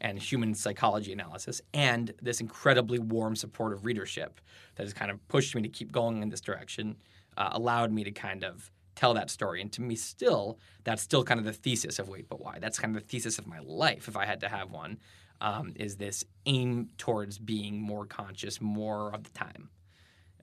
and 0.00 0.18
human 0.18 0.54
psychology 0.54 1.12
analysis, 1.12 1.62
and 1.72 2.12
this 2.20 2.40
incredibly 2.40 2.98
warm, 2.98 3.36
supportive 3.36 3.84
readership 3.84 4.40
that 4.74 4.82
has 4.82 4.92
kind 4.92 5.10
of 5.10 5.26
pushed 5.28 5.54
me 5.54 5.62
to 5.62 5.68
keep 5.68 5.92
going 5.92 6.20
in 6.20 6.28
this 6.28 6.40
direction, 6.40 6.96
uh, 7.36 7.50
allowed 7.52 7.92
me 7.92 8.02
to 8.02 8.10
kind 8.10 8.42
of 8.42 8.72
tell 8.94 9.14
that 9.14 9.30
story. 9.30 9.60
And 9.60 9.72
to 9.72 9.82
me, 9.82 9.94
still, 9.94 10.58
that's 10.84 11.02
still 11.02 11.24
kind 11.24 11.38
of 11.38 11.46
the 11.46 11.52
thesis 11.52 11.98
of 11.98 12.08
Wait 12.08 12.28
But 12.28 12.40
Why. 12.40 12.58
That's 12.60 12.78
kind 12.78 12.94
of 12.96 13.02
the 13.02 13.08
thesis 13.08 13.38
of 13.38 13.46
my 13.46 13.60
life, 13.60 14.08
if 14.08 14.16
I 14.16 14.26
had 14.26 14.40
to 14.40 14.48
have 14.48 14.70
one, 14.70 14.98
um, 15.40 15.72
is 15.76 15.96
this 15.96 16.24
aim 16.46 16.90
towards 16.98 17.38
being 17.38 17.80
more 17.80 18.06
conscious 18.06 18.60
more 18.60 19.14
of 19.14 19.24
the 19.24 19.30
time. 19.30 19.70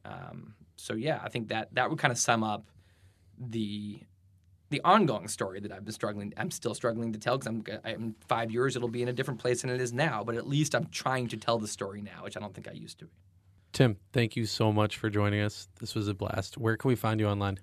Um, 0.06 0.56
so 0.76 0.94
yeah, 0.94 1.20
I 1.24 1.30
think 1.30 1.50
that 1.50 1.74
that 1.76 1.90
would 1.90 2.00
kind 2.00 2.12
of 2.12 2.18
sum 2.18 2.44
up 2.44 2.66
the 3.38 4.02
the 4.70 4.82
ongoing 4.86 5.28
story 5.28 5.60
that 5.60 5.72
I've 5.72 5.84
been 5.84 5.94
struggling. 5.94 6.34
I'm 6.38 6.50
still 6.50 6.74
struggling 6.74 7.12
to 7.12 7.20
tell 7.20 7.38
because 7.38 7.48
I'm, 7.48 7.64
I'm 7.84 8.16
five 8.28 8.52
years. 8.52 8.78
It'll 8.78 8.88
be 8.88 9.02
in 9.02 9.10
a 9.10 9.14
different 9.14 9.40
place 9.40 9.62
than 9.62 9.70
it 9.70 9.82
is 9.82 9.92
now. 9.92 10.24
But 10.24 10.36
at 10.36 10.48
least 10.48 10.74
I'm 10.74 10.88
trying 10.88 11.28
to 11.28 11.38
tell 11.38 11.60
the 11.60 11.68
story 11.68 12.02
now, 12.02 12.24
which 12.24 12.38
I 12.38 12.40
don't 12.40 12.54
think 12.54 12.70
I 12.70 12.72
used 12.72 12.98
to. 13.00 13.10
Tim, 13.74 13.98
thank 14.14 14.36
you 14.36 14.46
so 14.46 14.72
much 14.72 14.98
for 14.98 15.10
joining 15.10 15.42
us. 15.42 15.68
This 15.80 15.94
was 15.94 16.08
a 16.08 16.14
blast. 16.14 16.58
Where 16.58 16.78
can 16.78 16.88
we 16.88 16.96
find 16.96 17.20
you 17.20 17.28
online? 17.28 17.60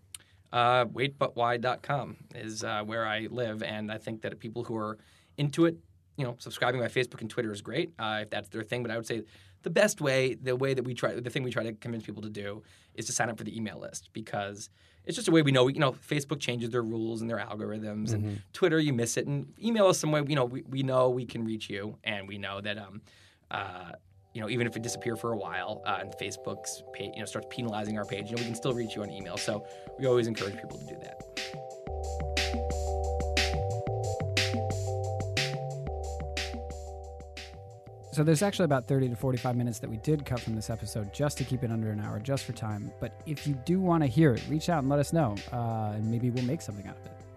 Uh, 0.52 0.86
waitbutwhy.com 0.86 2.16
is 2.34 2.64
uh, 2.64 2.82
where 2.84 3.06
I 3.06 3.28
live, 3.30 3.62
and 3.62 3.92
I 3.92 3.98
think 3.98 4.22
that 4.22 4.38
people 4.38 4.64
who 4.64 4.76
are 4.76 4.98
into 5.36 5.66
it, 5.66 5.76
you 6.16 6.24
know, 6.24 6.36
subscribing 6.38 6.80
by 6.80 6.88
Facebook 6.88 7.20
and 7.20 7.30
Twitter 7.30 7.52
is 7.52 7.62
great 7.62 7.92
uh, 7.98 8.20
if 8.22 8.30
that's 8.30 8.48
their 8.48 8.62
thing. 8.62 8.82
But 8.82 8.90
I 8.90 8.96
would 8.96 9.06
say 9.06 9.24
the 9.62 9.70
best 9.70 10.00
way, 10.00 10.34
the 10.34 10.56
way 10.56 10.74
that 10.74 10.84
we 10.84 10.94
try, 10.94 11.14
the 11.14 11.30
thing 11.30 11.42
we 11.42 11.50
try 11.50 11.64
to 11.64 11.72
convince 11.72 12.04
people 12.04 12.22
to 12.22 12.30
do 12.30 12.62
is 12.94 13.06
to 13.06 13.12
sign 13.12 13.28
up 13.28 13.38
for 13.38 13.44
the 13.44 13.56
email 13.56 13.78
list 13.78 14.10
because 14.12 14.70
it's 15.04 15.16
just 15.16 15.28
a 15.28 15.30
way 15.30 15.42
we 15.42 15.52
know. 15.52 15.68
You 15.68 15.80
know, 15.80 15.92
Facebook 15.92 16.40
changes 16.40 16.70
their 16.70 16.82
rules 16.82 17.20
and 17.20 17.30
their 17.30 17.38
algorithms, 17.38 18.10
mm-hmm. 18.10 18.14
and 18.14 18.42
Twitter 18.52 18.78
you 18.78 18.92
miss 18.92 19.16
it, 19.16 19.26
and 19.26 19.52
email 19.62 19.86
us 19.86 19.98
some 19.98 20.12
way. 20.12 20.22
You 20.26 20.36
know, 20.36 20.44
we, 20.44 20.62
we 20.62 20.82
know 20.82 21.08
we 21.10 21.24
can 21.24 21.44
reach 21.44 21.70
you, 21.70 21.98
and 22.04 22.28
we 22.28 22.38
know 22.38 22.60
that 22.60 22.78
um, 22.78 23.00
uh, 23.50 23.92
you 24.38 24.44
know, 24.44 24.50
even 24.50 24.68
if 24.68 24.76
it 24.76 24.82
disappear 24.82 25.16
for 25.16 25.32
a 25.32 25.36
while 25.36 25.82
uh, 25.84 25.98
and 26.00 26.12
Facebook's 26.12 26.84
you 27.00 27.18
know, 27.18 27.24
starts 27.24 27.48
penalizing 27.50 27.98
our 27.98 28.04
page, 28.04 28.30
you 28.30 28.36
know, 28.36 28.40
we 28.40 28.46
can 28.46 28.54
still 28.54 28.72
reach 28.72 28.94
you 28.94 29.02
on 29.02 29.10
email. 29.10 29.36
So 29.36 29.66
we 29.98 30.06
always 30.06 30.28
encourage 30.28 30.54
people 30.54 30.78
to 30.78 30.86
do 30.86 30.96
that. 31.02 31.24
So 38.12 38.22
there's 38.22 38.42
actually 38.42 38.66
about 38.66 38.86
30 38.86 39.08
to 39.08 39.16
45 39.16 39.56
minutes 39.56 39.80
that 39.80 39.90
we 39.90 39.96
did 39.96 40.24
cut 40.24 40.38
from 40.38 40.54
this 40.54 40.70
episode 40.70 41.12
just 41.12 41.36
to 41.38 41.44
keep 41.44 41.64
it 41.64 41.72
under 41.72 41.90
an 41.90 41.98
hour, 41.98 42.20
just 42.20 42.44
for 42.44 42.52
time. 42.52 42.92
But 43.00 43.10
if 43.26 43.44
you 43.44 43.54
do 43.66 43.80
want 43.80 44.04
to 44.04 44.08
hear 44.08 44.34
it, 44.34 44.42
reach 44.48 44.68
out 44.68 44.78
and 44.78 44.88
let 44.88 45.00
us 45.00 45.12
know, 45.12 45.34
uh, 45.52 45.94
and 45.96 46.08
maybe 46.08 46.30
we'll 46.30 46.44
make 46.44 46.62
something 46.62 46.86
out 46.86 46.96
of 46.96 47.06
it 47.06 47.27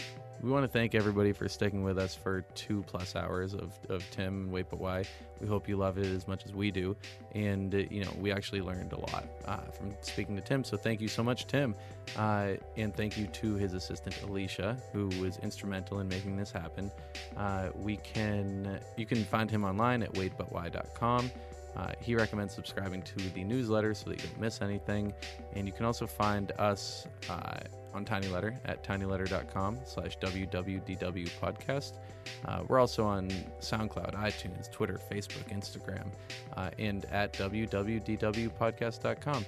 we 0.42 0.50
want 0.50 0.64
to 0.64 0.68
thank 0.68 0.96
everybody 0.96 1.34
for 1.34 1.48
sticking 1.48 1.84
with 1.84 2.00
us 2.00 2.16
for 2.16 2.42
two 2.56 2.84
plus 2.88 3.16
hours 3.16 3.54
of, 3.54 3.78
of 3.90 4.10
Tim 4.12 4.44
and 4.44 4.52
Wait 4.52 4.70
But 4.70 4.80
Why. 4.80 5.04
We 5.40 5.48
hope 5.48 5.70
you 5.70 5.78
love 5.78 5.98
it 5.98 6.06
as 6.06 6.28
much 6.28 6.46
as 6.46 6.54
we 6.54 6.72
do. 6.72 6.96
And, 7.34 7.74
uh, 7.74 7.80
you 7.90 8.04
know, 8.04 8.12
we 8.20 8.32
actually 8.32 8.62
learned 8.62 8.94
a 8.94 9.00
lot 9.00 9.26
uh, 9.46 9.58
from 9.72 9.94
speaking 10.02 10.36
to 10.36 10.42
Tim. 10.42 10.64
So 10.64 10.78
thank 10.78 11.00
you 11.00 11.08
so 11.08 11.24
much, 11.24 11.46
Tim. 11.46 11.76
Uh, 12.18 12.54
and 12.76 12.96
thank 12.96 13.18
you 13.18 13.28
to 13.28 13.56
his 13.56 13.74
assistant, 13.74 14.20
Alicia, 14.24 14.78
who 14.92 15.08
was 15.22 15.38
instrumental 15.40 16.00
in 16.00 16.08
making 16.08 16.38
this 16.38 16.52
happen. 16.52 16.92
Uh, 17.38 17.70
we 17.76 17.98
can, 17.98 18.80
you 18.98 19.06
can 19.06 19.24
find 19.26 19.50
him 19.50 19.64
online 19.64 20.02
at 20.02 20.12
waitbutwhy.com. 20.14 21.32
Uh, 21.76 21.92
he 22.00 22.16
recommends 22.16 22.54
subscribing 22.54 23.02
to 23.02 23.18
the 23.32 23.44
newsletter 23.44 23.94
so 23.94 24.10
that 24.10 24.22
you 24.22 24.28
don't 24.28 24.42
miss 24.42 24.62
anything. 24.62 25.14
And 25.54 25.68
you 25.68 25.74
can 25.74 25.86
also 25.86 26.06
find 26.06 26.52
us 26.60 27.08
uh, 27.30 27.60
on 27.94 28.06
TinyLetter 28.06 28.58
at 28.66 28.84
tinyletter.com 28.84 29.80
slash 29.86 30.18
wwdw 30.20 31.30
podcast. 31.42 31.94
Uh, 32.46 32.64
we're 32.68 32.80
also 32.80 33.06
on 33.06 33.30
SoundCloud, 33.60 34.16
iTunes, 34.16 34.72
Twitter, 34.72 35.00
Facebook, 35.12 35.44
Instagram, 35.50 36.08
uh, 36.56 36.70
and 36.78 37.06
at 37.06 37.34
wwdwpodcast.com. 37.34 39.46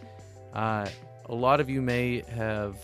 Uh, 0.53 0.89
a 1.28 1.36
lot 1.36 1.59
of 1.59 1.69
you 1.69 1.82
may 1.82 2.24
have 2.36 2.76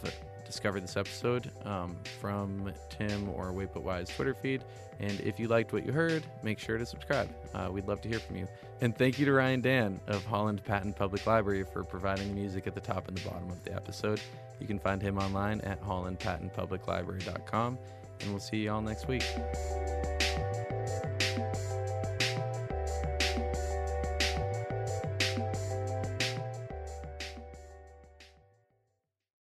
discovered 0.46 0.82
this 0.82 0.98
episode 0.98 1.52
um, 1.66 1.96
from 2.20 2.72
Tim 2.90 3.30
or 3.30 3.52
Wait 3.52 3.70
But 3.74 3.84
Why's 3.84 4.10
Twitter 4.10 4.34
feed. 4.34 4.64
And 5.00 5.20
if 5.22 5.40
you 5.40 5.48
liked 5.48 5.74
what 5.74 5.86
you 5.86 5.92
heard, 5.92 6.24
make 6.44 6.60
sure 6.60 6.78
to 6.78 6.86
subscribe. 6.86 7.30
Uh, 7.54 7.70
we'd 7.72 7.88
love 7.88 8.02
to 8.02 8.10
hear 8.10 8.20
from 8.20 8.38
you. 8.38 8.48
And 8.82 8.98
thank 8.98 9.20
you 9.20 9.26
to 9.26 9.34
Ryan 9.34 9.62
Dan 9.62 10.00
of 10.08 10.24
Holland 10.26 10.64
Patent 10.64 10.96
Public 10.96 11.28
Library 11.28 11.64
for 11.64 11.84
providing 11.84 12.34
music 12.34 12.66
at 12.66 12.76
the 12.76 12.82
top 12.82 13.10
and 13.10 13.18
the 13.18 13.30
bottom 13.30 13.50
of 13.50 13.62
the 13.66 13.74
episode. 13.74 14.22
You 14.60 14.68
can 14.68 14.80
find 14.80 15.02
him 15.02 15.18
online 15.18 15.60
at 15.62 15.82
hollandpatentpubliclibrary.com, 15.84 17.78
and 18.22 18.30
we'll 18.30 18.40
see 18.40 18.58
you 18.58 18.72
all 18.72 18.82
next 18.82 19.08
week. 19.08 19.26